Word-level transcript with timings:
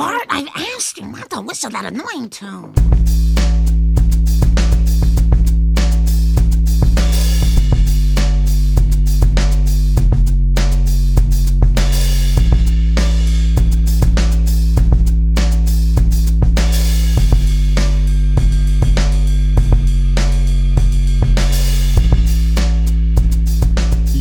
Bart, 0.00 0.26
I've 0.30 0.48
asked 0.56 0.96
you 0.96 1.06
not 1.08 1.28
to 1.28 1.42
whistle 1.42 1.68
that 1.68 1.84
annoying 1.84 2.30
tune. 2.30 2.72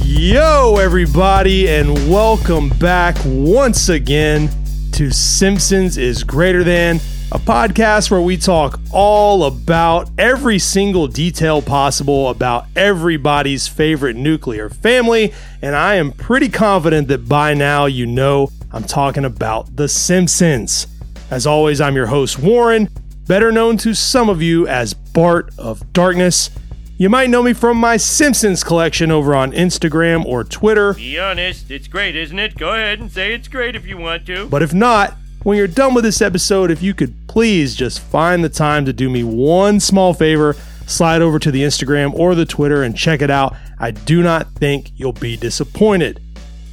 Yo, 0.03 0.75
everybody, 0.75 1.69
and 1.69 1.93
welcome 2.09 2.67
back 2.67 3.15
once 3.23 3.87
again 3.87 4.49
to 4.99 5.11
Simpsons 5.11 5.97
is 5.97 6.25
Greater 6.25 6.61
Than, 6.61 6.97
a 7.31 7.39
podcast 7.39 8.11
where 8.11 8.19
we 8.19 8.35
talk 8.35 8.81
all 8.91 9.45
about 9.45 10.09
every 10.17 10.59
single 10.59 11.07
detail 11.07 11.61
possible 11.61 12.27
about 12.27 12.65
everybody's 12.75 13.65
favorite 13.65 14.17
nuclear 14.17 14.69
family. 14.69 15.33
And 15.61 15.73
I 15.73 15.95
am 15.95 16.11
pretty 16.11 16.49
confident 16.49 17.07
that 17.07 17.29
by 17.29 17.53
now 17.53 17.85
you 17.85 18.07
know 18.07 18.49
I'm 18.73 18.83
talking 18.83 19.23
about 19.23 19.73
The 19.73 19.87
Simpsons. 19.87 20.87
As 21.31 21.47
always, 21.47 21.79
I'm 21.79 21.95
your 21.95 22.07
host, 22.07 22.37
Warren, 22.37 22.89
better 23.25 23.53
known 23.53 23.77
to 23.77 23.93
some 23.93 24.27
of 24.27 24.41
you 24.41 24.67
as 24.67 24.93
Bart 24.93 25.53
of 25.57 25.93
Darkness. 25.93 26.49
You 27.01 27.07
might 27.07 27.29
know 27.29 27.41
me 27.41 27.53
from 27.53 27.77
my 27.77 27.95
Simpsons 27.95 28.61
collection 28.61 29.09
over 29.09 29.33
on 29.33 29.53
Instagram 29.53 30.25
or 30.25 30.43
Twitter. 30.43 30.95
Be 30.95 31.17
honest, 31.17 31.71
it's 31.71 31.87
great, 31.87 32.13
isn't 32.13 32.37
it? 32.37 32.57
Go 32.57 32.73
ahead 32.73 32.99
and 32.99 33.09
say 33.09 33.33
it's 33.33 33.47
great 33.47 33.73
if 33.73 33.87
you 33.87 33.95
want 33.95 34.25
to. 34.25 34.49
But 34.49 34.61
if 34.61 34.73
not, 34.73 35.15
when 35.43 35.57
you're 35.57 35.65
done 35.65 35.93
with 35.93 36.03
this 36.03 36.21
episode, 36.21 36.69
if 36.69 36.83
you 36.83 36.93
could 36.93 37.15
please 37.29 37.73
just 37.73 38.01
find 38.01 38.43
the 38.43 38.49
time 38.49 38.83
to 38.83 38.91
do 38.91 39.09
me 39.09 39.23
one 39.23 39.79
small 39.79 40.13
favor, 40.13 40.57
slide 40.87 41.21
over 41.21 41.39
to 41.39 41.51
the 41.51 41.61
Instagram 41.63 42.13
or 42.15 42.35
the 42.35 42.45
Twitter 42.45 42.83
and 42.83 42.97
check 42.97 43.21
it 43.21 43.31
out. 43.31 43.55
I 43.79 43.91
do 43.91 44.21
not 44.21 44.51
think 44.55 44.91
you'll 44.97 45.13
be 45.13 45.37
disappointed. 45.37 46.21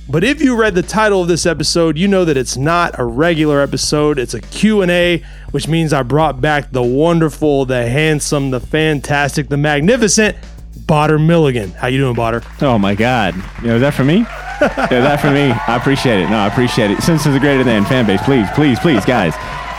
But 0.09 0.23
if 0.23 0.41
you 0.41 0.57
read 0.57 0.77
the 0.77 0.83
title 0.83 1.21
of 1.21 1.27
this 1.27 1.47
episode, 1.47 1.99
you 1.99 2.07
know 2.07 2.25
that 2.25 2.37
it's 2.37 2.57
not 2.57 2.97
a 2.97 3.05
regular 3.05 3.61
episode. 3.61 4.21
It's 4.21 4.35
a 4.35 4.41
Q&A, 4.41 5.25
which 5.51 5.67
means 5.67 5.93
I 5.93 6.05
brought 6.05 6.41
back 6.41 6.71
the 6.71 6.83
wonderful, 6.83 7.65
the 7.65 7.89
handsome, 7.89 8.53
the 8.53 8.61
fantastic, 8.61 9.49
the 9.49 9.57
magnificent 9.57 10.37
Botter 10.79 11.25
Milligan. 11.25 11.71
How 11.73 11.89
you 11.89 11.99
doing, 11.99 12.15
Botter? 12.15 12.45
Oh 12.63 12.79
my 12.79 12.95
God! 12.95 13.35
You 13.61 13.69
know, 13.69 13.75
is 13.77 13.81
that 13.81 13.95
for 13.95 14.05
me? 14.05 14.19
yeah, 14.61 14.87
that 14.89 15.21
for 15.21 15.33
me. 15.33 15.51
I 15.51 15.77
appreciate 15.77 16.21
it. 16.21 16.31
No, 16.31 16.37
I 16.37 16.47
appreciate 16.47 16.93
it. 16.93 17.03
Since 17.03 17.27
it's 17.27 17.35
a 17.35 17.41
greater 17.41 17.65
than 17.65 17.85
fan 17.85 18.07
base, 18.07 18.23
please, 18.23 18.49
please, 18.53 18.79
please, 18.79 19.05
guys. 19.05 19.35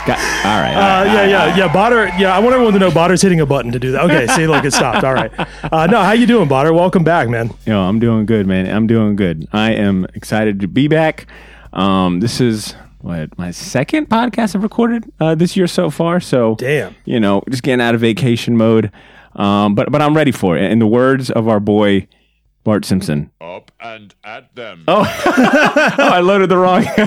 Got, 0.06 0.18
all 0.46 0.60
right. 0.60 0.74
all 0.74 0.80
Uh, 0.82 1.04
right, 1.04 1.04
yeah, 1.04 1.10
all 1.12 1.16
right, 1.16 1.28
yeah, 1.28 1.40
all 1.42 1.46
right. 1.48 1.56
yeah. 1.58 1.68
Botter, 1.68 2.18
yeah. 2.18 2.34
I 2.36 2.38
want 2.38 2.54
everyone 2.54 2.72
to 2.74 2.78
know 2.78 2.90
Botter's 2.90 3.20
hitting 3.20 3.40
a 3.40 3.46
button 3.46 3.72
to 3.72 3.78
do 3.78 3.92
that. 3.92 4.04
Okay, 4.04 4.26
see, 4.28 4.46
look, 4.46 4.64
it 4.64 4.72
stopped. 4.72 5.04
All 5.04 5.12
right. 5.12 5.30
Uh, 5.70 5.86
no, 5.86 6.02
how 6.02 6.12
you 6.12 6.26
doing, 6.26 6.48
Botter? 6.48 6.74
Welcome 6.74 7.04
back, 7.04 7.28
man. 7.28 7.48
You 7.66 7.72
know, 7.72 7.82
I'm 7.82 7.98
doing 7.98 8.24
good, 8.24 8.46
man. 8.46 8.74
I'm 8.74 8.86
doing 8.86 9.16
good. 9.16 9.46
I 9.52 9.72
am 9.72 10.06
excited 10.14 10.60
to 10.60 10.68
be 10.68 10.88
back. 10.88 11.26
Um, 11.74 12.20
this 12.20 12.40
is 12.40 12.74
what 13.00 13.36
my 13.38 13.50
second 13.50 14.08
podcast 14.08 14.56
I've 14.56 14.62
recorded 14.62 15.04
uh, 15.20 15.34
this 15.34 15.56
year 15.56 15.66
so 15.66 15.90
far. 15.90 16.20
So 16.20 16.54
Damn. 16.56 16.94
you 17.04 17.20
know, 17.20 17.42
just 17.50 17.62
getting 17.62 17.80
out 17.84 17.94
of 17.94 18.00
vacation 18.00 18.56
mode. 18.56 18.90
Um, 19.36 19.74
but 19.74 19.92
but 19.92 20.00
I'm 20.00 20.16
ready 20.16 20.32
for 20.32 20.56
it. 20.56 20.70
In 20.70 20.78
the 20.78 20.86
words 20.86 21.30
of 21.30 21.46
our 21.48 21.60
boy 21.60 22.08
Bart 22.68 22.84
Simpson. 22.84 23.30
Up 23.40 23.72
and 23.80 24.14
at 24.22 24.54
them. 24.54 24.84
Oh, 24.86 25.00
oh 25.26 25.92
I 25.98 26.20
loaded 26.20 26.50
the 26.50 26.58
wrong, 26.58 26.82
loaded 26.98 27.06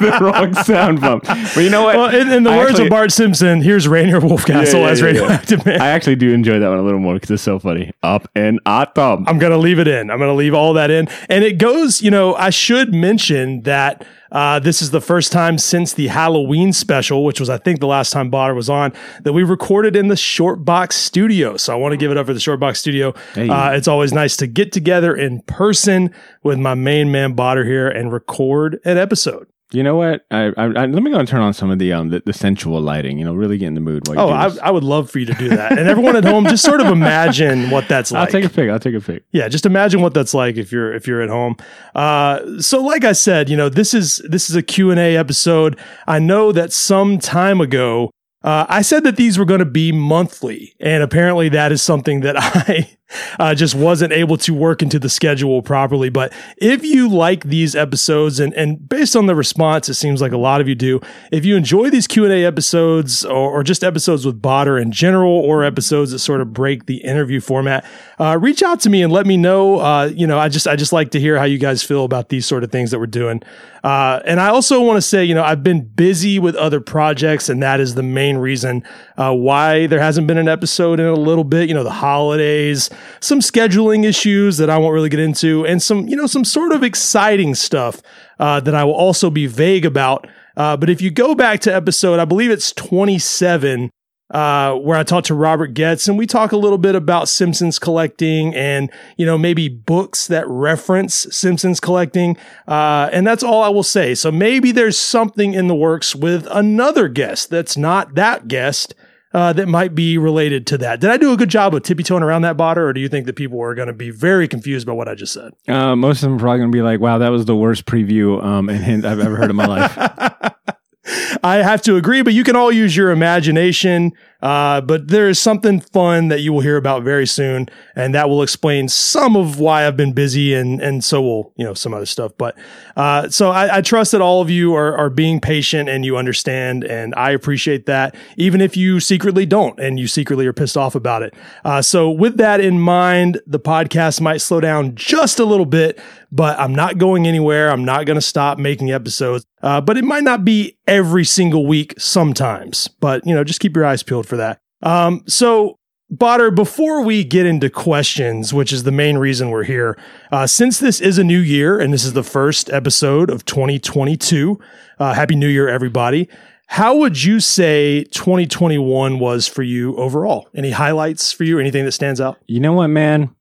the 0.00 0.18
wrong 0.20 0.54
sound 0.54 1.00
bump. 1.00 1.24
But 1.24 1.56
you 1.56 1.68
know 1.68 1.82
what? 1.82 1.96
Well, 1.96 2.14
in, 2.14 2.30
in 2.30 2.44
the 2.44 2.50
I 2.50 2.58
words 2.58 2.70
actually- 2.70 2.84
of 2.84 2.90
Bart 2.90 3.10
Simpson, 3.10 3.60
here's 3.60 3.88
Rainier 3.88 4.20
Wolfcastle 4.20 4.72
Yeah, 4.74 4.78
yeah, 4.78 4.88
as 4.88 5.00
yeah, 5.00 5.06
yeah. 5.06 5.12
Radioactive 5.12 5.66
Man. 5.66 5.82
I 5.82 5.88
actually 5.88 6.14
do 6.14 6.32
enjoy 6.32 6.60
that 6.60 6.68
one 6.68 6.78
a 6.78 6.82
little 6.82 7.00
more 7.00 7.14
because 7.14 7.32
it's 7.32 7.42
so 7.42 7.58
funny. 7.58 7.90
Up 8.04 8.28
and 8.36 8.60
at 8.66 8.94
them. 8.94 9.24
I'm 9.26 9.40
going 9.40 9.50
to 9.50 9.58
leave 9.58 9.80
it 9.80 9.88
in. 9.88 10.12
I'm 10.12 10.18
going 10.18 10.30
to 10.30 10.34
leave 10.34 10.54
all 10.54 10.74
that 10.74 10.92
in. 10.92 11.08
And 11.28 11.42
it 11.42 11.58
goes, 11.58 12.00
you 12.00 12.12
know, 12.12 12.36
I 12.36 12.50
should 12.50 12.94
mention 12.94 13.62
that 13.62 14.06
uh, 14.32 14.58
this 14.58 14.82
is 14.82 14.90
the 14.90 15.00
first 15.00 15.32
time 15.32 15.58
since 15.58 15.92
the 15.92 16.08
Halloween 16.08 16.72
special, 16.72 17.24
which 17.24 17.40
was, 17.40 17.50
I 17.50 17.58
think, 17.58 17.80
the 17.80 17.86
last 17.86 18.12
time 18.12 18.30
Botter 18.30 18.54
was 18.54 18.70
on, 18.70 18.92
that 19.22 19.32
we 19.32 19.42
recorded 19.42 19.96
in 19.96 20.08
the 20.08 20.16
Short 20.16 20.64
Box 20.64 20.96
Studio. 20.96 21.56
So 21.56 21.72
I 21.72 21.76
want 21.76 21.92
to 21.92 21.96
give 21.96 22.10
it 22.10 22.16
up 22.16 22.26
for 22.26 22.34
the 22.34 22.40
Short 22.40 22.60
Box 22.60 22.78
Studio. 22.78 23.14
Hey. 23.34 23.48
Uh, 23.48 23.72
it's 23.72 23.88
always 23.88 24.12
nice 24.12 24.36
to 24.38 24.46
get 24.46 24.72
together 24.72 25.14
in 25.14 25.40
person 25.42 26.14
with 26.42 26.58
my 26.58 26.74
main 26.74 27.10
man 27.10 27.34
Botter 27.34 27.64
here 27.64 27.88
and 27.88 28.12
record 28.12 28.80
an 28.84 28.98
episode. 28.98 29.46
You 29.72 29.82
know 29.84 29.94
what? 29.96 30.26
I, 30.32 30.46
I, 30.56 30.64
I 30.64 30.86
let 30.86 31.02
me 31.02 31.10
go 31.12 31.18
and 31.18 31.28
turn 31.28 31.42
on 31.42 31.54
some 31.54 31.70
of 31.70 31.78
the 31.78 31.92
um 31.92 32.08
the, 32.08 32.22
the 32.26 32.32
sensual 32.32 32.80
lighting. 32.80 33.18
You 33.18 33.24
know, 33.24 33.34
really 33.34 33.56
get 33.58 33.66
in 33.68 33.74
the 33.74 33.80
mood. 33.80 34.08
While 34.08 34.16
you 34.16 34.22
Oh, 34.22 34.26
do 34.28 34.32
I, 34.32 34.48
this. 34.48 34.58
I 34.58 34.70
would 34.70 34.82
love 34.84 35.10
for 35.10 35.18
you 35.20 35.26
to 35.26 35.34
do 35.34 35.48
that. 35.50 35.78
And 35.78 35.88
everyone 35.88 36.16
at 36.16 36.24
home, 36.24 36.44
just 36.46 36.64
sort 36.64 36.80
of 36.80 36.88
imagine 36.88 37.70
what 37.70 37.86
that's 37.88 38.10
like. 38.10 38.20
I'll 38.26 38.32
take 38.32 38.44
a 38.44 38.48
pic. 38.48 38.68
I'll 38.68 38.80
take 38.80 38.94
a 38.96 39.00
pic. 39.00 39.24
yeah 39.32 39.48
just 39.48 39.66
imagine 39.66 40.00
what 40.00 40.12
that's 40.14 40.34
like 40.34 40.56
if 40.56 40.72
you're 40.72 40.92
if 40.92 41.06
you're 41.06 41.22
at 41.22 41.28
home 41.30 41.56
uh, 41.94 42.60
so 42.60 42.82
like 42.82 43.04
i 43.04 43.12
said 43.12 43.48
you 43.48 43.56
know 43.56 43.68
this 43.68 43.94
is 43.94 44.20
this 44.28 44.50
is 44.50 44.56
a 44.56 44.62
q&a 44.62 45.16
episode 45.16 45.78
i 46.06 46.18
know 46.18 46.52
that 46.52 46.72
some 46.72 47.18
time 47.18 47.60
ago 47.60 48.10
uh, 48.42 48.66
i 48.68 48.82
said 48.82 49.04
that 49.04 49.16
these 49.16 49.38
were 49.38 49.44
going 49.44 49.58
to 49.60 49.64
be 49.64 49.92
monthly 49.92 50.74
and 50.80 51.02
apparently 51.02 51.48
that 51.48 51.72
is 51.72 51.82
something 51.82 52.20
that 52.20 52.34
i 52.38 52.96
uh, 53.38 53.54
just 53.54 53.74
wasn't 53.74 54.12
able 54.12 54.36
to 54.38 54.54
work 54.54 54.82
into 54.82 54.98
the 54.98 55.08
schedule 55.08 55.62
properly. 55.62 56.08
But 56.08 56.32
if 56.56 56.84
you 56.84 57.08
like 57.08 57.44
these 57.44 57.74
episodes 57.74 58.40
and 58.40 58.54
and 58.54 58.88
based 58.88 59.16
on 59.16 59.26
the 59.26 59.34
response 59.34 59.88
it 59.88 59.94
seems 59.94 60.20
like 60.20 60.32
a 60.32 60.36
lot 60.36 60.60
of 60.60 60.68
you 60.68 60.74
do 60.74 61.00
if 61.30 61.44
you 61.44 61.56
enjoy 61.56 61.90
these 61.90 62.06
q&a 62.06 62.44
episodes 62.44 63.24
or, 63.24 63.50
or 63.50 63.62
just 63.62 63.82
episodes 63.82 64.24
with 64.24 64.40
botter 64.40 64.80
in 64.80 64.92
general 64.92 65.32
or 65.32 65.64
episodes 65.64 66.10
that 66.10 66.18
sort 66.18 66.40
of 66.40 66.52
break 66.52 66.86
the 66.86 66.98
interview 66.98 67.40
format 67.40 67.84
uh, 68.18 68.36
reach 68.40 68.62
out 68.62 68.80
to 68.80 68.90
me 68.90 69.02
and 69.02 69.12
let 69.12 69.26
me 69.26 69.36
know. 69.36 69.78
Uh, 69.80 70.10
you 70.14 70.26
know 70.26 70.38
i 70.38 70.48
just 70.48 70.66
i 70.66 70.76
just 70.76 70.92
like 70.92 71.10
to 71.10 71.20
hear 71.20 71.38
how 71.38 71.44
you 71.44 71.58
guys 71.58 71.82
feel 71.82 72.04
about 72.04 72.28
these 72.28 72.46
sort 72.46 72.64
of 72.64 72.70
things 72.70 72.90
that 72.90 72.98
we're 72.98 73.06
doing. 73.06 73.42
Uh, 73.82 74.20
and 74.26 74.40
i 74.40 74.48
also 74.48 74.80
want 74.80 74.96
to 74.96 75.02
say 75.02 75.24
you 75.24 75.34
know 75.34 75.42
i've 75.42 75.62
been 75.62 75.80
busy 75.80 76.38
with 76.38 76.54
other 76.56 76.80
projects 76.80 77.48
and 77.48 77.62
that 77.62 77.80
is 77.80 77.94
the 77.94 78.02
main 78.02 78.36
reason 78.36 78.82
uh, 79.16 79.32
why 79.32 79.86
there 79.86 80.00
hasn't 80.00 80.26
been 80.26 80.38
an 80.38 80.48
episode 80.48 81.00
in 81.00 81.06
a 81.06 81.14
little 81.14 81.44
bit. 81.44 81.68
You 81.68 81.74
know 81.74 81.84
the 81.84 81.90
holidays 81.90 82.90
some 83.20 83.40
scheduling 83.40 84.04
issues 84.04 84.56
that 84.56 84.70
i 84.70 84.78
won't 84.78 84.94
really 84.94 85.08
get 85.08 85.20
into 85.20 85.66
and 85.66 85.82
some 85.82 86.08
you 86.08 86.16
know 86.16 86.26
some 86.26 86.44
sort 86.44 86.72
of 86.72 86.82
exciting 86.82 87.54
stuff 87.54 88.00
uh, 88.38 88.60
that 88.60 88.74
i 88.74 88.84
will 88.84 88.94
also 88.94 89.30
be 89.30 89.46
vague 89.46 89.84
about 89.84 90.26
uh, 90.56 90.76
but 90.76 90.90
if 90.90 91.00
you 91.00 91.10
go 91.10 91.34
back 91.34 91.60
to 91.60 91.74
episode 91.74 92.18
i 92.18 92.24
believe 92.24 92.50
it's 92.50 92.72
27 92.72 93.90
uh, 94.30 94.74
where 94.74 94.96
I 94.96 95.02
talked 95.02 95.26
to 95.26 95.34
Robert 95.34 95.74
Getz 95.74 96.06
and 96.06 96.16
we 96.16 96.26
talk 96.26 96.52
a 96.52 96.56
little 96.56 96.78
bit 96.78 96.94
about 96.94 97.28
Simpsons 97.28 97.78
collecting 97.78 98.54
and, 98.54 98.90
you 99.16 99.26
know, 99.26 99.36
maybe 99.36 99.68
books 99.68 100.28
that 100.28 100.46
reference 100.48 101.26
Simpsons 101.30 101.80
collecting. 101.80 102.36
Uh, 102.68 103.10
and 103.12 103.26
that's 103.26 103.42
all 103.42 103.62
I 103.62 103.68
will 103.68 103.82
say. 103.82 104.14
So 104.14 104.30
maybe 104.30 104.70
there's 104.70 104.96
something 104.96 105.52
in 105.54 105.66
the 105.66 105.74
works 105.74 106.14
with 106.14 106.46
another 106.50 107.08
guest 107.08 107.50
that's 107.50 107.76
not 107.76 108.14
that 108.14 108.46
guest. 108.46 108.94
Uh, 109.32 109.52
that 109.52 109.68
might 109.68 109.94
be 109.94 110.18
related 110.18 110.66
to 110.66 110.76
that. 110.78 111.00
Did 111.00 111.10
I 111.10 111.16
do 111.16 111.32
a 111.32 111.36
good 111.36 111.50
job 111.50 111.72
of 111.72 111.84
tippy 111.84 112.02
toeing 112.02 112.24
around 112.24 112.42
that 112.42 112.56
botter, 112.56 112.78
or 112.78 112.92
do 112.92 113.00
you 113.00 113.08
think 113.08 113.26
that 113.26 113.36
people 113.36 113.62
are 113.62 113.76
going 113.76 113.86
to 113.86 113.94
be 113.94 114.10
very 114.10 114.48
confused 114.48 114.88
by 114.88 114.92
what 114.92 115.06
I 115.06 115.14
just 115.14 115.32
said? 115.32 115.52
Uh, 115.68 115.94
most 115.94 116.18
of 116.18 116.30
them 116.30 116.34
are 116.34 116.40
probably 116.40 116.58
gonna 116.58 116.72
be 116.72 116.82
like, 116.82 116.98
"Wow, 116.98 117.18
that 117.18 117.28
was 117.28 117.44
the 117.44 117.54
worst 117.54 117.86
preview 117.86 118.42
um 118.42 118.68
and 118.68 118.82
hint 118.82 119.04
I've 119.04 119.20
ever 119.20 119.36
heard 119.36 119.50
in 119.50 119.56
my 119.56 119.66
life." 119.66 119.96
I 121.42 121.56
have 121.56 121.82
to 121.82 121.96
agree, 121.96 122.22
but 122.22 122.34
you 122.34 122.44
can 122.44 122.56
all 122.56 122.70
use 122.72 122.96
your 122.96 123.10
imagination. 123.10 124.12
Uh, 124.42 124.80
but 124.80 125.08
there 125.08 125.28
is 125.28 125.38
something 125.38 125.80
fun 125.80 126.28
that 126.28 126.40
you 126.40 126.52
will 126.52 126.60
hear 126.60 126.76
about 126.76 127.02
very 127.02 127.26
soon, 127.26 127.68
and 127.94 128.14
that 128.14 128.28
will 128.28 128.42
explain 128.42 128.88
some 128.88 129.36
of 129.36 129.58
why 129.58 129.86
I've 129.86 129.96
been 129.96 130.12
busy, 130.12 130.54
and 130.54 130.80
and 130.80 131.04
so 131.04 131.20
will 131.20 131.52
you 131.56 131.64
know 131.64 131.74
some 131.74 131.92
other 131.94 132.06
stuff. 132.06 132.32
But 132.38 132.56
uh, 132.96 133.28
so 133.28 133.50
I, 133.50 133.78
I 133.78 133.80
trust 133.80 134.12
that 134.12 134.20
all 134.20 134.40
of 134.40 134.50
you 134.50 134.74
are 134.74 134.96
are 134.96 135.10
being 135.10 135.40
patient 135.40 135.88
and 135.88 136.04
you 136.04 136.16
understand, 136.16 136.84
and 136.84 137.14
I 137.16 137.30
appreciate 137.30 137.86
that, 137.86 138.14
even 138.36 138.60
if 138.60 138.76
you 138.76 139.00
secretly 139.00 139.46
don't 139.46 139.78
and 139.78 139.98
you 139.98 140.06
secretly 140.06 140.46
are 140.46 140.52
pissed 140.52 140.76
off 140.76 140.94
about 140.94 141.22
it. 141.22 141.34
Uh, 141.64 141.82
so 141.82 142.10
with 142.10 142.36
that 142.38 142.60
in 142.60 142.80
mind, 142.80 143.40
the 143.46 143.60
podcast 143.60 144.20
might 144.20 144.38
slow 144.38 144.60
down 144.60 144.94
just 144.94 145.38
a 145.38 145.44
little 145.44 145.66
bit, 145.66 145.98
but 146.32 146.58
I'm 146.58 146.74
not 146.74 146.98
going 146.98 147.26
anywhere. 147.26 147.70
I'm 147.70 147.84
not 147.84 148.06
going 148.06 148.16
to 148.16 148.22
stop 148.22 148.58
making 148.58 148.90
episodes. 148.90 149.44
Uh, 149.62 149.80
but 149.80 149.98
it 149.98 150.04
might 150.04 150.22
not 150.22 150.44
be 150.44 150.78
every 150.86 151.24
single 151.24 151.66
week 151.66 151.94
sometimes, 151.98 152.88
but 152.88 153.26
you 153.26 153.34
know, 153.34 153.44
just 153.44 153.60
keep 153.60 153.76
your 153.76 153.84
eyes 153.84 154.02
peeled 154.02 154.26
for 154.30 154.38
that. 154.38 154.60
Um, 154.82 155.22
so 155.26 155.78
Botter, 156.12 156.52
before 156.52 157.02
we 157.02 157.22
get 157.22 157.46
into 157.46 157.70
questions, 157.70 158.52
which 158.52 158.72
is 158.72 158.82
the 158.82 158.90
main 158.90 159.18
reason 159.18 159.50
we're 159.50 159.62
here, 159.62 159.96
uh, 160.32 160.46
since 160.46 160.80
this 160.80 161.00
is 161.00 161.18
a 161.18 161.24
new 161.24 161.38
year 161.38 161.78
and 161.78 161.92
this 161.92 162.04
is 162.04 162.14
the 162.14 162.24
first 162.24 162.68
episode 162.70 163.30
of 163.30 163.44
2022, 163.44 164.58
uh, 164.98 165.14
Happy 165.14 165.36
New 165.36 165.46
Year, 165.46 165.68
everybody. 165.68 166.28
How 166.66 166.96
would 166.96 167.22
you 167.22 167.38
say 167.38 168.04
2021 168.04 169.20
was 169.20 169.46
for 169.46 169.62
you 169.62 169.96
overall? 169.96 170.48
Any 170.54 170.70
highlights 170.70 171.32
for 171.32 171.44
you? 171.44 171.58
Anything 171.60 171.84
that 171.84 171.92
stands 171.92 172.20
out? 172.20 172.38
you 172.46 172.58
know 172.58 172.72
what, 172.72 172.88
man? 172.88 173.34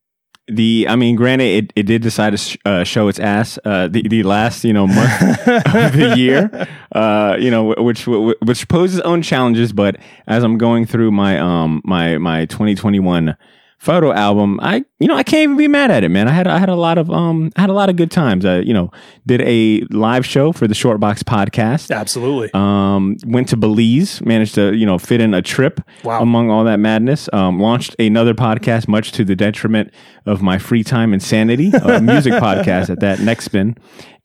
The 0.50 0.88
I 0.90 0.96
mean, 0.96 1.16
granted, 1.16 1.46
it, 1.46 1.74
it 1.76 1.84
did 1.84 2.02
decide 2.02 2.32
to 2.32 2.38
sh- 2.38 2.58
uh, 2.66 2.84
show 2.84 3.08
its 3.08 3.20
ass 3.20 3.60
uh, 3.66 3.88
the 3.88 4.08
the 4.08 4.24
last 4.24 4.64
you 4.64 4.74
know 4.74 4.88
month 4.88 5.22
of 5.48 5.94
the 5.94 6.14
year, 6.18 6.68
uh, 6.92 7.38
you 7.40 7.52
know, 7.52 7.74
which 7.78 8.08
which 8.08 8.68
poses 8.68 8.98
its 9.00 9.06
own 9.06 9.22
challenges. 9.22 9.74
But 9.74 9.98
as 10.28 10.44
I'm 10.44 10.58
going 10.58 10.86
through 10.86 11.12
my 11.12 11.40
um 11.40 11.82
my 11.86 12.18
my 12.18 12.46
2021 12.46 13.36
photo 13.80 14.12
album, 14.12 14.60
I 14.62 14.84
you 15.00 15.08
know 15.08 15.16
I 15.16 15.24
can't 15.24 15.44
even 15.44 15.58
be 15.58 15.68
mad 15.68 15.90
at 15.90 16.04
it, 16.04 16.10
man. 16.10 16.28
I 16.28 16.32
had 16.32 16.48
I 16.48 16.60
had 16.60 16.70
a 16.70 16.76
lot 16.76 16.98
of 16.98 17.10
um 17.10 17.50
I 17.56 17.62
had 17.62 17.70
a 17.70 17.74
lot 17.74 17.90
of 17.90 17.96
good 17.96 18.12
times. 18.12 18.46
I 18.46 18.60
you 18.60 18.74
know 18.74 18.92
did 19.26 19.42
a 19.42 19.82
live 19.90 20.26
show 20.26 20.52
for 20.52 20.68
the 20.68 20.74
Shortbox 20.76 21.24
podcast. 21.24 21.90
Absolutely. 21.96 22.50
Um, 22.54 23.16
went 23.26 23.48
to 23.50 23.58
Belize, 23.58 24.22
managed 24.22 24.56
to 24.56 24.76
you 24.76 24.86
know 24.86 24.98
fit 25.00 25.22
in 25.22 25.34
a 25.34 25.42
trip 25.42 25.80
Wow. 26.04 26.22
among 26.22 26.52
all 26.52 26.64
that 26.66 26.80
madness. 26.80 27.30
Um, 27.34 27.60
launched 27.60 27.96
another 28.00 28.34
podcast, 28.34 28.88
much 28.88 29.12
to 29.14 29.24
the 29.24 29.36
detriment 29.36 29.94
of 30.26 30.42
my 30.42 30.58
free 30.58 30.84
time 30.84 31.14
and 31.14 31.24
sanity, 31.24 31.72
a 31.74 32.02
music 32.02 32.34
podcast 32.48 32.90
at 32.90 33.00
that 33.00 33.20
next 33.22 33.46
spin. 33.46 33.76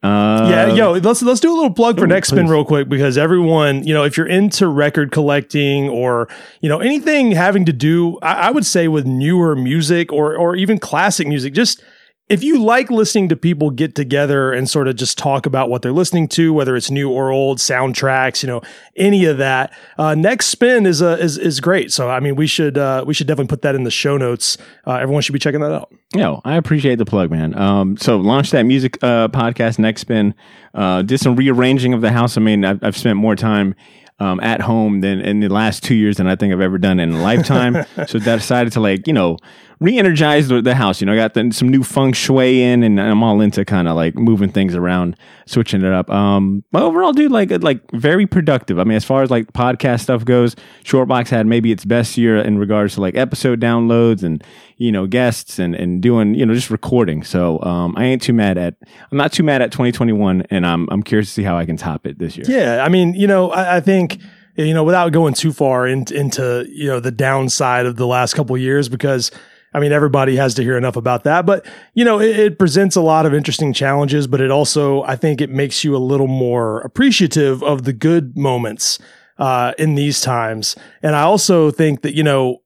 Uh, 0.04 0.48
yeah, 0.50 0.66
yo, 0.66 0.92
let's 0.92 1.22
let's 1.22 1.40
do 1.40 1.50
a 1.50 1.56
little 1.56 1.72
plug 1.72 1.98
for 1.98 2.06
Next 2.06 2.28
Spin 2.28 2.46
real 2.46 2.66
quick 2.66 2.90
because 2.90 3.16
everyone, 3.16 3.86
you 3.86 3.94
know, 3.94 4.04
if 4.04 4.18
you're 4.18 4.26
into 4.26 4.68
record 4.68 5.10
collecting 5.12 5.88
or 5.88 6.28
you 6.60 6.68
know 6.68 6.78
anything 6.78 7.32
having 7.32 7.64
to 7.64 7.72
do, 7.72 8.18
I, 8.20 8.34
I 8.34 8.50
would 8.50 8.66
say 8.66 8.86
with 8.86 9.06
newer 9.06 9.56
music 9.56 10.12
or 10.12 10.36
or 10.36 10.56
even 10.56 10.78
classic 10.78 11.26
music, 11.26 11.54
just 11.54 11.82
if 12.28 12.42
you 12.42 12.62
like 12.62 12.90
listening 12.90 13.28
to 13.28 13.36
people 13.36 13.70
get 13.70 13.94
together 13.94 14.50
and 14.52 14.68
sort 14.68 14.88
of 14.88 14.96
just 14.96 15.18
talk 15.18 15.44
about 15.44 15.68
what 15.68 15.82
they're 15.82 15.92
listening 15.92 16.26
to, 16.26 16.54
whether 16.54 16.74
it's 16.74 16.90
new 16.90 17.10
or 17.10 17.30
old 17.30 17.58
soundtracks, 17.58 18.42
you 18.42 18.46
know, 18.46 18.62
any 18.96 19.26
of 19.26 19.36
that, 19.36 19.72
uh, 19.98 20.14
Next 20.14 20.46
Spin 20.46 20.86
is 20.86 21.02
a 21.02 21.18
is 21.18 21.36
is 21.36 21.60
great. 21.60 21.92
So 21.92 22.08
I 22.08 22.20
mean, 22.20 22.34
we 22.34 22.46
should 22.46 22.78
uh, 22.78 23.04
we 23.06 23.12
should 23.12 23.26
definitely 23.26 23.48
put 23.48 23.62
that 23.62 23.74
in 23.74 23.84
the 23.84 23.90
show 23.90 24.16
notes. 24.16 24.56
Uh, 24.86 24.94
everyone 24.94 25.20
should 25.20 25.34
be 25.34 25.38
checking 25.38 25.60
that 25.60 25.72
out. 25.72 25.92
Yo, 26.14 26.40
I 26.44 26.56
appreciate 26.56 26.96
the 26.96 27.04
plug, 27.04 27.30
man. 27.30 27.58
Um, 27.58 27.96
so 27.98 28.16
launched 28.16 28.52
that 28.52 28.62
music 28.62 28.96
uh, 29.02 29.28
podcast, 29.28 29.78
Next 29.78 30.00
Spin. 30.00 30.34
Uh, 30.72 31.02
did 31.02 31.18
some 31.18 31.36
rearranging 31.36 31.92
of 31.92 32.00
the 32.00 32.10
house. 32.10 32.38
I 32.38 32.40
mean, 32.40 32.64
I've, 32.64 32.82
I've 32.82 32.96
spent 32.96 33.18
more 33.18 33.36
time 33.36 33.74
um, 34.18 34.40
at 34.40 34.60
home 34.60 35.00
than 35.00 35.20
in 35.20 35.40
the 35.40 35.48
last 35.48 35.82
two 35.82 35.94
years 35.94 36.16
than 36.16 36.26
I 36.26 36.36
think 36.36 36.52
I've 36.52 36.60
ever 36.60 36.78
done 36.78 37.00
in 37.00 37.12
a 37.12 37.22
lifetime. 37.22 37.84
so 38.06 38.18
I 38.18 38.36
decided 38.36 38.72
to 38.74 38.80
like, 38.80 39.06
you 39.06 39.12
know, 39.12 39.38
re-energize 39.84 40.48
the, 40.48 40.74
house. 40.74 41.00
You 41.00 41.06
know, 41.06 41.12
I 41.12 41.16
got 41.16 41.34
the, 41.34 41.52
some 41.52 41.68
new 41.68 41.82
feng 41.84 42.12
shui 42.12 42.62
in, 42.62 42.82
and 42.82 43.00
I'm 43.00 43.22
all 43.22 43.40
into 43.40 43.64
kind 43.64 43.86
of 43.86 43.94
like 43.94 44.14
moving 44.16 44.50
things 44.50 44.74
around, 44.74 45.16
switching 45.46 45.82
it 45.82 45.92
up. 45.92 46.10
Um, 46.10 46.64
but 46.72 46.82
overall, 46.82 47.12
dude, 47.12 47.30
like 47.30 47.50
like 47.62 47.80
very 47.92 48.26
productive. 48.26 48.78
I 48.78 48.84
mean, 48.84 48.96
as 48.96 49.04
far 49.04 49.22
as 49.22 49.30
like 49.30 49.52
podcast 49.52 50.00
stuff 50.00 50.24
goes, 50.24 50.56
Shortbox 50.84 51.28
had 51.28 51.46
maybe 51.46 51.70
its 51.70 51.84
best 51.84 52.16
year 52.16 52.38
in 52.38 52.58
regards 52.58 52.94
to 52.94 53.00
like 53.00 53.14
episode 53.16 53.60
downloads 53.60 54.22
and 54.22 54.42
you 54.76 54.90
know 54.90 55.06
guests 55.06 55.58
and 55.58 55.74
and 55.74 56.02
doing 56.02 56.34
you 56.34 56.46
know 56.46 56.54
just 56.54 56.70
recording. 56.70 57.22
So 57.22 57.62
um, 57.62 57.94
I 57.96 58.04
ain't 58.04 58.22
too 58.22 58.32
mad 58.32 58.58
at 58.58 58.74
I'm 59.10 59.18
not 59.18 59.32
too 59.32 59.42
mad 59.42 59.62
at 59.62 59.72
2021, 59.72 60.46
and 60.50 60.66
I'm 60.66 60.88
I'm 60.90 61.02
curious 61.02 61.28
to 61.28 61.34
see 61.34 61.42
how 61.42 61.56
I 61.56 61.64
can 61.66 61.76
top 61.76 62.06
it 62.06 62.18
this 62.18 62.36
year. 62.36 62.46
Yeah, 62.48 62.84
I 62.84 62.88
mean, 62.88 63.14
you 63.14 63.26
know, 63.26 63.50
I, 63.50 63.76
I 63.76 63.80
think 63.80 64.18
you 64.56 64.74
know 64.74 64.84
without 64.84 65.12
going 65.12 65.34
too 65.34 65.52
far 65.52 65.86
in, 65.86 66.04
into 66.12 66.66
you 66.68 66.88
know 66.88 67.00
the 67.00 67.10
downside 67.10 67.86
of 67.86 67.96
the 67.96 68.06
last 68.06 68.34
couple 68.34 68.56
years 68.56 68.88
because. 68.88 69.30
I 69.74 69.80
mean, 69.80 69.92
everybody 69.92 70.36
has 70.36 70.54
to 70.54 70.62
hear 70.62 70.78
enough 70.78 70.96
about 70.96 71.24
that, 71.24 71.44
but 71.44 71.66
you 71.94 72.04
know, 72.04 72.20
it, 72.20 72.38
it 72.38 72.58
presents 72.58 72.96
a 72.96 73.00
lot 73.00 73.26
of 73.26 73.34
interesting 73.34 73.72
challenges, 73.72 74.26
but 74.26 74.40
it 74.40 74.50
also, 74.50 75.02
I 75.02 75.16
think 75.16 75.40
it 75.40 75.50
makes 75.50 75.82
you 75.82 75.96
a 75.96 75.98
little 75.98 76.28
more 76.28 76.80
appreciative 76.80 77.62
of 77.62 77.82
the 77.82 77.92
good 77.92 78.38
moments, 78.38 78.98
uh, 79.38 79.72
in 79.78 79.94
these 79.94 80.20
times. 80.20 80.76
And 81.02 81.16
I 81.16 81.22
also 81.22 81.70
think 81.70 82.02
that, 82.02 82.14
you 82.14 82.22
know, 82.22 82.62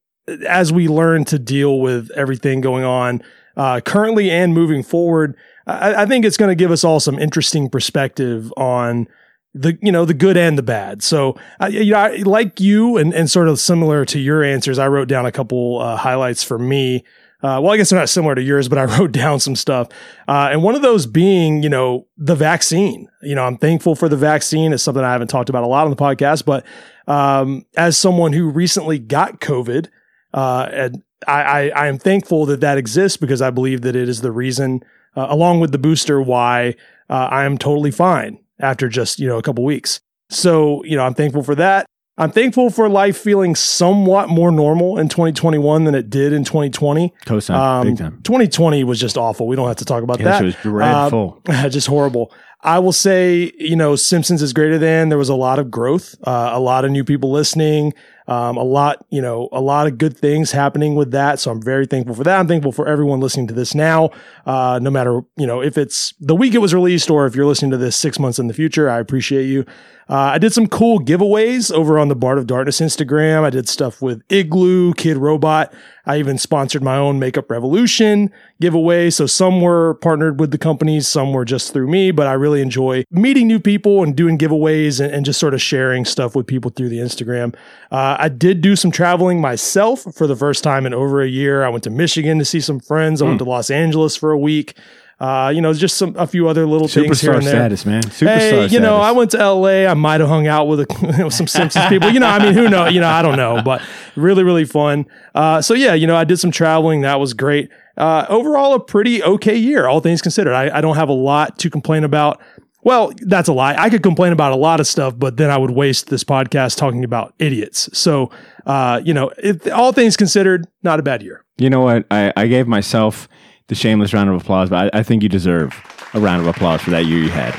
as 0.47 0.73
we 0.73 0.89
learn 0.89 1.25
to 1.27 1.39
deal 1.39 1.81
with 1.81 2.11
everything 2.11 2.61
going 2.61 2.85
on, 2.85 3.23
uh, 3.57 3.81
currently 3.81 4.31
and 4.31 4.55
moving 4.55 4.83
forward, 4.83 5.37
I, 5.67 6.03
I 6.03 6.07
think 6.07 6.25
it's 6.25 6.37
going 6.37 6.51
to 6.51 6.55
give 6.55 6.71
us 6.71 6.85
all 6.85 7.01
some 7.01 7.19
interesting 7.19 7.69
perspective 7.69 8.53
on 8.57 9.09
the 9.55 9.79
you 9.83 9.93
know 9.93 10.05
the 10.05 10.15
good 10.15 10.37
and 10.37 10.59
the 10.59 10.63
bad. 10.63 11.03
So 11.03 11.37
I, 11.61 11.69
you 11.69 11.93
know, 11.93 11.99
I, 11.99 12.17
like 12.19 12.61
you 12.61 12.97
and 12.97 13.13
and 13.15 13.31
sort 13.31 13.49
of 13.49 13.59
similar 13.59 14.05
to 14.07 14.19
your 14.19 14.43
answers, 14.43 14.79
I 14.79 14.89
wrote 14.89 15.09
down 15.09 15.27
a 15.27 15.33
couple 15.33 15.81
uh, 15.81 15.97
highlights 15.97 16.43
for 16.43 16.59
me. 16.59 17.05
Uh, 17.41 17.63
well, 17.63 17.71
I 17.71 17.77
guess 17.77 17.91
they're 17.91 17.99
not 17.99 18.09
similar 18.09 18.35
to 18.35 18.43
yours, 18.43 18.69
but 18.69 18.79
I 18.79 18.85
wrote 18.99 19.13
down 19.13 19.39
some 19.41 19.55
stuff. 19.55 19.89
Uh, 20.27 20.49
and 20.51 20.63
one 20.63 20.75
of 20.75 20.83
those 20.83 21.07
being, 21.07 21.63
you 21.63 21.69
know, 21.69 22.09
the 22.17 22.35
vaccine. 22.35 23.09
You 23.23 23.37
know, 23.37 23.45
I'm 23.45 23.57
thankful 23.57 23.95
for 23.95 24.09
the 24.09 24.17
vaccine. 24.17 24.73
It's 24.73 24.83
something 24.83 25.05
I 25.05 25.13
haven't 25.13 25.29
talked 25.29 25.49
about 25.49 25.63
a 25.63 25.69
lot 25.69 25.85
on 25.85 25.91
the 25.91 25.97
podcast, 25.97 26.45
but 26.45 26.67
um, 27.07 27.65
as 27.77 27.97
someone 27.97 28.33
who 28.33 28.51
recently 28.51 28.99
got 28.99 29.41
COVID, 29.41 29.89
uh, 30.35 30.69
and 30.73 31.03
I, 31.29 31.43
I, 31.43 31.69
I 31.69 31.87
am 31.87 31.99
thankful 31.99 32.45
that 32.47 32.61
that 32.61 32.77
exists 32.77 33.17
because 33.17 33.41
I 33.41 33.51
believe 33.51 33.83
that 33.83 33.95
it 33.95 34.09
is 34.09 34.21
the 34.21 34.33
reason, 34.33 34.83
uh, 35.17 35.27
along 35.31 35.61
with 35.61 35.71
the 35.71 35.79
booster, 35.79 36.21
why 36.21 36.75
uh, 37.09 37.29
I 37.31 37.45
am 37.45 37.57
totally 37.57 37.93
fine 37.93 38.41
after 38.61 38.89
just 38.89 39.19
you 39.19 39.29
know 39.29 39.39
a 39.39 39.43
couple 39.43 39.65
weeks. 39.65 40.01
So 40.31 40.83
you 40.85 40.97
know 40.97 41.05
I'm 41.05 41.15
thankful 41.15 41.43
for 41.43 41.55
that. 41.57 41.87
I'm 42.21 42.33
thankful 42.33 42.71
for 42.71 42.89
life 42.89 43.17
feeling 43.17 43.55
somewhat 43.55 44.29
more 44.29 44.51
normal 44.51 44.99
in 44.99 45.09
2021 45.09 45.85
than 45.85 45.95
it 45.95 46.11
did 46.11 46.33
in 46.33 46.43
2020. 46.43 47.15
Cosign, 47.25 47.55
Um, 47.55 47.87
big 47.87 47.99
time. 47.99 48.21
2020 48.25 48.83
was 48.83 48.99
just 48.99 49.17
awful. 49.17 49.47
We 49.47 49.55
don't 49.55 49.69
have 49.69 49.77
to 49.77 49.85
talk 49.85 50.03
about 50.03 50.19
Yeah, 50.19 50.25
that. 50.25 50.43
it 50.43 50.47
was 50.47 50.55
dreadful. 50.57 51.41
Uh, 51.49 51.69
just 51.69 51.87
horrible. 51.87 52.33
I 52.63 52.81
will 52.81 52.91
say, 52.93 53.53
you 53.57 53.77
know, 53.77 53.95
Simpsons 53.95 54.43
is 54.43 54.53
greater 54.53 54.79
than. 54.79 55.11
There 55.11 55.17
was 55.19 55.29
a 55.29 55.37
lot 55.37 55.61
of 55.61 55.71
growth, 55.71 56.17
uh, 56.27 56.51
a 56.53 56.59
lot 56.59 56.85
of 56.85 56.91
new 56.91 57.05
people 57.05 57.31
listening, 57.31 57.95
um, 58.29 58.59
a 58.59 58.63
lot, 58.63 59.05
you 59.09 59.23
know, 59.23 59.49
a 59.53 59.61
lot 59.61 59.87
of 59.87 59.97
good 59.97 60.17
things 60.17 60.53
happening 60.53 60.95
with 60.95 61.11
that. 61.13 61.41
So 61.41 61.51
I'm 61.51 61.63
very 61.63 61.87
thankful 61.87 62.15
for 62.15 62.25
that. 62.25 62.39
I'm 62.39 62.47
thankful 62.47 62.73
for 62.73 62.87
everyone 62.87 63.21
listening 63.21 63.49
to 63.49 63.55
this 63.55 63.75
now, 63.75 64.11
uh, 64.45 64.79
no 64.81 64.91
matter, 64.91 65.23
you 65.37 65.47
know, 65.47 65.63
if 65.63 65.79
it's 65.79 66.13
the 66.21 66.35
week 66.35 66.55
it 66.55 66.59
was 66.59 66.75
released 66.75 67.11
or 67.11 67.27
if 67.27 67.35
you're 67.35 67.47
listening 67.47 67.71
to 67.71 67.79
this 67.79 67.97
six 67.97 68.19
months 68.19 68.39
in 68.39 68.47
the 68.47 68.55
future. 68.55 68.89
I 68.91 69.01
appreciate 69.01 69.47
you. 69.47 69.65
Uh, 70.09 70.33
I 70.33 70.39
did 70.39 70.55
some 70.55 70.67
cool 70.67 71.01
giveaways 71.01 71.71
over 71.71 71.99
on 71.99 72.09
the 72.09 72.17
Bart 72.17 72.39
of 72.39 72.47
Darkness 72.47 72.81
Instagram. 72.81 73.43
I 73.43 73.51
did 73.51 73.69
stuff 73.69 74.01
with 74.01 74.23
Igloo, 74.31 74.95
Kidrobot. 74.95 75.73
I 76.07 76.19
even 76.19 76.39
sponsored 76.39 76.83
my 76.83 76.97
own 76.97 77.19
Makeup 77.19 77.51
Revolution 77.51 78.33
giveaway. 78.59 79.11
So 79.11 79.27
some 79.27 79.61
were 79.61 79.95
partnered 79.95 80.41
with 80.41 80.51
the 80.51 80.57
companies, 80.57 81.07
some 81.07 81.35
were 81.35 81.45
just 81.45 81.75
through 81.75 81.89
me, 81.89 82.11
but 82.11 82.27
I 82.27 82.33
really 82.33 82.63
enjoy 82.63 83.05
meeting 83.11 83.47
new 83.47 83.61
people 83.61 84.03
and 84.03 84.17
doing 84.17 84.39
giveaways 84.39 85.05
and, 85.05 85.13
and 85.13 85.27
just 85.27 85.39
sort 85.39 85.53
of 85.53 85.61
sharing 85.61 86.07
stuff 86.07 86.35
with 86.35 86.47
people 86.47 86.71
through 86.71 86.89
the 86.89 86.99
Instagram. 86.99 87.55
Uh, 87.91 88.17
I 88.19 88.31
did 88.31 88.63
do 88.63 88.77
some 88.77 88.91
traveling 88.91 89.43
myself 89.43 90.07
for 90.15 90.27
the 90.27 90.37
first 90.37 90.65
time 90.65 90.87
in 90.87 90.95
over 90.95 91.21
a 91.21 91.29
year. 91.29 91.65
I 91.65 91.69
went 91.69 91.85
to 91.85 91.91
Michigan 91.91 92.39
to 92.39 92.47
see 92.47 92.61
some 92.61 92.81
friends. 92.81 93.21
I 93.21 93.27
went 93.27 93.39
to 93.41 93.45
Los 93.45 93.69
Angeles 93.69 94.17
for 94.17 94.33
a 94.33 94.39
week. 94.39 94.75
Uh, 95.21 95.51
you 95.53 95.61
know, 95.61 95.73
just 95.73 95.97
some 95.97 96.15
a 96.17 96.29
few 96.29 96.47
other 96.47 96.65
little 96.65 96.87
things 96.87 97.21
here 97.21 97.33
Superstar 97.33 97.37
and 97.39 97.47
there. 97.47 97.53
status, 97.53 97.87
man. 97.87 98.03
Superstar 98.05 98.39
Hey, 98.39 98.67
you 98.69 98.79
know. 98.79 98.97
I 98.97 99.11
went 99.11 99.33
to 99.33 99.39
LA. 99.39 99.87
I 99.91 99.95
might 99.95 100.21
have 100.21 100.29
hung 100.29 100.47
out 100.47 100.69
with, 100.69 100.81
a, 100.81 101.23
with 101.25 101.35
some 101.35 101.49
Simpsons 101.49 101.87
people. 101.87 102.11
You 102.11 102.21
know, 102.21 102.29
I 102.29 102.39
mean, 102.39 102.55
who 102.55 102.69
knows? 102.69 102.93
You 102.93 103.01
know, 103.01 103.09
I 103.09 103.21
don't 103.23 103.37
know, 103.37 103.61
but 103.61 103.83
really, 104.15 104.45
really 104.45 104.65
fun. 104.65 105.07
Uh, 105.35 105.61
so 105.61 105.75
yeah, 105.75 105.95
you 105.95 106.07
know, 106.07 106.17
I 106.17 106.23
did 106.23 106.39
some 106.39 106.53
traveling. 106.53 107.01
That 107.01 107.19
was 107.19 107.35
great. 107.35 107.69
Uh, 107.97 108.27
overall, 108.29 108.75
a 108.75 108.81
pretty 108.81 109.23
okay 109.25 109.57
year, 109.57 109.89
all 109.89 109.99
things 109.99 110.23
considered. 110.23 110.55
I, 110.55 110.79
I 110.79 110.81
don't 110.81 110.95
have 110.95 111.09
a 111.09 111.15
lot 111.15 111.59
to 111.59 111.71
complain 111.71 112.05
about. 112.05 112.41
Well, 112.85 113.13
that's 113.23 113.49
a 113.49 113.53
lie. 113.53 113.75
I 113.75 113.91
could 113.91 114.05
complain 114.05 114.33
about 114.33 114.53
a 114.53 114.57
lot 114.57 114.79
of 114.79 114.87
stuff, 114.87 115.19
but 115.19 115.37
then 115.37 115.51
I 115.51 115.59
would 115.59 115.73
waste 115.73 116.11
this 116.11 116.23
podcast 116.23 116.77
talking 116.77 117.03
about 117.03 117.35
idiots. 117.41 117.91
So, 117.93 118.31
uh, 118.67 119.01
you 119.05 119.13
know, 119.13 119.33
it, 119.37 119.69
all 119.71 119.93
things 119.93 120.17
considered, 120.17 120.69
not 120.85 121.01
a 121.01 121.03
bad 121.03 121.25
year. 121.25 121.45
You 121.57 121.71
know 121.71 121.81
what? 121.81 122.07
I, 122.09 122.33
I 122.37 122.47
gave 122.47 122.69
myself 122.69 123.29
the 123.69 123.75
shameless 123.75 124.13
round 124.13 124.29
of 124.31 124.41
applause, 124.41 124.69
but 124.71 124.93
I, 124.95 124.99
I 125.01 125.03
think 125.03 125.23
you 125.23 125.29
deserve 125.29 125.73
a 126.15 126.21
round 126.21 126.41
of 126.43 126.49
applause 126.49 126.81
for 126.83 126.91
that 126.91 127.07
year 127.07 127.19
you 127.19 127.31
had. 127.31 127.55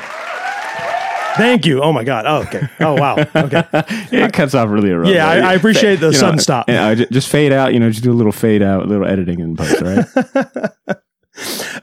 Thank 1.38 1.66
you. 1.66 1.82
Oh 1.82 1.94
my 1.94 2.04
God. 2.04 2.26
Oh, 2.28 2.42
okay. 2.48 2.68
Oh, 2.82 2.96
wow. 2.96 3.16
Okay. 3.36 3.64
It 4.12 4.34
cuts 4.34 4.54
off 4.56 4.70
really 4.70 4.92
early. 4.92 5.14
Yeah, 5.14 5.28
I- 5.30 5.52
I 5.52 5.54
appreciate 5.54 5.98
the 6.02 6.12
sudden 6.12 6.40
stop. 6.40 6.68
Yeah, 6.68 6.86
I 6.88 6.96
ju- 6.96 7.06
just 7.12 7.30
fade 7.30 7.54
out. 7.54 7.74
You 7.74 7.80
know, 7.80 7.90
just 7.90 8.04
do 8.04 8.12
a 8.12 8.14
little 8.14 8.32
fade 8.34 8.62
out, 8.62 8.84
a 8.84 8.88
little 8.88 9.06
editing 9.06 9.40
in 9.40 9.56
post, 9.56 9.82
right? 9.82 10.06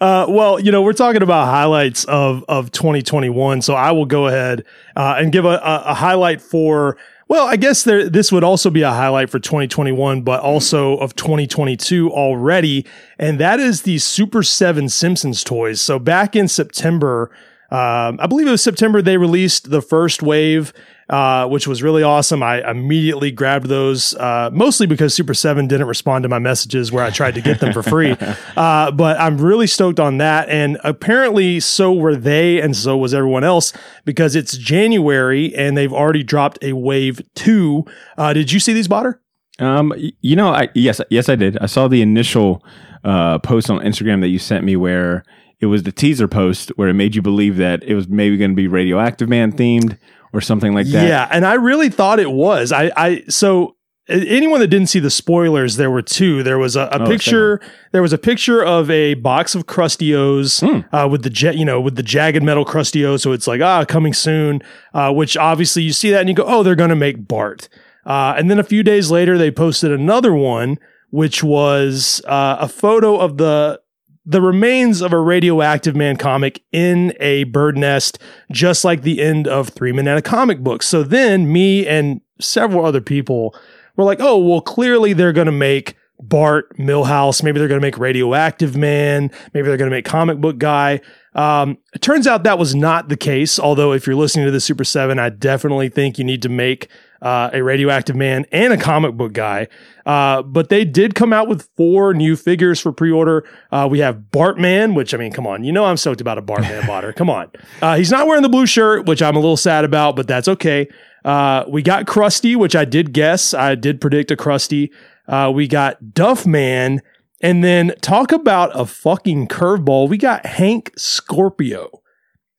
Uh, 0.01 0.27
well, 0.29 0.61
you 0.61 0.71
know, 0.71 0.83
we're 0.83 0.93
talking 0.93 1.23
about 1.23 1.47
highlights 1.47 2.05
of 2.05 2.45
of 2.47 2.71
2021, 2.73 3.63
so 3.63 3.75
I 3.75 3.93
will 3.93 4.05
go 4.05 4.27
ahead 4.27 4.65
uh, 4.95 5.15
and 5.19 5.33
give 5.33 5.47
a, 5.47 5.49
a, 5.57 5.83
a 5.87 5.95
highlight 5.95 6.43
for. 6.43 6.99
Well, 7.29 7.49
I 7.49 7.57
guess 7.57 7.83
there, 7.83 8.09
this 8.09 8.31
would 8.31 8.45
also 8.45 8.71
be 8.71 8.83
a 8.83 8.93
highlight 8.93 9.31
for 9.31 9.41
2021, 9.41 10.23
but 10.23 10.41
also 10.41 10.97
of 10.99 11.17
2022 11.17 12.11
already, 12.11 12.87
and 13.19 13.41
that 13.41 13.59
is 13.59 13.83
the 13.83 13.99
Super 13.99 14.45
Seven 14.45 14.89
Simpsons 14.89 15.43
toys. 15.43 15.81
So 15.81 15.99
back 15.99 16.37
in 16.37 16.47
September, 16.47 17.33
um, 17.73 18.21
I 18.21 18.29
believe 18.29 18.47
it 18.47 18.53
was 18.53 18.63
September, 18.63 19.03
they 19.03 19.17
released 19.17 19.71
the 19.71 19.83
first 19.83 20.23
wave, 20.23 20.73
uh, 21.09 21.47
which 21.47 21.69
was 21.69 21.83
really 21.83 22.03
awesome. 22.03 22.43
I 22.43 22.69
immediately 22.69 23.31
grabbed 23.31 23.67
those, 23.67 24.15
uh, 24.15 24.51
mostly 24.53 24.87
because 24.87 25.15
Super 25.15 25.35
7 25.35 25.69
didn't 25.69 25.87
respond 25.87 26.25
to 26.25 26.29
my 26.29 26.39
messages 26.39 26.91
where 26.91 27.05
I 27.05 27.11
tried 27.11 27.35
to 27.35 27.41
get 27.41 27.61
them 27.61 27.73
for 27.73 27.83
free. 27.83 28.17
Uh, 28.57 28.91
but 28.91 29.21
I'm 29.21 29.39
really 29.39 29.67
stoked 29.67 30.01
on 30.01 30.19
that. 30.19 30.49
And 30.49 30.79
apparently, 30.83 31.61
so 31.61 31.93
were 31.93 32.17
they, 32.17 32.61
and 32.61 32.75
so 32.75 32.97
was 32.97 33.13
everyone 33.13 33.45
else, 33.45 33.73
because 34.05 34.35
it's 34.35 34.57
January 34.57 35.55
and 35.55 35.77
they've 35.77 35.93
already 35.93 36.23
dropped 36.23 36.59
a 36.63 36.73
wave 36.73 37.21
two. 37.35 37.85
Uh, 38.17 38.33
did 38.33 38.53
you 38.53 38.61
see 38.61 38.73
these, 38.73 38.89
Botter? 38.89 39.19
Um, 39.59 39.93
you 40.21 40.37
know, 40.37 40.49
I 40.49 40.69
yes, 40.75 41.01
yes, 41.11 41.29
I 41.29 41.37
did. 41.37 41.59
I 41.59 41.67
saw 41.67 41.87
the 41.89 42.03
initial 42.03 42.65
uh, 43.05 43.39
post 43.39 43.71
on 43.71 43.81
Instagram 43.81 44.21
that 44.21 44.29
you 44.29 44.39
sent 44.39 44.65
me 44.65 44.77
where 44.77 45.25
it 45.61 45.67
was 45.67 45.83
the 45.83 45.93
teaser 45.93 46.29
post 46.29 46.71
where 46.77 46.89
it 46.89 46.95
made 46.95 47.15
you 47.15 47.23
believe 47.23 47.57
that 47.57 47.83
it 47.83 47.95
was 47.95 48.09
maybe 48.09 48.37
going 48.37 48.51
to 48.53 48.57
be 48.57 48.69
Radioactive 48.69 49.29
Man 49.29 49.53
themed 49.53 49.99
or 50.37 50.41
something 50.41 50.75
like 50.75 50.87
that. 50.89 51.09
Yeah, 51.09 51.27
and 51.31 51.47
I 51.47 51.55
really 51.55 51.89
thought 51.89 52.21
it 52.21 52.31
was. 52.31 52.73
I, 52.73 52.91
I 52.97 53.23
so 53.29 53.77
anyone 54.09 54.61
that 54.61 54.69
didn't 54.69 54.89
see 54.89 55.01
the 55.01 55.11
spoilers, 55.11 55.77
there 55.77 55.91
were 55.91 56.03
two. 56.03 56.43
There 56.43 56.59
was 56.59 56.77
a, 56.77 56.83
a 56.93 57.03
Oh, 57.03 57.07
picture. 57.07 57.61
There 57.93 58.03
was 58.03 58.13
a 58.13 58.19
picture 58.19 58.63
of 58.65 58.89
a 58.91 59.15
box 59.15 59.55
of 59.57 59.67
Krusty-O's 59.67 60.61
Hmm. 60.61 60.81
uh, 60.95 61.09
with 61.11 61.23
the 61.25 61.31
jet, 61.31 61.57
you 61.57 61.65
know, 61.65 61.81
with 61.81 61.97
the 61.97 62.03
jagged 62.05 62.43
metal 62.43 62.65
Krusty-O. 62.65 63.17
So 63.17 63.33
it's 63.33 63.47
like 63.49 63.61
ah, 63.63 63.85
coming 63.85 64.13
soon. 64.13 64.63
Uh, 64.95 65.13
which 65.13 65.37
obviously 65.37 65.83
you 65.83 65.93
see 65.93 66.11
that 66.11 66.21
and 66.21 66.29
you 66.29 66.35
go, 66.35 66.45
oh, 66.47 66.63
they're 66.63 66.77
going 66.77 66.91
to 66.91 66.97
make 66.97 67.27
Bart. 67.27 67.69
Uh, 68.05 68.35
and 68.39 68.49
then 68.49 68.59
a 68.61 68.65
few 68.65 68.85
days 68.85 69.11
later, 69.11 69.37
they 69.37 69.51
posted 69.51 69.91
another 69.91 70.33
one, 70.33 70.79
which 71.11 71.43
was 71.43 72.23
uh, 72.27 72.59
a 72.61 72.69
photo 72.69 73.17
of 73.17 73.39
the 73.39 73.81
the 74.27 74.43
remains 74.43 75.01
of 75.01 75.13
a 75.13 75.21
radioactive 75.21 75.95
man 75.95 76.17
comic 76.17 76.63
in 76.73 77.15
a 77.21 77.45
bird 77.45 77.79
nest, 77.79 78.19
just 78.51 78.85
like 78.85 79.03
the 79.03 79.23
end 79.23 79.47
of 79.47 79.69
Three 79.69 79.93
Men 79.93 80.09
and 80.09 80.19
a 80.19 80.23
Comic 80.23 80.61
Book. 80.61 80.83
So 80.83 81.05
then 81.05 81.51
me 81.51 81.87
and 81.87 82.21
several 82.41 82.85
other 82.85 83.01
people 83.01 83.55
were 83.95 84.05
like, 84.05 84.21
oh, 84.21 84.37
well, 84.37 84.61
clearly 84.61 85.13
they're 85.13 85.33
going 85.33 85.47
to 85.47 85.53
make 85.53 85.95
Bart 86.21 86.77
Milhouse. 86.77 87.43
Maybe 87.43 87.61
they're 87.61 87.69
going 87.69 87.81
to 87.81 87.87
make 87.87 87.99
Radioactive 87.99 88.77
Man. 88.77 89.31
Maybe 89.55 89.69
they're 89.69 89.77
going 89.77 89.91
to 89.91 89.97
make 89.97 90.05
Comic 90.05 90.41
Book 90.41 90.59
Guy. 90.59 91.01
Um, 91.35 91.79
it 91.95 92.03
turns 92.03 92.27
out 92.27 92.43
that 92.43 92.59
was 92.59 92.75
not 92.75 93.09
the 93.09 93.17
case. 93.17 93.61
Although, 93.61 93.93
if 93.93 94.07
you're 94.07 94.17
listening 94.17 94.47
to 94.47 94.51
the 94.51 94.61
Super 94.61 94.85
7, 94.85 95.19
I 95.21 95.29
definitely 95.29 95.89
think 95.89 96.19
you 96.19 96.25
need 96.25 96.43
to 96.43 96.49
make 96.49 96.89
uh, 97.23 97.51
a 97.53 97.63
Radioactive 97.63 98.17
Man 98.17 98.47
and 98.53 98.73
a 98.73 98.77
comic 98.77 99.15
book 99.15 99.33
guy. 99.33 99.69
Uh, 100.05 100.43
but 100.43 100.69
they 100.69 100.85
did 100.85 101.15
come 101.15 101.33
out 101.33 101.49
with 101.49 101.69
four 101.77 102.15
new 102.15 102.37
figures 102.37 102.81
for 102.81 102.93
pre 102.93 103.11
order. 103.11 103.49
Uh, 103.71 103.89
we 103.91 103.99
have 104.01 104.17
Bartman, 104.31 104.95
which 104.95 105.15
I 105.15 105.17
mean, 105.17 105.33
come 105.33 105.47
on, 105.47 105.65
you 105.65 105.73
know 105.73 105.85
I'm 105.85 105.97
stoked 105.97 106.21
about 106.21 106.39
a 106.39 106.43
Bartman 106.43 106.81
botter. 106.83 107.15
Come 107.15 107.31
on. 107.31 107.51
Uh, 107.83 107.97
he's 107.97 108.11
not 108.11 108.27
wearing 108.27 108.43
the 108.43 108.49
blue 108.49 108.67
shirt, 108.67 109.07
which 109.07 109.23
I'm 109.23 109.37
a 109.37 109.41
little 109.41 109.57
sad 109.57 109.85
about, 109.85 110.17
but 110.17 110.29
that's 110.29 110.49
okay. 110.49 110.89
Uh, 111.25 111.65
we 111.69 111.83
got 111.83 112.07
Krusty, 112.07 112.55
which 112.55 112.77
I 112.77 112.85
did 112.85 113.13
guess. 113.13 113.53
I 113.53 113.75
did 113.75 114.01
predict 114.01 114.31
a 114.31 114.37
Krusty. 114.37 114.91
Uh, 115.27 115.51
we 115.55 115.67
got 115.67 116.03
Duffman. 116.03 117.01
And 117.43 117.63
then 117.63 117.93
talk 118.01 118.33
about 118.33 118.71
a 118.75 118.87
fucking 118.87 119.49
curveball. 119.49 120.09
We 120.09 120.17
got 120.17 120.47
Hank 120.47 120.93
Scorpio. 120.97 122.03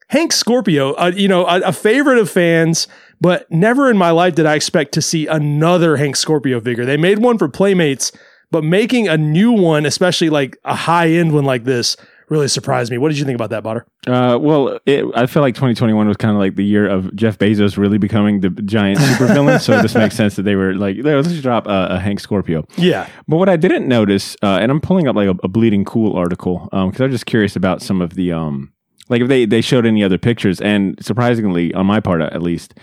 Hank 0.09 0.31
Scorpio, 0.31 0.93
uh, 0.93 1.11
you 1.13 1.27
know, 1.27 1.45
a, 1.45 1.59
a 1.61 1.73
favorite 1.73 2.17
of 2.17 2.29
fans, 2.29 2.87
but 3.19 3.49
never 3.51 3.89
in 3.89 3.97
my 3.97 4.11
life 4.11 4.35
did 4.35 4.45
I 4.45 4.55
expect 4.55 4.93
to 4.93 5.01
see 5.01 5.27
another 5.27 5.97
Hank 5.97 6.15
Scorpio 6.15 6.59
figure. 6.59 6.85
They 6.85 6.97
made 6.97 7.19
one 7.19 7.37
for 7.37 7.47
Playmates, 7.49 8.11
but 8.51 8.63
making 8.63 9.07
a 9.07 9.17
new 9.17 9.51
one, 9.51 9.85
especially 9.85 10.29
like 10.29 10.57
a 10.63 10.75
high 10.75 11.09
end 11.09 11.33
one 11.33 11.45
like 11.45 11.63
this, 11.63 11.97
really 12.29 12.47
surprised 12.47 12.91
me. 12.91 12.97
What 12.97 13.09
did 13.09 13.17
you 13.17 13.25
think 13.25 13.35
about 13.35 13.49
that, 13.51 13.63
Butter? 13.63 13.85
Uh, 14.05 14.37
well, 14.39 14.79
it, 14.85 15.05
I 15.15 15.25
feel 15.25 15.41
like 15.41 15.55
2021 15.55 16.07
was 16.07 16.17
kind 16.17 16.33
of 16.33 16.39
like 16.39 16.55
the 16.55 16.65
year 16.65 16.87
of 16.87 17.15
Jeff 17.15 17.37
Bezos 17.37 17.77
really 17.77 17.97
becoming 17.97 18.41
the 18.41 18.49
giant 18.49 18.99
supervillain. 19.01 19.61
so 19.61 19.81
this 19.81 19.95
makes 19.95 20.15
sense 20.15 20.35
that 20.35 20.43
they 20.43 20.55
were 20.55 20.73
like, 20.75 20.97
let's 20.99 21.29
just 21.29 21.43
drop 21.43 21.67
a, 21.67 21.87
a 21.91 21.99
Hank 21.99 22.19
Scorpio. 22.19 22.65
Yeah. 22.77 23.09
But 23.27 23.37
what 23.37 23.49
I 23.49 23.55
didn't 23.55 23.87
notice, 23.87 24.35
uh, 24.43 24.59
and 24.61 24.71
I'm 24.71 24.81
pulling 24.81 25.07
up 25.07 25.15
like 25.15 25.29
a, 25.29 25.35
a 25.43 25.47
bleeding 25.47 25.85
cool 25.85 26.15
article 26.15 26.67
because 26.71 27.01
I'm 27.01 27.11
just 27.11 27.25
curious 27.25 27.55
about 27.55 27.81
some 27.81 28.01
of 28.01 28.15
the 28.15 28.33
um, 28.33 28.73
like 29.09 29.21
if 29.21 29.27
they 29.27 29.45
they 29.45 29.61
showed 29.61 29.85
any 29.85 30.03
other 30.03 30.17
pictures, 30.17 30.59
and 30.59 30.97
surprisingly, 31.03 31.73
on 31.73 31.85
my 31.85 31.99
part 31.99 32.21
at 32.21 32.41
least. 32.41 32.73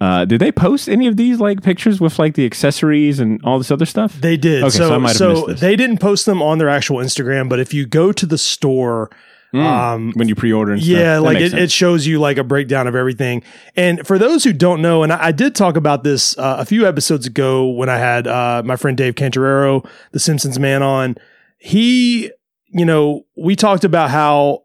Uh, 0.00 0.26
did 0.26 0.40
they 0.40 0.52
post 0.52 0.88
any 0.88 1.06
of 1.06 1.16
these 1.16 1.40
like 1.40 1.62
pictures 1.62 2.00
with 2.00 2.18
like 2.18 2.34
the 2.34 2.44
accessories 2.44 3.18
and 3.18 3.42
all 3.44 3.58
this 3.58 3.70
other 3.70 3.86
stuff? 3.86 4.14
They 4.20 4.36
did. 4.36 4.62
Okay, 4.64 4.70
so 4.70 5.06
so 5.06 5.46
so 5.46 5.52
they 5.54 5.74
didn't 5.74 5.98
post 5.98 6.26
them 6.26 6.42
on 6.42 6.58
their 6.58 6.68
actual 6.68 6.98
Instagram, 6.98 7.48
but 7.48 7.60
if 7.60 7.72
you 7.72 7.86
go 7.86 8.12
to 8.12 8.26
the 8.26 8.36
store, 8.36 9.10
um, 9.54 10.12
when 10.14 10.28
you 10.28 10.34
pre-order 10.34 10.72
and. 10.72 10.82
Yeah, 10.82 11.18
like 11.18 11.38
it, 11.38 11.54
it 11.54 11.70
shows 11.70 12.06
you 12.06 12.18
like 12.18 12.36
a 12.36 12.44
breakdown 12.44 12.86
of 12.86 12.94
everything. 12.94 13.42
And 13.74 14.06
for 14.06 14.18
those 14.18 14.44
who 14.44 14.52
don't 14.52 14.82
know, 14.82 15.02
and 15.02 15.12
I, 15.12 15.26
I 15.26 15.32
did 15.32 15.54
talk 15.54 15.76
about 15.76 16.04
this 16.04 16.36
uh, 16.36 16.56
a 16.58 16.64
few 16.64 16.86
episodes 16.86 17.26
ago 17.26 17.66
when 17.66 17.88
I 17.88 17.96
had 17.96 18.26
uh, 18.26 18.62
my 18.64 18.76
friend 18.76 18.96
Dave 18.96 19.14
Cantarero, 19.14 19.88
the 20.12 20.20
Simpsons 20.20 20.58
man, 20.58 20.82
on. 20.82 21.16
He, 21.58 22.30
you 22.68 22.84
know, 22.84 23.24
we 23.36 23.56
talked 23.56 23.84
about 23.84 24.10
how 24.10 24.64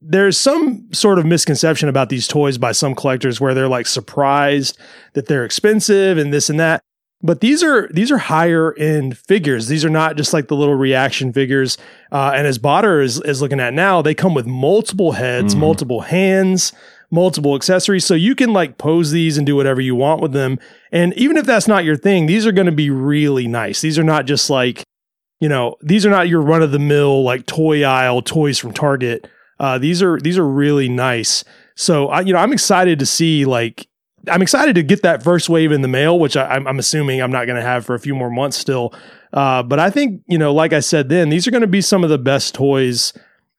there's 0.00 0.36
some 0.36 0.92
sort 0.92 1.18
of 1.18 1.26
misconception 1.26 1.88
about 1.88 2.08
these 2.08 2.28
toys 2.28 2.58
by 2.58 2.72
some 2.72 2.94
collectors 2.94 3.40
where 3.40 3.54
they're 3.54 3.68
like 3.68 3.86
surprised 3.86 4.78
that 5.14 5.26
they're 5.26 5.44
expensive 5.44 6.18
and 6.18 6.32
this 6.32 6.50
and 6.50 6.60
that. 6.60 6.82
But 7.22 7.40
these 7.40 7.62
are 7.62 7.88
these 7.92 8.10
are 8.12 8.18
higher 8.18 8.74
end 8.74 9.16
figures. 9.16 9.68
These 9.68 9.84
are 9.86 9.90
not 9.90 10.16
just 10.16 10.32
like 10.34 10.48
the 10.48 10.54
little 10.54 10.74
reaction 10.74 11.32
figures. 11.32 11.78
Uh, 12.12 12.32
and 12.34 12.46
as 12.46 12.58
Botter 12.58 13.02
is, 13.02 13.20
is 13.22 13.40
looking 13.40 13.58
at 13.58 13.72
now, 13.72 14.02
they 14.02 14.14
come 14.14 14.34
with 14.34 14.46
multiple 14.46 15.12
heads, 15.12 15.54
Mhm. 15.54 15.58
multiple 15.60 16.00
hands, 16.02 16.72
multiple 17.10 17.56
accessories. 17.56 18.04
So 18.04 18.12
you 18.14 18.34
can 18.34 18.52
like 18.52 18.76
pose 18.76 19.12
these 19.12 19.38
and 19.38 19.46
do 19.46 19.56
whatever 19.56 19.80
you 19.80 19.94
want 19.94 20.20
with 20.20 20.32
them. 20.32 20.58
And 20.92 21.14
even 21.14 21.38
if 21.38 21.46
that's 21.46 21.66
not 21.66 21.84
your 21.84 21.96
thing, 21.96 22.26
these 22.26 22.46
are 22.46 22.52
going 22.52 22.66
to 22.66 22.72
be 22.72 22.90
really 22.90 23.48
nice. 23.48 23.80
These 23.80 23.98
are 23.98 24.04
not 24.04 24.26
just 24.26 24.50
like, 24.50 24.82
you 25.40 25.48
know, 25.48 25.76
these 25.82 26.04
are 26.04 26.10
not 26.10 26.28
your 26.28 26.42
run 26.42 26.62
of 26.62 26.70
the 26.70 26.78
mill 26.78 27.22
like 27.24 27.46
toy 27.46 27.82
aisle 27.82 28.20
toys 28.20 28.58
from 28.58 28.72
Target. 28.74 29.26
Uh, 29.58 29.78
these 29.78 30.02
are 30.02 30.18
these 30.18 30.38
are 30.38 30.46
really 30.46 30.88
nice. 30.88 31.44
So 31.74 32.08
I, 32.08 32.20
you 32.20 32.32
know, 32.32 32.38
I'm 32.38 32.52
excited 32.52 32.98
to 32.98 33.06
see 33.06 33.44
like 33.44 33.88
I'm 34.28 34.42
excited 34.42 34.74
to 34.74 34.82
get 34.82 35.02
that 35.02 35.22
first 35.22 35.48
wave 35.48 35.72
in 35.72 35.82
the 35.82 35.88
mail, 35.88 36.18
which 36.18 36.36
I, 36.36 36.46
I'm, 36.46 36.66
I'm 36.66 36.78
assuming 36.78 37.20
I'm 37.20 37.30
not 37.30 37.46
going 37.46 37.56
to 37.56 37.62
have 37.62 37.86
for 37.86 37.94
a 37.94 38.00
few 38.00 38.14
more 38.14 38.30
months 38.30 38.56
still. 38.56 38.92
Uh, 39.32 39.62
but 39.62 39.78
I 39.78 39.90
think 39.90 40.22
you 40.26 40.38
know, 40.38 40.52
like 40.52 40.72
I 40.72 40.80
said, 40.80 41.08
then 41.08 41.28
these 41.28 41.46
are 41.46 41.50
going 41.50 41.62
to 41.62 41.66
be 41.66 41.80
some 41.80 42.04
of 42.04 42.10
the 42.10 42.18
best 42.18 42.54
toys 42.54 43.12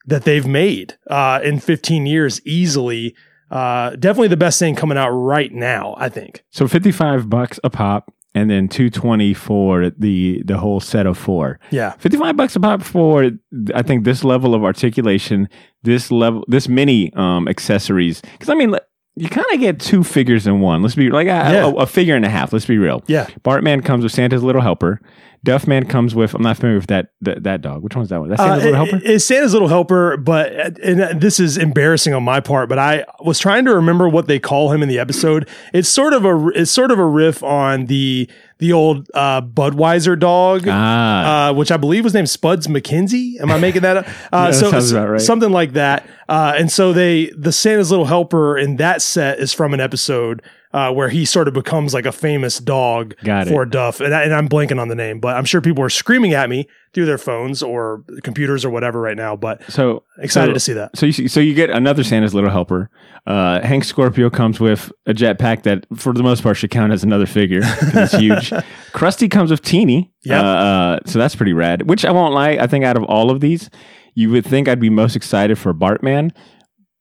that 0.06 0.24
they've 0.24 0.48
made 0.48 0.98
uh, 1.10 1.40
in 1.44 1.60
15 1.60 2.06
years 2.06 2.42
easily. 2.46 3.16
Uh, 3.50 3.92
definitely 3.92 4.28
the 4.28 4.38
best 4.38 4.60
thing 4.60 4.76
coming 4.76 4.98
out 4.98 5.10
right 5.10 5.54
now. 5.54 5.96
I 5.98 6.10
think. 6.10 6.44
So 6.50 6.68
55 6.68 7.30
bucks 7.30 7.60
a 7.64 7.70
pop 7.70 8.14
and 8.36 8.50
then 8.50 8.68
220 8.68 9.34
for 9.34 9.90
the 9.98 10.42
the 10.46 10.58
whole 10.58 10.80
set 10.80 11.06
of 11.06 11.18
four. 11.18 11.60
Yeah. 11.72 11.92
55 11.94 12.36
bucks 12.36 12.56
a 12.56 12.60
pop 12.60 12.82
for 12.82 13.32
I 13.74 13.82
think 13.82 14.04
this 14.04 14.24
level 14.24 14.54
of 14.54 14.64
articulation, 14.64 15.50
this 15.84 16.12
level 16.12 16.44
this 16.48 16.68
many 16.68 17.14
um 17.14 17.48
accessories 17.48 18.22
cuz 18.40 18.50
I 18.50 18.56
mean 18.56 18.76
you 19.18 19.28
kind 19.30 19.48
of 19.54 19.60
get 19.60 19.80
two 19.80 20.04
figures 20.04 20.46
in 20.48 20.60
one. 20.62 20.82
Let's 20.84 20.96
be 20.96 21.10
like 21.10 21.26
a, 21.28 21.30
Yeah. 21.30 21.66
a, 21.66 21.74
a 21.76 21.86
figure 21.86 22.16
and 22.16 22.24
a 22.26 22.30
half. 22.30 22.54
Let's 22.54 22.66
be 22.66 22.78
real. 22.78 23.04
Yeah. 23.08 23.26
Bartman 23.44 23.84
comes 23.84 24.04
with 24.04 24.12
Santa's 24.14 24.44
little 24.44 24.62
helper. 24.62 25.02
Duffman 25.46 25.88
comes 25.88 26.16
with 26.16 26.34
I'm 26.34 26.42
not 26.42 26.58
familiar 26.58 26.78
with 26.80 26.88
that 26.88 27.10
that, 27.22 27.44
that 27.44 27.62
dog. 27.62 27.84
Which 27.84 27.96
one's 27.96 28.10
that 28.10 28.20
one? 28.20 28.30
That's 28.30 28.42
Santa's 28.42 28.64
Uh, 28.64 28.70
little 28.70 28.84
it- 28.84 28.90
helper. 28.92 29.06
It's 29.06 29.26
Santa's 29.26 29.54
little 29.54 29.68
helper, 29.68 30.18
but 30.18 30.52
and 30.80 31.22
this 31.22 31.40
is 31.40 31.58
embarrassing 31.58 32.14
on 32.14 32.24
my 32.24 32.40
part. 32.40 32.68
But 32.70 32.80
I 32.80 33.06
was 33.22 33.40
trying 33.40 33.64
to 33.66 33.74
remember 33.76 34.10
what 34.10 34.28
they 34.28 34.40
call 34.40 34.72
him 34.74 34.82
in 34.84 34.90
the 34.90 35.00
episode. 35.00 35.48
It's 35.74 35.88
sort 35.90 36.14
of 36.14 36.26
a 36.26 36.48
it's 36.56 36.72
sort 36.72 36.92
of 36.92 37.00
a 37.00 37.06
riff 37.06 37.44
on 37.44 37.86
the 37.86 38.28
the 38.60 38.74
old 38.74 39.10
uh, 39.14 39.42
Budweiser 39.42 40.20
dog. 40.20 40.66
ah. 40.68 41.50
uh, 41.50 41.54
which 41.54 41.72
I 41.72 41.78
believe 41.78 42.04
was 42.04 42.14
named 42.14 42.30
Spuds 42.30 42.68
MacKenzie. 42.68 43.40
Am 43.40 43.52
I 43.52 43.58
making 43.58 43.82
that 43.82 43.98
up? 43.98 44.08
Uh, 44.32 44.52
that 44.52 44.56
so 44.56 44.68
about 44.70 45.10
right. 45.10 45.22
something 45.22 45.52
like 45.52 45.74
that. 45.74 46.06
Uh, 46.28 46.54
and 46.58 46.72
so 46.72 46.92
they, 46.92 47.28
the 47.38 47.52
Santa's 47.52 47.90
little 47.92 48.06
helper 48.06 48.58
in 48.58 48.76
that 48.78 49.02
set 49.02 49.40
is 49.40 49.54
from 49.54 49.74
an 49.74 49.80
episode 49.80 50.42
uh, 50.74 50.92
where 50.92 51.10
he 51.10 51.26
sort 51.26 51.48
of 51.48 51.54
becomes 51.54 51.94
like 51.94 52.06
a 52.06 52.12
famous 52.12 52.60
dog 52.60 53.16
Got 53.24 53.48
it. 53.48 53.52
for 53.52 53.66
Duff. 53.66 54.00
And, 54.02 54.14
I, 54.14 54.24
and 54.24 54.34
I'm 54.34 54.50
blanking 54.50 54.80
on 54.82 54.88
the 54.90 54.96
name, 54.96 55.20
but 55.20 55.36
I'm 55.36 55.46
sure 55.46 55.62
people 55.62 55.84
are 55.84 55.90
screaming 55.90 56.34
at 56.34 56.50
me 56.50 56.68
through 56.94 57.06
their 57.06 57.18
phones 57.18 57.64
or 57.64 58.04
computers 58.24 58.66
or 58.66 58.70
whatever 58.70 59.00
right 59.00 59.16
now. 59.18 59.36
But 59.36 59.64
so 59.72 60.04
excited 60.20 60.50
so- 60.52 60.54
to 60.54 60.60
see 60.60 60.74
that. 60.74 60.98
So 60.98 61.06
you 61.06 61.12
see, 61.14 61.28
so 61.28 61.40
you 61.40 61.54
get 61.54 61.70
another 61.70 62.04
Santa's 62.04 62.34
little 62.34 62.50
helper. 62.50 62.90
Uh, 63.26 63.62
Hank 63.62 63.84
Scorpio 63.84 64.30
comes 64.30 64.60
with 64.60 64.92
a 65.06 65.14
jetpack 65.14 65.64
that, 65.64 65.86
for 65.96 66.14
the 66.14 66.24
most 66.24 66.44
part, 66.44 66.56
should 66.58 66.72
count 66.72 66.94
as 66.94 67.04
another 67.04 67.26
figure. 67.26 67.60
it's 67.64 68.14
huge. 68.14 68.50
Krusty 68.94 69.30
comes 69.30 69.52
with 69.52 69.62
Teeny. 69.62 70.14
Yep. 70.24 70.44
Uh, 70.44 70.48
uh, 70.48 71.00
so 71.06 71.20
that's 71.20 71.36
pretty 71.36 71.54
rad. 71.54 71.90
Which 71.90 72.06
I 72.06 72.12
won't 72.12 72.34
lie. 72.34 72.52
I 72.52 72.68
think 72.68 72.86
out 72.86 72.96
of 72.96 73.04
all 73.04 73.30
of 73.30 73.42
these, 73.42 73.70
you 74.16 74.30
would 74.32 74.46
think 74.46 74.68
I'd 74.68 74.80
be 74.80 74.90
most 74.90 75.16
excited 75.16 75.58
for 75.60 75.74
Bartman, 75.74 76.32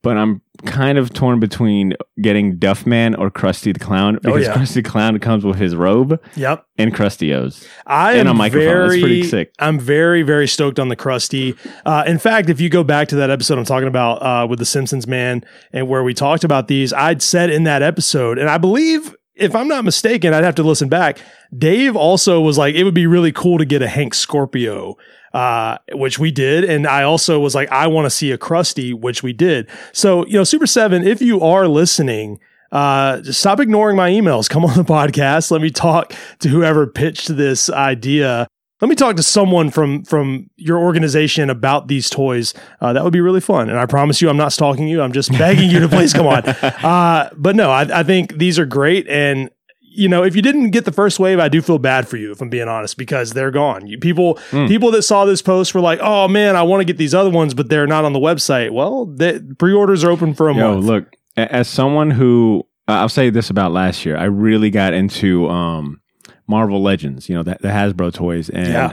but 0.07 0.17
I'm 0.17 0.41
kind 0.65 0.97
of 0.99 1.13
torn 1.13 1.39
between 1.41 1.93
getting 2.23 2.59
Duffman 2.59 3.19
or 3.19 3.31
Krusty 3.31 3.73
the 3.75 3.79
Clown 3.79 4.15
because 4.23 4.47
Oh, 4.47 4.51
yeah. 4.51 4.55
Krusty 4.57 4.75
the 4.75 4.83
Clown 4.83 5.19
comes 5.19 5.45
with 5.45 5.57
his 5.57 5.75
robe 5.77 6.19
Yep. 6.37 6.65
and 6.79 6.95
Krusty-O's. 6.95 7.67
I 7.87 8.13
And 8.13 8.29
am 8.29 8.37
a 8.37 8.39
microphone. 8.39 8.89
That's 8.89 9.01
pretty 9.01 9.23
sick. 9.25 9.53
I'm 9.59 9.79
very, 9.79 10.23
very 10.23 10.49
stoked 10.49 10.79
on 10.79 10.89
the 10.89 10.97
Krusty. 10.97 11.57
Uh, 11.85 12.05
in 12.07 12.19
fact, 12.19 12.49
if 12.49 12.61
you 12.61 12.69
go 12.71 12.85
back 12.85 13.09
to 13.09 13.17
that 13.17 13.31
episode 13.31 13.59
I'm 13.59 13.65
talking 13.65 13.89
about 13.89 14.23
uh, 14.23 14.47
with 14.49 14.59
the 14.59 14.65
Simpsons 14.67 15.07
man 15.07 15.45
and 15.73 15.89
where 15.89 16.03
we 16.03 16.15
talked 16.15 16.45
about 16.45 16.69
these, 16.69 16.93
I'd 16.93 17.21
said 17.21 17.51
in 17.51 17.65
that 17.65 17.83
episode, 17.83 18.39
and 18.39 18.49
I 18.49 18.57
believe, 18.59 19.15
if 19.35 19.55
I'm 19.55 19.69
not 19.69 19.85
mistaken, 19.85 20.33
I'd 20.33 20.45
have 20.45 20.55
to 20.55 20.63
listen 20.63 20.89
back. 20.89 21.19
Dave 21.57 21.97
also 21.97 22.41
was 22.41 22.57
like, 22.57 22.75
it 22.75 22.85
would 22.85 22.95
be 22.95 23.07
really 23.07 23.33
cool 23.33 23.59
to 23.59 23.65
get 23.67 23.83
a 23.83 23.89
Hank 23.89 24.15
Scorpio. 24.15 24.97
Uh, 25.37 25.77
which 25.93 26.19
we 26.19 26.31
did. 26.31 26.65
And 26.65 26.87
I 26.87 27.03
also 27.03 27.39
was 27.39 27.55
like, 27.55 27.71
I 27.71 27.89
want 27.89 28.07
to 28.07 28.11
see 28.11 28.31
a 28.31 28.39
Krusty, 28.39 28.95
which 28.95 29.23
we 29.23 29.35
did. 29.35 29.69
So, 29.93 30.25
you 30.25 30.33
know, 30.33 30.45
Super 30.45 30.67
7, 30.67 31.07
if 31.07 31.21
you 31.21 31.43
are 31.43 31.69
listening, 31.69 32.41
uh, 32.73 33.21
just 33.21 33.41
stop 33.41 33.61
ignoring 33.61 33.99
my 33.99 34.09
emails. 34.09 34.49
Come 34.49 34.65
on 34.65 34.75
the 34.79 34.83
podcast. 34.83 35.51
Let 35.51 35.61
me 35.61 35.69
talk 35.69 36.15
to 36.39 36.49
whoever 36.49 36.87
pitched 36.87 37.37
this 37.37 37.69
idea. 37.69 38.49
Let 38.81 38.89
me 38.89 38.95
talk 38.95 39.17
to 39.17 39.23
someone 39.23 39.71
from 39.71 40.05
from 40.05 40.49
your 40.57 40.79
organization 40.79 41.51
about 41.51 41.89
these 41.89 42.09
toys. 42.09 42.55
Uh, 42.81 42.95
that 42.95 43.05
would 43.05 43.13
be 43.13 43.21
really 43.21 43.43
fun. 43.43 43.69
And 43.69 43.79
I 43.79 43.85
promise 43.85 44.23
you, 44.23 44.31
I'm 44.31 44.39
not 44.39 44.55
stalking 44.55 44.89
you. 44.89 45.03
I'm 45.03 45.13
just 45.13 45.31
begging 45.33 45.69
you 45.69 45.81
to 45.81 45.89
please 45.89 46.15
come 46.15 46.27
on. 46.27 46.45
Uh, 46.83 47.29
but 47.37 47.57
no, 47.57 47.71
I, 47.71 48.01
I 48.01 48.03
think 48.05 48.39
these 48.39 48.59
are 48.59 48.67
great. 48.67 49.07
And 49.09 49.51
you 49.97 50.09
know, 50.09 50.23
if 50.23 50.37
you 50.37 50.43
didn't 50.43 50.71
get 50.71 50.85
the 50.85 50.93
first 50.93 51.19
wave, 51.19 51.39
I 51.39 51.49
do 51.49 51.61
feel 51.63 51.79
bad 51.79 52.07
for 52.07 52.17
you, 52.17 52.31
if 52.33 52.41
I'm 52.41 52.49
being 52.51 52.69
honest, 52.69 52.97
because 52.97 53.33
they're 53.33 53.51
gone. 53.51 53.87
You, 53.87 53.99
people, 53.99 54.39
Hmm. 54.51 54.67
people 54.67 54.91
that 54.93 55.03
saw 55.03 55.25
this 55.25 55.43
post 55.43 55.75
were 55.75 55.81
like, 55.81 55.99
"Oh 56.03 56.29
man, 56.29 56.55
I 56.57 56.63
want 56.63 56.81
to 56.81 56.85
get 56.85 56.99
these 56.99 57.15
other 57.15 57.31
ones, 57.31 57.55
but 57.55 57.69
they're 57.69 57.87
not 57.87 58.05
on 58.05 58.13
the 58.13 58.19
website." 58.21 58.71
Well, 58.71 59.07
the 59.07 59.55
pre-orders 59.59 60.05
are 60.05 60.11
open 60.11 60.35
for 60.35 60.49
a 60.49 60.55
Yo, 60.55 60.75
month. 60.75 60.85
look, 60.87 61.17
as 61.37 61.69
someone 61.69 62.11
who 62.11 62.67
uh, 62.89 62.93
I'll 62.93 63.09
say 63.09 63.31
this 63.31 63.51
about 63.51 63.73
last 63.73 64.05
year, 64.07 64.17
I 64.17 64.25
really 64.25 64.71
got 64.71 64.95
into 64.95 65.49
um, 65.49 66.01
Marvel 66.47 66.81
Legends, 66.83 67.29
you 67.29 67.35
know, 67.35 67.43
the, 67.43 67.57
the 67.61 67.69
Hasbro 67.69 68.13
toys, 68.13 68.49
and 68.49 68.69
Yeah. 68.69 68.93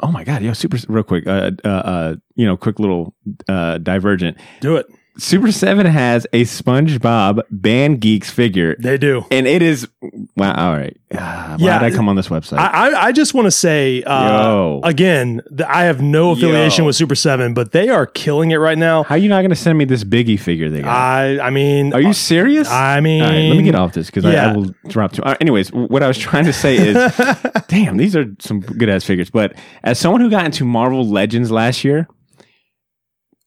oh 0.00 0.12
my 0.12 0.22
god, 0.24 0.42
yo, 0.42 0.52
super 0.52 0.78
real 0.88 1.02
quick, 1.02 1.26
uh, 1.26 1.50
uh, 1.64 1.68
uh, 1.68 2.14
you 2.36 2.46
know, 2.46 2.56
quick 2.56 2.78
little 2.78 3.14
uh, 3.48 3.78
divergent. 3.78 4.36
Do 4.60 4.76
it. 4.76 4.86
Super 5.18 5.50
Seven 5.50 5.84
has 5.86 6.26
a 6.32 6.44
SpongeBob 6.44 7.42
Band 7.50 8.00
Geeks 8.00 8.30
figure, 8.30 8.76
They 8.78 8.98
do. 8.98 9.24
and 9.30 9.46
it 9.46 9.62
is 9.62 9.88
wow. 10.36 10.54
All 10.54 10.76
right, 10.76 10.96
uh, 11.12 11.56
why 11.56 11.66
Yeah. 11.66 11.78
did 11.80 11.92
I 11.92 11.96
come 11.96 12.08
on 12.08 12.14
this 12.16 12.28
website? 12.28 12.58
I, 12.58 12.90
I, 12.92 13.02
I 13.06 13.12
just 13.12 13.34
want 13.34 13.46
to 13.46 13.50
say, 13.50 14.02
uh, 14.04 14.78
again, 14.84 15.42
th- 15.48 15.68
I 15.68 15.84
have 15.84 16.00
no 16.00 16.30
affiliation 16.30 16.84
Yo. 16.84 16.86
with 16.86 16.96
Super 16.96 17.14
Seven, 17.16 17.52
but 17.52 17.72
they 17.72 17.88
are 17.88 18.06
killing 18.06 18.52
it 18.52 18.56
right 18.56 18.78
now. 18.78 19.02
How 19.02 19.16
are 19.16 19.18
you 19.18 19.28
not 19.28 19.40
going 19.40 19.50
to 19.50 19.56
send 19.56 19.76
me 19.76 19.84
this 19.84 20.04
Biggie 20.04 20.38
figure 20.38 20.68
they 20.70 20.82
got? 20.82 20.90
I, 20.94 21.40
I 21.40 21.50
mean, 21.50 21.92
Are 21.94 22.00
you 22.00 22.12
serious? 22.12 22.70
I 22.70 23.00
mean, 23.00 23.22
right, 23.22 23.48
let 23.48 23.56
me 23.56 23.62
get 23.64 23.74
off 23.74 23.92
this 23.94 24.06
because 24.06 24.24
I, 24.24 24.34
I 24.50 24.52
will 24.56 24.72
drop 24.86 25.12
to. 25.12 25.22
Uh, 25.24 25.34
anyways, 25.40 25.70
what 25.72 26.02
I 26.02 26.06
was 26.08 26.16
trying 26.18 26.44
to 26.44 26.52
say 26.52 26.76
is, 26.76 26.94
damn, 27.68 27.96
these 27.96 28.14
are 28.14 28.26
some 28.38 28.60
good 28.60 28.88
ass 28.88 29.02
figures. 29.04 29.30
But 29.30 29.54
as 29.82 29.98
someone 29.98 30.20
who 30.20 30.30
got 30.30 30.44
into 30.44 30.64
Marvel 30.64 31.04
Legends 31.08 31.50
last 31.50 31.82
year, 31.84 32.06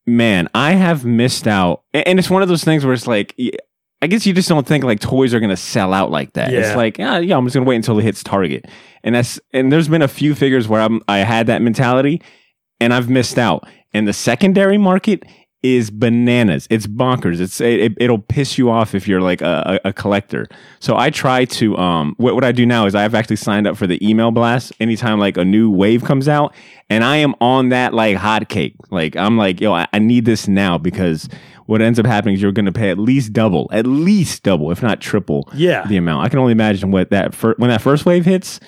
man, 0.06 0.48
I 0.54 0.72
have 0.72 1.06
missed 1.06 1.48
out. 1.48 1.84
And 1.94 2.20
it's 2.20 2.30
one 2.30 2.42
of 2.42 2.48
those 2.48 2.64
things 2.64 2.84
where 2.84 2.94
it's 2.94 3.08
like, 3.08 3.36
I 4.02 4.08
guess 4.08 4.26
you 4.26 4.34
just 4.34 4.50
don't 4.50 4.66
think 4.66 4.84
like 4.84 5.00
toys 5.00 5.34
are 5.34 5.40
going 5.40 5.52
to 5.52 5.58
sell 5.58 5.94
out 5.94 6.10
like 6.10 6.34
that. 6.34 6.52
Yeah. 6.52 6.60
It's 6.60 6.76
like, 6.76 6.98
ah, 7.00 7.18
yeah, 7.18 7.38
I'm 7.38 7.46
just 7.46 7.54
going 7.54 7.66
to 7.66 7.70
wait 7.70 7.76
until 7.76 8.00
it 8.00 8.04
hits 8.04 8.24
Target. 8.24 8.66
And 9.04 9.16
that's 9.16 9.40
and 9.54 9.72
there's 9.72 9.88
been 9.88 10.02
a 10.02 10.08
few 10.08 10.36
figures 10.36 10.68
where 10.68 10.82
I'm 10.82 11.02
I 11.08 11.20
had 11.20 11.48
that 11.48 11.62
mentality, 11.62 12.22
and 12.80 12.94
I've 12.94 13.10
missed 13.10 13.38
out. 13.38 13.68
And 13.94 14.08
the 14.08 14.14
secondary 14.14 14.78
market 14.78 15.24
is 15.64 15.92
bananas. 15.92 16.68
It's 16.72 16.88
bonkers. 16.88 17.40
It's 17.40 17.62
it, 17.62 17.94
it'll 17.98 18.18
piss 18.20 18.58
you 18.58 18.70
off 18.70 18.96
if 18.96 19.08
you're 19.08 19.22
like 19.22 19.42
a, 19.42 19.80
a, 19.84 19.90
a 19.90 19.94
collector. 19.94 20.48
So 20.80 20.98
I 20.98 21.10
try 21.12 21.46
to 21.46 21.78
um 21.78 22.16
what 22.18 22.34
what 22.36 22.44
I 22.44 22.52
do 22.52 22.66
now 22.66 22.86
is 22.88 22.96
I've 22.96 23.14
actually 23.14 23.36
signed 23.36 23.68
up 23.68 23.78
for 23.78 23.86
the 23.88 24.04
email 24.08 24.32
blast 24.32 24.74
anytime 24.80 25.20
like 25.20 25.38
a 25.38 25.46
new 25.46 25.70
wave 25.70 26.04
comes 26.04 26.28
out, 26.28 26.54
and 26.90 27.04
I 27.04 27.18
am 27.18 27.36
on 27.42 27.70
that 27.70 27.94
like 27.94 28.18
hotcake. 28.18 28.74
Like 28.90 29.16
I'm 29.16 29.38
like 29.38 29.62
yo, 29.62 29.72
I, 29.74 29.88
I 29.94 30.00
need 30.00 30.26
this 30.26 30.48
now 30.48 30.78
because 30.80 31.30
what 31.68 31.80
ends 31.82 32.00
up 32.00 32.06
happening 32.06 32.36
is 32.36 32.42
you're 32.42 32.52
going 32.52 32.66
to 32.66 32.72
pay 32.72 32.90
at 32.90 32.98
least 32.98 33.32
double, 33.32 33.70
at 33.72 33.86
least 33.86 34.44
double, 34.44 34.72
if 34.72 34.82
not 34.82 35.00
triple, 35.00 35.48
Yeah. 35.54 35.86
the 35.88 35.96
amount. 35.96 36.26
I 36.26 36.30
can 36.30 36.40
only 36.40 36.52
imagine 36.52 36.92
what 36.92 37.12
that 37.12 37.34
fir- 37.34 37.54
when 37.58 37.70
that 37.70 37.82
first 37.82 38.06
wave 38.06 38.26
hits. 38.26 38.60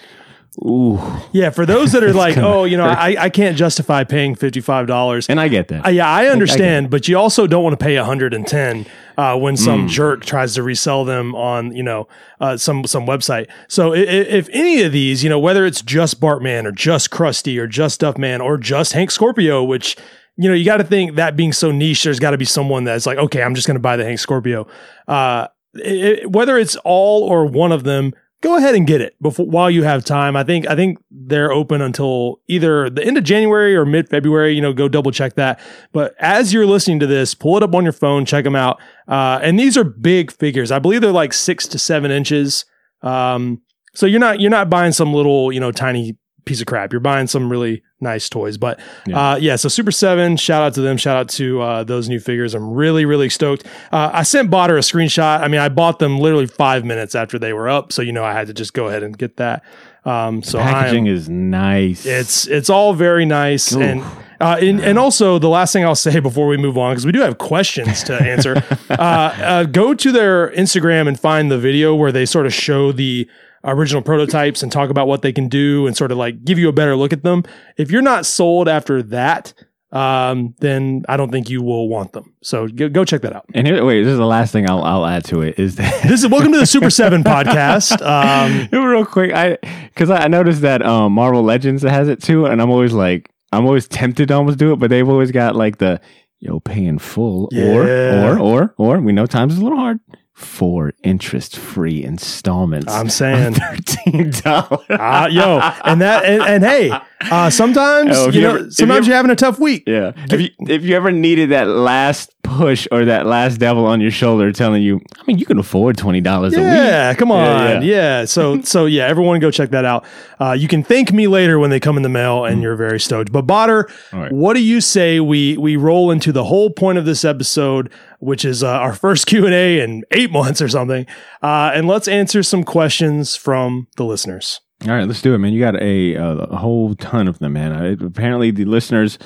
Ooh, 0.59 0.99
yeah. 1.31 1.49
For 1.49 1.65
those 1.65 1.93
that 1.93 2.03
are 2.03 2.13
like, 2.13 2.37
oh, 2.37 2.63
you 2.63 2.77
know, 2.77 2.85
I, 2.85 3.15
I 3.25 3.29
can't 3.29 3.57
justify 3.57 4.03
paying 4.03 4.35
fifty 4.35 4.61
five 4.61 4.85
dollars. 4.87 5.27
and 5.29 5.39
I 5.39 5.47
get 5.47 5.67
that. 5.69 5.85
Uh, 5.85 5.89
yeah, 5.89 6.07
I 6.07 6.27
understand, 6.27 6.89
but 6.89 7.07
you 7.07 7.17
also 7.17 7.47
don't 7.47 7.63
want 7.63 7.77
to 7.79 7.83
pay 7.83 7.97
110 7.97 8.85
uh, 9.17 9.37
when 9.37 9.57
some 9.57 9.87
jerk 9.87 10.23
tries 10.25 10.53
to 10.55 10.63
resell 10.63 11.05
them 11.05 11.33
on 11.35 11.75
you 11.75 11.81
know 11.83 12.07
uh, 12.39 12.55
some 12.57 12.85
some 12.85 13.05
website. 13.07 13.47
So 13.67 13.93
i- 13.93 13.97
i- 13.97 14.01
if 14.01 14.47
any 14.51 14.81
of 14.83 14.91
these, 14.91 15.23
you 15.23 15.29
know, 15.29 15.39
whether 15.39 15.65
it's 15.65 15.81
just 15.81 16.19
Bartman 16.21 16.65
or 16.65 16.71
just 16.71 17.09
Krusty 17.09 17.57
or 17.57 17.65
just 17.67 18.01
Duffman 18.01 18.39
or 18.39 18.57
just 18.57 18.93
Hank 18.93 19.09
Scorpio, 19.11 19.63
which 19.63 19.95
you 20.37 20.49
know 20.49 20.55
you 20.55 20.65
got 20.65 20.77
to 20.77 20.83
think 20.83 21.15
that 21.15 21.35
being 21.35 21.51
so 21.53 21.71
niche, 21.71 22.03
there's 22.03 22.19
got 22.19 22.31
to 22.31 22.37
be 22.37 22.45
someone 22.45 22.83
that's 22.83 23.05
like, 23.05 23.17
okay, 23.17 23.41
I'm 23.41 23.55
just 23.55 23.65
going 23.67 23.75
to 23.75 23.81
buy 23.81 23.97
the 23.97 24.03
Hank 24.05 24.19
Scorpio. 24.19 24.67
Uh, 25.07 25.47
i- 25.83 26.19
i- 26.21 26.25
whether 26.27 26.57
it's 26.57 26.75
all 26.83 27.23
or 27.23 27.45
one 27.47 27.71
of 27.71 27.83
them. 27.83 28.13
Go 28.43 28.57
ahead 28.57 28.75
and 28.75 28.85
get 28.85 28.99
it 28.99 29.15
before 29.21 29.45
while 29.45 29.71
you 29.71 29.83
have 29.83 30.03
time. 30.03 30.35
I 30.35 30.43
think 30.43 30.67
I 30.67 30.75
think 30.75 30.97
they're 31.09 31.51
open 31.51 31.81
until 31.81 32.41
either 32.49 32.89
the 32.89 33.01
end 33.01 33.17
of 33.17 33.23
January 33.23 33.73
or 33.73 33.85
mid 33.85 34.09
February. 34.09 34.53
You 34.53 34.61
know, 34.61 34.73
go 34.73 34.89
double 34.89 35.11
check 35.11 35.35
that. 35.35 35.61
But 35.93 36.13
as 36.19 36.51
you're 36.51 36.65
listening 36.65 36.99
to 36.99 37.07
this, 37.07 37.33
pull 37.33 37.55
it 37.55 37.63
up 37.63 37.73
on 37.73 37.83
your 37.83 37.93
phone, 37.93 38.25
check 38.25 38.43
them 38.43 38.55
out. 38.55 38.81
Uh, 39.07 39.39
and 39.41 39.57
these 39.57 39.77
are 39.77 39.85
big 39.85 40.29
figures. 40.29 40.71
I 40.71 40.79
believe 40.79 40.99
they're 40.99 41.11
like 41.11 41.31
six 41.31 41.67
to 41.69 41.79
seven 41.79 42.11
inches. 42.11 42.65
Um, 43.01 43.61
so 43.95 44.05
you're 44.05 44.19
not 44.19 44.41
you're 44.41 44.51
not 44.51 44.69
buying 44.69 44.91
some 44.91 45.13
little 45.13 45.51
you 45.53 45.61
know 45.61 45.71
tiny 45.71 46.17
piece 46.43 46.59
of 46.59 46.67
crap. 46.67 46.91
You're 46.91 46.99
buying 46.99 47.27
some 47.27 47.49
really 47.49 47.81
nice 48.03 48.29
toys. 48.29 48.57
But 48.57 48.79
Yeah. 49.07 49.31
uh, 49.31 49.35
yeah, 49.37 49.55
so 49.55 49.69
Super 49.69 49.91
Seven, 49.91 50.37
shout 50.37 50.61
out 50.61 50.73
to 50.75 50.81
them. 50.81 50.97
Shout 50.97 51.17
out 51.17 51.29
to 51.29 51.61
uh, 51.61 51.83
those 51.83 52.07
new 52.09 52.19
figures. 52.19 52.53
I'm 52.53 52.69
really 52.71 53.05
really 53.05 53.29
stoked. 53.29 53.65
Uh, 53.91 54.11
I 54.13 54.21
sent 54.23 54.51
Botter 54.51 54.75
a 54.77 54.81
screenshot. 54.81 55.41
I 55.41 55.47
mean, 55.47 55.59
I 55.61 55.69
bought 55.69 55.97
them 55.99 56.19
literally 56.19 56.45
five 56.47 56.85
minutes 56.85 57.15
after 57.15 57.39
they 57.39 57.53
were 57.53 57.67
up, 57.69 57.91
so 57.91 58.01
you 58.03 58.11
know 58.11 58.23
I 58.23 58.33
had 58.33 58.47
to 58.47 58.53
just 58.53 58.73
go 58.73 58.87
ahead 58.87 59.01
and 59.01 59.17
get 59.17 59.37
that. 59.37 59.63
Um, 60.05 60.43
so 60.43 60.59
am- 60.59 60.65
Packaging 60.73 61.07
is 61.07 61.29
nice. 61.29 62.05
it's 62.05 62.45
it's 62.47 62.69
all 62.69 62.93
very 62.93 63.25
nice 63.25 63.71
and 63.71 64.03
uh, 64.41 64.57
and, 64.59 64.81
and 64.81 64.99
also 64.99 65.39
the 65.39 65.47
last 65.47 65.71
thing 65.71 65.85
I'll 65.85 65.95
say 65.95 66.19
before 66.29 66.47
we 66.47 66.57
move 66.57 66.77
on 66.77 66.91
because 66.91 67.05
we 67.05 67.13
do 67.13 67.21
have 67.21 67.37
questions 67.37 68.03
to 68.03 68.13
answer. 68.13 68.61
uh, 68.89 68.93
uh, 68.93 69.63
go 69.63 69.93
to 69.93 70.11
their 70.11 70.49
Instagram 70.51 71.07
and 71.07 71.17
find 71.17 71.49
the 71.49 71.57
video 71.57 71.95
where 71.95 72.11
they 72.11 72.25
sort 72.25 72.45
of 72.45 72.53
show 72.53 72.91
the 72.91 73.29
original 73.63 74.01
prototypes 74.01 74.61
and 74.63 74.71
talk 74.71 74.89
about 74.89 75.07
what 75.07 75.21
they 75.21 75.31
can 75.31 75.47
do 75.47 75.87
and 75.87 75.95
sort 75.95 76.11
of 76.11 76.17
like 76.17 76.43
give 76.43 76.59
you 76.59 76.67
a 76.69 76.73
better 76.73 76.95
look 76.95 77.13
at 77.13 77.23
them. 77.23 77.43
If 77.77 77.91
you're 77.91 78.01
not 78.01 78.25
sold 78.25 78.67
after 78.67 79.01
that, 79.03 79.53
um, 79.91 80.55
then 80.59 81.03
I 81.07 81.17
don't 81.17 81.31
think 81.31 81.49
you 81.51 81.61
will 81.61 81.87
want 81.87 82.13
them. 82.13 82.33
So 82.41 82.67
go, 82.67 82.89
go 82.89 83.05
check 83.05 83.21
that 83.21 83.33
out. 83.35 83.45
And 83.53 83.67
here, 83.67 83.85
wait, 83.85 84.03
this 84.03 84.11
is 84.11 84.17
the 84.17 84.25
last 84.25 84.51
thing 84.51 84.67
I'll, 84.69 84.83
I'll 84.83 85.05
add 85.05 85.23
to 85.25 85.41
it 85.41 85.59
is 85.59 85.75
that 85.75 86.03
This 86.07 86.23
is 86.23 86.29
welcome 86.29 86.51
to 86.51 86.57
the 86.59 86.65
Super 86.65 86.89
Seven 86.89 87.23
podcast. 87.23 88.01
Um, 88.03 88.67
real 88.71 89.05
quick, 89.05 89.31
I 89.33 89.57
because 89.93 90.09
I 90.09 90.27
noticed 90.27 90.61
that 90.61 90.81
um, 90.83 91.13
Marvel 91.13 91.43
Legends 91.43 91.83
has 91.83 92.07
it 92.09 92.21
too, 92.21 92.45
and 92.47 92.61
I'm 92.61 92.69
always 92.71 92.91
like, 92.93 93.29
I'm 93.51 93.65
always 93.65 93.87
tempted 93.87 94.27
to 94.29 94.33
almost 94.33 94.57
do 94.57 94.73
it, 94.73 94.77
but 94.79 94.89
they've 94.89 95.07
always 95.07 95.31
got 95.31 95.55
like 95.55 95.77
the 95.77 96.01
yo 96.39 96.59
pay 96.59 96.83
in 96.85 96.97
full 96.99 97.47
Yeah. 97.51 97.73
or 97.73 98.39
or 98.39 98.39
or 98.39 98.73
or 98.77 98.99
we 98.99 99.13
know 99.13 99.25
times 99.25 99.53
is 99.53 99.59
a 99.59 99.63
little 99.63 99.77
hard 99.77 99.99
for 100.43 100.93
interest 101.03 101.57
free 101.57 102.03
installments. 102.03 102.91
I'm 102.91 103.09
saying. 103.09 103.53
thirteen 103.55 104.31
dollars. 104.31 104.79
Uh, 104.89 105.27
yo, 105.31 105.59
and 105.85 106.01
that, 106.01 106.25
and, 106.25 106.41
and 106.43 106.63
hey, 106.63 106.91
uh, 107.31 107.49
sometimes 107.49 108.11
Oh, 108.17 108.27
you 108.29 108.33
you 108.33 108.41
know, 108.41 108.55
ever- 108.55 108.71
sometimes 108.71 109.07
you 109.07 109.11
you're 109.11 109.17
having 109.17 109.31
a 109.31 109.35
tough 109.35 109.59
week. 109.59 109.83
Yeah. 109.87 110.11
If 110.29 110.41
you 110.41 110.49
if 110.59 110.83
you 110.83 110.95
ever 110.95 111.11
needed 111.11 111.49
that 111.51 111.67
last 111.67 112.31
push 112.57 112.87
or 112.91 113.05
that 113.05 113.25
last 113.25 113.57
devil 113.57 113.85
on 113.85 114.01
your 114.01 114.11
shoulder 114.11 114.51
telling 114.51 114.83
you, 114.83 115.01
I 115.17 115.23
mean, 115.25 115.37
you 115.37 115.45
can 115.45 115.59
afford 115.59 115.97
twenty 115.97 116.21
dollars 116.21 116.53
a 116.53 116.57
week. 116.57 116.65
Yeah, 116.65 117.13
come 117.13 117.31
on. 117.31 117.45
Yeah, 117.45 117.81
Yeah, 117.81 118.25
So, 118.25 118.61
so 118.61 118.85
yeah, 118.85 119.07
everyone 119.07 119.39
go 119.39 119.51
check 119.51 119.71
that 119.71 119.85
out. 119.85 120.05
Uh, 120.39 120.51
you 120.51 120.67
can 120.67 120.83
thank 120.83 121.11
me 121.11 121.27
later 121.27 121.59
when 121.59 121.69
they 121.69 121.79
come 121.79 121.97
in 121.97 122.03
the 122.03 122.09
mail, 122.09 122.45
and 122.45 122.61
you're 122.61 122.75
very 122.75 122.99
stoked. 122.99 123.31
But 123.31 123.45
Botter, 123.45 123.89
right. 124.11 124.31
what 124.31 124.53
do 124.53 124.61
you 124.61 124.81
say 124.81 125.19
we 125.19 125.57
we 125.57 125.75
roll 125.75 126.11
into 126.11 126.31
the 126.31 126.45
whole 126.45 126.69
point 126.69 126.97
of 126.97 127.05
this 127.05 127.25
episode, 127.25 127.91
which 128.19 128.45
is 128.45 128.63
uh, 128.63 128.69
our 128.69 128.93
first 128.93 129.25
Q 129.27 129.45
and 129.45 129.53
A 129.53 129.81
in 129.81 130.03
eight 130.11 130.31
months 130.31 130.61
or 130.61 130.69
something, 130.69 131.05
uh, 131.41 131.71
and 131.73 131.87
let's 131.87 132.07
answer 132.07 132.43
some 132.43 132.63
questions 132.63 133.35
from 133.35 133.87
the 133.97 134.05
listeners. 134.05 134.61
All 134.85 134.93
right, 134.93 135.07
let's 135.07 135.21
do 135.21 135.33
it, 135.33 135.37
man. 135.37 135.53
You 135.53 135.61
got 135.61 135.81
a, 135.81 136.15
a, 136.15 136.37
a 136.39 136.57
whole 136.57 136.93
ton 136.95 137.29
of 137.29 137.39
them, 137.39 137.53
man. 137.53 137.71
I, 137.71 138.05
apparently, 138.05 138.51
the 138.51 138.65
listeners 138.65 139.17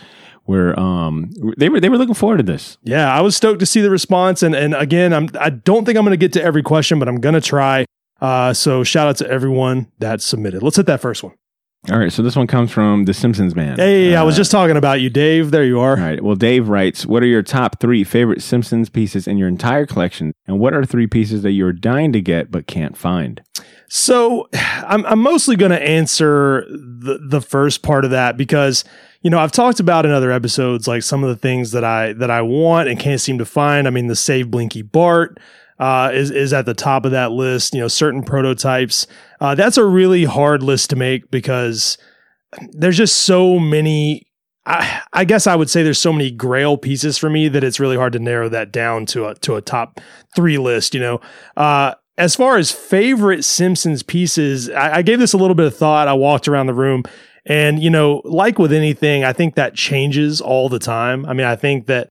were 0.47 0.77
um 0.79 1.31
they 1.57 1.69
were 1.69 1.79
they 1.79 1.89
were 1.89 1.97
looking 1.97 2.15
forward 2.15 2.37
to 2.37 2.43
this. 2.43 2.77
Yeah, 2.83 3.13
I 3.13 3.21
was 3.21 3.35
stoked 3.35 3.59
to 3.59 3.65
see 3.65 3.81
the 3.81 3.89
response, 3.89 4.41
and 4.41 4.55
and 4.55 4.73
again, 4.73 5.13
I'm 5.13 5.29
I 5.39 5.49
don't 5.49 5.85
think 5.85 5.97
I'm 5.97 6.03
going 6.03 6.11
to 6.11 6.17
get 6.17 6.33
to 6.33 6.43
every 6.43 6.63
question, 6.63 6.99
but 6.99 7.07
I'm 7.07 7.19
going 7.21 7.35
to 7.35 7.41
try. 7.41 7.85
Uh, 8.19 8.53
so 8.53 8.83
shout 8.83 9.07
out 9.07 9.17
to 9.17 9.29
everyone 9.29 9.91
that 9.99 10.21
submitted. 10.21 10.63
Let's 10.63 10.77
hit 10.77 10.87
that 10.87 11.01
first 11.01 11.23
one. 11.23 11.33
All 11.89 11.97
right, 11.97 12.11
so 12.11 12.21
this 12.21 12.35
one 12.35 12.47
comes 12.47 12.69
from 12.69 13.05
the 13.05 13.13
Simpsons 13.13 13.55
man. 13.55 13.77
Hey, 13.77 14.13
I 14.15 14.23
was 14.23 14.35
Uh, 14.35 14.39
just 14.39 14.51
talking 14.51 14.75
about 14.75 14.99
you, 14.99 15.09
Dave. 15.09 15.51
There 15.51 15.63
you 15.63 15.79
are. 15.79 15.91
All 15.91 16.03
right. 16.03 16.21
Well, 16.21 16.35
Dave 16.35 16.67
writes, 16.67 17.05
"What 17.05 17.23
are 17.23 17.27
your 17.27 17.43
top 17.43 17.79
three 17.79 18.03
favorite 18.03 18.41
Simpsons 18.41 18.89
pieces 18.89 19.25
in 19.25 19.37
your 19.37 19.47
entire 19.47 19.85
collection, 19.85 20.33
and 20.47 20.59
what 20.59 20.73
are 20.73 20.83
three 20.83 21.07
pieces 21.07 21.43
that 21.43 21.51
you're 21.51 21.71
dying 21.71 22.11
to 22.11 22.19
get 22.19 22.51
but 22.51 22.67
can't 22.67 22.97
find?" 22.97 23.41
So 23.87 24.49
I'm, 24.53 25.05
I'm 25.05 25.19
mostly 25.19 25.55
going 25.55 25.71
to 25.71 25.81
answer 25.81 26.65
the, 26.69 27.19
the 27.25 27.39
first 27.41 27.83
part 27.83 28.03
of 28.03 28.11
that 28.11 28.35
because, 28.35 28.83
you 29.21 29.29
know, 29.29 29.39
I've 29.39 29.53
talked 29.53 29.79
about 29.79 30.05
in 30.05 30.11
other 30.11 30.31
episodes, 30.31 30.89
like 30.89 31.03
some 31.03 31.23
of 31.23 31.29
the 31.29 31.37
things 31.37 31.71
that 31.71 31.85
I, 31.85 32.11
that 32.13 32.29
I 32.29 32.41
want 32.41 32.89
and 32.89 32.99
can't 32.99 33.21
seem 33.21 33.37
to 33.37 33.45
find. 33.45 33.87
I 33.87 33.91
mean, 33.91 34.07
the 34.07 34.15
save 34.15 34.51
Blinky 34.51 34.81
Bart, 34.81 35.39
uh, 35.79 36.09
is, 36.11 36.31
is 36.31 36.51
at 36.53 36.65
the 36.65 36.73
top 36.73 37.05
of 37.05 37.11
that 37.11 37.31
list, 37.31 37.73
you 37.75 37.79
know, 37.79 37.87
certain 37.87 38.23
prototypes. 38.23 39.07
Uh, 39.39 39.55
that's 39.55 39.77
a 39.77 39.85
really 39.85 40.25
hard 40.25 40.63
list 40.63 40.89
to 40.89 40.95
make 40.95 41.29
because 41.29 41.97
there's 42.71 42.97
just 42.97 43.17
so 43.17 43.59
many 43.59 44.27
I, 44.67 45.01
I 45.13 45.25
guess 45.25 45.47
I 45.47 45.55
would 45.55 45.69
say 45.69 45.81
there's 45.81 45.99
so 45.99 46.11
many 46.11 46.29
grail 46.29 46.77
pieces 46.77 47.17
for 47.17 47.29
me 47.29 47.47
that 47.47 47.63
it's 47.63 47.79
really 47.79 47.95
hard 47.95 48.13
to 48.13 48.19
narrow 48.19 48.49
that 48.49 48.71
down 48.71 49.05
to 49.07 49.27
a 49.27 49.35
to 49.35 49.55
a 49.55 49.61
top 49.61 50.01
three 50.35 50.57
list. 50.57 50.93
You 50.93 50.99
know, 50.99 51.21
uh, 51.55 51.93
as 52.17 52.35
far 52.35 52.57
as 52.57 52.71
favorite 52.71 53.45
Simpsons 53.45 54.03
pieces, 54.03 54.69
I, 54.69 54.97
I 54.97 55.01
gave 55.01 55.19
this 55.19 55.33
a 55.33 55.37
little 55.37 55.55
bit 55.55 55.67
of 55.67 55.75
thought. 55.75 56.09
I 56.09 56.13
walked 56.13 56.49
around 56.49 56.67
the 56.67 56.73
room, 56.73 57.03
and 57.45 57.81
you 57.81 57.89
know, 57.89 58.21
like 58.25 58.59
with 58.59 58.73
anything, 58.73 59.23
I 59.23 59.31
think 59.31 59.55
that 59.55 59.73
changes 59.73 60.41
all 60.41 60.67
the 60.67 60.79
time. 60.79 61.25
I 61.25 61.33
mean, 61.33 61.47
I 61.47 61.55
think 61.55 61.87
that 61.87 62.09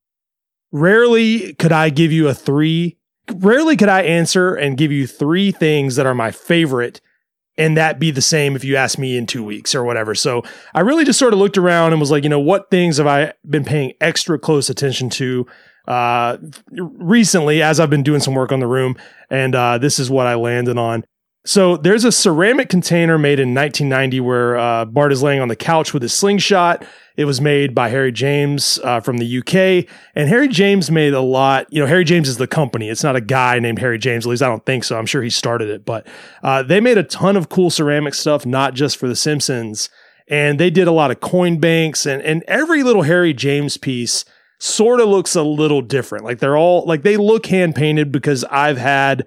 rarely 0.73 1.53
could 1.55 1.73
I 1.73 1.91
give 1.91 2.11
you 2.11 2.27
a 2.27 2.35
three. 2.35 2.97
Rarely 3.31 3.77
could 3.77 3.91
I 3.91 4.03
answer 4.03 4.55
and 4.55 4.79
give 4.79 4.93
you 4.93 5.07
three 5.07 5.53
things 5.53 5.97
that 5.97 6.07
are 6.07 6.15
my 6.15 6.31
favorite 6.31 7.03
and 7.59 7.77
that 7.77 7.99
be 7.99 8.11
the 8.11 8.21
same 8.21 8.57
if 8.57 8.65
you 8.65 8.77
ask 8.77 8.99
me 8.99 9.17
in 9.17 9.27
two 9.27 9.45
weeks 9.45 9.75
or 9.75 9.85
whatever. 9.85 10.15
So 10.15 10.43
I 10.75 10.81
really 10.81 11.05
just 11.05 11.19
sort 11.19 11.33
of 11.33 11.39
looked 11.39 11.59
around 11.59 11.93
and 11.93 12.01
was 12.01 12.11
like, 12.11 12.25
you 12.25 12.29
know, 12.29 12.41
what 12.41 12.71
things 12.71 12.99
have 12.99 13.07
I 13.07 13.33
been 13.49 13.65
paying 13.65 13.93
extra 14.01 14.39
close 14.39 14.69
attention 14.69 15.11
to 15.11 15.47
uh, 15.89 16.37
recently 16.71 17.63
as 17.63 17.79
I've 17.81 17.91
been 17.91 18.03
doing 18.03 18.21
some 18.21 18.35
work 18.35 18.53
on 18.53 18.61
the 18.61 18.67
room, 18.67 18.97
and 19.31 19.55
uh, 19.55 19.79
this 19.79 19.99
is 19.99 20.11
what 20.11 20.27
I 20.27 20.35
landed 20.35 20.77
on. 20.79 21.05
So 21.47 21.77
there's 21.77 22.05
a 22.05 22.11
ceramic 22.11 22.69
container 22.69 23.19
made 23.19 23.39
in 23.39 23.55
1990 23.55 24.19
where 24.19 24.59
uh, 24.59 24.85
Bart 24.85 25.13
is 25.13 25.23
laying 25.23 25.41
on 25.41 25.47
the 25.47 25.55
couch 25.55 25.95
with 25.95 26.03
his 26.03 26.13
slingshot. 26.13 26.85
It 27.17 27.25
was 27.25 27.41
made 27.41 27.73
by 27.73 27.89
Harry 27.89 28.11
James 28.11 28.81
uh, 28.83 28.99
from 28.99 29.19
the 29.19 29.39
UK, 29.39 29.89
and 30.17 30.29
Harry 30.29 30.49
James 30.49 30.91
made 30.91 31.15
a 31.15 31.21
lot. 31.21 31.73
You 31.73 31.81
know, 31.81 31.87
Harry 31.87 32.05
James 32.05 32.29
is 32.29 32.37
the 32.37 32.49
company. 32.49 32.91
It's 32.91 33.05
not 33.05 33.15
a 33.15 33.21
guy 33.21 33.61
named 33.61 33.79
Harry 33.79 33.97
James. 33.97 34.27
At 34.27 34.31
least 34.31 34.43
I 34.43 34.49
don't 34.49 34.67
think 34.67 34.83
so. 34.83 34.99
I'm 34.99 35.07
sure 35.07 35.23
he 35.23 35.31
started 35.31 35.71
it, 35.71 35.85
but 35.85 36.05
uh, 36.43 36.65
they 36.65 36.81
made 36.81 36.99
a 36.99 37.05
ton 37.05 37.37
of 37.37 37.49
cool 37.49 37.71
ceramic 37.71 38.15
stuff, 38.15 38.45
not 38.45 38.75
just 38.75 38.97
for 38.97 39.07
The 39.07 39.17
Simpsons. 39.17 39.89
And 40.29 40.59
they 40.59 40.69
did 40.69 40.89
a 40.89 40.93
lot 40.93 41.13
of 41.13 41.21
coin 41.21 41.61
banks, 41.61 42.07
and 42.07 42.21
and 42.23 42.43
every 42.49 42.83
little 42.83 43.03
Harry 43.03 43.33
James 43.33 43.77
piece 43.77 44.25
sort 44.59 45.01
of 45.01 45.09
looks 45.09 45.37
a 45.37 45.45
little 45.45 45.81
different. 45.81 46.25
Like 46.25 46.41
they're 46.41 46.57
all 46.57 46.85
like 46.87 47.03
they 47.03 47.17
look 47.17 47.47
hand 47.47 47.77
painted 47.77 48.11
because 48.11 48.43
I've 48.45 48.79
had 48.79 49.27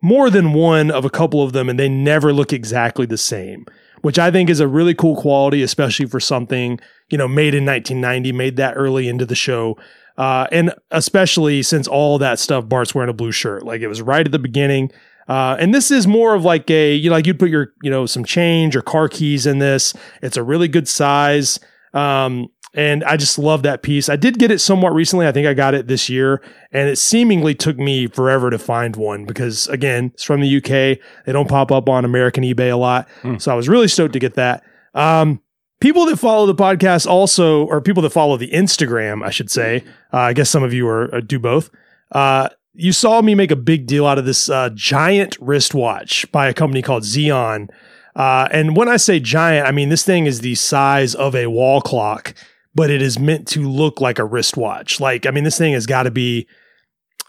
more 0.00 0.30
than 0.30 0.52
one 0.52 0.90
of 0.90 1.04
a 1.04 1.10
couple 1.10 1.42
of 1.42 1.52
them 1.52 1.68
and 1.68 1.78
they 1.78 1.88
never 1.88 2.32
look 2.32 2.52
exactly 2.52 3.06
the 3.06 3.18
same, 3.18 3.66
which 4.00 4.18
I 4.18 4.30
think 4.30 4.48
is 4.48 4.60
a 4.60 4.68
really 4.68 4.94
cool 4.94 5.16
quality, 5.16 5.62
especially 5.62 6.06
for 6.06 6.20
something, 6.20 6.80
you 7.10 7.18
know, 7.18 7.28
made 7.28 7.54
in 7.54 7.66
1990, 7.66 8.32
made 8.32 8.56
that 8.56 8.74
early 8.74 9.08
into 9.08 9.26
the 9.26 9.34
show. 9.34 9.76
Uh, 10.16 10.46
and 10.52 10.74
especially 10.90 11.62
since 11.62 11.86
all 11.86 12.18
that 12.18 12.38
stuff, 12.38 12.68
Bart's 12.68 12.94
wearing 12.94 13.10
a 13.10 13.14
blue 13.14 13.32
shirt. 13.32 13.64
Like 13.64 13.80
it 13.80 13.88
was 13.88 14.02
right 14.02 14.24
at 14.24 14.32
the 14.32 14.38
beginning. 14.38 14.90
Uh, 15.28 15.56
and 15.58 15.72
this 15.74 15.90
is 15.90 16.06
more 16.06 16.34
of 16.34 16.44
like 16.44 16.68
a, 16.70 16.94
you 16.94 17.08
know, 17.08 17.16
like 17.16 17.26
you'd 17.26 17.38
put 17.38 17.50
your, 17.50 17.72
you 17.82 17.90
know, 17.90 18.06
some 18.06 18.24
change 18.24 18.74
or 18.74 18.82
car 18.82 19.08
keys 19.08 19.46
in 19.46 19.58
this. 19.58 19.94
It's 20.20 20.36
a 20.36 20.42
really 20.42 20.68
good 20.68 20.88
size. 20.88 21.60
Um, 21.94 22.48
and 22.74 23.04
I 23.04 23.16
just 23.16 23.38
love 23.38 23.62
that 23.64 23.82
piece. 23.82 24.08
I 24.08 24.16
did 24.16 24.38
get 24.38 24.50
it 24.50 24.58
somewhat 24.58 24.94
recently. 24.94 25.26
I 25.26 25.32
think 25.32 25.46
I 25.46 25.54
got 25.54 25.74
it 25.74 25.88
this 25.88 26.08
year, 26.08 26.40
and 26.70 26.88
it 26.88 26.96
seemingly 26.96 27.54
took 27.54 27.78
me 27.78 28.06
forever 28.06 28.48
to 28.50 28.58
find 28.58 28.96
one 28.96 29.26
because, 29.26 29.68
again, 29.68 30.12
it's 30.14 30.24
from 30.24 30.40
the 30.40 30.56
UK. 30.56 30.98
They 31.26 31.32
don't 31.32 31.48
pop 31.48 31.70
up 31.70 31.88
on 31.88 32.04
American 32.04 32.44
eBay 32.44 32.72
a 32.72 32.76
lot. 32.76 33.08
Hmm. 33.20 33.36
So 33.36 33.52
I 33.52 33.54
was 33.54 33.68
really 33.68 33.88
stoked 33.88 34.14
to 34.14 34.18
get 34.18 34.34
that. 34.34 34.64
Um, 34.94 35.42
people 35.80 36.06
that 36.06 36.16
follow 36.16 36.46
the 36.46 36.54
podcast 36.54 37.06
also, 37.06 37.66
or 37.66 37.82
people 37.82 38.02
that 38.04 38.10
follow 38.10 38.38
the 38.38 38.50
Instagram, 38.50 39.22
I 39.22 39.30
should 39.30 39.50
say, 39.50 39.84
uh, 40.12 40.18
I 40.18 40.32
guess 40.32 40.48
some 40.48 40.62
of 40.62 40.72
you 40.72 40.88
are, 40.88 41.14
are 41.14 41.20
do 41.20 41.38
both. 41.38 41.70
Uh, 42.10 42.48
you 42.72 42.92
saw 42.92 43.20
me 43.20 43.34
make 43.34 43.50
a 43.50 43.56
big 43.56 43.86
deal 43.86 44.06
out 44.06 44.16
of 44.16 44.24
this 44.24 44.48
uh, 44.48 44.70
giant 44.74 45.36
wristwatch 45.40 46.30
by 46.32 46.48
a 46.48 46.54
company 46.54 46.80
called 46.80 47.02
Zeon. 47.02 47.68
Uh, 48.16 48.48
and 48.50 48.76
when 48.76 48.88
I 48.88 48.96
say 48.96 49.20
giant, 49.20 49.66
I 49.66 49.72
mean 49.72 49.90
this 49.90 50.04
thing 50.04 50.24
is 50.24 50.40
the 50.40 50.54
size 50.54 51.14
of 51.14 51.34
a 51.34 51.48
wall 51.48 51.82
clock 51.82 52.34
but 52.74 52.90
it 52.90 53.02
is 53.02 53.18
meant 53.18 53.46
to 53.48 53.68
look 53.68 54.00
like 54.00 54.18
a 54.18 54.24
wristwatch. 54.24 55.00
Like, 55.00 55.26
I 55.26 55.30
mean, 55.30 55.44
this 55.44 55.58
thing 55.58 55.72
has 55.74 55.86
got 55.86 56.04
to 56.04 56.10
be. 56.10 56.46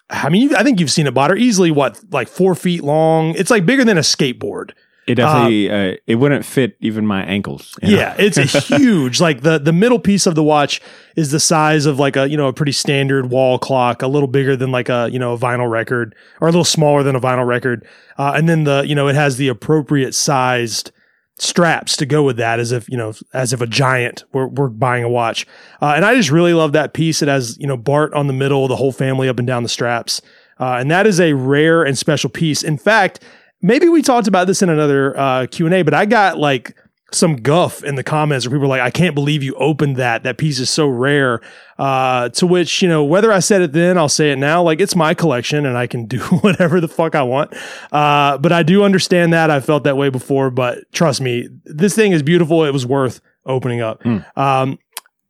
I 0.09 0.29
mean, 0.29 0.53
I 0.55 0.63
think 0.63 0.79
you've 0.79 0.91
seen 0.91 1.07
it, 1.07 1.13
Botter. 1.13 1.39
Easily, 1.39 1.71
what, 1.71 1.99
like 2.11 2.27
four 2.27 2.55
feet 2.55 2.83
long? 2.83 3.35
It's 3.35 3.49
like 3.49 3.65
bigger 3.65 3.83
than 3.83 3.97
a 3.97 4.01
skateboard. 4.01 4.71
It 5.05 5.15
definitely 5.15 5.69
uh, 5.69 5.97
it 6.07 6.15
wouldn't 6.15 6.45
fit 6.45 6.77
even 6.79 7.05
my 7.05 7.23
ankles. 7.23 7.75
you 7.81 7.91
know? 7.91 7.97
Yeah, 7.97 8.15
it's 8.17 8.37
a 8.37 8.43
huge. 8.45 9.19
Like 9.19 9.41
the 9.41 9.59
the 9.59 9.73
middle 9.73 9.99
piece 9.99 10.25
of 10.25 10.35
the 10.35 10.43
watch 10.43 10.81
is 11.15 11.31
the 11.31 11.39
size 11.39 11.85
of 11.85 11.99
like 11.99 12.15
a 12.15 12.29
you 12.29 12.37
know 12.37 12.47
a 12.47 12.53
pretty 12.53 12.71
standard 12.71 13.29
wall 13.29 13.59
clock, 13.59 14.01
a 14.01 14.07
little 14.07 14.27
bigger 14.27 14.55
than 14.55 14.71
like 14.71 14.87
a 14.87 15.09
you 15.11 15.19
know 15.19 15.33
a 15.33 15.37
vinyl 15.37 15.69
record, 15.69 16.15
or 16.39 16.47
a 16.47 16.51
little 16.51 16.63
smaller 16.63 17.03
than 17.03 17.15
a 17.15 17.19
vinyl 17.19 17.45
record. 17.45 17.85
Uh, 18.17 18.33
and 18.35 18.47
then 18.47 18.63
the 18.63 18.83
you 18.87 18.95
know 18.95 19.07
it 19.09 19.15
has 19.15 19.35
the 19.37 19.49
appropriate 19.49 20.15
sized 20.15 20.91
straps 21.39 21.97
to 21.97 22.05
go 22.05 22.23
with 22.23 22.37
that 22.37 22.59
as 22.59 22.71
if 22.71 22.87
you 22.89 22.97
know 22.97 23.13
as 23.33 23.53
if 23.53 23.61
a 23.61 23.67
giant 23.67 24.23
were, 24.33 24.47
were 24.47 24.69
buying 24.69 25.03
a 25.03 25.09
watch. 25.09 25.47
Uh, 25.81 25.93
and 25.95 26.05
i 26.05 26.15
just 26.15 26.31
really 26.31 26.53
love 26.53 26.73
that 26.73 26.93
piece. 26.93 27.21
It 27.21 27.27
has 27.27 27.57
you 27.57 27.67
know 27.67 27.77
bart 27.77 28.13
on 28.13 28.27
the 28.27 28.33
middle 28.33 28.67
the 28.67 28.75
whole 28.75 28.91
family 28.91 29.27
up 29.27 29.39
and 29.39 29.47
down 29.47 29.63
the 29.63 29.69
straps. 29.69 30.21
Uh, 30.59 30.77
and 30.79 30.91
that 30.91 31.07
is 31.07 31.19
a 31.19 31.33
rare 31.33 31.83
and 31.83 31.97
special 31.97 32.29
piece. 32.29 32.63
In 32.63 32.77
fact 32.77 33.23
maybe 33.63 33.87
we 33.87 34.01
talked 34.01 34.27
about 34.27 34.45
this 34.45 34.61
in 34.61 34.69
another 34.69 35.17
uh, 35.17 35.47
q&a 35.47 35.81
but 35.81 35.93
i 35.93 36.05
got 36.05 36.37
like 36.37 36.75
some 37.13 37.35
guff 37.35 37.83
in 37.83 37.95
the 37.95 38.03
comments 38.03 38.45
where 38.45 38.51
people 38.51 38.61
were 38.61 38.67
like 38.67 38.81
i 38.81 38.89
can't 38.89 39.15
believe 39.15 39.43
you 39.43 39.55
opened 39.55 39.97
that. 39.97 40.23
That 40.23 40.37
piece 40.37 40.59
is 40.59 40.69
so 40.69 40.87
rare. 40.87 41.41
Uh, 41.77 42.29
to 42.29 42.45
which 42.45 42.81
you 42.83 42.87
know 42.87 43.03
whether 43.03 43.31
i 43.31 43.39
said 43.39 43.61
it 43.61 43.73
then 43.73 43.97
i'll 43.97 44.09
say 44.09 44.31
it 44.31 44.37
now. 44.37 44.61
Like 44.61 44.79
it's 44.79 44.95
my 44.95 45.13
collection 45.13 45.65
and 45.65 45.77
i 45.77 45.87
can 45.87 46.05
do 46.15 46.19
whatever 46.19 46.79
the 46.81 46.87
fuck 46.87 47.15
i 47.15 47.23
want. 47.23 47.53
Uh, 47.91 48.37
but 48.37 48.51
i 48.51 48.63
do 48.63 48.83
understand 48.83 49.33
that. 49.33 49.49
I 49.49 49.59
felt 49.59 49.83
that 49.83 49.97
way 49.97 50.09
before 50.09 50.49
but 50.49 50.91
trust 50.91 51.21
me 51.21 51.47
this 51.65 51.95
thing 51.95 52.11
is 52.11 52.23
beautiful. 52.23 52.63
It 52.63 52.71
was 52.71 52.85
worth 52.85 53.21
opening 53.45 53.81
up. 53.81 54.05
Um, 54.37 54.79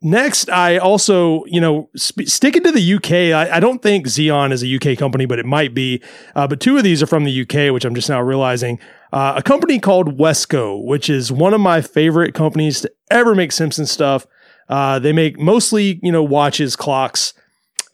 Next, 0.06 0.50
I 0.50 0.78
also, 0.80 1.46
you 1.46 1.62
know, 1.62 1.90
sp- 1.96 2.28
sticking 2.28 2.64
to 2.64 2.74
the 2.74 2.94
UK. 2.96 3.12
I, 3.34 3.56
I 3.56 3.60
don't 3.62 3.82
think 3.82 4.06
Zeon 4.06 4.52
is 4.52 4.62
a 4.62 4.76
UK 4.76 4.98
company, 4.98 5.26
but 5.26 5.40
it 5.40 5.46
might 5.46 5.74
be. 5.74 6.02
Uh, 6.36 6.46
but 6.46 6.60
two 6.60 6.76
of 6.76 6.84
these 6.84 7.02
are 7.02 7.08
from 7.08 7.24
the 7.24 7.42
UK, 7.42 7.74
which 7.74 7.86
I'm 7.86 7.96
just 7.96 8.10
now 8.10 8.22
realizing. 8.22 8.80
Uh, 9.14 9.36
a 9.38 9.42
company 9.42 9.80
called 9.80 10.18
Wesco, 10.18 10.84
which 10.84 11.10
is 11.10 11.32
one 11.32 11.54
of 11.54 11.62
my 11.62 11.80
favorite 11.80 12.34
companies 12.34 12.82
to 12.82 12.92
ever 13.10 13.34
make 13.34 13.54
Simpson 13.54 13.86
stuff. 13.86 14.28
Uh, 14.68 15.00
they 15.00 15.14
make 15.14 15.40
mostly, 15.40 16.02
you 16.04 16.12
know, 16.12 16.24
watches, 16.24 16.76
clocks, 16.76 17.34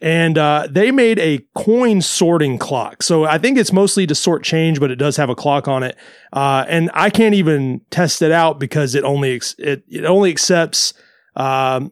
and 0.02 0.36
uh, 0.40 0.68
they 0.68 0.90
made 0.90 1.20
a 1.20 1.46
coin 1.54 2.02
sorting 2.02 2.58
clock. 2.58 3.04
So 3.04 3.26
I 3.26 3.38
think 3.38 3.60
it's 3.60 3.72
mostly 3.72 4.08
to 4.08 4.16
sort 4.16 4.44
change, 4.44 4.80
but 4.80 4.90
it 4.90 4.96
does 4.96 5.18
have 5.18 5.30
a 5.30 5.36
clock 5.36 5.68
on 5.68 5.84
it. 5.84 5.96
Uh, 6.34 6.66
and 6.68 6.90
I 6.96 7.12
can't 7.12 7.36
even 7.36 7.82
test 7.92 8.24
it 8.24 8.32
out 8.32 8.60
because 8.60 8.96
it 8.96 9.04
only 9.04 9.36
ex- 9.36 9.56
it 9.60 9.84
it 9.88 10.06
only 10.06 10.32
accepts 10.32 10.96
um, 11.36 11.92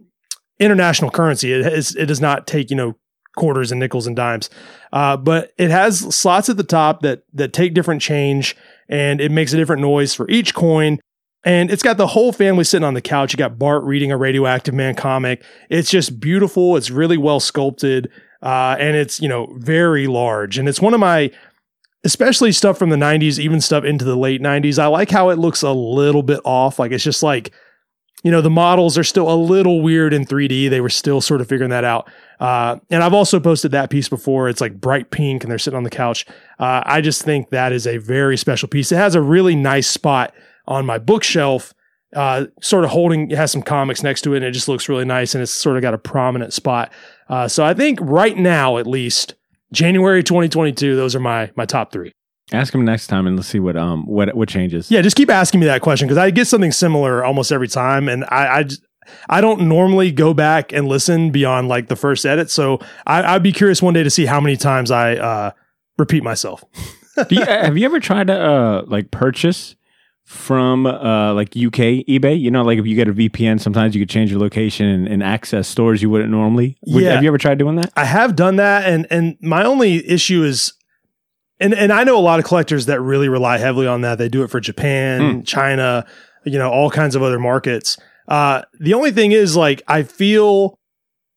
international 0.60 1.12
currency. 1.12 1.54
It 1.54 1.96
it 1.96 2.06
does 2.06 2.22
not 2.22 2.48
take, 2.48 2.70
you 2.70 2.76
know, 2.76 2.96
quarters 3.38 3.72
and 3.72 3.80
nickels 3.80 4.06
and 4.06 4.16
dimes. 4.18 4.50
Uh, 4.92 5.16
but 5.16 5.54
it 5.58 5.72
has 5.72 6.00
slots 6.14 6.50
at 6.50 6.58
the 6.58 6.64
top 6.64 7.02
that, 7.02 7.24
that 7.34 7.54
take 7.54 7.74
different 7.74 8.02
change 8.02 8.58
and 8.90 9.22
it 9.22 9.32
makes 9.32 9.54
a 9.54 9.58
different 9.58 9.82
noise 9.82 10.14
for 10.14 10.30
each 10.30 10.54
coin. 10.54 11.00
And 11.46 11.72
it's 11.72 11.84
got 11.84 11.96
the 11.96 12.08
whole 12.08 12.34
family 12.34 12.66
sitting 12.66 12.84
on 12.84 12.96
the 12.96 13.02
couch. 13.02 13.32
You 13.32 13.38
got 13.38 13.58
Bart 13.58 13.84
reading 13.84 14.12
a 14.12 14.18
Radioactive 14.18 14.74
Man 14.74 14.96
comic. 14.96 15.44
It's 15.70 15.90
just 15.90 16.20
beautiful. 16.20 16.76
It's 16.76 16.90
really 16.90 17.18
well 17.18 17.40
sculpted. 17.40 18.12
Uh, 18.42 18.76
and 18.80 18.98
it's, 18.98 19.22
you 19.22 19.30
know, 19.30 19.54
very 19.58 20.08
large. 20.08 20.58
And 20.58 20.68
it's 20.68 20.82
one 20.82 20.94
of 20.94 21.00
my, 21.00 21.32
especially 22.04 22.52
stuff 22.52 22.78
from 22.78 22.90
the 22.90 22.98
90s, 22.98 23.40
even 23.40 23.62
stuff 23.62 23.86
into 23.86 24.04
the 24.04 24.18
late 24.18 24.42
90s. 24.42 24.78
I 24.78 24.88
like 24.88 25.10
how 25.10 25.30
it 25.30 25.38
looks 25.38 25.62
a 25.62 25.72
little 25.72 26.24
bit 26.24 26.42
off. 26.44 26.80
Like 26.80 26.92
it's 26.92 27.04
just 27.04 27.24
like, 27.24 27.54
you 28.24 28.32
know, 28.32 28.42
the 28.42 28.50
models 28.50 28.98
are 28.98 29.04
still 29.04 29.32
a 29.32 29.36
little 29.36 29.82
weird 29.82 30.14
in 30.14 30.26
3D. 30.26 30.70
They 30.70 30.82
were 30.82 30.90
still 30.90 31.22
sort 31.22 31.40
of 31.40 31.48
figuring 31.48 31.70
that 31.70 31.84
out. 31.84 32.10
Uh, 32.40 32.78
and 32.90 33.04
I've 33.04 33.14
also 33.14 33.40
posted 33.40 33.72
that 33.72 33.90
piece 33.90 34.10
before. 34.10 34.50
It's 34.50 34.62
like 34.62 34.82
bright 34.82 35.12
pink 35.12 35.44
and 35.44 35.52
they're 35.52 35.60
sitting 35.60 35.78
on 35.78 35.84
the 35.84 35.90
couch. 35.90 36.26
Uh, 36.60 36.82
I 36.86 37.02
just 37.02 37.22
think 37.22 37.52
that 37.52 37.72
is 37.72 37.86
a 37.86 37.98
very 37.98 38.36
special 38.36 38.68
piece. 38.68 38.92
It 38.92 38.98
has 38.98 39.16
a 39.16 39.22
really 39.22 39.56
nice 39.56 39.88
spot 39.88 40.34
on 40.68 40.86
my 40.86 40.98
bookshelf, 40.98 41.74
uh, 42.16 42.46
sort 42.62 42.84
of 42.84 42.90
holding, 42.90 43.30
it 43.30 43.38
has 43.38 43.52
some 43.52 43.62
comics 43.62 44.02
next 44.02 44.22
to 44.24 44.34
it 44.34 44.38
and 44.38 44.46
it 44.46 44.52
just 44.52 44.68
looks 44.68 44.90
really 44.90 45.06
nice 45.06 45.36
and 45.36 45.42
it's 45.42 45.52
sort 45.52 45.78
of 45.78 45.84
got 45.84 45.94
a 45.94 45.98
prominent 46.00 46.54
spot. 46.54 46.92
Uh, 47.30 47.48
so 47.48 47.64
I 47.64 47.74
think 47.74 48.00
right 48.02 48.36
now, 48.36 48.78
at 48.78 48.88
least, 48.88 49.36
January 49.72 50.24
2022, 50.24 50.96
those 50.96 51.16
are 51.16 51.20
my, 51.20 51.52
my 51.56 51.66
top 51.66 51.92
three. 51.92 52.14
Ask 52.54 52.74
him 52.74 52.86
next 52.86 53.08
time 53.08 53.28
and 53.28 53.36
let's 53.36 53.50
see 53.50 53.60
what 53.60 53.76
um 53.76 54.06
what 54.06 54.34
what 54.36 54.48
changes. 54.48 54.90
Yeah, 54.90 55.02
just 55.02 55.16
keep 55.18 55.30
asking 55.30 55.60
me 55.60 55.66
that 55.66 55.82
question 55.82 56.08
because 56.08 56.18
I 56.18 56.30
get 56.32 56.48
something 56.48 56.72
similar 56.72 57.24
almost 57.26 57.52
every 57.52 57.68
time, 57.68 58.08
and 58.08 58.24
I, 58.26 58.58
I 58.60 58.64
j- 58.64 58.78
I 59.30 59.42
don't 59.42 59.68
normally 59.68 60.12
go 60.12 60.34
back 60.34 60.72
and 60.74 60.88
listen 60.88 61.32
beyond 61.32 61.68
like 61.68 61.88
the 61.88 61.96
first 61.96 62.26
edit. 62.26 62.50
So 62.50 62.80
I, 63.06 63.36
I'd 63.36 63.44
be 63.44 63.52
curious 63.52 63.82
one 63.82 63.94
day 63.94 64.04
to 64.04 64.10
see 64.10 64.26
how 64.26 64.40
many 64.42 64.56
times 64.58 64.92
I 64.92 65.16
uh, 65.16 65.52
repeat 65.98 66.24
myself. 66.24 66.64
Do 67.30 67.36
you, 67.36 67.42
have 67.46 67.78
you 67.78 67.86
ever 67.86 68.00
tried 68.00 68.28
to 68.28 68.34
uh 68.40 68.84
like 68.88 69.12
purchase 69.12 69.76
from 70.24 70.86
uh 70.86 71.34
like 71.34 71.50
UK 71.50 72.06
eBay? 72.08 72.40
You 72.40 72.52
know, 72.52 72.64
like 72.64 72.80
if 72.80 72.86
you 72.88 72.96
get 72.96 73.08
a 73.08 73.14
VPN, 73.14 73.60
sometimes 73.60 73.96
you 73.96 74.02
could 74.02 74.10
change 74.10 74.32
your 74.32 74.40
location 74.40 74.86
and, 74.88 75.08
and 75.08 75.22
access 75.24 75.68
stores 75.68 76.02
you 76.02 76.10
wouldn't 76.10 76.32
normally. 76.32 76.78
Would- 76.88 77.04
Yeah. 77.04 77.14
Have 77.14 77.24
you 77.24 77.30
ever 77.30 77.38
tried 77.38 77.58
doing 77.60 77.76
that? 77.78 77.92
I 77.96 78.06
have 78.06 78.36
done 78.36 78.56
that, 78.58 78.86
and 78.90 79.06
and 79.10 79.38
my 79.42 79.64
only 79.64 80.06
issue 80.10 80.44
is, 80.44 80.74
and 81.60 81.74
and 81.74 81.92
I 81.92 82.04
know 82.04 82.18
a 82.18 82.22
lot 82.22 82.40
of 82.40 82.46
collectors 82.46 82.86
that 82.88 83.02
really 83.02 83.30
rely 83.30 83.58
heavily 83.58 83.88
on 83.88 84.02
that. 84.02 84.18
They 84.18 84.30
do 84.30 84.44
it 84.44 84.50
for 84.50 84.60
Japan, 84.60 85.44
China, 85.44 86.06
you 86.46 86.58
know, 86.58 86.70
all 86.70 86.90
kinds 86.90 87.16
of 87.16 87.24
other 87.24 87.40
markets. 87.40 87.98
Uh, 88.28 88.62
the 88.80 88.94
only 88.94 89.12
thing 89.12 89.32
is, 89.32 89.56
like, 89.56 89.82
I 89.88 90.04
feel 90.04 90.78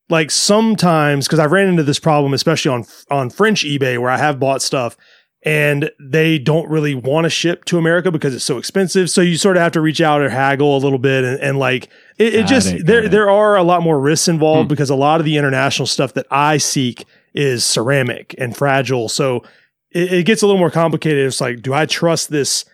like 0.09 0.31
sometimes 0.31 1.27
because 1.27 1.39
I've 1.39 1.53
ran 1.53 1.69
into 1.69 1.85
this 1.85 1.99
problem, 2.01 2.35
especially 2.35 2.73
on 2.73 2.85
on 3.11 3.31
French 3.31 3.65
eBay, 3.65 3.99
where 3.99 4.11
I 4.11 4.19
have 4.19 4.41
bought 4.41 4.63
stuff 4.63 4.97
and 5.43 5.91
they 5.99 6.39
don't 6.39 6.69
really 6.69 6.95
want 6.95 7.25
to 7.25 7.31
ship 7.31 7.65
to 7.65 7.79
America 7.79 8.11
because 8.11 8.35
it's 8.35 8.45
so 8.45 8.59
expensive. 8.59 9.09
So 9.09 9.23
you 9.23 9.39
sort 9.39 9.57
of 9.57 9.63
have 9.63 9.73
to 9.73 9.81
reach 9.81 10.03
out 10.03 10.21
or 10.21 10.29
haggle 10.29 10.77
a 10.77 10.81
little 10.81 10.99
bit, 10.99 11.25
and, 11.25 11.41
and 11.41 11.59
like 11.59 11.89
it, 12.19 12.35
it 12.35 12.47
just 12.47 12.73
it, 12.75 12.87
there 12.87 13.05
it. 13.05 13.11
there 13.11 13.31
are 13.31 13.57
a 13.57 13.63
lot 13.63 13.83
more 13.83 13.99
risks 13.99 14.29
involved 14.29 14.67
Hmm. 14.67 14.69
because 14.69 14.91
a 14.91 14.95
lot 14.97 15.19
of 15.21 15.25
the 15.25 15.39
international 15.39 15.87
stuff 15.87 16.13
that 16.15 16.27
I 16.31 16.59
seek 16.59 17.07
is 17.33 17.65
ceramic 17.65 18.35
and 18.37 18.55
fragile. 18.57 19.09
So 19.09 19.45
it, 19.93 20.13
it 20.13 20.27
gets 20.27 20.43
a 20.43 20.47
little 20.47 20.59
more 20.59 20.71
complicated. 20.71 21.27
It's 21.27 21.41
like, 21.41 21.63
do 21.63 21.73
I 21.75 21.87
trust 21.87 22.31
this 22.31 22.65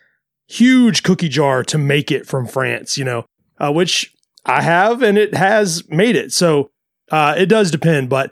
huge 0.49 1.03
cookie 1.03 1.29
jar 1.29 1.63
to 1.65 1.79
make 1.79 2.11
it 2.11 2.27
from 2.27 2.47
France? 2.47 2.97
You 2.99 3.05
know, 3.05 3.27
uh, 3.59 3.73
which 3.73 4.15
I 4.45 4.63
have, 4.63 5.03
and 5.03 5.19
it 5.19 5.35
has 5.35 5.83
made 5.89 6.17
it. 6.17 6.33
So 6.33 6.71
uh, 7.11 7.35
it 7.37 7.47
does 7.47 7.71
depend, 7.71 8.09
but 8.09 8.31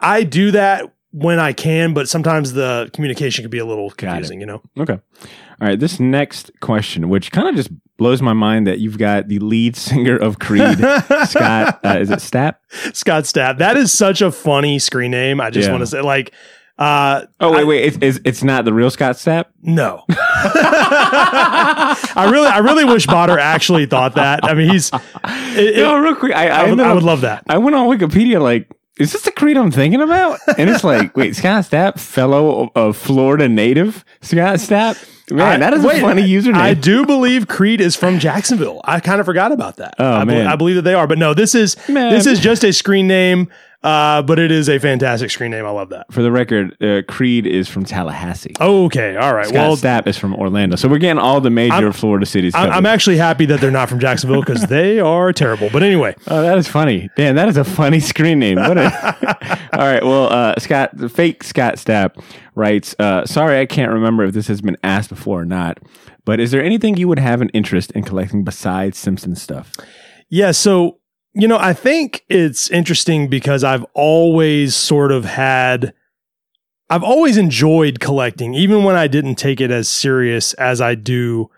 I 0.00 0.22
do 0.24 0.50
that 0.52 0.92
when 1.12 1.38
I 1.38 1.52
can. 1.52 1.94
But 1.94 2.08
sometimes 2.08 2.52
the 2.54 2.90
communication 2.92 3.42
can 3.42 3.50
be 3.50 3.58
a 3.58 3.66
little 3.66 3.90
confusing. 3.90 4.40
You 4.40 4.46
know, 4.46 4.62
Okay. 4.78 4.98
All 5.60 5.68
right. 5.68 5.78
This 5.78 6.00
next 6.00 6.50
question, 6.60 7.08
which 7.08 7.30
kind 7.30 7.48
of 7.48 7.54
just 7.54 7.70
blows 7.96 8.20
my 8.20 8.32
mind 8.32 8.66
that 8.66 8.80
you've 8.80 8.98
got 8.98 9.28
the 9.28 9.38
lead 9.38 9.76
singer 9.76 10.16
of 10.16 10.38
Creed, 10.40 10.78
Scott. 11.26 11.78
Uh, 11.84 11.98
is 12.00 12.10
it 12.10 12.18
Stapp? 12.18 12.54
Scott 12.94 13.24
Stapp. 13.24 13.58
That 13.58 13.76
is 13.76 13.92
such 13.92 14.22
a 14.22 14.32
funny 14.32 14.78
screen 14.80 15.12
name. 15.12 15.40
I 15.40 15.50
just 15.50 15.66
Yeah. 15.66 15.72
want 15.72 15.82
to 15.82 15.86
say, 15.86 16.00
like, 16.00 16.32
uh, 16.78 17.22
Oh 17.40 17.52
wait, 17.52 17.60
I- 17.60 17.64
wait. 17.64 17.84
It's, 17.84 17.98
it's 18.00 18.20
it's 18.24 18.42
not 18.42 18.64
the 18.64 18.72
real 18.72 18.90
Scott 18.90 19.16
Stapp. 19.16 19.46
no. 19.62 20.04
I 20.94 22.28
really, 22.30 22.46
I 22.48 22.58
really 22.58 22.84
wish 22.84 23.06
Botter 23.06 23.38
actually 23.38 23.86
thought 23.86 24.14
that. 24.16 24.44
I 24.44 24.54
mean, 24.54 24.70
he's. 24.70 24.90
It, 25.54 25.76
no, 25.76 25.98
real 25.98 26.14
quick. 26.14 26.32
I, 26.34 26.48
I, 26.48 26.62
I, 26.66 26.70
would, 26.70 26.80
I 26.80 26.92
would 26.92 27.02
love 27.02 27.22
that. 27.22 27.44
I 27.48 27.58
went 27.58 27.76
on 27.76 27.88
Wikipedia 27.88 28.40
like. 28.40 28.68
Is 28.98 29.12
this 29.12 29.22
the 29.22 29.32
Creed 29.32 29.56
I'm 29.56 29.70
thinking 29.70 30.02
about? 30.02 30.38
And 30.58 30.68
it's 30.68 30.84
like, 30.84 31.16
wait, 31.16 31.34
Scott 31.34 31.64
Stapp, 31.64 31.98
fellow 31.98 32.70
of 32.74 32.94
Florida 32.96 33.48
native, 33.48 34.04
Scott 34.20 34.56
Stapp. 34.56 35.08
Man, 35.30 35.40
I- 35.40 35.56
that 35.70 35.72
is 35.74 35.82
wait, 35.84 35.98
a 35.98 36.00
funny 36.02 36.22
username. 36.22 36.56
I 36.56 36.74
do 36.74 37.06
believe 37.06 37.48
Creed 37.48 37.80
is 37.80 37.96
from 37.96 38.18
Jacksonville. 38.18 38.82
I 38.84 39.00
kind 39.00 39.18
of 39.18 39.24
forgot 39.26 39.50
about 39.50 39.76
that. 39.76 39.94
Oh, 39.98 40.12
I, 40.12 40.20
be- 40.24 40.32
man. 40.32 40.46
I 40.46 40.56
believe 40.56 40.76
that 40.76 40.82
they 40.82 40.92
are, 40.94 41.06
but 41.06 41.16
no, 41.16 41.32
this 41.32 41.54
is 41.54 41.76
Man. 41.88 42.12
this 42.12 42.26
is 42.26 42.38
just 42.38 42.64
a 42.64 42.72
screen 42.72 43.06
name. 43.08 43.48
Uh, 43.82 44.22
but 44.22 44.38
it 44.38 44.52
is 44.52 44.68
a 44.68 44.78
fantastic 44.78 45.28
screen 45.30 45.50
name. 45.50 45.66
I 45.66 45.70
love 45.70 45.88
that. 45.88 46.06
For 46.12 46.22
the 46.22 46.30
record, 46.30 46.80
uh, 46.80 47.02
Creed 47.08 47.46
is 47.46 47.68
from 47.68 47.84
Tallahassee. 47.84 48.54
Okay, 48.60 49.16
all 49.16 49.34
right. 49.34 49.46
Scott 49.46 49.54
well, 49.56 49.76
Stapp 49.76 50.06
is 50.06 50.16
from 50.16 50.34
Orlando. 50.36 50.76
So 50.76 50.88
we're 50.88 50.98
getting 50.98 51.18
all 51.18 51.40
the 51.40 51.50
major 51.50 51.74
I'm- 51.74 51.92
Florida 51.92 52.24
cities. 52.24 52.54
I'm, 52.54 52.66
covered. 52.66 52.74
I'm 52.76 52.86
actually 52.86 53.16
happy 53.16 53.44
that 53.46 53.60
they're 53.60 53.72
not 53.72 53.88
from 53.88 53.98
Jacksonville 53.98 54.40
because 54.40 54.66
they 54.66 55.00
are 55.00 55.32
terrible. 55.32 55.68
But 55.72 55.82
anyway, 55.82 56.14
Oh, 56.28 56.42
that 56.42 56.56
is 56.58 56.68
funny. 56.68 57.10
Dan, 57.16 57.34
that 57.34 57.48
is 57.48 57.56
a 57.56 57.64
funny 57.64 57.98
screen 57.98 58.38
name. 58.38 58.56
What 58.56 58.78
a- 58.78 59.58
All 59.72 59.80
right. 59.80 60.02
Well, 60.04 60.32
uh, 60.32 60.54
Scott, 60.58 60.96
the 60.96 61.08
fake 61.08 61.42
Scott 61.42 61.74
Stapp 61.74 62.22
writes, 62.54 62.94
uh, 63.00 63.26
sorry, 63.26 63.58
I 63.58 63.66
can't 63.66 63.90
remember 63.90 64.24
if 64.24 64.32
this 64.34 64.46
has 64.46 64.60
been 64.60 64.76
asked 64.84 65.08
before 65.08 65.40
or 65.40 65.44
not, 65.44 65.78
but 66.24 66.38
is 66.38 66.52
there 66.52 66.62
anything 66.62 66.96
you 66.98 67.08
would 67.08 67.18
have 67.18 67.40
an 67.40 67.48
interest 67.48 67.90
in 67.92 68.04
collecting 68.04 68.44
besides 68.44 68.96
Simpson 68.96 69.34
stuff? 69.34 69.72
Yeah, 70.28 70.52
so 70.52 70.98
you 71.34 71.48
know, 71.48 71.58
I 71.58 71.72
think 71.72 72.24
it's 72.28 72.70
interesting 72.70 73.28
because 73.28 73.64
I've 73.64 73.84
always 73.94 74.76
sort 74.76 75.12
of 75.12 75.24
had 75.24 75.94
I've 76.90 77.02
always 77.02 77.38
enjoyed 77.38 78.00
collecting 78.00 78.52
even 78.54 78.84
when 78.84 78.96
I 78.96 79.06
didn't 79.06 79.36
take 79.36 79.60
it 79.60 79.70
as 79.70 79.88
serious 79.88 80.52
as 80.54 80.80
I 80.80 80.94
do 80.94 81.50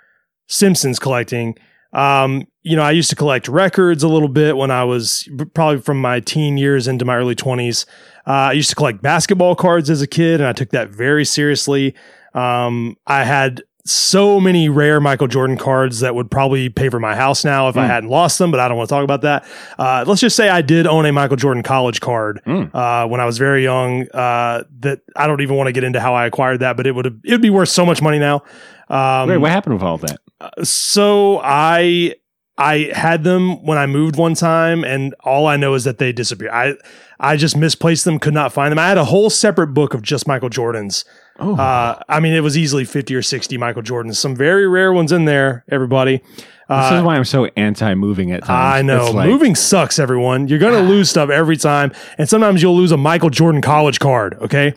Simpsons 0.46 0.98
collecting. 0.98 1.56
Um, 1.92 2.46
you 2.62 2.76
know, 2.76 2.82
I 2.82 2.92
used 2.92 3.10
to 3.10 3.16
collect 3.16 3.48
records 3.48 4.02
a 4.02 4.08
little 4.08 4.28
bit 4.28 4.56
when 4.56 4.70
I 4.70 4.84
was 4.84 5.28
probably 5.54 5.80
from 5.80 6.00
my 6.00 6.20
teen 6.20 6.56
years 6.56 6.86
into 6.86 7.04
my 7.04 7.16
early 7.16 7.34
20s. 7.34 7.84
Uh, 8.26 8.30
I 8.30 8.52
used 8.52 8.70
to 8.70 8.76
collect 8.76 9.02
basketball 9.02 9.54
cards 9.56 9.90
as 9.90 10.02
a 10.02 10.06
kid 10.06 10.40
and 10.40 10.48
I 10.48 10.52
took 10.52 10.70
that 10.70 10.90
very 10.90 11.24
seriously. 11.24 11.94
Um, 12.32 12.96
I 13.06 13.24
had 13.24 13.62
so 13.86 14.40
many 14.40 14.68
rare 14.70 14.98
Michael 14.98 15.26
Jordan 15.26 15.58
cards 15.58 16.00
that 16.00 16.14
would 16.14 16.30
probably 16.30 16.70
pay 16.70 16.88
for 16.88 16.98
my 16.98 17.14
house 17.14 17.44
now 17.44 17.68
if 17.68 17.76
I 17.76 17.84
hadn't 17.86 18.08
lost 18.08 18.38
them, 18.38 18.50
but 18.50 18.58
I 18.58 18.66
don't 18.66 18.78
want 18.78 18.88
to 18.88 18.94
talk 18.94 19.04
about 19.04 19.20
that. 19.22 19.44
Uh, 19.78 20.04
let's 20.06 20.22
just 20.22 20.36
say 20.36 20.48
I 20.48 20.62
did 20.62 20.86
own 20.86 21.04
a 21.04 21.12
Michael 21.12 21.36
Jordan 21.36 21.62
college 21.62 22.00
card 22.00 22.40
uh, 22.46 23.06
when 23.06 23.20
I 23.20 23.26
was 23.26 23.36
very 23.36 23.62
young. 23.62 24.08
Uh, 24.10 24.64
that 24.80 25.00
I 25.16 25.26
don't 25.26 25.42
even 25.42 25.56
want 25.56 25.66
to 25.68 25.72
get 25.72 25.84
into 25.84 26.00
how 26.00 26.14
I 26.14 26.24
acquired 26.26 26.60
that, 26.60 26.76
but 26.78 26.86
it 26.86 26.92
would 26.92 27.06
it 27.06 27.30
would 27.32 27.42
be 27.42 27.50
worth 27.50 27.68
so 27.68 27.84
much 27.84 28.00
money 28.00 28.18
now. 28.18 28.42
Um, 28.88 29.28
Wait, 29.28 29.36
what 29.38 29.50
happened 29.50 29.74
with 29.74 29.82
all 29.82 29.98
that? 29.98 30.18
so 30.66 31.40
I 31.42 32.14
I 32.56 32.90
had 32.94 33.24
them 33.24 33.64
when 33.66 33.78
I 33.78 33.86
moved 33.86 34.16
one 34.16 34.34
time, 34.34 34.84
and 34.84 35.14
all 35.24 35.46
I 35.46 35.56
know 35.56 35.74
is 35.74 35.84
that 35.84 35.98
they 35.98 36.12
disappeared. 36.12 36.52
I 36.52 36.74
I 37.20 37.36
just 37.36 37.56
misplaced 37.56 38.04
them, 38.04 38.18
could 38.18 38.34
not 38.34 38.52
find 38.52 38.72
them. 38.72 38.78
I 38.78 38.88
had 38.88 38.98
a 38.98 39.04
whole 39.04 39.28
separate 39.30 39.68
book 39.68 39.92
of 39.94 40.02
just 40.02 40.26
Michael 40.26 40.50
Jordans. 40.50 41.04
Oh, 41.38 41.56
Uh, 41.56 42.00
I 42.08 42.20
mean, 42.20 42.32
it 42.32 42.40
was 42.42 42.56
easily 42.56 42.84
fifty 42.84 43.14
or 43.14 43.22
sixty 43.22 43.58
Michael 43.58 43.82
Jordans. 43.82 44.16
Some 44.16 44.36
very 44.36 44.68
rare 44.68 44.92
ones 44.92 45.10
in 45.10 45.24
there. 45.24 45.64
Everybody, 45.68 46.18
this 46.18 46.32
uh, 46.68 46.94
is 46.98 47.02
why 47.02 47.16
I'm 47.16 47.24
so 47.24 47.46
anti-moving 47.56 48.30
at 48.30 48.44
times. 48.44 48.74
I 48.78 48.82
know 48.82 49.10
like- 49.10 49.28
moving 49.28 49.54
sucks. 49.56 49.98
Everyone, 49.98 50.46
you're 50.48 50.60
gonna 50.60 50.82
lose 50.88 51.10
stuff 51.10 51.30
every 51.30 51.56
time, 51.56 51.92
and 52.18 52.28
sometimes 52.28 52.62
you'll 52.62 52.76
lose 52.76 52.92
a 52.92 52.96
Michael 52.96 53.30
Jordan 53.30 53.60
college 53.62 53.98
card. 53.98 54.34
Okay, 54.42 54.74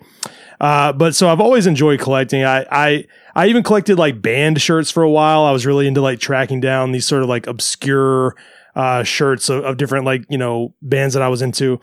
uh, 0.60 0.92
but 0.92 1.14
so 1.14 1.28
I've 1.28 1.40
always 1.40 1.66
enjoyed 1.68 2.00
collecting. 2.00 2.42
I 2.44 2.66
I 2.72 3.04
I 3.36 3.46
even 3.46 3.62
collected 3.62 3.96
like 3.96 4.20
band 4.20 4.60
shirts 4.60 4.90
for 4.90 5.04
a 5.04 5.10
while. 5.10 5.44
I 5.44 5.52
was 5.52 5.64
really 5.64 5.86
into 5.86 6.00
like 6.00 6.18
tracking 6.18 6.60
down 6.60 6.90
these 6.90 7.06
sort 7.06 7.22
of 7.22 7.28
like 7.28 7.46
obscure 7.46 8.34
uh, 8.74 9.04
shirts 9.04 9.48
of, 9.48 9.64
of 9.64 9.76
different 9.76 10.04
like 10.06 10.24
you 10.28 10.38
know 10.38 10.74
bands 10.82 11.14
that 11.14 11.22
I 11.22 11.28
was 11.28 11.40
into. 11.40 11.78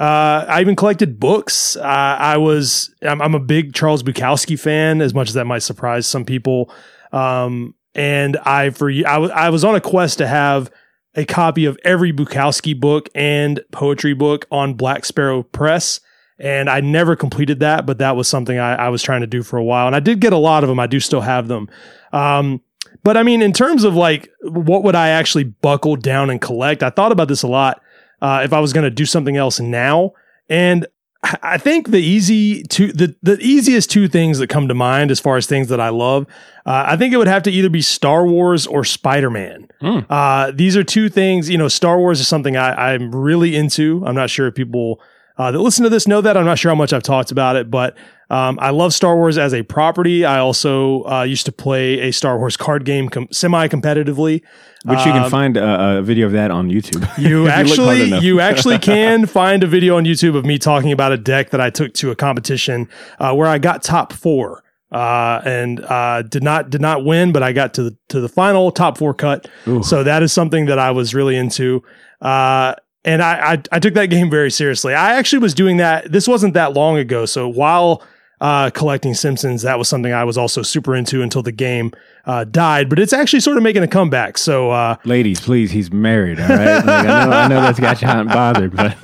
Uh, 0.00 0.46
I 0.48 0.62
even 0.62 0.76
collected 0.76 1.20
books. 1.20 1.76
Uh, 1.76 1.82
I 1.82 2.38
was 2.38 2.92
I'm, 3.02 3.20
I'm 3.20 3.34
a 3.34 3.40
big 3.40 3.74
Charles 3.74 4.02
Bukowski 4.02 4.58
fan, 4.58 5.02
as 5.02 5.12
much 5.12 5.28
as 5.28 5.34
that 5.34 5.44
might 5.44 5.58
surprise 5.58 6.06
some 6.06 6.24
people. 6.24 6.72
Um, 7.12 7.74
and 7.94 8.38
I 8.38 8.70
for 8.70 8.90
I 8.90 9.18
wa- 9.18 9.28
I 9.28 9.50
was 9.50 9.62
on 9.62 9.74
a 9.74 9.80
quest 9.80 10.18
to 10.18 10.26
have 10.26 10.70
a 11.14 11.26
copy 11.26 11.66
of 11.66 11.76
every 11.84 12.12
Bukowski 12.12 12.78
book 12.78 13.10
and 13.14 13.60
poetry 13.72 14.14
book 14.14 14.46
on 14.50 14.74
Black 14.74 15.04
Sparrow 15.04 15.42
Press. 15.42 16.00
And 16.38 16.70
I 16.70 16.80
never 16.80 17.16
completed 17.16 17.60
that, 17.60 17.84
but 17.84 17.98
that 17.98 18.16
was 18.16 18.26
something 18.26 18.58
I, 18.58 18.86
I 18.86 18.88
was 18.88 19.02
trying 19.02 19.20
to 19.20 19.26
do 19.26 19.42
for 19.42 19.58
a 19.58 19.64
while. 19.64 19.86
And 19.86 19.94
I 19.94 20.00
did 20.00 20.20
get 20.20 20.32
a 20.32 20.38
lot 20.38 20.64
of 20.64 20.68
them. 20.70 20.80
I 20.80 20.86
do 20.86 20.98
still 20.98 21.20
have 21.20 21.48
them. 21.48 21.68
Um, 22.14 22.62
but 23.02 23.18
I 23.18 23.22
mean, 23.22 23.42
in 23.42 23.52
terms 23.52 23.84
of 23.84 23.94
like, 23.94 24.30
what 24.42 24.82
would 24.82 24.94
I 24.94 25.10
actually 25.10 25.44
buckle 25.44 25.96
down 25.96 26.30
and 26.30 26.40
collect? 26.40 26.82
I 26.82 26.88
thought 26.88 27.12
about 27.12 27.28
this 27.28 27.42
a 27.42 27.48
lot. 27.48 27.82
Uh, 28.20 28.42
if 28.44 28.52
I 28.52 28.60
was 28.60 28.72
going 28.72 28.84
to 28.84 28.90
do 28.90 29.06
something 29.06 29.36
else 29.36 29.60
now, 29.60 30.12
and 30.48 30.86
I- 31.22 31.58
think 31.58 31.90
the 31.90 32.00
easy 32.00 32.62
two, 32.62 32.92
the 32.92 33.14
the 33.22 33.38
easiest 33.40 33.90
two 33.90 34.08
things 34.08 34.38
that 34.38 34.46
come 34.48 34.68
to 34.68 34.74
mind 34.74 35.10
as 35.10 35.20
far 35.20 35.36
as 35.36 35.46
things 35.46 35.68
that 35.68 35.78
I 35.80 35.90
love, 35.90 36.26
uh, 36.64 36.84
I 36.86 36.96
think 36.96 37.12
it 37.12 37.18
would 37.18 37.28
have 37.28 37.42
to 37.44 37.50
either 37.50 37.68
be 37.68 37.82
Star 37.82 38.26
Wars 38.26 38.66
or 38.66 38.84
Spider 38.84 39.28
Man. 39.30 39.68
Hmm. 39.80 39.98
Uh, 40.08 40.50
these 40.54 40.76
are 40.78 40.84
two 40.84 41.08
things. 41.10 41.50
You 41.50 41.58
know, 41.58 41.68
Star 41.68 41.98
Wars 41.98 42.20
is 42.20 42.28
something 42.28 42.56
I, 42.56 42.94
I'm 42.94 43.14
really 43.14 43.54
into. 43.54 44.02
I'm 44.06 44.14
not 44.14 44.30
sure 44.30 44.46
if 44.46 44.54
people 44.54 45.00
uh, 45.36 45.50
that 45.50 45.58
listen 45.60 45.84
to 45.84 45.90
this 45.90 46.08
know 46.08 46.20
that. 46.22 46.36
I'm 46.38 46.46
not 46.46 46.58
sure 46.58 46.70
how 46.70 46.74
much 46.76 46.92
I've 46.94 47.02
talked 47.02 47.30
about 47.30 47.56
it, 47.56 47.70
but 47.70 47.96
um, 48.30 48.58
I 48.60 48.70
love 48.70 48.94
Star 48.94 49.16
Wars 49.16 49.36
as 49.38 49.52
a 49.52 49.62
property. 49.64 50.24
I 50.24 50.38
also 50.38 51.02
uh, 51.04 51.22
used 51.24 51.46
to 51.46 51.52
play 51.52 52.00
a 52.00 52.12
Star 52.12 52.38
Wars 52.38 52.56
card 52.56 52.84
game 52.84 53.08
com- 53.08 53.28
semi 53.32 53.66
competitively. 53.68 54.42
which 54.84 54.98
you 55.00 55.12
can 55.12 55.24
Um, 55.24 55.30
find 55.30 55.56
a, 55.56 55.98
a 55.98 56.02
video 56.02 56.26
of 56.26 56.32
that 56.32 56.50
on 56.50 56.70
YouTube. 56.70 57.06
You 57.18 57.46
If 57.46 57.46
look 57.46 57.50
hard 57.52 57.66
actually, 57.68 58.02
enough. 58.08 58.22
you 58.22 58.40
actually 58.50 58.78
can 58.78 59.26
find 59.26 59.62
a 59.62 59.66
video 59.66 59.96
on 59.96 60.04
YouTube 60.04 60.36
of 60.36 60.44
me 60.46 60.58
talking 60.58 60.92
about 60.92 61.12
a 61.12 61.16
deck 61.18 61.50
that 61.50 61.60
I 61.60 61.70
took 61.70 61.92
to 61.94 62.10
a 62.10 62.16
competition 62.16 62.88
uh, 63.18 63.34
where 63.34 63.48
I 63.48 63.58
got 63.58 63.82
top 63.82 64.12
four. 64.12 64.62
Uh, 64.92 65.40
and 65.44 65.84
uh, 65.84 66.22
did 66.22 66.42
not 66.42 66.68
did 66.70 66.80
not 66.80 67.04
win, 67.04 67.30
but 67.30 67.44
I 67.44 67.52
got 67.52 67.74
to 67.74 67.82
the 67.84 67.96
to 68.08 68.20
the 68.20 68.28
final 68.28 68.72
top 68.72 68.98
four 68.98 69.14
cut. 69.14 69.46
Ooh. 69.68 69.84
So 69.84 70.02
that 70.02 70.22
is 70.24 70.32
something 70.32 70.66
that 70.66 70.80
I 70.80 70.90
was 70.90 71.14
really 71.14 71.36
into. 71.36 71.84
Uh, 72.20 72.74
and 73.04 73.22
I, 73.22 73.52
I 73.52 73.62
I 73.70 73.78
took 73.78 73.94
that 73.94 74.06
game 74.06 74.30
very 74.30 74.50
seriously. 74.50 74.92
I 74.92 75.14
actually 75.14 75.38
was 75.38 75.54
doing 75.54 75.76
that. 75.76 76.10
This 76.10 76.26
wasn't 76.26 76.54
that 76.54 76.72
long 76.74 76.98
ago. 76.98 77.24
So 77.24 77.48
while 77.48 78.02
uh, 78.40 78.70
collecting 78.70 79.14
Simpsons, 79.14 79.62
that 79.62 79.78
was 79.78 79.88
something 79.88 80.12
I 80.12 80.24
was 80.24 80.38
also 80.38 80.62
super 80.62 80.94
into 80.94 81.22
until 81.22 81.42
the 81.42 81.52
game 81.52 81.92
uh, 82.24 82.44
died. 82.44 82.88
But 82.88 82.98
it's 82.98 83.12
actually 83.12 83.40
sort 83.40 83.56
of 83.56 83.62
making 83.62 83.82
a 83.82 83.88
comeback. 83.88 84.38
So 84.38 84.70
uh, 84.70 84.96
Ladies, 85.04 85.40
please, 85.40 85.70
he's 85.70 85.92
married. 85.92 86.40
All 86.40 86.48
right, 86.48 86.76
like, 86.76 86.86
I 86.86 87.02
know, 87.02 87.30
I 87.32 87.48
know 87.48 87.60
that's 87.60 87.80
got 87.80 88.00
you 88.00 88.08
hot 88.08 88.20
and 88.20 88.28
bothered, 88.28 88.74
but 88.74 88.96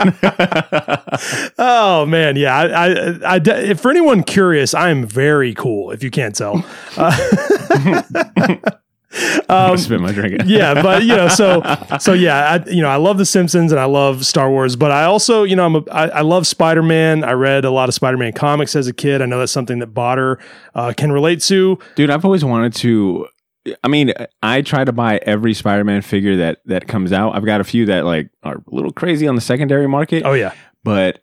Oh 1.58 2.06
man, 2.06 2.36
yeah. 2.36 2.56
I, 2.56 2.64
I, 2.66 3.34
I 3.34 3.38
de- 3.38 3.74
for 3.74 3.90
anyone 3.90 4.22
curious, 4.22 4.74
I 4.74 4.90
am 4.90 5.06
very 5.06 5.54
cool. 5.54 5.90
If 5.90 6.02
you 6.02 6.10
can't 6.10 6.34
tell, 6.34 6.64
I'm 9.48 9.76
spit 9.76 10.00
my 10.00 10.12
drink. 10.12 10.42
yeah. 10.46 10.82
But 10.82 11.02
you 11.02 11.16
know, 11.16 11.28
so 11.28 11.62
so 12.00 12.12
yeah. 12.12 12.60
I, 12.64 12.68
you 12.70 12.82
know, 12.82 12.88
I 12.88 12.96
love 12.96 13.18
The 13.18 13.26
Simpsons 13.26 13.72
and 13.72 13.80
I 13.80 13.84
love 13.84 14.24
Star 14.26 14.50
Wars, 14.50 14.76
but 14.76 14.90
I 14.90 15.04
also, 15.04 15.42
you 15.44 15.56
know, 15.56 15.64
I'm 15.66 15.76
a, 15.76 15.82
I, 15.90 16.06
I 16.08 16.20
love 16.22 16.46
Spider 16.46 16.82
Man. 16.82 17.24
I 17.24 17.32
read 17.32 17.64
a 17.64 17.70
lot 17.70 17.88
of 17.88 17.94
Spider 17.94 18.16
Man 18.16 18.32
comics 18.32 18.76
as 18.76 18.86
a 18.88 18.92
kid. 18.92 19.22
I 19.22 19.26
know 19.26 19.38
that's 19.38 19.52
something 19.52 19.78
that 19.78 19.94
Botter 19.94 20.40
uh, 20.74 20.92
can 20.96 21.12
relate 21.12 21.40
to. 21.42 21.78
dude. 21.94 22.10
I've 22.10 22.24
always 22.24 22.44
wanted 22.44 22.74
to 22.76 23.26
I 23.82 23.88
mean, 23.88 24.12
I 24.42 24.62
try 24.62 24.84
to 24.84 24.92
buy 24.92 25.18
every 25.22 25.52
Spider-Man 25.52 26.02
figure 26.02 26.36
that 26.36 26.58
that 26.66 26.86
comes 26.86 27.12
out. 27.12 27.34
I've 27.34 27.44
got 27.44 27.60
a 27.60 27.64
few 27.64 27.86
that 27.86 28.04
like 28.04 28.30
are 28.44 28.56
a 28.56 28.62
little 28.74 28.92
crazy 28.92 29.26
on 29.26 29.34
the 29.34 29.40
secondary 29.40 29.88
market, 29.88 30.22
Oh 30.24 30.34
yeah. 30.34 30.52
but 30.84 31.20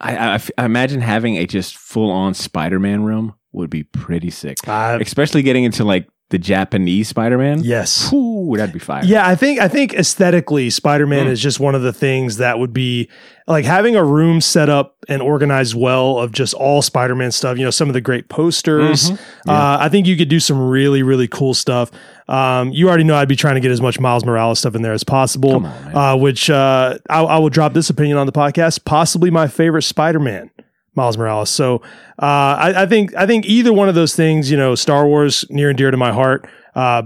I, 0.00 0.16
I 0.16 0.34
f- 0.36 0.50
I 0.56 0.64
imagine 0.64 1.02
having 1.02 1.36
a 1.36 1.46
just 1.46 1.76
full-on 1.76 2.32
Spider-Man 2.32 3.04
room 3.04 3.34
would 3.52 3.68
be 3.70 3.82
pretty 3.82 4.30
sick, 4.30 4.56
Uh, 4.66 4.98
especially 5.00 5.42
getting 5.42 5.64
into 5.64 5.84
like 5.84 6.08
the 6.30 6.38
Japanese 6.38 7.08
Spider-Man. 7.08 7.60
yes. 7.62 8.12
Ooh, 8.12 8.54
that'd 8.56 8.72
be 8.72 8.78
fire. 8.78 9.04
Yeah, 9.04 9.26
I 9.28 9.34
think 9.36 9.60
I 9.60 9.68
think 9.68 9.94
aesthetically, 9.94 10.70
Spider 10.70 11.06
Man 11.06 11.26
Mm. 11.26 11.30
is 11.30 11.40
just 11.40 11.60
one 11.60 11.74
of 11.74 11.82
the 11.82 11.92
things 11.92 12.38
that 12.38 12.58
would 12.58 12.72
be 12.72 13.08
like 13.46 13.64
having 13.64 13.94
a 13.94 14.02
room 14.04 14.40
set 14.40 14.68
up 14.70 14.96
and 15.08 15.20
organized 15.22 15.74
well 15.74 16.18
of 16.18 16.32
just 16.32 16.54
all 16.54 16.80
Spider 16.82 17.14
Man 17.14 17.30
stuff. 17.30 17.58
You 17.58 17.64
know, 17.64 17.70
some 17.70 17.88
of 17.88 17.94
the 17.94 18.00
great 18.00 18.28
posters. 18.28 19.10
Mhm. 19.10 19.18
Uh, 19.48 19.76
I 19.80 19.88
think 19.90 20.06
you 20.06 20.16
could 20.16 20.28
do 20.28 20.40
some 20.40 20.58
really 20.60 21.02
really 21.02 21.28
cool 21.28 21.54
stuff. 21.54 21.90
Um, 22.26 22.70
you 22.72 22.88
already 22.88 23.04
know 23.04 23.16
I'd 23.16 23.28
be 23.28 23.36
trying 23.36 23.54
to 23.56 23.60
get 23.60 23.70
as 23.70 23.82
much 23.82 24.00
Miles 24.00 24.24
Morales 24.24 24.58
stuff 24.58 24.74
in 24.74 24.80
there 24.82 24.94
as 24.94 25.04
possible. 25.04 25.56
On, 25.56 25.66
uh, 25.94 26.16
which 26.16 26.48
uh, 26.48 26.96
I, 27.10 27.20
I 27.22 27.38
will 27.38 27.50
drop 27.50 27.74
this 27.74 27.90
opinion 27.90 28.16
on 28.16 28.24
the 28.26 28.32
podcast. 28.32 28.84
Possibly 28.86 29.30
my 29.30 29.46
favorite 29.46 29.82
Spider 29.82 30.20
Man. 30.20 30.50
Miles 30.94 31.18
Morales. 31.18 31.50
So 31.50 31.76
uh, 32.20 32.56
I, 32.58 32.82
I 32.82 32.86
think 32.86 33.14
I 33.16 33.26
think 33.26 33.46
either 33.46 33.72
one 33.72 33.88
of 33.88 33.94
those 33.94 34.14
things, 34.14 34.50
you 34.50 34.56
know, 34.56 34.74
Star 34.74 35.06
Wars 35.06 35.44
near 35.50 35.68
and 35.68 35.78
dear 35.78 35.90
to 35.90 35.96
my 35.96 36.12
heart. 36.12 36.48
Uh, 36.74 37.02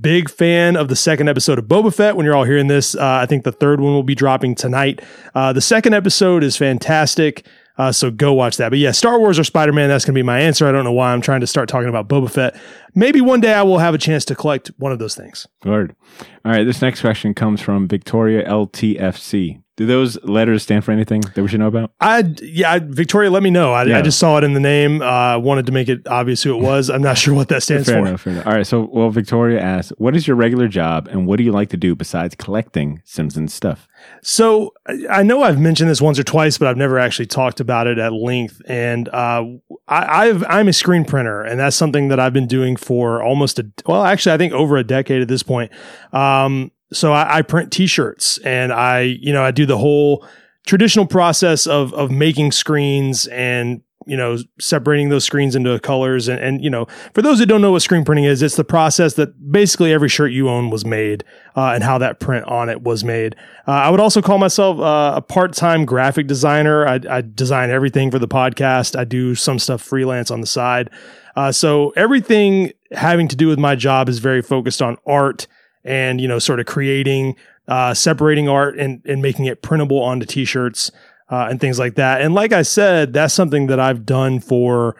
big 0.00 0.30
fan 0.30 0.76
of 0.76 0.88
the 0.88 0.96
second 0.96 1.28
episode 1.28 1.58
of 1.58 1.66
Boba 1.66 1.94
Fett. 1.94 2.16
When 2.16 2.24
you're 2.24 2.34
all 2.34 2.44
hearing 2.44 2.68
this, 2.68 2.94
uh, 2.94 3.18
I 3.22 3.26
think 3.26 3.44
the 3.44 3.52
third 3.52 3.80
one 3.80 3.92
will 3.92 4.02
be 4.02 4.14
dropping 4.14 4.54
tonight. 4.54 5.00
Uh, 5.34 5.52
the 5.52 5.60
second 5.60 5.94
episode 5.94 6.42
is 6.42 6.56
fantastic. 6.56 7.46
Uh, 7.76 7.90
so 7.90 8.10
go 8.10 8.32
watch 8.32 8.56
that. 8.56 8.68
But 8.68 8.78
yeah, 8.78 8.92
Star 8.92 9.18
Wars 9.18 9.38
or 9.38 9.44
Spider 9.44 9.72
Man, 9.72 9.88
that's 9.88 10.04
going 10.04 10.14
to 10.14 10.18
be 10.18 10.22
my 10.22 10.40
answer. 10.40 10.66
I 10.66 10.72
don't 10.72 10.84
know 10.84 10.92
why 10.92 11.12
I'm 11.12 11.20
trying 11.20 11.40
to 11.40 11.46
start 11.46 11.68
talking 11.68 11.88
about 11.88 12.08
Boba 12.08 12.30
Fett. 12.30 12.56
Maybe 12.94 13.20
one 13.20 13.40
day 13.40 13.52
I 13.52 13.62
will 13.62 13.78
have 13.78 13.94
a 13.94 13.98
chance 13.98 14.24
to 14.26 14.36
collect 14.36 14.68
one 14.78 14.92
of 14.92 15.00
those 15.00 15.16
things. 15.16 15.46
Word. 15.64 15.96
All 16.44 16.52
right, 16.52 16.64
this 16.64 16.80
next 16.80 17.00
question 17.00 17.34
comes 17.34 17.60
from 17.60 17.88
Victoria 17.88 18.48
LTFC. 18.48 19.63
Do 19.76 19.86
those 19.86 20.22
letters 20.22 20.62
stand 20.62 20.84
for 20.84 20.92
anything 20.92 21.20
that 21.22 21.42
we 21.42 21.48
should 21.48 21.58
know 21.58 21.66
about? 21.66 21.90
I 22.00 22.32
yeah, 22.40 22.72
I, 22.74 22.78
Victoria, 22.78 23.28
let 23.30 23.42
me 23.42 23.50
know. 23.50 23.72
I, 23.72 23.84
Yeah. 23.84 23.98
I 23.98 24.02
just 24.02 24.18
saw 24.20 24.38
it 24.38 24.44
in 24.44 24.54
the 24.54 24.60
name. 24.60 25.02
Uh, 25.02 25.36
wanted 25.38 25.66
to 25.66 25.72
make 25.72 25.88
it 25.88 26.06
obvious 26.06 26.42
who 26.44 26.56
it 26.56 26.62
was. 26.62 26.90
I'm 26.90 27.02
not 27.02 27.18
sure 27.22 27.34
what 27.34 27.48
that 27.48 27.62
stands 27.64 27.88
fair 27.88 28.00
for. 28.00 28.06
enough, 28.06 28.20
fair 28.20 28.32
enough. 28.34 28.46
All 28.46 28.52
right, 28.52 28.66
so 28.66 28.88
well, 28.92 29.10
Victoria 29.10 29.60
asks, 29.60 29.92
"What 29.98 30.14
is 30.14 30.28
your 30.28 30.36
regular 30.36 30.68
job, 30.68 31.08
and 31.08 31.26
what 31.26 31.38
do 31.38 31.42
you 31.44 31.50
like 31.50 31.70
to 31.70 31.76
do 31.76 31.96
besides 31.96 32.36
collecting 32.36 33.02
Simpsons 33.04 33.52
stuff?" 33.52 33.88
So 34.22 34.72
I- 35.10 35.22
know 35.24 35.42
I've 35.42 35.58
mentioned 35.58 35.90
this 35.90 36.00
once 36.00 36.18
or 36.18 36.24
twice, 36.24 36.56
but 36.58 36.68
I've 36.68 36.76
never 36.76 36.98
actually 36.98 37.26
talked 37.26 37.58
about 37.58 37.86
it 37.86 37.98
at 37.98 38.12
length. 38.12 38.60
And 38.66 39.08
uh, 39.08 39.44
I, 39.88 40.28
I've, 40.28 40.44
I'm 40.48 40.68
a 40.68 40.72
screen 40.72 41.04
printer, 41.04 41.42
and 41.42 41.58
that's 41.58 41.74
something 41.74 42.08
that 42.08 42.20
I've 42.20 42.32
been 42.34 42.46
doing 42.46 42.76
for 42.76 43.22
almost 43.22 43.58
a 43.58 43.66
well, 43.86 44.04
actually, 44.04 44.34
I 44.34 44.38
think 44.38 44.52
over 44.52 44.76
a 44.76 44.84
decade 44.84 45.20
at 45.22 45.28
this 45.28 45.42
point. 45.42 45.72
Um, 46.12 46.70
so 46.94 47.12
I, 47.12 47.38
I 47.38 47.42
print 47.42 47.72
T-shirts, 47.72 48.38
and 48.38 48.72
I, 48.72 49.00
you 49.00 49.32
know, 49.32 49.42
I 49.42 49.50
do 49.50 49.66
the 49.66 49.78
whole 49.78 50.26
traditional 50.66 51.06
process 51.06 51.66
of 51.66 51.92
of 51.94 52.10
making 52.10 52.52
screens 52.52 53.26
and 53.26 53.82
you 54.06 54.16
know 54.16 54.36
separating 54.60 55.08
those 55.08 55.24
screens 55.24 55.54
into 55.56 55.78
colors. 55.80 56.28
And, 56.28 56.40
and 56.40 56.62
you 56.62 56.70
know 56.70 56.86
for 57.12 57.22
those 57.22 57.38
that 57.38 57.46
don't 57.46 57.60
know 57.60 57.72
what 57.72 57.82
screen 57.82 58.04
printing 58.04 58.24
is 58.24 58.42
it's 58.42 58.56
the 58.56 58.64
process 58.64 59.14
that 59.14 59.52
basically 59.52 59.92
every 59.92 60.08
shirt 60.08 60.32
you 60.32 60.48
own 60.48 60.70
was 60.70 60.84
made 60.84 61.24
uh, 61.56 61.72
and 61.74 61.82
how 61.82 61.98
that 61.98 62.20
print 62.20 62.46
on 62.46 62.68
it 62.68 62.82
was 62.82 63.04
made. 63.04 63.36
Uh, 63.66 63.72
i 63.72 63.90
would 63.90 64.00
also 64.00 64.22
call 64.22 64.38
myself 64.38 64.78
uh, 64.78 65.14
a 65.16 65.22
part-time 65.22 65.84
graphic 65.84 66.26
designer. 66.26 66.86
I, 66.86 67.00
I 67.08 67.20
design 67.22 67.70
everything 67.70 68.10
for 68.10 68.18
the 68.18 68.28
podcast. 68.28 68.98
I 68.98 69.04
do 69.04 69.34
some 69.34 69.58
stuff 69.58 69.82
freelance 69.82 70.30
on 70.30 70.40
the 70.40 70.46
side. 70.46 70.90
Uh, 71.36 71.50
so 71.50 71.90
everything 71.96 72.72
having 72.92 73.26
to 73.28 73.36
do 73.36 73.48
with 73.48 73.58
my 73.58 73.74
job 73.74 74.08
is 74.08 74.18
very 74.18 74.40
focused 74.40 74.80
on 74.80 74.96
art 75.06 75.46
and 75.84 76.20
you 76.20 76.28
know 76.28 76.38
sort 76.38 76.60
of 76.60 76.66
creating 76.66 77.36
uh, 77.68 77.94
separating 77.94 78.48
art 78.48 78.78
and, 78.78 79.02
and 79.06 79.22
making 79.22 79.46
it 79.46 79.62
printable 79.62 80.00
onto 80.00 80.26
t-shirts 80.26 80.90
uh, 81.30 81.46
and 81.48 81.60
things 81.60 81.78
like 81.78 81.94
that. 81.94 82.20
And 82.20 82.34
like 82.34 82.52
i 82.52 82.62
said 82.62 83.12
that's 83.12 83.34
something 83.34 83.66
that 83.68 83.80
i've 83.80 84.04
done 84.04 84.40
for 84.40 84.96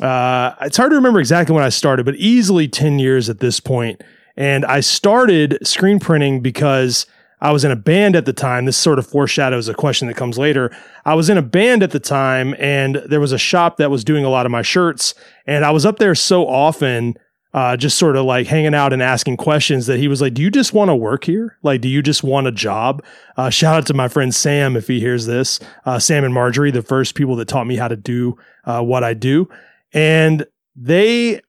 uh, 0.00 0.54
it's 0.62 0.76
hard 0.76 0.90
to 0.90 0.96
remember 0.96 1.20
exactly 1.20 1.54
when 1.54 1.64
i 1.64 1.68
started 1.68 2.04
but 2.04 2.16
easily 2.16 2.68
10 2.68 2.98
years 2.98 3.28
at 3.28 3.40
this 3.40 3.60
point. 3.60 4.02
And 4.36 4.64
i 4.64 4.80
started 4.80 5.58
screen 5.66 5.98
printing 6.00 6.40
because 6.40 7.06
i 7.40 7.52
was 7.52 7.64
in 7.64 7.70
a 7.70 7.76
band 7.76 8.16
at 8.16 8.26
the 8.26 8.32
time. 8.32 8.64
This 8.64 8.76
sort 8.76 8.98
of 8.98 9.06
foreshadows 9.06 9.68
a 9.68 9.74
question 9.74 10.08
that 10.08 10.16
comes 10.16 10.38
later. 10.38 10.74
I 11.04 11.14
was 11.14 11.28
in 11.28 11.36
a 11.36 11.42
band 11.42 11.82
at 11.82 11.90
the 11.90 12.00
time 12.00 12.54
and 12.58 12.96
there 13.06 13.20
was 13.20 13.32
a 13.32 13.38
shop 13.38 13.76
that 13.76 13.90
was 13.90 14.04
doing 14.04 14.24
a 14.24 14.30
lot 14.30 14.46
of 14.46 14.52
my 14.52 14.62
shirts 14.62 15.14
and 15.46 15.64
i 15.64 15.70
was 15.70 15.84
up 15.84 15.98
there 15.98 16.14
so 16.14 16.46
often 16.46 17.16
uh, 17.54 17.76
just 17.76 17.96
sort 17.96 18.16
of 18.16 18.26
like 18.26 18.48
hanging 18.48 18.74
out 18.74 18.92
and 18.92 19.00
asking 19.00 19.36
questions 19.36 19.86
that 19.86 19.98
he 19.98 20.08
was 20.08 20.20
like, 20.20 20.34
Do 20.34 20.42
you 20.42 20.50
just 20.50 20.74
want 20.74 20.88
to 20.90 20.96
work 20.96 21.24
here? 21.24 21.56
Like, 21.62 21.80
do 21.80 21.88
you 21.88 22.02
just 22.02 22.24
want 22.24 22.48
a 22.48 22.52
job? 22.52 23.02
Uh, 23.36 23.48
shout 23.48 23.76
out 23.76 23.86
to 23.86 23.94
my 23.94 24.08
friend 24.08 24.34
Sam 24.34 24.76
if 24.76 24.88
he 24.88 24.98
hears 24.98 25.26
this. 25.26 25.60
Uh, 25.86 26.00
Sam 26.00 26.24
and 26.24 26.34
Marjorie, 26.34 26.72
the 26.72 26.82
first 26.82 27.14
people 27.14 27.36
that 27.36 27.46
taught 27.46 27.68
me 27.68 27.76
how 27.76 27.86
to 27.86 27.96
do 27.96 28.36
uh, 28.64 28.82
what 28.82 29.04
I 29.04 29.14
do. 29.14 29.48
And 29.92 30.44
they, 30.74 31.40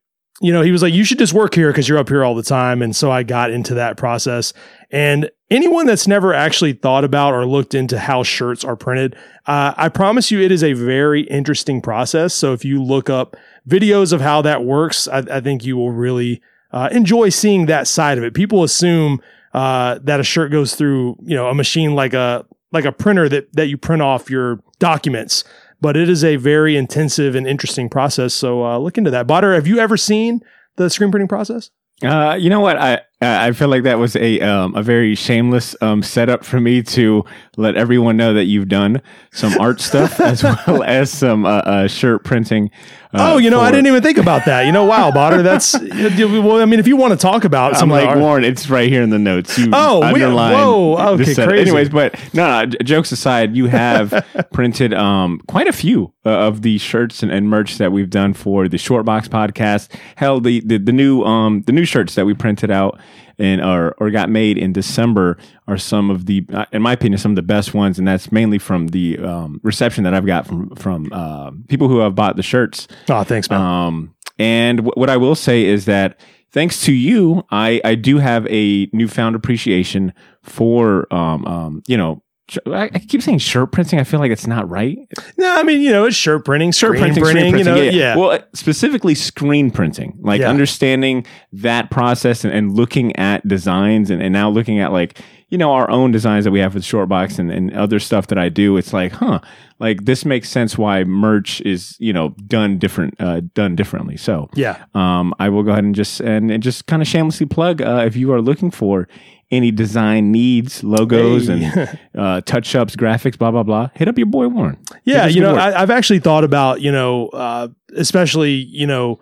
you 0.42 0.54
know, 0.54 0.62
he 0.62 0.72
was 0.72 0.84
like, 0.84 0.94
You 0.94 1.04
should 1.04 1.18
just 1.18 1.34
work 1.34 1.56
here 1.56 1.72
because 1.72 1.90
you're 1.90 1.98
up 1.98 2.10
here 2.10 2.24
all 2.24 2.36
the 2.36 2.44
time. 2.44 2.84
And 2.84 2.96
so 2.96 3.10
I 3.12 3.24
got 3.24 3.50
into 3.50 3.74
that 3.74 3.98
process. 3.98 4.54
And 4.92 5.32
anyone 5.50 5.88
that's 5.88 6.08
never 6.08 6.36
actually 6.36 6.74
thought 6.74 7.04
about 7.04 7.34
or 7.34 7.48
looked 7.48 7.74
into 7.74 7.98
how 7.98 8.22
shirts 8.22 8.64
are 8.64 8.76
printed, 8.76 9.16
uh, 9.48 9.74
I 9.76 9.90
promise 9.90 10.30
you 10.30 10.40
it 10.40 10.52
is 10.52 10.64
a 10.64 10.74
very 10.74 11.22
interesting 11.22 11.82
process. 11.82 12.36
So 12.36 12.54
if 12.54 12.64
you 12.64 12.82
look 12.82 13.10
up 13.10 13.36
videos 13.68 14.14
of 14.14 14.22
how 14.22 14.42
that 14.42 14.64
works, 14.64 15.08
I, 15.08 15.20
I 15.20 15.42
think 15.42 15.66
you 15.66 15.78
will 15.78 15.92
really 15.92 16.42
uh, 16.72 16.90
enjoy 16.92 17.30
seeing 17.30 17.66
that 17.68 17.88
side 17.88 18.18
of 18.18 18.24
it. 18.24 18.34
People 18.34 18.64
assume 18.64 19.22
uh, 19.54 20.00
that 20.04 20.20
a 20.20 20.24
shirt 20.24 20.52
goes 20.52 20.76
through, 20.76 21.18
you 21.24 21.36
know, 21.36 21.48
a 21.48 21.56
machine 21.56 21.96
like 21.96 22.14
a 22.14 22.46
like 22.72 22.86
a 22.86 22.92
printer 22.92 23.30
that 23.30 23.52
that 23.54 23.68
you 23.68 23.78
print 23.78 24.02
off 24.02 24.30
your 24.30 24.60
documents, 24.80 25.44
but 25.80 25.96
it 25.96 26.10
is 26.10 26.24
a 26.24 26.36
very 26.36 26.76
intensive 26.76 27.36
and 27.36 27.48
interesting 27.48 27.90
process. 27.90 28.34
So 28.34 28.66
uh, 28.66 28.78
look 28.78 28.98
into 28.98 29.12
that. 29.12 29.28
Botter, 29.28 29.56
have 29.56 29.68
you 29.68 29.80
ever 29.80 29.98
seen 29.98 30.42
the 30.76 30.90
screen 30.90 31.12
printing 31.12 31.30
process? 31.30 31.72
Uh, 32.04 32.36
you 32.38 32.50
know 32.50 32.60
what? 32.60 32.78
I 32.78 33.02
I 33.22 33.54
feel 33.54 33.70
like 33.70 33.84
that 33.84 33.98
was 33.98 34.16
a 34.18 34.42
um, 34.42 34.76
a 34.76 34.84
very 34.84 35.16
shameless 35.16 35.76
um, 35.82 36.04
setup 36.04 36.44
for 36.44 36.60
me 36.60 36.84
to 36.84 37.24
let 37.56 37.76
everyone 37.76 38.18
know 38.18 38.34
that 38.34 38.44
you've 38.44 38.68
done 38.68 39.02
some 39.32 39.54
art 39.60 39.80
stuff 39.80 40.20
as 40.20 40.44
well 40.44 40.84
as 40.84 41.12
some 41.12 41.46
uh, 41.46 41.50
uh, 41.60 41.88
shirt 41.88 42.24
printing. 42.26 42.70
Uh, 43.14 43.36
oh, 43.36 43.38
you 43.38 43.50
know, 43.50 43.62
I 43.62 43.72
didn't 43.72 43.88
even 43.88 44.04
think 44.04 44.18
about 44.18 44.44
that. 44.44 44.66
You 44.66 44.74
know, 44.74 44.84
wow, 44.84 45.10
Botter, 45.12 45.42
that's 45.42 45.74
well. 45.80 46.62
I 46.62 46.66
mean, 46.66 46.80
if 46.82 46.88
you 46.88 46.98
want 46.98 47.12
to 47.14 47.18
talk 47.18 47.46
about 47.46 47.74
I'm 47.74 47.80
some 47.80 47.90
like 47.90 48.06
art- 48.06 48.18
Warren. 48.20 48.44
It's 48.44 48.70
right 48.70 48.90
here 48.90 49.02
in 49.02 49.10
the 49.10 49.18
notes. 49.20 49.58
You 49.58 49.70
Oh, 49.72 50.00
we- 50.14 50.22
underlined 50.22 50.56
whoa, 50.58 50.98
okay, 51.14 51.34
crazy. 51.34 51.62
Anyways, 51.62 51.88
but 51.90 52.20
no, 52.34 52.66
no. 52.66 52.72
Jokes 52.84 53.14
aside, 53.14 53.56
you 53.56 53.68
have 53.68 54.26
printed 54.52 54.94
um 54.94 55.40
quite 55.48 55.68
a 55.70 55.74
few 55.74 56.12
uh, 56.26 56.30
of 56.32 56.62
the 56.64 56.78
shirts 56.78 57.24
and, 57.24 57.32
and 57.32 57.50
merch 57.50 57.78
that 57.78 57.94
we've 57.94 58.10
done 58.10 58.34
for 58.34 58.68
the 58.68 58.78
Shortbox 58.78 59.30
podcast. 59.30 59.90
Hell, 60.18 60.42
the, 60.42 60.60
the 60.66 60.78
the 60.78 60.92
new 60.92 61.24
um 61.24 61.62
the 61.62 61.72
new 61.72 61.86
shirts 61.86 62.16
that 62.16 62.26
we 62.26 62.34
printed 62.34 62.70
out 62.70 63.00
and 63.38 63.62
or 63.62 63.96
or 63.98 64.10
got 64.12 64.30
made 64.30 64.58
in 64.58 64.74
December 64.74 65.38
are 65.68 65.78
some 65.78 66.10
of 66.10 66.26
the, 66.26 66.46
uh, 66.54 66.66
in 66.72 66.82
my 66.82 66.94
opinion, 66.94 67.18
some 67.18 67.32
of 67.32 67.36
the 67.36 67.42
best 67.42 67.74
ones, 67.74 68.00
and 68.00 68.08
that's 68.08 68.32
mainly 68.32 68.60
from 68.60 68.88
the 68.88 69.18
um, 69.20 69.60
reception 69.64 70.04
that 70.04 70.14
I've 70.14 70.26
got 70.26 70.48
from 70.48 70.70
from 70.76 71.10
uh, 71.12 71.52
people 71.68 71.88
who 71.88 72.00
have 72.00 72.16
bought 72.16 72.36
the 72.36 72.44
shirts. 72.44 72.88
Oh, 73.10 73.24
thanks, 73.24 73.50
man. 73.50 73.62
Um, 73.62 74.16
and 74.38 74.78
w- 74.80 74.94
what 74.96 75.10
I 75.10 75.18
will 75.18 75.36
say 75.36 75.66
is 75.66 75.86
that 75.86 76.20
thanks 76.52 76.82
to 76.86 76.94
you, 76.94 77.44
I, 77.52 77.82
I 77.84 77.96
do 77.96 78.18
have 78.18 78.48
a 78.48 78.88
newfound 78.94 79.36
appreciation 79.36 80.14
for, 80.42 81.14
um, 81.14 81.46
um, 81.46 81.84
you 81.88 81.98
know, 81.98 82.22
I, 82.68 82.90
keep 82.90 83.22
saying 83.22 83.40
shirt 83.40 83.72
printing. 83.72 84.00
I 84.00 84.04
feel 84.04 84.20
like 84.20 84.32
it's 84.32 84.46
not 84.48 84.70
right. 84.70 84.98
no, 85.38 85.56
I 85.56 85.64
mean, 85.64 85.82
you 85.82 85.92
know, 85.92 86.06
it's 86.06 86.16
shirt 86.16 86.46
printing, 86.46 86.72
Shirt 86.72 86.98
screen 86.98 87.14
printing, 87.14 87.24
screen 87.24 87.34
printing, 87.36 87.58
you 87.58 87.64
know, 87.64 87.74
printing, 87.76 88.00
yeah. 88.00 88.16
Well, 88.16 88.32
uh, 88.32 88.40
specifically 88.54 89.16
screen 89.16 89.72
printing, 89.72 90.18
like 90.22 90.42
Yeah. 90.42 90.50
understanding 90.50 91.26
that 91.54 91.90
process 91.90 92.44
and, 92.44 92.54
and 92.54 92.74
looking 92.76 93.16
at 93.16 93.48
designs 93.48 94.10
and, 94.12 94.22
and 94.22 94.32
now 94.32 94.50
looking 94.50 94.80
at 94.80 94.92
like, 94.92 95.20
you 95.50 95.58
know, 95.58 95.72
our 95.72 95.90
own 95.90 96.12
designs 96.12 96.44
that 96.46 96.52
we 96.52 96.60
have 96.60 96.74
with 96.74 96.84
Shortbox 96.84 97.40
and, 97.40 97.52
and 97.52 97.72
other 97.74 98.00
stuff 98.00 98.28
that 98.28 98.38
I 98.38 98.50
do. 98.50 98.78
It's 98.78 98.94
like, 98.94 99.12
huh, 99.14 99.40
like 99.80 100.06
this 100.06 100.26
makes 100.26 100.50
sense 100.50 100.78
why 100.78 101.04
merch 101.04 101.62
is, 101.62 101.96
you 102.00 102.12
know, 102.14 102.30
done 102.48 102.78
different, 102.78 103.16
uh, 103.20 103.42
done 103.54 103.76
differently. 103.76 104.18
So, 104.18 104.50
yeah. 104.56 104.84
um, 104.96 105.34
I 105.40 105.50
will 105.50 105.64
go 105.64 105.72
ahead 105.72 105.84
and 105.84 105.96
just 105.96 106.20
and, 106.20 106.52
and 106.52 106.62
just 106.64 106.88
kind 106.88 107.02
of 107.02 107.08
shamelessly 107.08 107.46
plug 107.46 107.82
uh, 107.82 108.04
if 108.06 108.16
you 108.16 108.32
are 108.34 108.42
looking 108.42 108.72
for 108.72 109.08
any 109.52 109.72
design 109.72 110.32
needs, 110.32 110.84
logos, 110.84 111.48
Hey. 111.48 111.54
and 111.76 112.00
uh, 112.18 112.42
touch 112.42 112.76
ups, 112.76 112.96
graphics, 112.96 113.38
blah 113.38 113.52
blah 113.52 113.64
blah. 113.64 113.90
Hit 113.94 114.08
up 114.08 114.18
your 114.18 114.28
boy 114.28 114.48
Warren. 114.48 114.78
Yeah, 115.04 115.28
you 115.28 115.42
know. 115.42 115.56
I, 115.56 115.82
I've 115.82 115.92
actually 115.92 116.20
thought 116.20 116.44
about, 116.44 116.82
you 116.82 116.92
know, 116.92 117.28
uh, 117.30 117.68
especially, 117.96 118.54
you 118.54 118.88
know, 118.88 119.20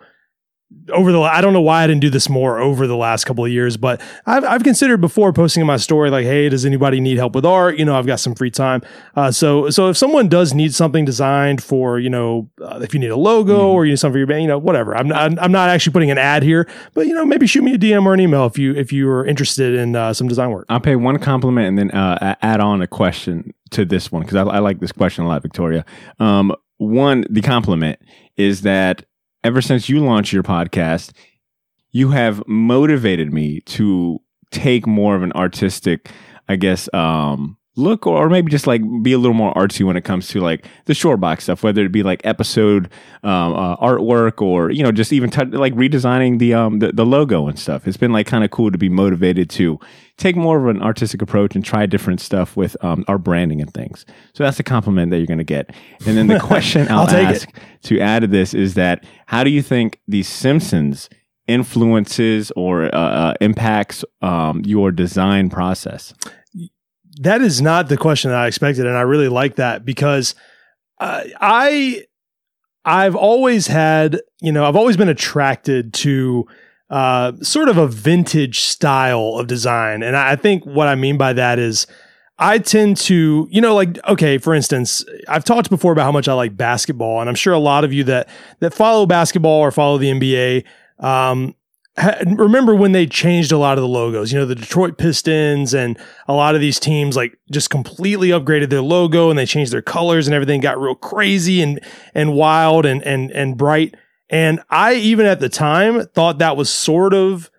over 0.92 1.12
the 1.12 1.20
I 1.20 1.40
don't 1.40 1.52
know 1.52 1.60
why 1.60 1.82
I 1.82 1.86
didn't 1.86 2.02
do 2.02 2.10
this 2.10 2.28
more 2.28 2.58
over 2.60 2.86
the 2.86 2.96
last 2.96 3.24
couple 3.24 3.44
of 3.44 3.50
years, 3.50 3.76
but 3.76 4.00
I've 4.26 4.44
I've 4.44 4.62
considered 4.62 5.00
before 5.00 5.32
posting 5.32 5.60
in 5.62 5.66
my 5.66 5.76
story 5.78 6.10
like, 6.10 6.24
hey, 6.26 6.48
does 6.48 6.64
anybody 6.66 7.00
need 7.00 7.16
help 7.16 7.34
with 7.34 7.46
art? 7.46 7.78
You 7.78 7.84
know, 7.84 7.96
I've 7.98 8.06
got 8.06 8.20
some 8.20 8.34
free 8.34 8.50
time. 8.50 8.82
Uh, 9.16 9.30
so 9.30 9.70
so 9.70 9.88
if 9.88 9.96
someone 9.96 10.28
does 10.28 10.52
need 10.54 10.74
something 10.74 11.04
designed 11.04 11.62
for 11.62 11.98
you 11.98 12.10
know 12.10 12.50
uh, 12.60 12.80
if 12.82 12.92
you 12.94 13.00
need 13.00 13.10
a 13.10 13.16
logo 13.16 13.44
Mm-hmm. 13.44 13.66
or 13.66 13.84
you 13.84 13.92
need 13.92 13.98
something 13.98 14.14
for 14.14 14.18
your 14.18 14.26
band, 14.26 14.42
you 14.42 14.48
know, 14.48 14.58
whatever. 14.58 14.96
I'm 14.96 15.08
not 15.08 15.38
I'm 15.42 15.52
not 15.52 15.68
actually 15.68 15.92
putting 15.92 16.10
an 16.10 16.18
ad 16.18 16.42
here, 16.42 16.68
but 16.94 17.06
you 17.06 17.14
know, 17.14 17.24
maybe 17.24 17.46
shoot 17.46 17.62
me 17.62 17.74
a 17.74 17.78
DM 17.78 18.04
or 18.06 18.14
an 18.14 18.20
email 18.20 18.46
if 18.46 18.58
you 18.58 18.74
if 18.74 18.92
you 18.92 19.08
are 19.10 19.24
interested 19.26 19.74
in 19.74 19.94
uh, 19.96 20.12
some 20.12 20.28
design 20.28 20.50
work. 20.50 20.66
I'll 20.68 20.80
pay 20.80 20.96
one 20.96 21.18
compliment 21.18 21.68
and 21.68 21.78
then 21.78 21.90
uh, 21.90 22.34
add 22.42 22.60
on 22.60 22.82
a 22.82 22.86
question 22.86 23.52
to 23.70 23.84
this 23.84 24.10
one 24.10 24.22
because 24.22 24.36
I, 24.36 24.42
I 24.42 24.58
like 24.60 24.80
this 24.80 24.92
question 24.92 25.24
a 25.24 25.28
lot, 25.28 25.42
Victoria. 25.42 25.84
Um, 26.18 26.54
one, 26.78 27.24
the 27.30 27.42
compliment 27.42 27.98
is 28.36 28.62
that 28.62 29.04
ever 29.44 29.60
since 29.60 29.88
you 29.88 30.00
launched 30.00 30.32
your 30.32 30.42
podcast, 30.42 31.12
you 31.92 32.10
have 32.10 32.42
motivated 32.48 33.32
me 33.32 33.60
to 33.60 34.18
take 34.50 34.86
more 34.86 35.14
of 35.14 35.22
an 35.22 35.32
artistic, 35.32 36.10
I 36.48 36.56
guess, 36.56 36.88
um, 36.92 37.56
look 37.76 38.06
or 38.06 38.28
maybe 38.28 38.50
just 38.50 38.66
like 38.66 38.80
be 39.02 39.12
a 39.12 39.18
little 39.18 39.34
more 39.34 39.52
artsy 39.54 39.84
when 39.84 39.96
it 39.96 40.04
comes 40.04 40.28
to 40.28 40.40
like 40.40 40.64
the 40.84 40.92
Shortbox 40.92 41.42
stuff 41.42 41.62
whether 41.62 41.84
it 41.84 41.90
be 41.90 42.02
like 42.04 42.20
episode 42.24 42.88
um, 43.24 43.52
uh, 43.52 43.76
artwork 43.78 44.40
or 44.40 44.70
you 44.70 44.82
know 44.82 44.92
just 44.92 45.12
even 45.12 45.28
t- 45.30 45.44
like 45.44 45.74
redesigning 45.74 46.38
the 46.38 46.54
um 46.54 46.78
the, 46.78 46.92
the 46.92 47.04
logo 47.04 47.48
and 47.48 47.58
stuff. 47.58 47.88
It's 47.88 47.96
been 47.96 48.12
like 48.12 48.26
kind 48.26 48.44
of 48.44 48.50
cool 48.50 48.70
to 48.70 48.78
be 48.78 48.88
motivated 48.88 49.50
to 49.50 49.78
take 50.16 50.36
more 50.36 50.58
of 50.58 50.74
an 50.74 50.82
artistic 50.82 51.20
approach 51.22 51.54
and 51.54 51.64
try 51.64 51.86
different 51.86 52.20
stuff 52.20 52.56
with 52.56 52.76
um, 52.84 53.04
our 53.08 53.18
branding 53.18 53.60
and 53.60 53.72
things. 53.74 54.06
So 54.32 54.44
that's 54.44 54.60
a 54.60 54.62
compliment 54.62 55.10
that 55.10 55.18
you're 55.18 55.26
going 55.26 55.38
to 55.38 55.44
get. 55.44 55.74
And 56.06 56.16
then 56.16 56.28
the 56.28 56.38
question 56.42 56.86
i'll, 56.88 57.00
I'll 57.00 57.06
take 57.06 57.28
it. 57.28 57.34
ask 57.34 57.48
to 57.84 58.00
add 58.00 58.20
to 58.20 58.28
this 58.28 58.54
is 58.54 58.74
that 58.74 59.04
how 59.26 59.42
do 59.42 59.50
you 59.50 59.62
think 59.62 60.00
the 60.06 60.22
simpsons 60.22 61.08
influences 61.46 62.50
or 62.56 62.84
uh, 62.94 62.98
uh, 62.98 63.34
impacts 63.40 64.04
um, 64.22 64.62
your 64.64 64.90
design 64.90 65.50
process 65.50 66.14
that 67.20 67.42
is 67.42 67.60
not 67.60 67.88
the 67.88 67.96
question 67.96 68.30
that 68.30 68.40
I 68.40 68.46
expected, 68.46 68.86
and 68.86 68.96
I 68.96 69.02
really 69.02 69.28
like 69.28 69.56
that 69.56 69.84
because 69.84 70.34
uh, 70.98 71.24
I 71.40 72.04
I've 72.84 73.16
always 73.16 73.66
had 73.66 74.20
you 74.40 74.52
know 74.52 74.64
I've 74.64 74.76
always 74.76 74.96
been 74.96 75.08
attracted 75.08 75.92
to 75.94 76.46
uh, 76.90 77.32
sort 77.42 77.68
of 77.68 77.78
a 77.78 77.86
vintage 77.86 78.60
style 78.60 79.34
of 79.36 79.46
design, 79.46 80.02
and 80.02 80.16
I 80.16 80.36
think 80.36 80.64
what 80.64 80.88
I 80.88 80.94
mean 80.94 81.16
by 81.16 81.32
that 81.32 81.58
is. 81.58 81.86
I 82.36 82.58
tend 82.58 82.96
to, 82.96 83.46
you 83.48 83.60
know, 83.60 83.76
like 83.76 83.96
okay, 84.08 84.38
for 84.38 84.54
instance, 84.54 85.04
I've 85.28 85.44
talked 85.44 85.70
before 85.70 85.92
about 85.92 86.02
how 86.02 86.10
much 86.10 86.26
I 86.26 86.32
like 86.32 86.56
basketball, 86.56 87.20
and 87.20 87.28
I'm 87.28 87.36
sure 87.36 87.52
a 87.52 87.60
lot 87.60 87.84
of 87.84 87.92
you 87.92 88.02
that 88.04 88.28
that 88.58 88.74
follow 88.74 89.06
basketball 89.06 89.60
or 89.60 89.70
follow 89.70 89.98
the 89.98 90.10
NBA 90.10 90.64
um, 90.98 91.54
remember 92.26 92.74
when 92.74 92.92
they 92.92 93.06
changed 93.06 93.52
a 93.52 93.58
lot 93.58 93.78
of 93.78 93.82
the 93.82 93.88
logos. 93.88 94.32
You 94.32 94.38
know, 94.38 94.46
the 94.46 94.54
Detroit 94.54 94.98
Pistons 94.98 95.74
and 95.74 95.98
a 96.26 96.32
lot 96.32 96.54
of 96.54 96.60
these 96.60 96.80
teams 96.80 97.14
like 97.14 97.38
just 97.50 97.70
completely 97.70 98.28
upgraded 98.28 98.70
their 98.70 98.82
logo 98.82 99.30
and 99.30 99.38
they 99.38 99.46
changed 99.46 99.72
their 99.72 99.82
colors 99.82 100.26
and 100.26 100.34
everything 100.34 100.60
got 100.60 100.80
real 100.80 100.96
crazy 100.96 101.62
and 101.62 101.80
and 102.12 102.34
wild 102.34 102.84
and 102.84 103.02
and 103.04 103.30
and 103.30 103.56
bright. 103.56 103.94
And 104.28 104.60
I 104.70 104.94
even 104.94 105.26
at 105.26 105.38
the 105.38 105.48
time 105.48 106.06
thought 106.06 106.38
that 106.38 106.56
was 106.56 106.68
sort 106.68 107.14
of 107.14 107.50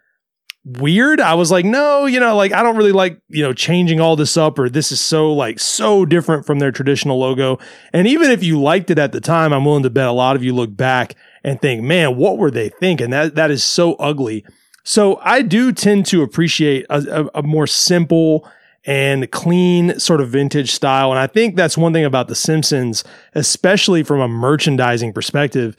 weird. 0.66 1.22
I 1.22 1.36
was 1.36 1.52
like, 1.52 1.64
no, 1.64 2.06
you 2.06 2.20
know, 2.20 2.36
like 2.36 2.52
I 2.52 2.64
don't 2.64 2.76
really 2.76 2.92
like, 2.92 3.22
you 3.30 3.44
know, 3.44 3.54
changing 3.54 4.02
all 4.02 4.16
this 4.16 4.36
up 4.36 4.58
or 4.58 4.68
this 4.68 4.92
is 4.92 5.00
so 5.00 5.32
like 5.32 5.60
so 5.60 6.06
different 6.06 6.46
from 6.46 6.60
their 6.60 6.72
traditional 6.72 7.20
logo. 7.20 7.60
And 7.94 8.08
even 8.08 8.32
if 8.32 8.44
you 8.44 8.60
liked 8.60 8.90
it 8.90 9.00
at 9.00 9.12
the 9.12 9.22
time, 9.22 9.54
I'm 9.54 9.64
willing 9.64 9.84
to 9.84 9.90
bet 9.90 10.08
a 10.08 10.12
lot 10.12 10.36
of 10.36 10.44
you 10.44 10.54
look 10.54 10.76
back 10.76 11.16
and 11.46 11.62
think, 11.62 11.84
man, 11.84 12.18
what 12.18 12.39
were 12.39 12.50
they 12.50 12.70
thinking? 12.70 13.12
That 13.12 13.36
that 13.36 13.52
is 13.52 13.64
so 13.64 13.93
ugly. 13.93 14.43
So 14.84 15.20
I 15.22 15.43
do 15.43 15.72
tend 15.72 16.08
to 16.08 16.24
appreciate 16.24 16.86
a, 16.89 17.22
a, 17.22 17.39
a 17.39 17.43
more 17.43 17.68
simple 17.68 18.50
and 18.84 19.32
clean 19.32 19.98
sort 20.00 20.22
of 20.22 20.30
vintage 20.30 20.72
style. 20.72 21.12
And 21.12 21.20
I 21.20 21.28
think 21.28 21.56
that's 21.56 21.78
one 21.78 21.93
thing 21.93 22.04
about 22.04 22.28
The 22.28 22.36
Simpsons, 22.36 23.04
especially 23.34 24.04
from 24.04 24.20
a 24.22 24.28
merchandising 24.28 25.14
perspective. 25.14 25.78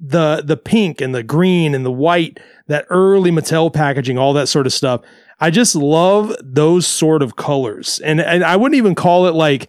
The 0.00 0.42
the 0.44 0.56
pink 0.56 1.00
and 1.00 1.12
the 1.12 1.24
green 1.24 1.74
and 1.74 1.84
the 1.84 1.90
white, 1.90 2.38
that 2.68 2.86
early 2.88 3.32
Mattel 3.32 3.72
packaging, 3.72 4.18
all 4.18 4.32
that 4.34 4.46
sort 4.46 4.66
of 4.66 4.72
stuff. 4.72 5.00
I 5.40 5.50
just 5.50 5.74
love 5.74 6.34
those 6.40 6.86
sort 6.86 7.24
of 7.24 7.34
colors. 7.34 7.98
And 8.04 8.20
and 8.20 8.44
I 8.44 8.54
wouldn't 8.54 8.78
even 8.78 8.94
call 8.94 9.26
it 9.26 9.34
like 9.34 9.68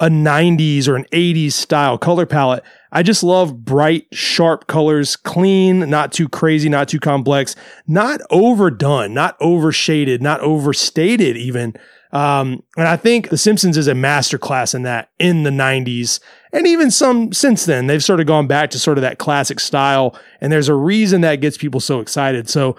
a 0.00 0.06
90s 0.08 0.88
or 0.88 0.96
an 0.96 1.04
80s 1.12 1.52
style 1.52 1.98
color 1.98 2.24
palette. 2.24 2.64
I 2.92 3.02
just 3.02 3.22
love 3.22 3.64
bright, 3.64 4.06
sharp 4.12 4.66
colors, 4.66 5.16
clean, 5.16 5.90
not 5.90 6.12
too 6.12 6.28
crazy, 6.28 6.68
not 6.68 6.88
too 6.88 7.00
complex, 7.00 7.54
not 7.86 8.20
overdone, 8.30 9.14
not 9.14 9.36
overshaded, 9.40 10.22
not 10.22 10.40
overstated 10.40 11.36
even. 11.36 11.74
Um, 12.12 12.62
and 12.76 12.88
I 12.88 12.96
think 12.96 13.28
The 13.28 13.36
Simpsons 13.38 13.76
is 13.76 13.88
a 13.88 13.92
masterclass 13.92 14.74
in 14.74 14.82
that 14.82 15.10
in 15.18 15.42
the 15.42 15.50
90s. 15.50 16.20
And 16.52 16.66
even 16.66 16.90
some 16.90 17.32
since 17.32 17.66
then, 17.66 17.86
they've 17.86 18.02
sort 18.02 18.20
of 18.20 18.26
gone 18.26 18.46
back 18.46 18.70
to 18.70 18.78
sort 18.78 18.96
of 18.96 19.02
that 19.02 19.18
classic 19.18 19.60
style. 19.60 20.18
And 20.40 20.50
there's 20.50 20.68
a 20.68 20.74
reason 20.74 21.20
that 21.20 21.42
gets 21.42 21.58
people 21.58 21.80
so 21.80 22.00
excited. 22.00 22.48
So 22.48 22.76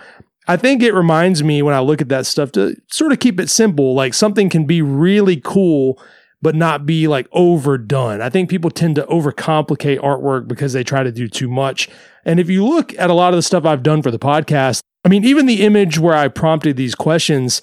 I 0.47 0.57
think 0.57 0.81
it 0.81 0.93
reminds 0.93 1.43
me 1.43 1.61
when 1.61 1.75
I 1.75 1.79
look 1.79 2.01
at 2.01 2.09
that 2.09 2.25
stuff 2.25 2.51
to 2.53 2.75
sort 2.87 3.11
of 3.11 3.19
keep 3.19 3.39
it 3.39 3.51
simple. 3.51 3.93
Like 3.93 4.15
something 4.15 4.49
can 4.49 4.65
be 4.65 4.81
really 4.81 5.39
cool, 5.39 6.01
but 6.41 6.55
not 6.55 6.85
be 6.85 7.07
like 7.07 7.27
overdone. 7.31 8.21
I 8.21 8.29
think 8.29 8.49
people 8.49 8.71
tend 8.71 8.95
to 8.95 9.03
overcomplicate 9.03 9.99
artwork 9.99 10.47
because 10.47 10.73
they 10.73 10.83
try 10.83 11.03
to 11.03 11.11
do 11.11 11.27
too 11.27 11.49
much. 11.49 11.89
And 12.25 12.39
if 12.39 12.49
you 12.49 12.65
look 12.65 12.97
at 12.97 13.09
a 13.09 13.13
lot 13.13 13.33
of 13.33 13.37
the 13.37 13.43
stuff 13.43 13.65
I've 13.65 13.83
done 13.83 14.01
for 14.01 14.11
the 14.11 14.19
podcast, 14.19 14.81
I 15.03 15.09
mean, 15.09 15.23
even 15.23 15.45
the 15.45 15.63
image 15.63 15.99
where 15.99 16.15
I 16.15 16.27
prompted 16.27 16.77
these 16.77 16.95
questions, 16.95 17.61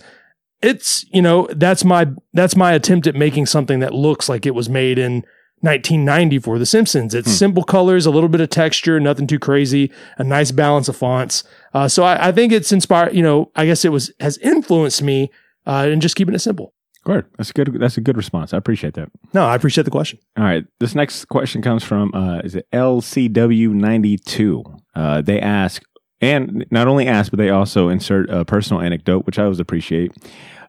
it's, 0.62 1.04
you 1.12 1.22
know, 1.22 1.48
that's 1.52 1.84
my 1.84 2.08
that's 2.32 2.56
my 2.56 2.72
attempt 2.72 3.06
at 3.06 3.14
making 3.14 3.46
something 3.46 3.80
that 3.80 3.94
looks 3.94 4.28
like 4.28 4.46
it 4.46 4.54
was 4.54 4.68
made 4.68 4.98
in 4.98 5.24
1990 5.60 6.38
for 6.40 6.58
The 6.58 6.66
Simpsons. 6.66 7.14
It's 7.14 7.32
simple 7.32 7.62
colors, 7.62 8.04
a 8.04 8.10
little 8.10 8.28
bit 8.28 8.40
of 8.40 8.50
texture, 8.50 9.00
nothing 9.00 9.26
too 9.26 9.38
crazy, 9.38 9.90
a 10.18 10.24
nice 10.24 10.50
balance 10.50 10.88
of 10.88 10.96
fonts. 10.96 11.44
Uh, 11.72 11.88
so 11.88 12.04
I, 12.04 12.28
I 12.28 12.32
think 12.32 12.52
it's 12.52 12.72
inspired. 12.72 13.14
You 13.14 13.22
know, 13.22 13.50
I 13.56 13.66
guess 13.66 13.84
it 13.84 13.92
was 13.92 14.12
has 14.20 14.38
influenced 14.38 15.02
me 15.02 15.30
uh, 15.66 15.88
in 15.90 16.00
just 16.00 16.16
keeping 16.16 16.34
it 16.34 16.40
simple. 16.40 16.74
Good. 17.06 17.24
That's 17.38 17.50
a 17.50 17.52
good. 17.52 17.72
That's 17.78 17.96
a 17.96 18.00
good 18.00 18.16
response. 18.16 18.52
I 18.52 18.56
appreciate 18.56 18.94
that. 18.94 19.08
No, 19.32 19.46
I 19.46 19.54
appreciate 19.54 19.84
the 19.84 19.92
question. 19.92 20.18
All 20.36 20.42
right. 20.42 20.64
This 20.80 20.96
next 20.96 21.26
question 21.26 21.62
comes 21.62 21.84
from 21.84 22.12
uh, 22.12 22.40
is 22.40 22.56
it 22.56 22.66
LCW 22.72 23.68
ninety 23.68 24.18
two? 24.18 24.64
Uh, 24.92 25.22
they 25.22 25.40
ask, 25.40 25.82
and 26.20 26.66
not 26.72 26.88
only 26.88 27.06
ask, 27.06 27.30
but 27.30 27.38
they 27.38 27.48
also 27.48 27.88
insert 27.88 28.28
a 28.28 28.44
personal 28.44 28.82
anecdote, 28.82 29.24
which 29.24 29.38
I 29.38 29.44
always 29.44 29.60
appreciate. 29.60 30.10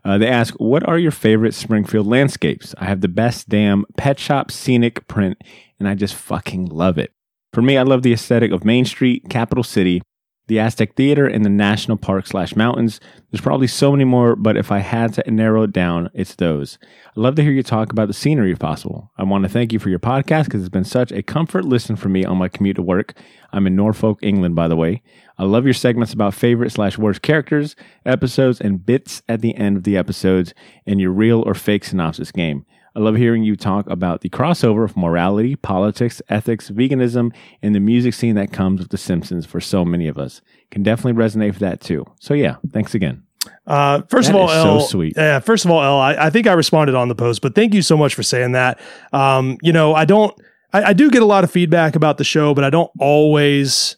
Uh, 0.05 0.19
they 0.19 0.27
ask, 0.27 0.53
"What 0.59 0.87
are 0.87 0.99
your 0.99 1.09
favorite 1.09 1.55
Springfield 1.55 2.05
landscapes? 2.05 2.75
I 2.77 2.85
have 2.85 3.01
the 3.01 3.07
best 3.07 3.49
damn 3.49 3.85
pet 3.97 4.19
shop 4.19 4.51
scenic 4.51 5.07
print, 5.07 5.43
and 5.79 5.87
I 5.87 5.95
just 5.95 6.13
fucking 6.13 6.67
love 6.67 6.99
it. 6.99 7.13
For 7.51 7.63
me, 7.63 7.79
I 7.79 7.81
love 7.81 8.03
the 8.03 8.13
aesthetic 8.13 8.51
of 8.51 8.63
Main 8.63 8.85
Street, 8.85 9.23
Capital 9.27 9.63
City, 9.63 10.03
the 10.47 10.59
Aztec 10.59 10.95
Theater, 10.95 11.27
and 11.27 11.45
the 11.45 11.49
National 11.49 11.97
Park 11.97 12.27
slash 12.27 12.55
mountains. 12.55 12.99
There's 13.31 13.41
probably 13.41 13.67
so 13.67 13.91
many 13.91 14.05
more, 14.05 14.35
but 14.35 14.57
if 14.57 14.71
I 14.71 14.79
had 14.79 15.13
to 15.13 15.31
narrow 15.31 15.63
it 15.63 15.73
down, 15.73 16.09
it's 16.13 16.35
those. 16.35 16.77
I'd 17.09 17.17
love 17.17 17.35
to 17.35 17.43
hear 17.43 17.51
you 17.51 17.63
talk 17.63 17.91
about 17.91 18.07
the 18.07 18.13
scenery 18.13 18.51
if 18.51 18.59
possible. 18.59 19.11
I 19.17 19.23
want 19.23 19.43
to 19.43 19.49
thank 19.49 19.73
you 19.73 19.79
for 19.79 19.89
your 19.89 19.99
podcast 19.99 20.45
because 20.45 20.61
it's 20.61 20.69
been 20.69 20.83
such 20.83 21.11
a 21.11 21.21
comfort 21.21 21.65
listen 21.65 21.95
for 21.95 22.09
me 22.09 22.23
on 22.23 22.37
my 22.37 22.47
commute 22.47 22.77
to 22.77 22.81
work. 22.81 23.13
I'm 23.51 23.67
in 23.67 23.75
Norfolk, 23.75 24.19
England, 24.21 24.55
by 24.55 24.67
the 24.67 24.75
way. 24.75 25.01
I 25.37 25.43
love 25.43 25.65
your 25.65 25.73
segments 25.73 26.13
about 26.13 26.33
favorite 26.33 26.71
slash 26.71 26.97
worst 26.97 27.21
characters, 27.21 27.75
episodes, 28.05 28.59
and 28.59 28.85
bits 28.85 29.21
at 29.29 29.41
the 29.41 29.55
end 29.55 29.77
of 29.77 29.83
the 29.83 29.97
episodes, 29.97 30.53
and 30.85 30.99
your 30.99 31.11
real 31.11 31.41
or 31.45 31.53
fake 31.53 31.85
synopsis 31.85 32.31
game. 32.31 32.65
I 32.97 32.99
love 32.99 33.15
hearing 33.15 33.43
you 33.43 33.55
talk 33.55 33.87
about 33.87 34.21
the 34.21 34.29
crossover 34.29 34.83
of 34.83 34.97
morality, 34.97 35.55
politics, 35.55 36.19
ethics, 36.29 36.71
veganism, 36.71 37.31
and 37.61 37.75
the 37.75 37.79
music 37.79 38.15
scene 38.15 38.33
that 38.35 38.51
comes 38.51 38.79
with 38.79 38.89
The 38.89 38.97
Simpsons 38.97 39.45
for 39.45 39.61
so 39.61 39.85
many 39.85 40.07
of 40.07 40.17
us. 40.17 40.41
Can 40.71 40.81
definitely 40.81 41.13
resonate 41.13 41.49
with 41.49 41.59
that 41.59 41.79
too. 41.79 42.07
So 42.19 42.33
yeah, 42.33 42.55
thanks 42.73 42.95
again. 42.95 43.21
Uh, 43.67 44.01
first 44.09 44.29
That 44.29 44.35
of 44.35 44.41
all, 44.41 44.49
is 44.49 44.63
so 44.63 44.87
sweet. 44.87 45.13
Yeah, 45.15 45.37
first 45.39 45.63
of 45.63 45.69
all, 45.69 45.83
El, 45.83 45.99
I, 45.99 46.25
I 46.25 46.29
think 46.31 46.47
I 46.47 46.53
responded 46.53 46.95
on 46.95 47.07
the 47.07 47.13
post, 47.13 47.43
but 47.43 47.53
thank 47.53 47.75
you 47.75 47.83
so 47.83 47.97
much 47.97 48.15
for 48.15 48.23
saying 48.23 48.53
that. 48.53 48.79
Um, 49.13 49.59
you 49.61 49.71
know, 49.71 49.93
I 49.93 50.05
don't, 50.05 50.33
I, 50.73 50.85
I 50.85 50.93
do 50.93 51.11
get 51.11 51.21
a 51.21 51.25
lot 51.25 51.43
of 51.43 51.51
feedback 51.51 51.95
about 51.95 52.17
the 52.17 52.23
show, 52.23 52.55
but 52.55 52.63
I 52.63 52.71
don't 52.71 52.89
always. 52.99 53.95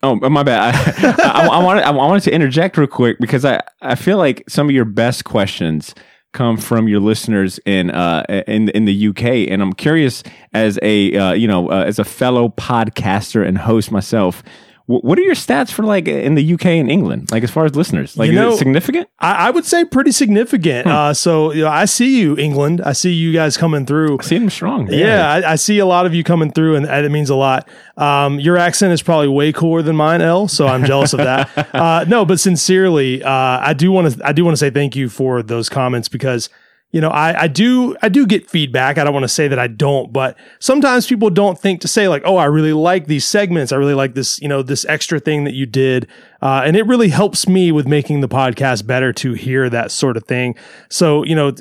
Oh, 0.00 0.14
my 0.14 0.44
bad. 0.44 0.76
I, 1.18 1.42
I, 1.42 1.46
I 1.46 1.64
wanted 1.64 1.82
I 1.82 1.90
wanted 1.90 2.22
to 2.24 2.32
interject 2.32 2.76
real 2.76 2.86
quick 2.86 3.16
because 3.18 3.44
I, 3.44 3.62
I 3.82 3.96
feel 3.96 4.18
like 4.18 4.44
some 4.48 4.68
of 4.68 4.74
your 4.74 4.84
best 4.84 5.24
questions 5.24 5.92
come 6.34 6.58
from 6.58 6.86
your 6.88 7.00
listeners 7.00 7.58
in 7.64 7.90
uh 7.90 8.24
in 8.46 8.68
in 8.70 8.84
the 8.84 9.08
UK, 9.08 9.50
and 9.50 9.62
I'm 9.62 9.72
curious 9.72 10.22
as 10.52 10.78
a 10.82 11.16
uh, 11.16 11.32
you 11.32 11.48
know 11.48 11.70
uh, 11.70 11.84
as 11.84 11.98
a 11.98 12.04
fellow 12.04 12.50
podcaster 12.50 13.46
and 13.46 13.56
host 13.56 13.90
myself, 13.90 14.42
What 14.86 15.18
are 15.18 15.22
your 15.22 15.34
stats 15.34 15.70
for 15.70 15.82
like 15.82 16.08
in 16.08 16.34
the 16.34 16.52
UK 16.54 16.66
and 16.66 16.90
England? 16.90 17.30
Like 17.32 17.42
as 17.42 17.50
far 17.50 17.64
as 17.64 17.74
listeners, 17.74 18.18
like 18.18 18.26
You 18.30 18.34
is 18.34 18.38
know- 18.38 18.52
it 18.52 18.58
significant? 18.58 19.08
I, 19.18 19.46
I 19.46 19.50
would 19.50 19.64
say 19.64 19.82
pretty 19.86 20.10
Hmm. 20.10 20.14
significant. 20.14 20.86
Uh, 20.86 21.14
so 21.14 21.52
you 21.52 21.62
know, 21.62 21.70
I 21.70 21.86
see 21.86 22.20
you, 22.20 22.36
England. 22.36 22.82
I 22.84 22.92
see 22.92 23.10
you 23.12 23.32
guys 23.32 23.56
coming 23.56 23.86
through. 23.86 24.18
I 24.20 24.22
See 24.24 24.36
them 24.38 24.50
strong. 24.50 24.92
Yeah, 24.92 25.26
I, 25.32 25.52
I 25.52 25.54
see 25.56 25.78
a 25.78 25.86
lot 25.86 26.04
of 26.04 26.14
you 26.14 26.22
coming 26.22 26.50
through, 26.52 26.76
and, 26.76 26.84
and 26.86 27.06
it 27.06 27.08
means 27.08 27.30
a 27.30 27.34
lot. 27.34 27.66
Um, 27.96 28.38
your 28.40 28.58
accent 28.58 28.92
is 28.92 29.00
probably 29.00 29.28
way 29.28 29.52
cooler 29.52 29.80
than 29.80 29.96
mine, 29.96 30.20
L. 30.20 30.48
So 30.48 30.66
I'm 30.66 30.84
jealous 30.84 31.12
of 31.14 31.18
that. 31.20 31.48
Uh, 31.74 32.04
no, 32.06 32.24
but 32.24 32.38
sincerely, 32.38 33.22
uh, 33.22 33.30
I 33.30 33.72
do 33.74 33.90
want 33.90 34.12
to. 34.14 34.26
I 34.26 34.32
do 34.32 34.44
want 34.44 34.52
to 34.54 34.58
say 34.58 34.68
thank 34.70 34.94
you 34.96 35.08
for 35.08 35.42
those 35.42 35.68
comments 35.68 36.08
because 36.08 36.48
you 36.94 37.00
know 37.00 37.10
I, 37.10 37.42
I 37.42 37.48
do 37.48 37.96
I 38.02 38.08
do 38.08 38.24
get 38.24 38.48
feedback. 38.48 38.98
I 38.98 39.04
don't 39.04 39.12
want 39.12 39.24
to 39.24 39.28
say 39.28 39.48
that 39.48 39.58
I 39.58 39.66
don't, 39.66 40.12
but 40.12 40.38
sometimes 40.60 41.08
people 41.08 41.28
don't 41.28 41.58
think 41.58 41.80
to 41.80 41.88
say 41.88 42.06
like, 42.06 42.22
oh, 42.24 42.36
I 42.36 42.44
really 42.44 42.72
like 42.72 43.08
these 43.08 43.26
segments. 43.26 43.72
I 43.72 43.76
really 43.76 43.94
like 43.94 44.14
this 44.14 44.40
you 44.40 44.46
know 44.46 44.62
this 44.62 44.84
extra 44.84 45.18
thing 45.18 45.42
that 45.42 45.54
you 45.54 45.66
did, 45.66 46.06
uh, 46.40 46.62
and 46.64 46.76
it 46.76 46.86
really 46.86 47.08
helps 47.08 47.48
me 47.48 47.72
with 47.72 47.88
making 47.88 48.20
the 48.20 48.28
podcast 48.28 48.86
better 48.86 49.12
to 49.14 49.32
hear 49.32 49.68
that 49.68 49.90
sort 49.90 50.16
of 50.16 50.24
thing. 50.24 50.54
So 50.88 51.24
you 51.24 51.34
know. 51.34 51.52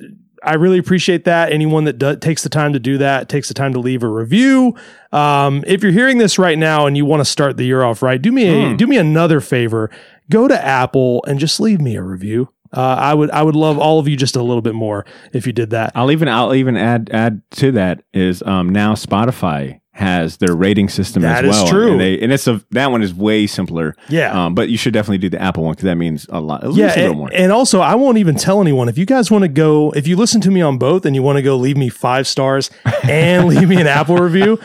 I 0.45 0.55
really 0.55 0.77
appreciate 0.77 1.23
that. 1.23 1.53
Anyone 1.53 1.85
that 1.85 1.97
do, 1.97 2.17
takes 2.17 2.43
the 2.43 2.49
time 2.49 2.73
to 2.73 2.79
do 2.79 2.97
that, 2.97 3.29
takes 3.29 3.47
the 3.47 3.53
time 3.53 3.71
to 3.71 3.79
leave 3.79 4.03
a 4.03 4.09
review. 4.09 4.75
Um, 5.13 5.63
if 5.65 5.81
you're 5.81 5.93
hearing 5.93 6.17
this 6.17 6.37
right 6.37 6.57
now 6.57 6.85
and 6.85 6.97
you 6.97 7.05
want 7.05 7.21
to 7.21 7.25
start 7.25 7.55
the 7.55 7.63
year 7.63 7.81
off 7.81 8.01
right, 8.01 8.21
do 8.21 8.29
me 8.29 8.49
a, 8.73 8.75
do 8.75 8.85
me 8.85 8.97
another 8.97 9.39
favor. 9.39 9.89
Go 10.29 10.49
to 10.49 10.65
Apple 10.65 11.23
and 11.29 11.39
just 11.39 11.61
leave 11.61 11.79
me 11.79 11.95
a 11.95 12.03
review. 12.03 12.52
Uh, 12.73 12.95
I 12.99 13.13
would 13.13 13.29
I 13.31 13.43
would 13.43 13.55
love 13.55 13.77
all 13.77 13.99
of 13.99 14.07
you 14.07 14.17
just 14.17 14.35
a 14.35 14.41
little 14.41 14.61
bit 14.61 14.73
more 14.75 15.05
if 15.31 15.45
you 15.45 15.53
did 15.53 15.69
that. 15.69 15.91
I'll 15.95 16.11
even 16.11 16.27
I'll 16.27 16.53
even 16.55 16.75
add 16.75 17.09
add 17.13 17.41
to 17.51 17.71
that 17.73 18.03
is 18.13 18.41
um 18.43 18.69
now 18.69 18.93
Spotify 18.93 19.79
has 19.95 20.37
their 20.37 20.55
rating 20.55 20.89
system 20.89 21.21
That 21.21 21.45
as 21.45 21.49
well. 21.51 21.59
That 21.59 21.63
is 21.65 21.69
true. 21.69 21.91
And, 21.91 22.01
they, 22.01 22.19
and 22.19 22.31
it's 22.33 22.47
a 22.47 22.59
that 22.71 22.89
one 22.89 23.03
is 23.03 23.13
way 23.13 23.45
simpler. 23.45 23.95
Yeah. 24.09 24.45
Um, 24.45 24.55
but 24.55 24.69
you 24.69 24.77
should 24.77 24.91
definitely 24.93 25.19
do 25.19 25.29
the 25.29 25.39
Apple 25.39 25.63
one 25.63 25.73
because 25.73 25.83
that 25.85 25.97
means 25.97 26.25
a 26.29 26.41
lot. 26.41 26.63
At 26.63 26.73
Yeah, 26.73 26.85
least 26.85 26.97
a 26.97 26.99
little 27.01 27.11
and, 27.11 27.17
more. 27.19 27.29
and 27.31 27.51
also 27.51 27.79
I 27.79 27.93
won't 27.95 28.17
even 28.17 28.35
tell 28.35 28.59
anyone 28.59 28.89
if 28.89 28.97
you 28.97 29.05
guys 29.05 29.29
want 29.29 29.43
to 29.43 29.47
go. 29.47 29.91
If 29.91 30.07
you 30.07 30.15
listen 30.15 30.41
to 30.41 30.51
me 30.51 30.61
on 30.61 30.79
both 30.79 31.05
and 31.05 31.15
you 31.15 31.21
want 31.21 31.37
to 31.37 31.43
go 31.43 31.55
leave 31.57 31.77
me 31.77 31.89
five 31.89 32.27
stars 32.27 32.71
and 33.03 33.47
leave 33.49 33.69
me 33.69 33.79
an 33.79 33.85
Apple 33.87 34.17
review, 34.17 34.59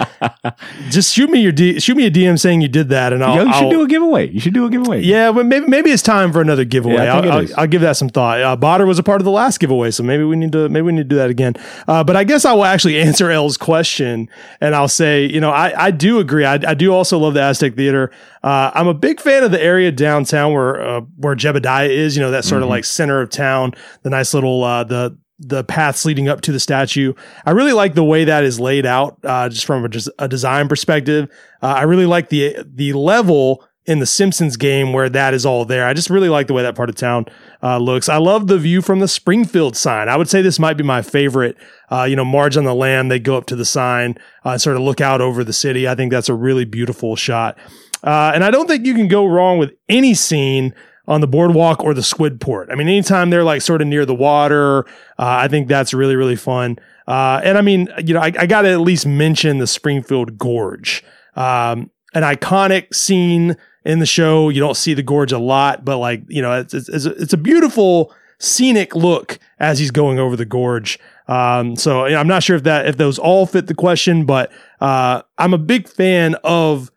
just 0.91 1.14
shoot 1.14 1.29
me 1.31 1.41
your 1.41 1.53
D, 1.53 1.79
shoot 1.81 1.97
me 1.97 2.07
a 2.07 2.11
DM 2.11 2.39
saying 2.39 2.61
you 2.62 2.68
did 2.68 2.89
that, 2.89 3.12
and 3.12 3.22
I'll, 3.22 3.37
Yo, 3.37 3.45
you 3.45 3.53
should 3.53 3.62
I'll- 3.64 3.70
do 3.70 3.83
a 3.83 3.87
giveaway. 3.87 4.31
You 4.31 4.41
should 4.41 4.55
do 4.55 4.64
a 4.66 4.70
giveaway. 4.70 5.03
Yeah, 5.03 5.33
but 5.33 5.47
maybe 5.47 5.66
maybe 5.66 5.91
it's 5.91 6.03
time 6.03 6.33
for 6.33 6.41
another 6.41 6.64
giveaway. 6.64 6.95
Yeah, 7.05 7.14
I'll, 7.18 7.33
I'll. 7.33 7.47
I'll 7.59 7.66
give 7.66 7.83
that 7.83 7.97
some 7.97 8.09
thought. 8.09 8.41
Uh, 8.41 8.57
Botter 8.57 8.87
was 8.87 8.99
a 8.99 9.03
part 9.03 9.20
of 9.20 9.24
the 9.24 9.31
last 9.31 9.61
giveaway, 9.61 9.91
so 9.91 10.03
maybe 10.03 10.24
we 10.24 10.37
need 10.37 10.53
to 10.53 10.68
maybe 10.68 10.83
we 10.83 10.93
need 10.93 11.03
to 11.03 11.05
do 11.05 11.16
that 11.16 11.31
again. 11.31 11.55
Uh, 11.87 12.03
but 12.03 12.16
I 12.16 12.24
guess 12.24 12.45
I 12.45 12.53
will 12.55 12.64
actually 12.64 12.99
answer 13.03 13.31
L's 13.31 13.57
question, 13.57 14.29
and 14.61 14.74
I'll 14.74 14.89
say, 14.89 15.18
you 15.27 15.41
know, 15.41 15.51
I, 15.51 15.87
I 15.87 15.91
do 15.91 16.19
agree. 16.19 16.45
I, 16.45 16.55
I 16.55 16.75
do 16.75 16.93
also 16.93 17.19
love 17.19 17.35
the 17.35 17.43
Aztec 17.43 17.75
Theater. 17.75 18.11
Uh, 18.43 18.71
I'm 18.75 18.89
a 18.89 18.95
big 18.95 19.21
fan 19.21 19.43
of 19.43 19.51
the 19.51 19.62
area 19.62 19.93
downtown 19.93 20.53
where 20.53 20.81
uh, 20.81 21.01
where 21.16 21.35
Jebediah 21.35 21.89
is. 21.89 22.16
You 22.16 22.23
know, 22.23 22.31
that 22.31 22.45
sort 22.45 22.62
of 22.62 22.69
like 22.69 22.85
center 22.85 23.21
of 23.21 23.31
town. 23.31 23.75
The 24.03 24.11
nice 24.11 24.35
little 24.35 24.64
uh, 24.64 24.85
the 24.85 25.19
the 25.39 25.64
paths 25.64 26.05
leading 26.05 26.29
up 26.29 26.41
to 26.43 26.53
the 26.53 26.61
statue. 26.61 27.14
I 27.47 27.53
really 27.53 27.73
like 27.73 27.95
the 27.95 28.05
way 28.05 28.25
that 28.25 28.45
is 28.45 28.59
laid 28.59 28.87
out, 28.87 29.19
uh, 29.23 29.49
just 29.49 29.66
from 29.66 29.85
a, 29.85 29.89
just 29.89 30.09
a 30.19 30.29
design 30.29 30.69
perspective. 30.69 31.31
Uh, 31.62 31.75
I 31.79 31.83
really 31.83 32.07
like 32.07 32.29
the 32.29 32.57
the 32.66 32.93
level 32.93 33.64
in 33.87 34.01
the 34.01 34.07
Simpsons 34.07 34.57
game 34.59 34.93
where 34.93 35.09
that 35.09 35.33
is 35.33 35.47
all 35.47 35.64
there. 35.64 35.87
I 35.87 35.95
just 35.95 36.11
really 36.11 36.29
like 36.29 36.47
the 36.47 36.53
way 36.53 36.62
that 36.62 36.75
part 36.75 36.91
of 36.91 36.95
town 36.95 37.27
uh, 37.63 37.79
looks. 37.79 38.09
I 38.09 38.19
love 38.19 38.47
the 38.47 38.59
view 38.59 38.83
from 38.83 39.01
the 39.01 39.09
Springfield 39.09 39.77
sign. 39.77 40.09
I 40.09 40.17
would 40.17 40.29
say 40.29 40.43
this 40.43 40.59
might 40.59 40.77
be 40.77 40.85
my 40.85 41.03
favorite. 41.03 41.57
Uh, 41.91 42.05
you 42.05 42.17
know, 42.17 42.25
Marge 42.25 42.57
on 42.57 42.65
the 42.65 42.75
Lam, 42.75 43.09
they 43.09 43.19
go 43.19 43.37
up 43.37 43.47
to 43.47 43.57
the 43.57 43.65
sign 43.65 44.17
uh, 44.45 44.51
and 44.51 44.61
sort 44.61 44.77
of 44.77 44.83
look 44.83 45.01
out 45.01 45.21
over 45.21 45.43
the 45.43 45.53
city. 45.53 45.89
I 45.89 45.95
think 45.95 46.13
that's 46.13 46.29
a 46.29 46.35
really 46.35 46.65
beautiful 46.65 47.17
shot. 47.17 47.59
Uh, 48.03 48.33
and 48.35 48.45
I 48.45 48.51
don't 48.51 48.69
think 48.69 48.87
you 48.87 48.95
can 48.95 49.09
go 49.09 49.27
wrong 49.27 49.59
with 49.59 49.73
any 49.89 50.15
scene 50.15 50.75
on 51.09 51.21
the 51.21 51.27
boardwalk 51.27 51.83
or 51.83 51.95
the 51.95 52.03
squid 52.03 52.41
port. 52.41 52.69
I 52.71 52.75
mean, 52.75 52.87
anytime 52.87 53.31
they're 53.31 53.43
like 53.43 53.63
sort 53.63 53.81
of 53.81 53.89
near 53.89 54.05
the 54.05 54.15
water, 54.15 54.85
uh, 55.19 55.41
I 55.41 55.49
think 55.49 55.67
that's 55.67 55.95
really, 55.95 56.15
really 56.15 56.37
fun. 56.37 56.79
Uh, 57.09 57.41
and 57.43 57.57
I 57.57 57.63
mean, 57.63 57.89
you 58.05 58.13
know, 58.13 58.21
I, 58.21 58.33
I 58.39 58.47
got 58.47 58.63
to 58.63 58.69
at 58.69 58.81
least 58.81 59.07
mention 59.07 59.59
the 59.59 59.67
Springfield 59.67 60.37
Gorge, 60.37 61.03
um, 61.35 61.91
an 62.15 62.23
iconic 62.23 62.95
scene 62.95 63.57
in 63.89 64.01
the 64.01 64.07
show. 64.07 64.51
You 64.51 64.61
don't 64.61 64.76
see 64.76 64.93
the 64.93 65.03
gorge 65.03 65.32
a 65.32 65.39
lot, 65.39 65.82
but 65.82 65.97
like, 65.97 66.22
you 66.28 66.43
know, 66.43 66.61
it's, 66.61 66.74
it's, 66.74 67.07
it's, 67.07 67.32
a, 67.32 67.39
beautiful 67.39 68.14
scenic 68.39 68.95
look 68.95 69.39
as 69.59 69.78
he's 69.78 69.91
going 69.91 70.18
over 70.18 70.36
the 70.36 70.45
gorge. 70.45 70.99
Um, 71.26 71.74
so 71.74 72.05
you 72.05 72.12
know, 72.12 72.20
I'm 72.20 72.28
not 72.28 72.43
sure 72.43 72.55
if 72.55 72.64
that, 72.64 72.86
if 72.86 72.99
those 72.99 73.18
all 73.18 73.47
fit 73.47 73.66
the 73.66 73.74
question, 73.74 74.26
but, 74.26 74.53
uh, 74.80 75.22
I'm 75.39 75.55
a 75.55 75.59
big 75.59 75.89
fan 75.89 76.36
of 76.45 76.91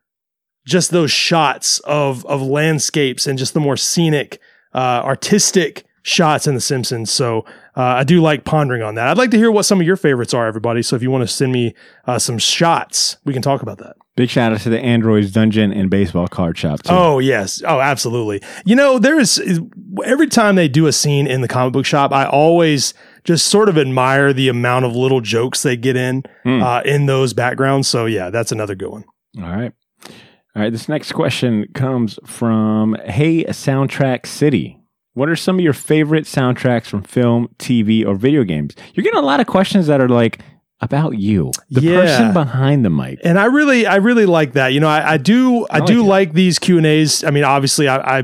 just 0.65 0.91
those 0.91 1.11
shots 1.11 1.79
of 1.79 2.23
of 2.27 2.41
landscapes 2.41 3.25
and 3.25 3.39
just 3.39 3.53
the 3.53 3.59
more 3.59 3.77
scenic, 3.77 4.39
uh, 4.73 5.01
artistic 5.03 5.85
shots 6.03 6.45
in 6.45 6.55
The 6.55 6.61
Simpsons. 6.61 7.09
So 7.09 7.45
uh, 7.75 7.83
I 7.83 8.03
do 8.03 8.21
like 8.21 8.43
pondering 8.43 8.83
on 8.83 8.95
that. 8.95 9.07
I'd 9.07 9.17
like 9.17 9.31
to 9.31 9.37
hear 9.37 9.49
what 9.49 9.63
some 9.63 9.79
of 9.79 9.87
your 9.87 9.95
favorites 9.95 10.33
are, 10.33 10.45
everybody. 10.45 10.81
So 10.81 10.95
if 10.95 11.01
you 11.01 11.09
want 11.09 11.23
to 11.23 11.27
send 11.27 11.51
me 11.51 11.73
uh, 12.05 12.19
some 12.19 12.37
shots, 12.37 13.17
we 13.23 13.33
can 13.33 13.41
talk 13.41 13.61
about 13.61 13.79
that. 13.79 13.95
Big 14.17 14.29
shout 14.29 14.51
out 14.51 14.59
to 14.61 14.69
the 14.69 14.79
Androids 14.79 15.31
Dungeon 15.31 15.71
and 15.71 15.89
Baseball 15.89 16.27
Card 16.27 16.57
Shop 16.57 16.83
too. 16.83 16.91
Oh 16.93 17.19
yes, 17.19 17.61
oh 17.65 17.79
absolutely. 17.79 18.41
You 18.65 18.75
know, 18.75 18.99
there 18.99 19.17
is 19.19 19.41
every 20.05 20.27
time 20.27 20.55
they 20.55 20.67
do 20.67 20.85
a 20.87 20.91
scene 20.91 21.27
in 21.27 21.39
the 21.41 21.47
comic 21.47 21.71
book 21.73 21.85
shop, 21.85 22.11
I 22.11 22.25
always 22.25 22.93
just 23.23 23.47
sort 23.47 23.69
of 23.69 23.77
admire 23.77 24.33
the 24.33 24.49
amount 24.49 24.83
of 24.85 24.95
little 24.95 25.21
jokes 25.21 25.63
they 25.63 25.77
get 25.77 25.95
in 25.95 26.23
Hmm. 26.43 26.61
uh, 26.61 26.81
in 26.81 27.05
those 27.05 27.33
backgrounds. 27.33 27.87
So 27.87 28.05
yeah, 28.05 28.29
that's 28.29 28.51
another 28.51 28.75
good 28.75 28.89
one. 28.89 29.05
All 29.37 29.43
right. 29.43 29.71
All 30.55 30.61
right. 30.61 30.71
This 30.71 30.89
next 30.89 31.13
question 31.13 31.65
comes 31.73 32.19
from 32.25 32.97
Hey 33.05 33.45
Soundtrack 33.45 34.25
City. 34.25 34.77
What 35.13 35.29
are 35.29 35.35
some 35.37 35.57
of 35.57 35.61
your 35.63 35.73
favorite 35.73 36.25
soundtracks 36.25 36.87
from 36.87 37.03
film, 37.03 37.47
TV, 37.59 38.05
or 38.05 38.15
video 38.15 38.43
games? 38.43 38.75
You're 38.93 39.03
getting 39.03 39.19
a 39.19 39.25
lot 39.25 39.39
of 39.39 39.47
questions 39.47 39.87
that 39.87 40.01
are 40.01 40.09
like 40.09 40.39
about 40.81 41.17
you, 41.17 41.51
the 41.69 41.81
Yeah. 41.81 42.01
person 42.01 42.33
behind 42.33 42.83
the 42.83 42.89
mic. 42.89 43.19
and 43.23 43.37
I 43.39 43.45
really, 43.45 43.85
I 43.85 43.97
really 43.97 44.25
like 44.25 44.53
that. 44.53 44.69
You 44.73 44.79
know, 44.79 44.87
I, 44.87 45.13
I 45.13 45.17
do, 45.17 45.65
I, 45.69 45.77
I 45.77 45.79
like 45.79 45.87
do 45.87 46.01
it. 46.01 46.07
like 46.07 46.33
these 46.33 46.57
Q 46.59 46.77
and 46.77 46.85
A's. 46.85 47.23
I 47.23 47.29
mean, 47.31 47.43
obviously, 47.43 47.87
I, 47.87 48.19
I, 48.19 48.23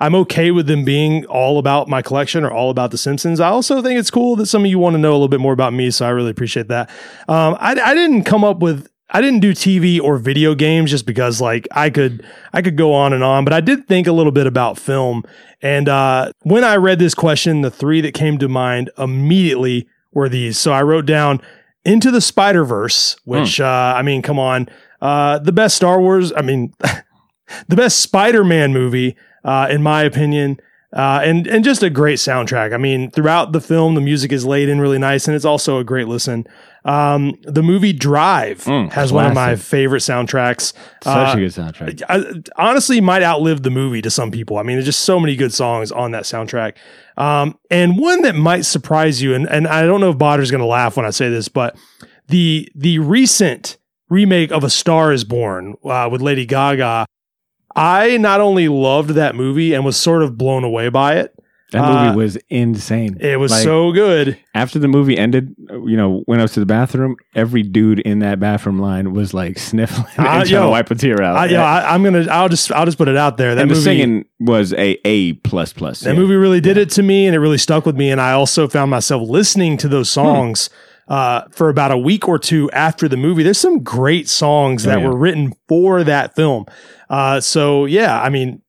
I'm 0.00 0.14
okay 0.16 0.50
with 0.50 0.66
them 0.66 0.84
being 0.84 1.24
all 1.26 1.58
about 1.58 1.88
my 1.88 2.02
collection 2.02 2.44
or 2.44 2.50
all 2.50 2.68
about 2.70 2.90
The 2.90 2.98
Simpsons. 2.98 3.40
I 3.40 3.48
also 3.48 3.80
think 3.80 3.98
it's 3.98 4.10
cool 4.10 4.36
that 4.36 4.46
some 4.46 4.64
of 4.64 4.70
you 4.70 4.78
want 4.78 4.94
to 4.94 4.98
know 4.98 5.12
a 5.12 5.14
little 5.14 5.28
bit 5.28 5.40
more 5.40 5.52
about 5.54 5.72
me, 5.72 5.90
so 5.90 6.04
I 6.04 6.10
really 6.10 6.30
appreciate 6.30 6.68
that. 6.68 6.90
Um, 7.28 7.56
I, 7.58 7.70
I 7.82 7.94
didn't 7.94 8.24
come 8.24 8.44
up 8.44 8.58
with. 8.58 8.88
I 9.10 9.20
didn't 9.20 9.40
do 9.40 9.52
TV 9.52 10.00
or 10.00 10.16
video 10.18 10.54
games 10.56 10.90
just 10.90 11.06
because 11.06 11.40
like 11.40 11.68
I 11.70 11.88
could 11.88 12.26
I 12.52 12.62
could 12.62 12.76
go 12.76 12.92
on 12.92 13.12
and 13.12 13.22
on, 13.22 13.44
but 13.44 13.52
I 13.52 13.60
did 13.60 13.86
think 13.86 14.06
a 14.08 14.12
little 14.12 14.32
bit 14.32 14.46
about 14.48 14.76
film. 14.76 15.22
And 15.62 15.88
uh, 15.88 16.32
when 16.42 16.64
I 16.64 16.76
read 16.76 16.98
this 16.98 17.14
question, 17.14 17.60
the 17.60 17.70
three 17.70 18.00
that 18.00 18.12
came 18.12 18.38
to 18.38 18.48
mind 18.48 18.90
immediately 18.98 19.86
were 20.12 20.28
these. 20.28 20.58
So 20.58 20.72
I 20.72 20.82
wrote 20.82 21.06
down 21.06 21.40
Into 21.84 22.10
the 22.10 22.20
Spider 22.20 22.64
Verse, 22.64 23.16
which 23.24 23.60
uh, 23.60 23.94
I 23.96 24.02
mean, 24.02 24.22
come 24.22 24.38
on, 24.38 24.68
uh, 25.02 25.38
the 25.38 25.52
best 25.52 25.76
Star 25.76 26.00
Wars. 26.00 26.32
I 26.34 26.42
mean, 26.42 26.72
the 27.68 27.76
best 27.76 28.00
Spider-Man 28.00 28.72
movie, 28.72 29.16
uh, 29.44 29.68
in 29.70 29.82
my 29.82 30.02
opinion, 30.02 30.58
uh, 30.94 31.20
and 31.22 31.46
and 31.46 31.62
just 31.64 31.82
a 31.82 31.90
great 31.90 32.18
soundtrack. 32.18 32.72
I 32.72 32.78
mean, 32.78 33.10
throughout 33.10 33.52
the 33.52 33.60
film, 33.60 33.94
the 33.96 34.00
music 34.00 34.32
is 34.32 34.46
laid 34.46 34.68
in 34.68 34.80
really 34.80 34.98
nice, 34.98 35.26
and 35.28 35.34
it's 35.36 35.44
also 35.44 35.78
a 35.78 35.84
great 35.84 36.08
listen. 36.08 36.46
Um, 36.86 37.34
the 37.44 37.62
movie 37.62 37.94
Drive 37.94 38.58
Mm, 38.64 38.92
has 38.92 39.10
one 39.10 39.24
of 39.24 39.34
my 39.34 39.56
favorite 39.56 40.00
soundtracks. 40.00 40.74
Such 41.02 41.28
Uh, 41.28 41.32
a 41.32 41.36
good 41.40 41.50
soundtrack. 41.52 42.02
I, 42.10 42.42
honestly 42.62 43.00
might 43.00 43.22
outlive 43.22 43.62
the 43.62 43.70
movie 43.70 44.02
to 44.02 44.10
some 44.10 44.30
people. 44.30 44.58
I 44.58 44.62
mean, 44.64 44.76
there's 44.76 44.84
just 44.84 45.00
so 45.00 45.18
many 45.18 45.34
good 45.34 45.52
songs 45.54 45.90
on 45.90 46.10
that 46.10 46.24
soundtrack. 46.24 46.74
Um, 47.16 47.58
and 47.70 47.98
one 47.98 48.22
that 48.22 48.34
might 48.34 48.64
surprise 48.64 49.22
you, 49.22 49.34
and, 49.34 49.48
and 49.48 49.68
I 49.68 49.82
don't 49.82 50.00
know 50.00 50.10
if 50.10 50.18
Botter's 50.18 50.50
going 50.50 50.60
to 50.60 50.66
laugh 50.66 50.96
when 50.96 51.06
I 51.06 51.10
say 51.10 51.28
this, 51.28 51.48
but 51.48 51.76
the 52.28 52.68
the 52.74 52.98
recent 52.98 53.78
remake 54.08 54.50
of 54.50 54.64
A 54.64 54.70
Star 54.70 55.12
Is 55.12 55.24
Born 55.24 55.74
uh, 55.84 56.08
with 56.10 56.20
Lady 56.22 56.46
Gaga, 56.46 57.06
I 57.76 58.16
not 58.16 58.40
only 58.40 58.68
loved 58.68 59.10
that 59.10 59.34
movie 59.34 59.74
and 59.74 59.84
was 59.84 59.96
sort 59.96 60.22
of 60.22 60.38
blown 60.38 60.64
away 60.64 60.88
by 60.88 61.14
it. 61.16 61.34
That 61.74 61.82
movie 61.88 62.08
uh, 62.08 62.14
was 62.14 62.36
insane. 62.48 63.18
It 63.20 63.38
was 63.38 63.50
Like, 63.52 63.62
so 63.62 63.92
good. 63.92 64.38
after 64.54 64.78
the 64.78 64.88
movie 64.88 65.18
ended, 65.18 65.54
you 65.70 65.96
know, 65.96 66.22
when 66.26 66.38
I 66.38 66.42
was 66.42 66.52
to 66.52 66.60
the 66.60 66.66
bathroom. 66.66 67.16
Every 67.34 67.62
dude 67.62 68.00
in 68.00 68.20
that 68.20 68.40
bathroom 68.40 68.78
line 68.78 69.12
was 69.12 69.34
like 69.34 69.58
sniffling 69.58 70.06
and 70.16 70.26
Uh, 70.26 70.30
trying 70.30 70.46
yo, 70.48 70.62
to 70.64 70.70
wipe 70.70 70.90
a 70.90 70.94
tear 70.94 71.22
out. 71.22 71.36
I, 71.36 71.46
know, 71.48 71.60
I, 71.62 71.94
I'm 71.94 72.02
gonna. 72.02 72.26
I'll 72.30 72.48
just. 72.48 72.72
I'll 72.72 72.86
just 72.86 72.96
put 72.98 73.08
it 73.08 73.16
out 73.16 73.36
there. 73.36 73.54
That 73.54 73.62
and 73.62 73.70
the 73.70 73.76
singing 73.76 74.24
was 74.40 74.72
a 74.72 74.98
A 75.04 75.34
plus 75.34 75.72
plus. 75.72 76.00
That 76.00 76.14
yeah. 76.14 76.20
movie 76.20 76.34
really 76.36 76.60
did 76.60 76.76
it 76.78 76.90
to 76.92 77.02
me 77.02 77.26
and 77.26 77.34
it 77.34 77.38
really 77.40 77.58
stuck 77.58 77.84
with 77.86 77.96
me. 77.96 78.10
And 78.10 78.20
I 78.20 78.32
also 78.32 78.68
found 78.68 78.90
myself 78.90 79.28
listening 79.28 79.76
to 79.78 79.88
those 79.88 80.08
Hmm. 80.14 80.20
songs 80.20 80.70
uh, 81.08 81.42
for 81.50 81.68
about 81.68 81.90
a 81.90 81.98
week 81.98 82.26
or 82.28 82.38
two 82.38 82.70
after 82.70 83.08
the 83.08 83.16
movie. 83.18 83.42
There's 83.42 83.58
some 83.58 83.82
great 83.82 84.28
songs 84.28 84.86
Oh, 84.86 84.90
that 84.90 85.00
yeah. 85.00 85.06
were 85.06 85.16
written 85.16 85.52
for 85.68 86.02
that 86.04 86.34
film. 86.34 86.64
Uh, 87.10 87.40
so, 87.40 87.84
yeah, 87.84 88.22
I 88.22 88.30
mean, 88.30 88.62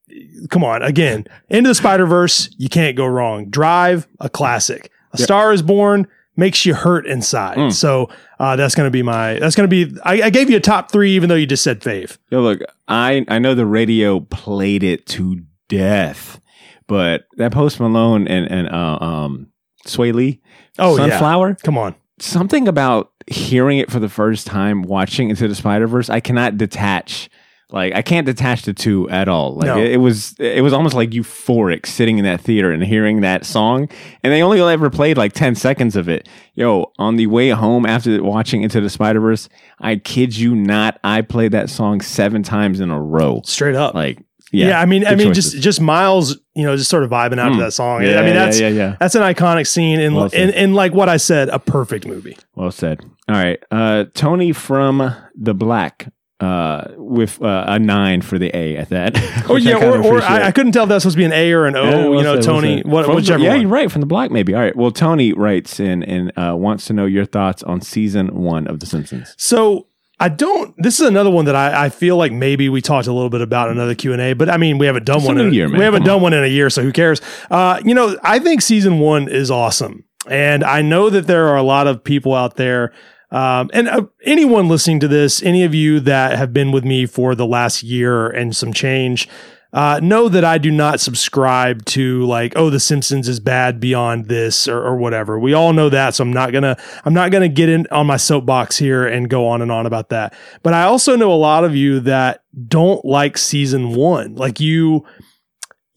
come 0.49 0.63
on. 0.63 0.81
Again, 0.81 1.25
Into 1.49 1.69
the 1.69 1.75
Spider 1.75 2.05
Verse, 2.05 2.49
you 2.57 2.69
can't 2.69 2.95
go 2.95 3.05
wrong. 3.05 3.49
Drive, 3.49 4.07
a 4.19 4.29
classic. 4.29 4.91
A 5.13 5.17
Star 5.17 5.53
is 5.53 5.61
Born, 5.61 6.07
makes 6.35 6.65
you 6.65 6.73
hurt 6.73 7.07
inside. 7.07 7.57
Mm. 7.57 7.71
So 7.73 8.09
uh, 8.39 8.55
that's 8.55 8.75
going 8.75 8.87
to 8.87 8.91
be 8.91 9.01
my. 9.01 9.39
That's 9.39 9.55
going 9.55 9.69
to 9.69 9.85
be. 9.85 9.97
I, 10.03 10.23
I 10.23 10.29
gave 10.29 10.49
you 10.49 10.57
a 10.57 10.61
top 10.61 10.91
three, 10.91 11.11
even 11.11 11.29
though 11.29 11.35
you 11.35 11.45
just 11.45 11.63
said 11.63 11.81
fave. 11.81 12.17
Yo, 12.29 12.41
look, 12.41 12.59
I 12.87 13.25
I 13.27 13.39
know 13.39 13.55
the 13.55 13.65
radio 13.65 14.19
played 14.19 14.83
it 14.83 15.05
to 15.07 15.41
death, 15.69 16.39
but 16.87 17.25
that 17.37 17.51
Post 17.51 17.79
Malone 17.79 18.27
and 18.27 18.49
and 18.51 18.67
uh, 18.69 18.97
um 18.99 19.47
Swae 19.87 20.13
Lee, 20.13 20.41
Oh 20.77 20.97
yeah, 20.97 21.09
Sunflower, 21.09 21.55
come 21.63 21.77
on. 21.77 21.95
something 22.19 22.67
about 22.67 23.11
hearing 23.27 23.77
it 23.77 23.89
for 23.89 23.99
the 23.99 24.09
first 24.09 24.45
time, 24.47 24.81
watching 24.81 25.29
Into 25.29 25.47
the 25.47 25.55
Spider 25.55 25.87
Verse, 25.87 26.09
I 26.09 26.19
cannot 26.19 26.57
detach. 26.57 27.29
Like 27.71 27.93
I 27.95 28.01
can't 28.03 28.25
detach 28.27 28.61
the 28.63 28.73
two 28.73 29.09
at 29.09 29.27
all. 29.27 29.55
Like 29.55 29.65
No. 29.65 29.77
it, 29.79 29.93
it 29.93 29.97
was, 29.97 30.35
it 30.39 30.61
was 30.63 30.71
almost 30.71 30.93
like 30.95 31.09
euphoric 31.09 31.85
sitting 31.87 32.17
in 32.19 32.23
that 32.25 32.39
theater 32.41 32.71
and 32.71 32.83
hearing 32.83 33.21
that 33.21 33.43
song. 33.45 33.89
And 34.23 34.31
they 34.31 34.41
only 34.43 34.61
ever 34.61 34.89
played 34.89 35.17
like 35.17 35.33
ten 35.33 35.55
seconds 35.55 35.95
of 35.95 36.07
it. 36.07 36.29
Yo, 36.53 36.91
on 36.99 37.15
the 37.15 37.27
way 37.27 37.49
home 37.49 37.85
after 37.85 38.21
watching 38.23 38.61
Into 38.61 38.79
the 38.81 38.89
Spider 38.89 39.19
Verse, 39.19 39.49
I 39.79 39.95
kid 39.97 40.37
you 40.37 40.55
not, 40.55 40.99
I 41.03 41.21
played 41.21 41.51
that 41.53 41.69
song 41.69 42.01
seven 42.01 42.43
times 42.43 42.79
in 42.79 42.91
a 42.91 43.01
row. 43.01 43.41
Straight 43.45 43.75
up. 43.75 43.93
Like, 43.95 44.19
yeah, 44.51 44.67
yeah, 44.67 44.79
I 44.79 44.85
mean, 44.85 45.05
I 45.05 45.15
mean, 45.15 45.29
choices. 45.29 45.51
just 45.53 45.63
just 45.63 45.81
Miles, 45.81 46.37
you 46.53 46.63
know, 46.63 46.77
just 46.77 46.89
sort 46.89 47.03
of 47.03 47.09
vibing 47.09 47.39
out 47.39 47.49
to 47.49 47.55
Mm. 47.55 47.59
that 47.59 47.73
song. 47.73 48.03
yeah, 48.03 48.19
I 48.19 48.23
mean, 48.23 48.35
that's 48.35 48.59
yeah, 48.59 48.69
yeah. 48.69 48.95
that's 48.99 49.15
an 49.15 49.23
iconic 49.23 49.65
scene, 49.67 49.99
and 49.99 50.15
Well 50.15 50.29
and, 50.33 50.51
and 50.51 50.75
like 50.75 50.93
what 50.93 51.09
I 51.09 51.17
said, 51.17 51.49
a 51.49 51.57
perfect 51.59 52.05
movie. 52.05 52.37
Well 52.53 52.71
said. 52.71 53.01
All 53.27 53.35
right. 53.35 53.57
Uh, 53.71 54.05
Tony 54.13 54.51
from 54.53 55.13
the 55.35 55.55
Black 55.55 56.07
uh, 56.39 56.85
with 56.97 57.41
uh, 57.41 57.65
a 57.67 57.79
nine 57.79 58.21
for 58.21 58.37
the 58.37 58.55
A 58.55 58.75
at 58.77 58.89
that. 58.89 59.15
Oh 59.49 59.57
yeah, 59.57 59.77
or, 59.77 60.01
or. 60.03 60.21
I, 60.23 60.47
I 60.47 60.51
couldn't 60.51 60.71
tell 60.71 60.83
if 60.83 60.89
that's 60.89 61.03
supposed 61.03 61.15
to 61.15 61.19
be 61.19 61.25
an 61.25 61.33
A 61.33 61.51
or 61.53 61.65
an 61.67 61.75
O. 61.75 61.83
Yeah, 61.83 62.17
you 62.17 62.23
know, 62.23 62.33
well 62.33 62.41
Tony, 62.41 62.81
what, 62.81 63.05
From 63.05 63.15
the- 63.23 63.39
Yeah, 63.39 63.49
one. 63.51 63.61
you're 63.61 63.69
right. 63.69 63.91
From 63.91 64.01
the 64.01 64.07
block, 64.07 64.31
maybe. 64.31 64.53
All 64.55 64.61
right. 64.61 64.75
Well, 64.75 64.89
Tony 64.91 65.33
writes 65.33 65.79
in 65.79 66.01
and 66.03 66.31
uh, 66.37 66.55
wants 66.57 66.85
to 66.87 66.93
know 66.93 67.05
your 67.05 67.25
thoughts 67.25 67.61
on 67.63 67.79
season 67.81 68.35
one 68.35 68.65
of 68.67 68.79
The 68.79 68.85
Simpsons. 68.87 69.35
So 69.37 69.87
I 70.19 70.29
don't. 70.29 70.73
This 70.77 70.99
is 70.99 71.07
another 71.07 71.29
one 71.29 71.45
that 71.45 71.55
I, 71.55 71.85
I 71.85 71.89
feel 71.89 72.17
like 72.17 72.31
maybe 72.31 72.67
we 72.69 72.81
talked 72.81 73.05
a 73.07 73.13
little 73.13 73.29
bit 73.29 73.41
about 73.41 73.69
another 73.69 73.93
Q 73.93 74.13
and 74.13 74.21
A, 74.21 74.33
but 74.33 74.49
I 74.49 74.57
mean 74.57 74.77
we 74.79 74.87
haven't 74.87 75.05
done 75.05 75.17
It's 75.17 75.27
one. 75.27 75.37
in, 75.39 75.53
year, 75.53 75.69
man. 75.69 75.77
We 75.77 75.83
haven't 75.85 75.99
Come 76.01 76.07
done 76.07 76.15
on. 76.17 76.21
one 76.23 76.33
in 76.33 76.43
a 76.43 76.47
year, 76.47 76.69
so 76.71 76.81
who 76.81 76.91
cares? 76.91 77.21
Uh, 77.51 77.79
you 77.85 77.93
know, 77.93 78.17
I 78.23 78.39
think 78.39 78.61
season 78.63 78.97
one 78.99 79.27
is 79.29 79.51
awesome, 79.51 80.05
and 80.27 80.63
I 80.63 80.81
know 80.81 81.09
that 81.11 81.27
there 81.27 81.47
are 81.49 81.57
a 81.57 81.63
lot 81.63 81.85
of 81.87 82.03
people 82.03 82.33
out 82.33 82.55
there. 82.55 82.93
Um, 83.35 83.69
and 83.73 83.89
uh, 83.89 84.05
anyone 84.23 84.69
listening 84.69 85.01
to 85.01 85.09
this, 85.09 85.43
any 85.43 85.65
of 85.65 85.75
you 85.75 85.99
that 85.99 86.37
have 86.37 86.53
been 86.53 86.71
with 86.71 86.85
me 86.85 87.05
for 87.05 87.35
the 87.35 87.45
last 87.45 87.83
year 87.83 88.29
and 88.29 88.55
some 88.55 88.71
change, 88.71 89.27
uh, 89.73 89.99
know 90.01 90.29
that 90.29 90.45
I 90.45 90.57
do 90.57 90.71
not 90.71 91.01
subscribe 91.01 91.83
to 91.87 92.25
like, 92.25 92.53
oh, 92.55 92.69
The 92.69 92.79
Simpsons 92.79 93.27
is 93.27 93.41
bad 93.41 93.81
beyond 93.81 94.29
this 94.29 94.69
or, 94.69 94.81
or 94.81 94.95
whatever. 94.95 95.37
We 95.37 95.51
all 95.51 95.73
know 95.73 95.89
that, 95.89 96.15
so 96.15 96.23
I'm 96.23 96.31
not 96.31 96.53
gonna, 96.53 96.77
I'm 97.03 97.13
not 97.13 97.29
gonna 97.29 97.49
get 97.49 97.67
in 97.67 97.85
on 97.91 98.07
my 98.07 98.15
soapbox 98.15 98.77
here 98.77 99.05
and 99.05 99.29
go 99.29 99.49
on 99.49 99.61
and 99.61 99.69
on 99.69 99.85
about 99.85 100.07
that. 100.09 100.33
But 100.63 100.73
I 100.73 100.83
also 100.83 101.17
know 101.17 101.33
a 101.33 101.35
lot 101.35 101.65
of 101.65 101.75
you 101.75 101.99
that 102.01 102.41
don't 102.69 103.03
like 103.03 103.37
season 103.37 103.95
one, 103.95 104.35
like 104.35 104.61
you. 104.61 105.05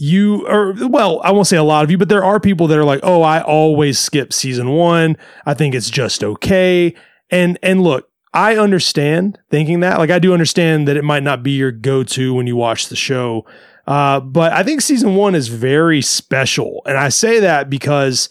You 0.00 0.46
or 0.46 0.74
well, 0.86 1.20
I 1.24 1.32
won't 1.32 1.48
say 1.48 1.56
a 1.56 1.64
lot 1.64 1.82
of 1.82 1.90
you, 1.90 1.98
but 1.98 2.08
there 2.08 2.22
are 2.22 2.38
people 2.38 2.68
that 2.68 2.78
are 2.78 2.84
like, 2.84 3.00
"Oh, 3.02 3.22
I 3.22 3.42
always 3.42 3.98
skip 3.98 4.32
season 4.32 4.68
1. 4.68 5.16
I 5.44 5.54
think 5.54 5.74
it's 5.74 5.90
just 5.90 6.22
okay." 6.22 6.94
And 7.30 7.58
and 7.62 7.82
look, 7.82 8.08
I 8.32 8.56
understand 8.56 9.38
thinking 9.50 9.80
that. 9.80 9.98
Like 9.98 10.10
I 10.10 10.18
do 10.18 10.32
understand 10.32 10.88
that 10.88 10.96
it 10.96 11.04
might 11.04 11.22
not 11.22 11.42
be 11.42 11.52
your 11.52 11.72
go-to 11.72 12.34
when 12.34 12.46
you 12.46 12.56
watch 12.56 12.88
the 12.88 12.96
show. 12.96 13.44
Uh, 13.86 14.20
but 14.20 14.52
I 14.52 14.62
think 14.62 14.82
season 14.82 15.14
one 15.14 15.34
is 15.34 15.48
very 15.48 16.02
special. 16.02 16.82
And 16.84 16.98
I 16.98 17.08
say 17.08 17.40
that 17.40 17.70
because 17.70 18.28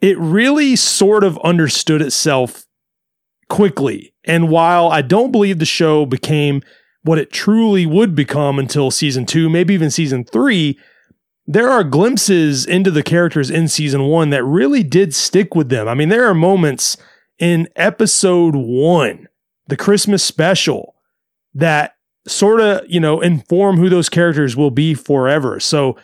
it 0.00 0.18
really 0.18 0.76
sort 0.76 1.24
of 1.24 1.38
understood 1.38 2.02
itself 2.02 2.66
quickly. 3.48 4.12
And 4.24 4.50
while 4.50 4.88
I 4.88 5.00
don't 5.00 5.32
believe 5.32 5.58
the 5.58 5.64
show 5.64 6.04
became 6.04 6.62
what 7.02 7.18
it 7.18 7.32
truly 7.32 7.86
would 7.86 8.14
become 8.14 8.58
until 8.58 8.90
season 8.90 9.24
two, 9.24 9.48
maybe 9.48 9.72
even 9.72 9.90
season 9.90 10.24
three, 10.24 10.78
there 11.46 11.70
are 11.70 11.84
glimpses 11.84 12.66
into 12.66 12.90
the 12.90 13.02
characters 13.02 13.50
in 13.50 13.68
season 13.68 14.04
one 14.04 14.30
that 14.30 14.44
really 14.44 14.82
did 14.82 15.14
stick 15.14 15.54
with 15.54 15.68
them. 15.68 15.88
I 15.88 15.94
mean, 15.94 16.08
there 16.08 16.26
are 16.26 16.34
moments 16.34 16.96
in 17.38 17.68
episode 17.76 18.54
one, 18.54 19.28
the 19.66 19.76
Christmas 19.76 20.22
special, 20.22 20.94
that 21.54 21.96
sort 22.26 22.60
of, 22.60 22.82
you 22.88 23.00
know, 23.00 23.20
inform 23.20 23.76
who 23.76 23.88
those 23.88 24.08
characters 24.08 24.56
will 24.56 24.70
be 24.70 24.94
forever. 24.94 25.60
So 25.60 25.96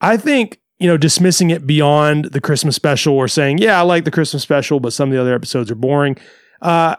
I 0.00 0.16
think, 0.16 0.60
you 0.78 0.86
know, 0.86 0.96
dismissing 0.96 1.50
it 1.50 1.66
beyond 1.66 2.26
the 2.26 2.40
Christmas 2.40 2.76
special 2.76 3.14
or 3.14 3.28
saying, 3.28 3.58
yeah, 3.58 3.78
I 3.78 3.82
like 3.82 4.04
the 4.04 4.10
Christmas 4.10 4.42
special, 4.42 4.78
but 4.78 4.92
some 4.92 5.08
of 5.08 5.14
the 5.14 5.20
other 5.20 5.34
episodes 5.34 5.70
are 5.70 5.74
boring. 5.76 6.16
Uh, 6.62 6.96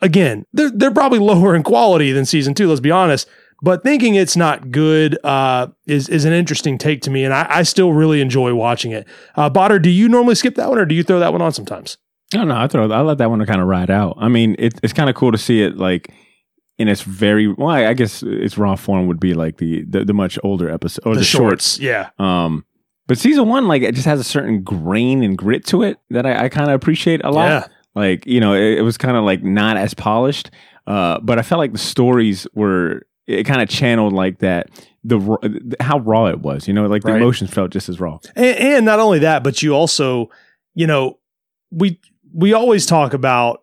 again, 0.00 0.46
they're, 0.52 0.70
they're 0.70 0.90
probably 0.90 1.18
lower 1.18 1.54
in 1.54 1.62
quality 1.62 2.12
than 2.12 2.24
season 2.24 2.54
two, 2.54 2.68
let's 2.68 2.80
be 2.80 2.90
honest. 2.90 3.28
But 3.64 3.84
thinking 3.84 4.16
it's 4.16 4.36
not 4.36 4.72
good 4.72 5.16
uh, 5.24 5.68
is 5.86 6.08
is 6.08 6.24
an 6.24 6.32
interesting 6.32 6.78
take 6.78 7.00
to 7.02 7.10
me, 7.10 7.22
and 7.22 7.32
I, 7.32 7.46
I 7.48 7.62
still 7.62 7.92
really 7.92 8.20
enjoy 8.20 8.52
watching 8.54 8.90
it. 8.90 9.06
Uh, 9.36 9.48
Botter, 9.48 9.80
do 9.80 9.88
you 9.88 10.08
normally 10.08 10.34
skip 10.34 10.56
that 10.56 10.68
one, 10.68 10.78
or 10.78 10.84
do 10.84 10.96
you 10.96 11.04
throw 11.04 11.20
that 11.20 11.30
one 11.30 11.40
on 11.42 11.52
sometimes? 11.52 11.96
No, 12.34 12.44
no, 12.44 12.56
I 12.56 12.66
throw. 12.66 12.90
I 12.90 13.00
let 13.02 13.18
that 13.18 13.30
one 13.30 13.44
kind 13.46 13.60
of 13.60 13.66
ride 13.66 13.90
out. 13.90 14.16
I 14.18 14.28
mean, 14.28 14.56
it, 14.58 14.78
it's 14.82 14.92
kind 14.92 15.08
of 15.10 15.16
cool 15.16 15.32
to 15.32 15.38
see 15.38 15.62
it 15.62 15.76
like 15.76 16.12
in 16.78 16.88
its 16.88 17.02
very. 17.02 17.48
Well, 17.48 17.68
I 17.68 17.86
I 17.86 17.94
guess 17.94 18.22
its 18.22 18.56
raw 18.58 18.74
form 18.76 19.06
would 19.06 19.20
be 19.20 19.34
like 19.34 19.58
the 19.58 19.84
the, 19.88 20.04
the 20.04 20.14
much 20.14 20.38
older 20.42 20.70
episode 20.70 21.02
or 21.06 21.14
the, 21.14 21.24
shorts. 21.24 21.78
yeah. 21.78 22.10
Um, 22.18 22.64
but 23.08 23.18
season 23.18 23.48
one, 23.48 23.66
like, 23.66 23.82
it 23.82 23.94
just 23.94 24.06
has 24.06 24.20
a 24.20 24.24
certain 24.24 24.62
grain 24.62 25.22
and 25.24 25.36
grit 25.36 25.66
to 25.66 25.82
it 25.82 25.98
that 26.10 26.24
I, 26.24 26.44
I 26.44 26.48
kind 26.48 26.70
of 26.70 26.74
appreciate 26.76 27.22
a 27.24 27.30
lot. 27.30 27.48
Yeah. 27.48 27.66
Like, 27.94 28.26
you 28.26 28.38
know, 28.40 28.54
it, 28.54 28.78
it 28.78 28.82
was 28.82 28.96
kind 28.96 29.16
of 29.16 29.24
like 29.24 29.42
not 29.42 29.76
as 29.76 29.92
polished, 29.92 30.50
uh, 30.86 31.18
but 31.20 31.38
I 31.38 31.42
felt 31.42 31.58
like 31.58 31.72
the 31.72 31.78
stories 31.78 32.46
were. 32.54 33.02
It 33.28 33.44
kind 33.44 33.62
of 33.62 33.68
channeled 33.68 34.12
like 34.12 34.40
that 34.40 34.68
the 35.04 35.76
how 35.78 36.00
raw 36.00 36.26
it 36.26 36.40
was. 36.40 36.66
You 36.66 36.74
know, 36.74 36.86
like 36.86 37.02
the 37.02 37.12
Right. 37.12 37.22
emotions 37.22 37.50
felt 37.50 37.70
just 37.70 37.88
as 37.88 38.00
raw. 38.00 38.18
And, 38.34 38.56
and 38.58 38.84
not 38.84 38.98
only 38.98 39.20
that, 39.20 39.44
but 39.44 39.62
you 39.62 39.74
also, 39.74 40.28
you 40.74 40.88
know, 40.88 41.18
we 41.70 42.00
we 42.32 42.52
always 42.52 42.86
talk 42.86 43.14
about, 43.14 43.62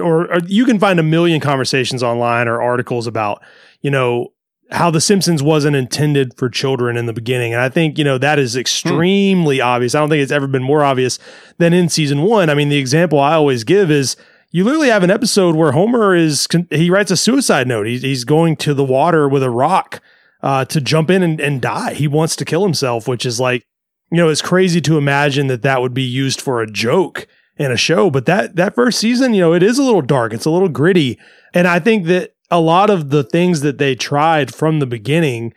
or, 0.00 0.32
or 0.32 0.38
you 0.46 0.64
can 0.64 0.78
find 0.78 0.98
a 0.98 1.02
million 1.02 1.40
conversations 1.40 2.02
online 2.02 2.48
or 2.48 2.62
articles 2.62 3.06
about, 3.06 3.42
you 3.82 3.90
know, 3.90 4.32
how 4.70 4.90
The 4.90 5.00
Simpsons 5.00 5.42
wasn't 5.42 5.76
intended 5.76 6.36
for 6.36 6.48
children 6.48 6.96
in 6.96 7.06
the 7.06 7.12
beginning, 7.12 7.52
and 7.52 7.60
I 7.60 7.68
think 7.68 7.98
you 7.98 8.04
know 8.04 8.18
that 8.18 8.38
is 8.38 8.56
extremely 8.56 9.60
obvious. 9.60 9.94
I 9.94 10.00
don't 10.00 10.08
think 10.08 10.22
it's 10.22 10.32
ever 10.32 10.46
been 10.46 10.62
more 10.62 10.82
obvious 10.82 11.18
than 11.58 11.72
in 11.72 11.88
season 11.88 12.22
one. 12.22 12.48
I 12.48 12.54
mean, 12.54 12.70
the 12.70 12.78
example 12.78 13.20
I 13.20 13.34
always 13.34 13.64
give 13.64 13.90
is. 13.90 14.16
You 14.50 14.62
literally 14.62 14.88
have 14.88 15.02
an 15.02 15.10
episode 15.10 15.56
where 15.56 15.72
Homer 15.72 16.14
is 16.14 16.46
he 16.70 16.88
writes 16.88 17.10
a 17.10 17.16
suicide 17.16 17.66
note. 17.66 17.88
He's 17.88 18.02
he's 18.02 18.22
going 18.22 18.54
to 18.58 18.72
the 18.72 18.84
water 18.84 19.28
with 19.28 19.42
a 19.42 19.50
rock 19.50 20.00
uh, 20.44 20.64
to 20.66 20.80
jump 20.80 21.10
in 21.10 21.24
and, 21.24 21.40
and 21.40 21.60
die. 21.60 21.94
He 21.94 22.06
wants 22.06 22.36
to 22.36 22.44
kill 22.44 22.62
himself, 22.62 23.08
which 23.08 23.26
is 23.26 23.40
like 23.40 23.66
you 24.12 24.18
know, 24.18 24.28
it's 24.28 24.42
crazy 24.42 24.80
to 24.82 24.96
imagine 24.96 25.48
that 25.48 25.62
that 25.62 25.80
would 25.80 25.92
be 25.92 26.04
used 26.04 26.40
for 26.40 26.62
a 26.62 26.70
joke 26.70 27.26
in 27.56 27.70
a 27.70 27.76
show. 27.76 28.10
But 28.10 28.26
that 28.26 28.56
that 28.56 28.74
first 28.74 28.98
season, 28.98 29.34
you 29.34 29.40
know, 29.40 29.52
it 29.52 29.62
is 29.62 29.78
a 29.78 29.82
little 29.82 30.02
dark. 30.02 30.32
It's 30.32 30.44
a 30.44 30.50
little 30.50 30.68
gritty, 30.68 31.18
and 31.52 31.66
I 31.66 31.78
think 31.78 32.06
that 32.06 32.34
a 32.50 32.60
lot 32.60 32.90
of 32.90 33.10
the 33.10 33.24
things 33.24 33.62
that 33.62 33.78
they 33.78 33.94
tried 33.94 34.54
from 34.54 34.78
the 34.78 34.86
beginning, 34.86 35.54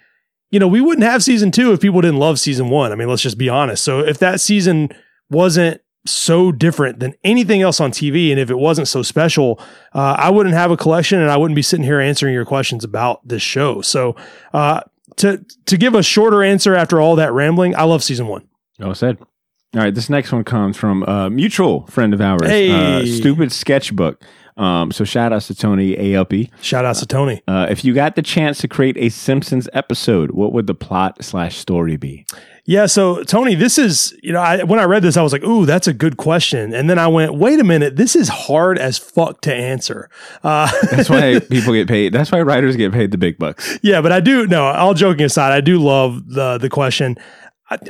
you 0.51 0.59
know, 0.59 0.67
we 0.67 0.81
wouldn't 0.81 1.05
have 1.05 1.23
season 1.23 1.51
two 1.51 1.71
if 1.71 1.81
people 1.81 2.01
didn't 2.01 2.19
love 2.19 2.39
season 2.39 2.69
one. 2.69 2.91
I 2.91 2.95
mean, 2.95 3.09
let's 3.09 3.21
just 3.21 3.37
be 3.37 3.49
honest. 3.49 3.83
So 3.83 3.99
if 3.99 4.17
that 4.19 4.39
season 4.39 4.89
wasn't 5.29 5.81
so 6.05 6.53
different 6.53 6.99
than 6.99 7.13
anything 7.23 7.61
else 7.61 7.81
on 7.81 7.91
TV, 7.91 8.31
and 8.31 8.39
if 8.39 8.49
it 8.49 8.57
wasn't 8.57 8.87
so 8.87 9.01
special, 9.01 9.59
uh, 9.93 10.15
I 10.17 10.29
wouldn't 10.29 10.55
have 10.55 10.71
a 10.71 10.77
collection, 10.77 11.19
and 11.19 11.29
I 11.29 11.37
wouldn't 11.37 11.55
be 11.55 11.61
sitting 11.61 11.83
here 11.83 11.99
answering 11.99 12.33
your 12.33 12.45
questions 12.45 12.83
about 12.83 13.27
this 13.27 13.41
show. 13.41 13.81
So. 13.81 14.15
Uh, 14.53 14.81
to 15.17 15.43
to 15.65 15.77
give 15.77 15.95
a 15.95 16.03
shorter 16.03 16.43
answer 16.43 16.75
after 16.75 17.01
all 17.01 17.15
that 17.15 17.33
rambling, 17.33 17.75
I 17.75 17.83
love 17.83 18.03
season 18.03 18.27
one. 18.27 18.47
Well 18.79 18.93
said. 18.93 19.17
All 19.77 19.83
right, 19.83 19.93
this 19.93 20.09
next 20.09 20.31
one 20.31 20.43
comes 20.43 20.75
from 20.75 21.03
a 21.03 21.29
mutual 21.29 21.85
friend 21.87 22.11
of 22.13 22.19
ours, 22.19 22.41
Hey. 22.47 22.71
uh, 22.71 23.05
Stupid 23.05 23.51
Sketchbook. 23.51 24.19
Um, 24.57 24.91
so 24.91 25.03
shout 25.03 25.31
outs 25.31 25.45
to 25.47 25.55
Tony 25.55 25.95
Aopi. 25.95 26.49
Shout 26.63 26.83
out 26.83 26.95
to 26.95 27.05
Tony. 27.05 27.43
Uh, 27.47 27.67
if 27.69 27.85
you 27.85 27.93
got 27.93 28.15
the 28.15 28.23
chance 28.23 28.57
to 28.61 28.67
create 28.67 28.97
a 28.97 29.09
Simpsons 29.09 29.69
episode, 29.71 30.31
what 30.31 30.51
would 30.51 30.65
the 30.65 30.73
plot 30.73 31.23
slash 31.23 31.57
story 31.57 31.95
be? 31.95 32.25
Yeah, 32.65 32.87
so 32.87 33.21
Tony, 33.23 33.53
this 33.53 33.77
is 33.77 34.17
you 34.23 34.33
know, 34.33 34.41
I, 34.41 34.63
when 34.63 34.79
I 34.79 34.85
read 34.85 35.03
this, 35.03 35.15
I 35.15 35.21
was 35.21 35.31
like, 35.31 35.43
"Ooh, 35.43 35.65
that's 35.67 35.87
a 35.87 35.93
good 35.93 36.17
question," 36.17 36.73
and 36.73 36.89
then 36.89 36.97
I 36.99 37.07
went, 37.07 37.35
"Wait 37.35 37.59
a 37.59 37.63
minute, 37.63 37.95
this 37.97 38.15
is 38.15 38.27
hard 38.29 38.79
as 38.79 38.97
fuck 38.97 39.41
to 39.41 39.53
answer." 39.53 40.09
Uh, 40.43 40.69
That's 40.91 41.09
why 41.09 41.39
people 41.39 41.71
get 41.73 41.87
paid. 41.87 42.11
That's 42.11 42.29
why 42.31 42.41
writers 42.41 42.75
get 42.75 42.91
paid 42.91 43.11
the 43.11 43.17
big 43.17 43.37
bucks. 43.37 43.77
yeah, 43.83 44.01
but 44.01 44.11
I 44.11 44.19
do 44.19 44.47
no. 44.47 44.65
All 44.65 44.93
joking 44.95 45.25
aside, 45.27 45.53
I 45.53 45.61
do 45.61 45.77
love 45.77 46.27
the 46.33 46.57
the 46.57 46.67
question. 46.69 47.15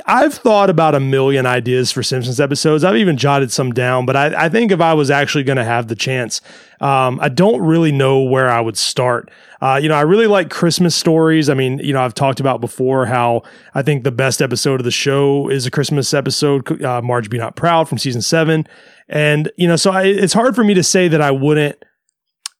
I've 0.06 0.34
thought 0.34 0.70
about 0.70 0.96
a 0.96 1.00
million 1.00 1.46
ideas 1.46 1.92
for 1.92 2.02
Simpsons 2.02 2.40
episodes. 2.40 2.82
I've 2.82 2.96
even 2.96 3.16
jotted 3.16 3.52
some 3.52 3.72
down, 3.72 4.06
but 4.06 4.16
I, 4.16 4.46
I 4.46 4.48
think 4.48 4.72
if 4.72 4.80
I 4.80 4.92
was 4.94 5.08
actually 5.08 5.44
going 5.44 5.56
to 5.56 5.64
have 5.64 5.86
the 5.86 5.94
chance, 5.94 6.40
um, 6.80 7.20
I 7.22 7.28
don't 7.28 7.60
really 7.62 7.92
know 7.92 8.22
where 8.22 8.50
I 8.50 8.60
would 8.60 8.76
start. 8.76 9.30
Uh, 9.60 9.78
you 9.80 9.88
know, 9.88 9.94
I 9.94 10.00
really 10.00 10.26
like 10.26 10.50
Christmas 10.50 10.96
stories. 10.96 11.48
I 11.48 11.54
mean, 11.54 11.78
you 11.78 11.92
know, 11.92 12.00
I've 12.00 12.14
talked 12.14 12.40
about 12.40 12.60
before 12.60 13.06
how 13.06 13.42
I 13.72 13.82
think 13.82 14.02
the 14.02 14.10
best 14.10 14.42
episode 14.42 14.80
of 14.80 14.84
the 14.84 14.90
show 14.90 15.48
is 15.48 15.64
a 15.64 15.70
Christmas 15.70 16.12
episode, 16.12 16.82
uh, 16.82 17.00
Marge 17.00 17.30
Be 17.30 17.38
Not 17.38 17.54
Proud 17.54 17.88
from 17.88 17.98
season 17.98 18.22
seven. 18.22 18.66
And, 19.08 19.50
you 19.56 19.68
know, 19.68 19.76
so 19.76 19.92
I, 19.92 20.04
it's 20.04 20.32
hard 20.32 20.56
for 20.56 20.64
me 20.64 20.74
to 20.74 20.82
say 20.82 21.06
that 21.06 21.20
I 21.20 21.30
wouldn't. 21.30 21.84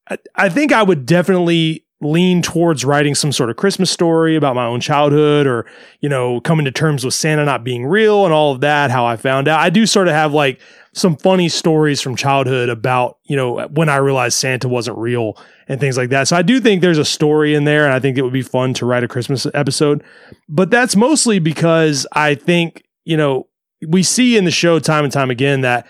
I, 0.08 0.18
I 0.36 0.48
think 0.50 0.70
I 0.70 0.84
would 0.84 1.04
definitely 1.04 1.84
lean 2.00 2.42
towards 2.42 2.84
writing 2.84 3.14
some 3.14 3.32
sort 3.32 3.50
of 3.50 3.56
Christmas 3.56 3.90
story 3.90 4.36
about 4.36 4.54
my 4.54 4.64
own 4.64 4.80
childhood 4.80 5.46
or, 5.46 5.66
you 6.00 6.08
know, 6.08 6.40
coming 6.40 6.64
to 6.64 6.70
terms 6.70 7.04
with 7.04 7.14
Santa 7.14 7.44
not 7.44 7.64
being 7.64 7.84
real 7.84 8.24
and 8.24 8.32
all 8.32 8.52
of 8.52 8.60
that, 8.60 8.90
how 8.90 9.04
I 9.04 9.16
found 9.16 9.48
out. 9.48 9.58
I 9.58 9.68
do 9.70 9.84
sort 9.84 10.06
of 10.06 10.14
have 10.14 10.32
like 10.32 10.60
some 10.92 11.16
funny 11.16 11.48
stories 11.48 12.00
from 12.00 12.14
childhood 12.14 12.68
about, 12.68 13.18
you 13.24 13.36
know, 13.36 13.66
when 13.68 13.88
I 13.88 13.96
realized 13.96 14.38
Santa 14.38 14.68
wasn't 14.68 14.96
real 14.96 15.36
and 15.66 15.80
things 15.80 15.96
like 15.96 16.10
that. 16.10 16.28
So 16.28 16.36
I 16.36 16.42
do 16.42 16.60
think 16.60 16.82
there's 16.82 16.98
a 16.98 17.04
story 17.04 17.54
in 17.54 17.64
there 17.64 17.84
and 17.84 17.92
I 17.92 17.98
think 17.98 18.16
it 18.16 18.22
would 18.22 18.32
be 18.32 18.42
fun 18.42 18.74
to 18.74 18.86
write 18.86 19.02
a 19.02 19.08
Christmas 19.08 19.46
episode. 19.52 20.04
But 20.48 20.70
that's 20.70 20.94
mostly 20.94 21.40
because 21.40 22.06
I 22.12 22.36
think, 22.36 22.84
you 23.04 23.16
know, 23.16 23.48
we 23.86 24.04
see 24.04 24.36
in 24.36 24.44
the 24.44 24.50
show 24.52 24.78
time 24.78 25.04
and 25.04 25.12
time 25.12 25.30
again 25.30 25.62
that 25.62 25.86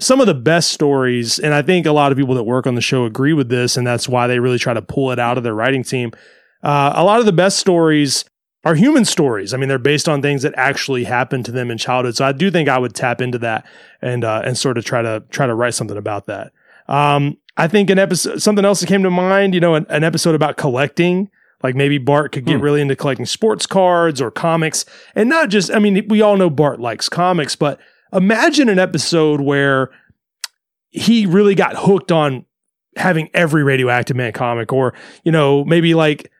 some 0.00 0.20
of 0.20 0.26
the 0.26 0.34
best 0.34 0.72
stories, 0.72 1.38
and 1.38 1.54
I 1.54 1.62
think 1.62 1.86
a 1.86 1.92
lot 1.92 2.10
of 2.10 2.18
people 2.18 2.34
that 2.34 2.44
work 2.44 2.66
on 2.66 2.74
the 2.74 2.80
show 2.80 3.04
agree 3.04 3.32
with 3.32 3.48
this, 3.48 3.76
and 3.76 3.86
that's 3.86 4.08
why 4.08 4.26
they 4.26 4.38
really 4.38 4.58
try 4.58 4.74
to 4.74 4.82
pull 4.82 5.12
it 5.12 5.18
out 5.18 5.36
of 5.38 5.44
their 5.44 5.54
writing 5.54 5.82
team. 5.84 6.10
Uh, 6.62 6.92
a 6.94 7.04
lot 7.04 7.20
of 7.20 7.26
the 7.26 7.32
best 7.32 7.58
stories 7.58 8.24
are 8.64 8.74
human 8.74 9.04
stories. 9.04 9.54
I 9.54 9.56
mean, 9.56 9.68
they're 9.68 9.78
based 9.78 10.08
on 10.08 10.20
things 10.20 10.42
that 10.42 10.52
actually 10.56 11.04
happened 11.04 11.44
to 11.46 11.52
them 11.52 11.70
in 11.70 11.78
childhood. 11.78 12.16
So 12.16 12.24
I 12.24 12.32
do 12.32 12.50
think 12.50 12.68
I 12.68 12.78
would 12.78 12.94
tap 12.94 13.20
into 13.20 13.38
that 13.38 13.64
and 14.02 14.24
uh, 14.24 14.42
and 14.44 14.58
sort 14.58 14.76
of 14.76 14.84
try 14.84 15.00
to 15.02 15.22
try 15.30 15.46
to 15.46 15.54
write 15.54 15.74
something 15.74 15.96
about 15.96 16.26
that. 16.26 16.52
Um, 16.88 17.38
I 17.56 17.68
think 17.68 17.88
an 17.90 17.98
episode, 17.98 18.42
something 18.42 18.64
else 18.64 18.80
that 18.80 18.86
came 18.88 19.02
to 19.02 19.10
mind, 19.10 19.54
you 19.54 19.60
know, 19.60 19.74
an, 19.74 19.86
an 19.88 20.04
episode 20.04 20.34
about 20.34 20.56
collecting. 20.56 21.30
Like 21.62 21.74
maybe 21.74 21.98
Bart 21.98 22.32
could 22.32 22.46
get 22.46 22.56
Hmm. 22.56 22.62
really 22.62 22.80
into 22.80 22.96
collecting 22.96 23.26
sports 23.26 23.66
cards 23.66 24.20
or 24.20 24.30
comics, 24.30 24.86
and 25.14 25.28
not 25.28 25.50
just. 25.50 25.70
I 25.70 25.78
mean, 25.78 26.06
we 26.08 26.22
all 26.22 26.36
know 26.38 26.48
Bart 26.50 26.80
likes 26.80 27.08
comics, 27.10 27.54
but 27.54 27.78
imagine 28.12 28.68
an 28.68 28.78
episode 28.78 29.40
where 29.40 29.90
he 30.90 31.26
really 31.26 31.54
got 31.54 31.76
hooked 31.76 32.10
on 32.12 32.44
having 32.96 33.30
every 33.34 33.62
radioactive 33.62 34.16
man 34.16 34.32
comic 34.32 34.72
or 34.72 34.94
you 35.24 35.30
know 35.32 35.64
maybe 35.64 35.94
like 35.94 36.30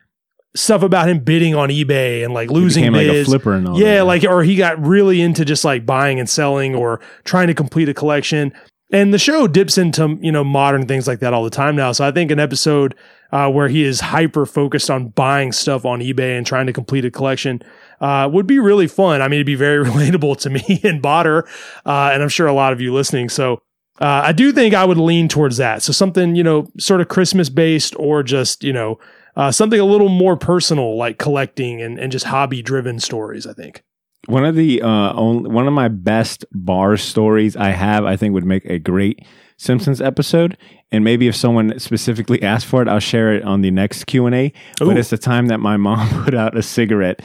stuff 0.57 0.83
about 0.83 1.09
him 1.09 1.21
bidding 1.21 1.55
on 1.55 1.68
ebay 1.68 2.25
and 2.25 2.35
like 2.35 2.51
losing 2.51 2.83
became 2.83 2.93
like 2.95 3.07
a 3.07 3.25
flipper 3.25 3.53
and 3.55 3.68
all 3.68 3.79
yeah 3.79 3.99
that. 3.99 4.05
like 4.05 4.25
or 4.25 4.43
he 4.43 4.57
got 4.57 4.81
really 4.85 5.21
into 5.21 5.45
just 5.45 5.64
like 5.64 5.87
buying 5.87 6.18
and 6.18 6.29
selling 6.29 6.75
or 6.75 7.01
trying 7.25 7.47
to 7.47 7.55
complete 7.55 7.89
a 7.89 7.95
collection. 7.95 8.53
And 8.93 9.14
the 9.14 9.18
show 9.18 9.47
dips 9.47 9.79
into 9.79 10.18
you 10.21 10.33
know 10.33 10.43
modern 10.43 10.87
things 10.87 11.07
like 11.07 11.21
that 11.21 11.33
all 11.33 11.45
the 11.45 11.51
time 11.51 11.77
now. 11.77 11.93
So 11.93 12.05
i 12.05 12.11
think 12.11 12.33
an 12.33 12.41
episode 12.41 12.97
uh, 13.31 13.49
where 13.49 13.68
he 13.68 13.85
is 13.85 14.01
hyper 14.01 14.45
focused 14.45 14.91
on 14.91 15.09
buying 15.11 15.53
stuff 15.53 15.85
on 15.85 16.01
ebay 16.01 16.37
and 16.37 16.45
trying 16.45 16.66
to 16.66 16.73
complete 16.73 17.05
a 17.05 17.11
collection 17.12 17.62
uh, 18.01 18.28
would 18.32 18.46
be 18.46 18.59
really 18.59 18.86
fun 18.86 19.22
i 19.22 19.28
mean 19.28 19.38
it'd 19.38 19.46
be 19.46 19.55
very 19.55 19.84
relatable 19.90 20.36
to 20.36 20.51
me 20.51 20.80
and 20.82 21.03
botter 21.03 21.44
uh, 21.86 22.11
and 22.12 22.22
i'm 22.22 22.28
sure 22.28 22.46
a 22.46 22.53
lot 22.53 22.72
of 22.72 22.80
you 22.80 22.92
listening 22.92 23.28
so 23.28 23.61
uh, 24.01 24.22
I 24.24 24.32
do 24.32 24.51
think 24.51 24.74
I 24.74 24.84
would 24.84 24.96
lean 24.96 25.28
towards 25.28 25.59
that. 25.59 25.82
So 25.82 25.92
something, 25.92 26.34
you 26.34 26.42
know, 26.42 26.68
sort 26.78 27.03
of 27.03 27.09
Christmas 27.09 27.51
based 27.51 27.94
or 27.98 28.22
just, 28.22 28.64
you 28.64 28.72
know, 28.72 28.98
uh, 29.36 29.53
something 29.53 29.78
a 29.78 29.84
little 29.84 30.09
more 30.09 30.36
personal 30.36 30.96
like 30.96 31.18
collecting 31.18 31.82
and, 31.82 31.98
and 31.98 32.11
just 32.11 32.26
hobby 32.26 32.62
driven 32.62 32.98
stories, 32.98 33.46
I 33.46 33.53
think. 33.53 33.82
One 34.26 34.44
of 34.44 34.55
the 34.55 34.82
uh, 34.82 35.12
only, 35.14 35.51
one 35.51 35.66
of 35.66 35.72
my 35.72 35.88
best 35.88 36.44
bar 36.53 36.96
stories 36.96 37.57
I 37.57 37.70
have, 37.70 38.05
I 38.05 38.16
think, 38.16 38.34
would 38.34 38.44
make 38.44 38.64
a 38.64 38.78
great 38.78 39.24
Simpsons 39.57 40.01
episode. 40.01 40.57
And 40.90 41.05
maybe 41.05 41.28
if 41.28 41.36
someone 41.36 41.78
specifically 41.78 42.42
asked 42.42 42.66
for 42.66 42.82
it, 42.82 42.88
I'll 42.88 43.01
share 43.01 43.34
it 43.34 43.44
on 43.44 43.61
the 43.61 43.70
next 43.70 44.05
Q 44.05 44.26
and 44.26 44.34
A. 44.34 44.53
But 44.78 44.98
it's 44.98 45.11
the 45.11 45.18
time 45.18 45.46
that 45.46 45.61
my 45.61 45.76
mom 45.78 46.24
put 46.24 46.34
out 46.34 46.57
a 46.57 46.62
cigarette 46.62 47.20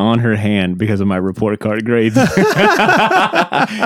on 0.00 0.18
her 0.20 0.34
hand 0.36 0.78
because 0.78 1.00
of 1.00 1.06
my 1.06 1.16
report 1.16 1.60
card 1.60 1.84
grades, 1.84 2.16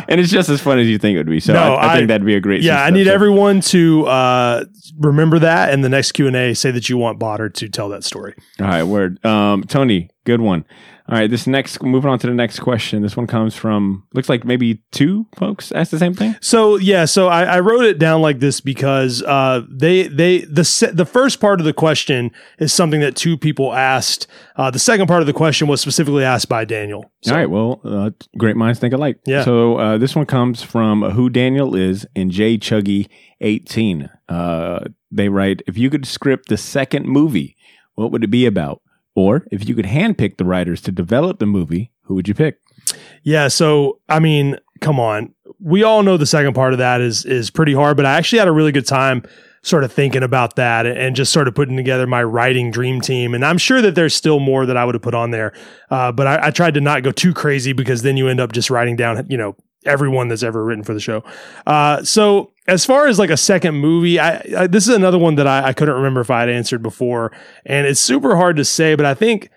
and 0.08 0.20
it's 0.20 0.30
just 0.30 0.48
as 0.48 0.60
fun 0.60 0.78
as 0.78 0.86
you 0.86 0.98
think 0.98 1.14
it 1.14 1.18
would 1.18 1.26
be. 1.26 1.40
So 1.40 1.52
No, 1.52 1.74
I, 1.74 1.86
I 1.86 1.92
I- 1.92 1.96
think 1.96 2.08
that'd 2.08 2.26
be 2.26 2.34
a 2.36 2.40
great. 2.40 2.62
Yeah, 2.62 2.82
I 2.82 2.90
need 2.90 3.08
everyone 3.08 3.60
to 3.62 4.06
uh, 4.06 4.64
remember 4.98 5.38
that 5.40 5.72
and 5.72 5.84
the 5.84 5.88
next 5.88 6.12
Q&A 6.12 6.54
say 6.54 6.70
that 6.70 6.88
you 6.88 6.96
want 6.96 7.18
Botter 7.18 7.52
to 7.54 7.68
tell 7.68 7.88
that 7.90 8.04
story. 8.04 8.34
All 8.60 8.66
right, 8.66 8.82
word. 8.84 9.24
Um, 9.24 9.64
Tony, 9.64 10.10
good 10.24 10.40
one. 10.40 10.64
All 11.06 11.18
right, 11.18 11.28
this 11.28 11.46
next, 11.46 11.82
moving 11.82 12.10
on 12.10 12.18
to 12.20 12.26
the 12.26 12.32
next 12.32 12.60
question. 12.60 13.02
This 13.02 13.14
one 13.14 13.26
comes 13.26 13.54
from, 13.54 14.04
looks 14.14 14.30
like 14.30 14.46
maybe 14.46 14.82
two 14.90 15.26
folks 15.36 15.70
asked 15.72 15.90
the 15.90 15.98
same 15.98 16.14
thing. 16.14 16.34
So 16.40 16.76
yeah, 16.76 17.04
so 17.04 17.28
I, 17.28 17.42
I 17.42 17.60
wrote 17.60 17.84
it 17.84 17.98
down 17.98 18.22
like 18.22 18.40
this 18.40 18.62
because 18.62 19.22
uh, 19.22 19.62
they 19.68 20.08
they 20.08 20.38
the 20.40 20.90
the 20.94 21.04
first 21.04 21.40
part 21.40 21.60
of 21.60 21.66
the 21.66 21.74
question 21.74 22.30
is 22.58 22.72
something 22.72 23.00
that 23.00 23.16
two 23.16 23.36
people 23.36 23.74
asked. 23.74 24.26
Uh, 24.56 24.70
the 24.70 24.78
second 24.78 25.06
part 25.06 25.20
of 25.20 25.26
the 25.26 25.34
question 25.34 25.68
was 25.68 25.82
specifically 25.82 26.24
asked 26.24 26.48
by 26.48 26.64
Daniel. 26.64 27.12
So, 27.22 27.32
All 27.32 27.38
right, 27.38 27.50
well, 27.50 27.82
uh, 27.84 28.10
great 28.38 28.56
minds 28.56 28.78
think 28.78 28.94
alike. 28.94 29.18
Yeah. 29.26 29.44
So 29.44 29.76
uh, 29.76 29.98
this 29.98 30.16
one 30.16 30.24
comes 30.24 30.62
from 30.62 31.02
Who 31.02 31.28
Daniel 31.28 31.74
Is 31.74 32.06
and 32.16 32.30
Jay 32.30 32.56
Chuggy 32.56 33.08
18. 33.42 34.08
Uh, 34.30 34.84
they 35.10 35.28
write, 35.28 35.60
if 35.66 35.76
you 35.76 35.90
could 35.90 36.06
script 36.06 36.48
the 36.48 36.56
second 36.56 37.06
movie, 37.06 37.56
what 37.94 38.10
would 38.10 38.24
it 38.24 38.30
be 38.30 38.46
about? 38.46 38.80
Or 39.14 39.46
if 39.50 39.68
you 39.68 39.74
could 39.74 39.86
handpick 39.86 40.36
the 40.36 40.44
writers 40.44 40.80
to 40.82 40.92
develop 40.92 41.38
the 41.38 41.46
movie, 41.46 41.92
who 42.02 42.14
would 42.14 42.28
you 42.28 42.34
pick? 42.34 42.60
Yeah, 43.22 43.48
so 43.48 44.00
I 44.08 44.18
mean, 44.18 44.58
come 44.80 45.00
on. 45.00 45.34
We 45.60 45.82
all 45.82 46.02
know 46.02 46.16
the 46.16 46.26
second 46.26 46.54
part 46.54 46.72
of 46.72 46.78
that 46.78 47.00
is 47.00 47.24
is 47.24 47.50
pretty 47.50 47.72
hard, 47.74 47.96
but 47.96 48.06
I 48.06 48.14
actually 48.14 48.40
had 48.40 48.48
a 48.48 48.52
really 48.52 48.72
good 48.72 48.86
time 48.86 49.22
sort 49.62 49.82
of 49.82 49.90
thinking 49.90 50.22
about 50.22 50.56
that 50.56 50.86
and 50.86 51.16
just 51.16 51.32
sort 51.32 51.48
of 51.48 51.54
putting 51.54 51.74
together 51.74 52.06
my 52.06 52.22
writing 52.22 52.70
dream 52.70 53.00
team. 53.00 53.32
And 53.32 53.42
I'm 53.42 53.56
sure 53.56 53.80
that 53.80 53.94
there's 53.94 54.14
still 54.14 54.38
more 54.38 54.66
that 54.66 54.76
I 54.76 54.84
would 54.84 54.94
have 54.94 55.00
put 55.00 55.14
on 55.14 55.30
there. 55.30 55.54
Uh, 55.90 56.12
but 56.12 56.26
I, 56.26 56.48
I 56.48 56.50
tried 56.50 56.74
to 56.74 56.82
not 56.82 57.02
go 57.02 57.10
too 57.10 57.32
crazy 57.32 57.72
because 57.72 58.02
then 58.02 58.18
you 58.18 58.28
end 58.28 58.40
up 58.40 58.52
just 58.52 58.68
writing 58.68 58.94
down, 58.94 59.26
you 59.30 59.38
know, 59.38 59.56
everyone 59.84 60.28
that's 60.28 60.42
ever 60.42 60.64
written 60.64 60.84
for 60.84 60.94
the 60.94 61.00
show. 61.00 61.22
Uh, 61.66 62.02
so 62.02 62.52
as 62.66 62.84
far 62.84 63.06
as 63.06 63.18
like 63.18 63.30
a 63.30 63.36
second 63.36 63.76
movie, 63.76 64.18
I, 64.18 64.42
I 64.56 64.66
this 64.66 64.88
is 64.88 64.94
another 64.94 65.18
one 65.18 65.34
that 65.36 65.46
I, 65.46 65.68
I 65.68 65.72
couldn't 65.72 65.94
remember 65.94 66.20
if 66.20 66.30
I 66.30 66.40
had 66.40 66.48
answered 66.48 66.82
before, 66.82 67.32
and 67.66 67.86
it's 67.86 68.00
super 68.00 68.36
hard 68.36 68.56
to 68.56 68.64
say. 68.64 68.94
But 68.94 69.06
I 69.06 69.14
think 69.14 69.50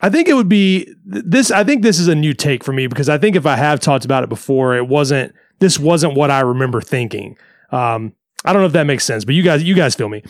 I 0.00 0.10
think 0.10 0.28
it 0.28 0.34
would 0.34 0.48
be 0.48 0.92
this. 1.04 1.50
I 1.50 1.64
think 1.64 1.82
this 1.82 1.98
is 1.98 2.08
a 2.08 2.14
new 2.14 2.34
take 2.34 2.64
for 2.64 2.72
me 2.72 2.86
because 2.86 3.08
I 3.08 3.18
think 3.18 3.36
if 3.36 3.46
I 3.46 3.56
have 3.56 3.80
talked 3.80 4.04
about 4.04 4.24
it 4.24 4.28
before, 4.28 4.76
it 4.76 4.88
wasn't. 4.88 5.34
This 5.60 5.78
wasn't 5.78 6.14
what 6.14 6.30
I 6.30 6.40
remember 6.40 6.80
thinking. 6.80 7.36
Um, 7.70 8.14
I 8.44 8.52
don't 8.52 8.62
know 8.62 8.66
if 8.66 8.72
that 8.72 8.84
makes 8.84 9.04
sense, 9.04 9.24
but 9.24 9.34
you 9.34 9.42
guys, 9.42 9.62
you 9.62 9.74
guys 9.74 9.94
feel 9.94 10.08
me. 10.08 10.24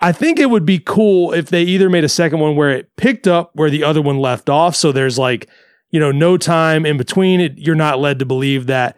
I 0.00 0.12
think 0.12 0.38
it 0.38 0.48
would 0.48 0.64
be 0.64 0.78
cool 0.78 1.32
if 1.34 1.50
they 1.50 1.62
either 1.62 1.90
made 1.90 2.04
a 2.04 2.08
second 2.08 2.40
one 2.40 2.56
where 2.56 2.70
it 2.70 2.96
picked 2.96 3.28
up 3.28 3.50
where 3.54 3.68
the 3.68 3.84
other 3.84 4.00
one 4.00 4.18
left 4.18 4.48
off. 4.48 4.74
So 4.74 4.92
there's 4.92 5.18
like, 5.18 5.48
you 5.90 6.00
know, 6.00 6.12
no 6.12 6.36
time 6.36 6.86
in 6.86 6.96
between 6.96 7.40
it. 7.40 7.58
You're 7.58 7.74
not 7.74 7.98
led 7.98 8.18
to 8.18 8.26
believe 8.26 8.66
that 8.66 8.96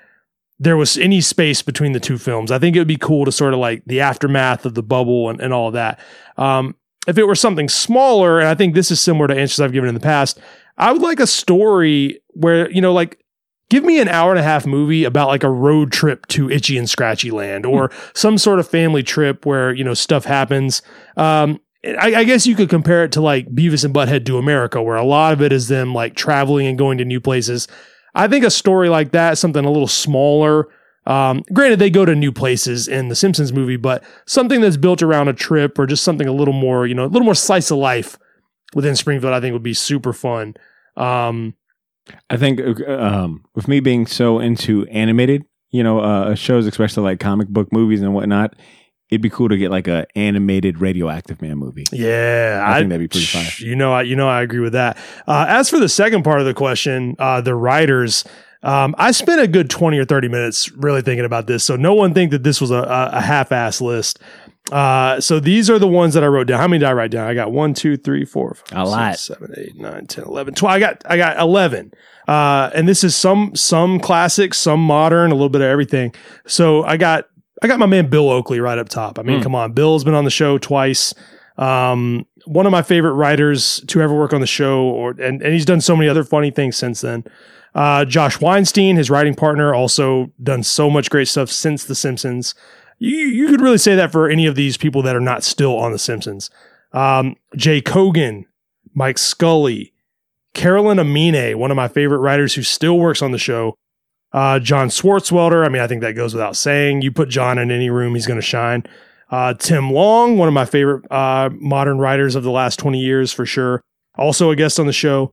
there 0.59 0.77
was 0.77 0.97
any 0.97 1.21
space 1.21 1.63
between 1.63 1.93
the 1.93 2.01
two 2.01 2.19
films. 2.19 2.53
I 2.53 2.59
think 2.59 2.77
it 2.77 2.79
would 2.79 2.89
be 2.89 2.97
cool 2.97 3.25
to 3.25 3.33
sort 3.33 3.53
of 3.53 3.59
like 3.59 3.83
the 3.87 4.01
aftermath 4.01 4.65
of 4.65 4.75
the 4.75 4.83
bubble 4.83 5.29
and, 5.29 5.41
and 5.41 5.53
all 5.53 5.69
of 5.69 5.75
that. 5.75 5.99
Um, 6.37 6.77
if 7.09 7.19
it 7.19 7.25
were 7.25 7.35
something 7.35 7.69
smaller, 7.69 8.39
and 8.39 8.49
I 8.49 8.55
think 8.55 8.75
this 8.75 8.91
is 8.91 9.01
similar 9.01 9.27
to 9.27 9.37
answers 9.37 9.61
I've 9.61 9.73
given 9.73 9.89
in 9.89 9.95
the 9.95 10.01
past, 10.01 10.39
I 10.79 10.93
would 10.93 11.03
like 11.03 11.19
a 11.19 11.27
story 11.27 12.21
where, 12.29 12.71
you 12.71 12.81
know, 12.81 12.93
like 12.93 13.19
give 13.71 13.85
me 13.85 14.01
an 14.01 14.09
hour 14.09 14.31
and 14.31 14.39
a 14.39 14.43
half 14.43 14.67
movie 14.67 15.05
about 15.05 15.29
like 15.29 15.43
a 15.43 15.51
road 15.51 15.91
trip 15.91 16.27
to 16.27 16.51
itchy 16.51 16.79
and 16.79 16.89
scratchy 16.89 17.31
land 17.31 17.67
or 17.67 17.91
some 18.15 18.39
sort 18.39 18.61
of 18.61 18.69
family 18.69 19.03
trip 19.03 19.45
where, 19.45 19.73
you 19.73 19.83
know, 19.83 19.95
stuff 19.95 20.27
happens. 20.27 20.83
Um, 21.17 21.59
I, 21.85 22.15
I 22.15 22.25
guess 22.25 22.47
you 22.47 22.55
could 22.55 22.69
compare 22.69 23.05
it 23.05 23.13
to 23.13 23.21
like 23.21 23.49
Beavis 23.49 23.85
and 23.85 23.95
Butthead 23.95 24.25
Do 24.25 24.39
America, 24.39 24.83
where 24.83 24.97
a 24.97 25.05
lot 25.05 25.33
of 25.33 25.43
it 25.43 25.53
is 25.53 25.69
them 25.69 25.93
like 25.95 26.15
traveling 26.15 26.67
and 26.67 26.79
going 26.79 26.99
to 26.99 27.05
new 27.05 27.21
places. 27.21 27.67
I 28.15 28.29
think 28.29 28.45
a 28.45 28.51
story 28.51 28.89
like 28.89 29.13
that, 29.13 29.39
something 29.39 29.65
a 29.65 29.71
little 29.71 29.89
smaller. 29.89 30.69
Um, 31.07 31.43
granted, 31.53 31.81
they 31.81 31.91
go 31.91 32.05
to 32.05 32.15
new 32.15 32.31
places 32.31 32.87
in 32.87 33.09
the 33.09 33.17
Simpsons 33.17 33.53
movie, 33.53 33.77
but 33.77 34.05
something 34.27 34.61
that's 34.61 34.77
built 34.77 35.03
around 35.03 35.29
a 35.29 35.33
trip 35.33 35.79
or 35.79 35.87
just 35.87 36.05
something 36.05 36.29
a 36.29 36.33
little 36.33 36.55
more, 36.55 36.87
you 36.87 36.95
know, 36.95 37.05
a 37.05 37.07
little 37.07 37.25
more 37.25 37.35
slice 37.35 37.71
of 37.73 37.79
life 37.79 38.19
within 38.75 38.95
Springfield, 38.95 39.33
I 39.33 39.41
think 39.41 39.53
would 39.53 39.63
be 39.63 39.75
super 39.75 40.13
fun. 40.13 40.55
Um, 40.97 41.55
I 42.31 42.37
think 42.37 42.61
uh, 42.61 42.93
um, 42.93 43.45
with 43.55 43.67
me 43.67 43.81
being 43.81 44.07
so 44.07 44.39
into 44.39 44.87
animated, 44.87 45.45
you 45.71 45.83
know, 45.83 46.01
uh, 46.01 46.35
shows, 46.35 46.67
especially 46.67 47.03
like 47.03 47.19
comic 47.19 47.49
book 47.49 47.73
movies 47.73 48.03
and 48.03 48.15
whatnot, 48.15 48.55
it'd 49.13 49.21
be 49.21 49.29
cool 49.29 49.51
to 49.51 49.59
get 49.59 49.71
like 49.71 49.87
a 49.89 50.07
animated 50.17 50.81
Radioactive 50.81 51.43
Man 51.43 51.59
movie. 51.59 51.85
Yeah, 51.93 52.65
I 52.67 52.79
think 52.79 52.89
that'd 52.89 52.99
be 53.01 53.09
pretty 53.09 53.27
fun. 53.27 53.45
You 53.59 53.77
know, 53.77 53.93
I 53.93 54.03
you 54.03 54.17
know 54.17 54.29
I 54.29 54.41
agree 54.43 54.61
with 54.61 54.73
that. 54.73 54.97
Uh, 55.29 55.45
as 55.49 55.69
for 55.69 55.79
the 55.79 55.89
second 55.89 56.23
part 56.23 56.41
of 56.41 56.47
the 56.47 56.55
question, 56.55 57.15
uh, 57.19 57.43
the 57.43 57.55
writers, 57.55 58.25
um, 58.63 58.95
I 58.97 59.11
spent 59.11 59.43
a 59.43 59.47
good 59.47 59.69
twenty 59.69 59.99
or 59.99 60.07
thirty 60.07 60.29
minutes 60.29 60.73
really 60.73 61.03
thinking 61.03 61.27
about 61.27 61.47
this. 61.47 61.63
So 61.63 61.77
no 61.77 61.93
one 61.93 62.15
think 62.15 62.31
that 62.31 62.43
this 62.43 62.61
was 62.61 62.71
a, 62.71 62.79
a, 62.79 63.11
a 63.13 63.21
half-ass 63.21 63.81
list. 63.83 64.19
Uh, 64.71 65.21
so 65.21 65.41
these 65.41 65.69
are 65.69 65.79
the 65.79 65.89
ones 65.89 66.15
that 66.15 66.23
I 66.25 66.29
wrote 66.29 66.47
down. 66.47 66.59
How 66.59 66.69
many 66.69 66.79
did 66.79 66.89
I 66.89 66.93
write 66.93 67.11
down? 67.11 67.29
I 67.29 67.35
got 67.35 67.53
one, 67.53 67.75
two, 67.75 67.97
three, 67.97 68.25
four, 68.25 68.55
five, 68.55 68.79
A 68.79 68.85
lot. 68.89 69.19
six, 69.19 69.39
seven, 69.39 69.55
eight, 69.59 69.77
nine, 69.77 70.07
10, 70.07 70.25
11, 70.25 70.55
12. 70.55 70.73
I 70.75 70.79
got, 70.79 71.03
I 71.05 71.17
got 71.17 71.39
11. 71.39 71.93
Uh, 72.29 72.71
and 72.73 72.89
this 72.89 73.03
is 73.03 73.17
some, 73.17 73.55
some 73.57 73.99
classics, 73.99 74.59
some 74.59 74.81
modern, 74.81 75.33
a 75.33 75.35
little 75.35 75.49
bit 75.49 75.61
of 75.63 75.67
everything. 75.67 76.15
So 76.47 76.85
I 76.85 76.97
got, 76.97 77.27
I 77.63 77.69
got 77.69 77.79
my 77.79 77.87
man 77.87 78.09
Bill 78.09 78.29
Oakley 78.29 78.61
right 78.61 78.77
up 78.79 78.89
top. 78.89 79.19
I 79.19 79.23
mean, 79.23 79.39
Hmm. 79.39 79.43
come 79.43 79.55
on. 79.55 79.73
Bill's 79.73 80.05
been 80.05 80.15
on 80.15 80.25
the 80.25 80.31
show 80.31 80.59
twice. 80.59 81.15
Um, 81.59 82.27
one 82.47 82.67
of 82.67 82.73
my 82.73 82.83
favorite 82.83 83.13
writers 83.13 83.81
to 83.89 84.01
ever 84.03 84.15
work 84.15 84.33
on 84.33 84.41
the 84.41 84.47
show, 84.47 84.83
or 84.83 85.11
and, 85.13 85.41
and 85.43 85.53
he's 85.53 85.65
done 85.65 85.81
so 85.81 85.95
many 85.95 86.09
other 86.09 86.25
funny 86.25 86.51
things 86.51 86.77
since 86.77 87.01
then. 87.03 87.25
Uh, 87.75 88.05
Josh 88.05 88.41
Weinstein, 88.41 88.97
his 88.97 89.11
writing 89.11 89.35
partner, 89.35 89.75
also 89.75 90.31
done 90.43 90.63
so 90.63 90.91
much 90.91 91.09
great 91.09 91.29
stuff 91.29 91.51
since 91.51 91.85
The 91.85 91.95
Simpsons. 91.95 92.55
You 92.99 93.17
you 93.17 93.49
could 93.49 93.61
really 93.61 93.79
say 93.79 93.95
that 93.95 94.13
for 94.13 94.29
any 94.29 94.47
of 94.47 94.55
these 94.57 94.77
people 94.77 95.03
that 95.03 95.15
are 95.17 95.21
not 95.21 95.43
still 95.45 95.77
on 95.77 95.93
The 95.93 95.99
Simpsons. 95.99 96.51
Um, 96.93 97.37
Jay 97.57 97.81
Kogan, 97.81 98.45
Mike 98.95 99.19
Scully, 99.19 99.93
Carolyn 100.55 100.99
Omine, 100.99 101.55
one 101.57 101.71
of 101.71 101.77
my 101.77 101.89
favorite 101.89 102.19
writers 102.19 102.55
who 102.55 102.63
still 102.63 102.99
works 102.99 103.23
on 103.23 103.33
the 103.33 103.39
show. 103.39 103.75
Uh, 104.33 104.59
John 104.59 104.89
Swartzwelder. 104.89 105.65
I 105.65 105.69
mean, 105.69 105.83
I 105.83 105.87
think 105.87 106.01
that 106.03 106.13
goes 106.13 106.35
without 106.35 106.57
saying. 106.57 107.03
You 107.03 107.13
put 107.13 107.29
John 107.29 107.59
in 107.59 107.71
any 107.71 107.91
room, 107.91 108.15
he's 108.15 108.27
going 108.27 108.41
to 108.41 108.47
shine. 108.47 108.85
Uh, 109.31 109.55
Tim 109.55 109.91
Long, 109.91 110.37
one 110.37 110.49
of 110.49 110.55
my 110.55 110.65
favorite 110.65 111.11
uh, 111.11 111.51
modern 111.53 111.99
writers 111.99 112.35
of 112.35 112.43
the 112.43 112.51
last 112.51 112.79
20 112.79 112.99
years 112.99 113.33
for 113.33 113.47
sure. 113.47 113.83
Also 114.17 114.51
a 114.51 114.57
guest 114.57 114.79
on 114.79 114.87
the 114.87 114.93
show. 114.93 115.33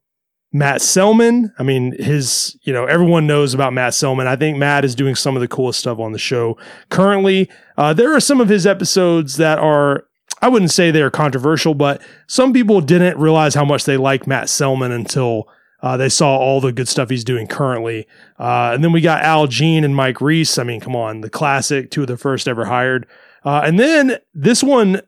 Matt 0.51 0.81
Selman. 0.81 1.53
I 1.59 1.63
mean, 1.63 1.91
his, 2.01 2.57
you 2.63 2.73
know, 2.73 2.85
everyone 2.85 3.27
knows 3.27 3.53
about 3.53 3.73
Matt 3.73 3.93
Selman. 3.93 4.25
I 4.25 4.35
think 4.35 4.57
Matt 4.57 4.83
is 4.83 4.95
doing 4.95 5.15
some 5.15 5.35
of 5.35 5.41
the 5.41 5.47
coolest 5.47 5.79
stuff 5.79 5.99
on 5.99 6.11
the 6.11 6.17
show 6.17 6.57
currently. 6.89 7.49
Uh, 7.77 7.93
there 7.93 8.15
are 8.15 8.19
some 8.19 8.41
of 8.41 8.49
his 8.49 8.65
episodes 8.65 9.37
that 9.37 9.59
are, 9.59 10.05
I 10.41 10.47
wouldn't 10.47 10.71
say 10.71 10.89
they're 10.89 11.11
controversial, 11.11 11.75
but 11.75 12.01
some 12.27 12.53
people 12.53 12.81
didn't 12.81 13.19
realize 13.19 13.53
how 13.53 13.65
much 13.65 13.83
they 13.83 13.97
like 13.97 14.25
Matt 14.25 14.49
Selman 14.49 14.91
until 14.91 15.47
uh, 15.81 15.97
they 15.97 16.09
saw 16.09 16.37
all 16.37 16.59
the 16.61 16.71
good 16.71 16.87
stuff 16.87 17.09
he's 17.09 17.23
doing 17.23 17.47
currently. 17.47 18.07
Uh, 18.37 18.71
and 18.73 18.83
then 18.83 18.91
we 18.91 19.01
got 19.01 19.23
Al 19.23 19.47
Jean 19.47 19.83
and 19.83 19.95
Mike 19.95 20.21
Reiss. 20.21 20.57
I 20.57 20.63
mean, 20.63 20.79
come 20.79 20.95
on, 20.95 21.21
the 21.21 21.29
classic, 21.29 21.91
two 21.91 22.01
of 22.01 22.07
the 22.07 22.17
first 22.17 22.47
ever 22.47 22.65
hired. 22.65 23.07
Uh, 23.43 23.61
and 23.63 23.79
then 23.79 24.17
this 24.33 24.61
one, 24.61 25.01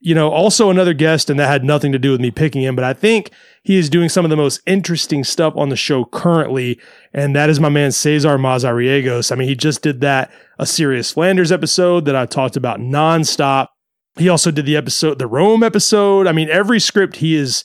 you 0.00 0.14
know, 0.14 0.30
also 0.30 0.70
another 0.70 0.94
guest, 0.94 1.28
and 1.28 1.40
that 1.40 1.48
had 1.48 1.64
nothing 1.64 1.90
to 1.92 1.98
do 1.98 2.12
with 2.12 2.20
me 2.20 2.30
picking 2.30 2.62
him, 2.62 2.76
but 2.76 2.84
I 2.84 2.92
think 2.92 3.30
he 3.62 3.76
is 3.76 3.90
doing 3.90 4.08
some 4.08 4.24
of 4.24 4.30
the 4.30 4.36
most 4.36 4.60
interesting 4.66 5.24
stuff 5.24 5.54
on 5.56 5.70
the 5.70 5.76
show 5.76 6.04
currently, 6.04 6.78
and 7.12 7.34
that 7.34 7.50
is 7.50 7.58
my 7.58 7.68
man 7.68 7.90
Cesar 7.90 8.38
Mazariegos. 8.38 9.32
I 9.32 9.34
mean, 9.34 9.48
he 9.48 9.56
just 9.56 9.82
did 9.82 10.00
that 10.02 10.30
a 10.58 10.66
Serious 10.66 11.10
Flanders 11.10 11.50
episode 11.50 12.04
that 12.04 12.14
I 12.14 12.26
talked 12.26 12.56
about 12.56 12.78
nonstop. 12.78 13.68
He 14.16 14.28
also 14.28 14.50
did 14.50 14.66
the 14.66 14.76
episode, 14.76 15.18
the 15.18 15.26
Rome 15.26 15.62
episode. 15.64 16.26
I 16.26 16.32
mean, 16.32 16.48
every 16.48 16.78
script 16.78 17.16
he 17.16 17.34
is, 17.34 17.64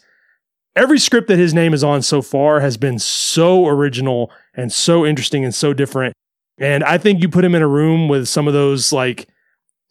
every 0.76 0.99
script 0.99 1.28
that 1.28 1.38
his 1.38 1.53
name 1.53 1.74
is 1.74 1.84
on 1.84 2.01
so 2.01 2.21
far 2.21 2.59
has 2.59 2.78
been 2.78 2.99
so 2.99 3.67
original 3.67 4.32
and 4.53 4.71
so 4.71 5.05
interesting 5.05 5.43
and 5.43 5.53
so 5.53 5.74
different. 5.74 6.13
And 6.57 6.84
I 6.84 6.97
think 6.97 7.21
you 7.21 7.30
put 7.30 7.45
him 7.45 7.55
in 7.55 7.61
a 7.61 7.67
room 7.67 8.07
with 8.07 8.28
some 8.28 8.47
of 8.47 8.53
those 8.53 8.91
like 8.91 9.28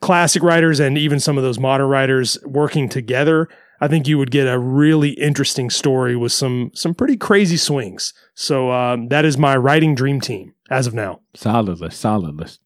classic 0.00 0.42
writers 0.42 0.80
and 0.80 0.98
even 0.98 1.20
some 1.20 1.36
of 1.38 1.44
those 1.44 1.58
modern 1.58 1.88
writers 1.88 2.38
working 2.44 2.88
together, 2.88 3.48
I 3.80 3.88
think 3.88 4.06
you 4.06 4.18
would 4.18 4.30
get 4.30 4.46
a 4.46 4.58
really 4.58 5.10
interesting 5.10 5.70
story 5.70 6.14
with 6.14 6.32
some 6.32 6.70
some 6.74 6.94
pretty 6.94 7.16
crazy 7.16 7.56
swings. 7.56 8.14
So 8.34 8.70
um, 8.70 9.08
that 9.08 9.24
is 9.24 9.36
my 9.36 9.56
writing 9.56 9.94
dream 9.94 10.20
team 10.20 10.54
as 10.70 10.86
of 10.86 10.94
now. 10.94 11.20
Solid 11.34 11.80
list, 11.80 12.00
solid 12.00 12.36
list. 12.36 12.60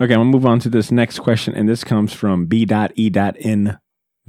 Okay, 0.00 0.14
I'm 0.14 0.20
gonna 0.20 0.24
move 0.24 0.46
on 0.46 0.60
to 0.60 0.68
this 0.68 0.90
next 0.90 1.20
question, 1.20 1.54
and 1.54 1.68
this 1.68 1.84
comes 1.84 2.12
from 2.12 2.46
B.E.N. 2.46 3.78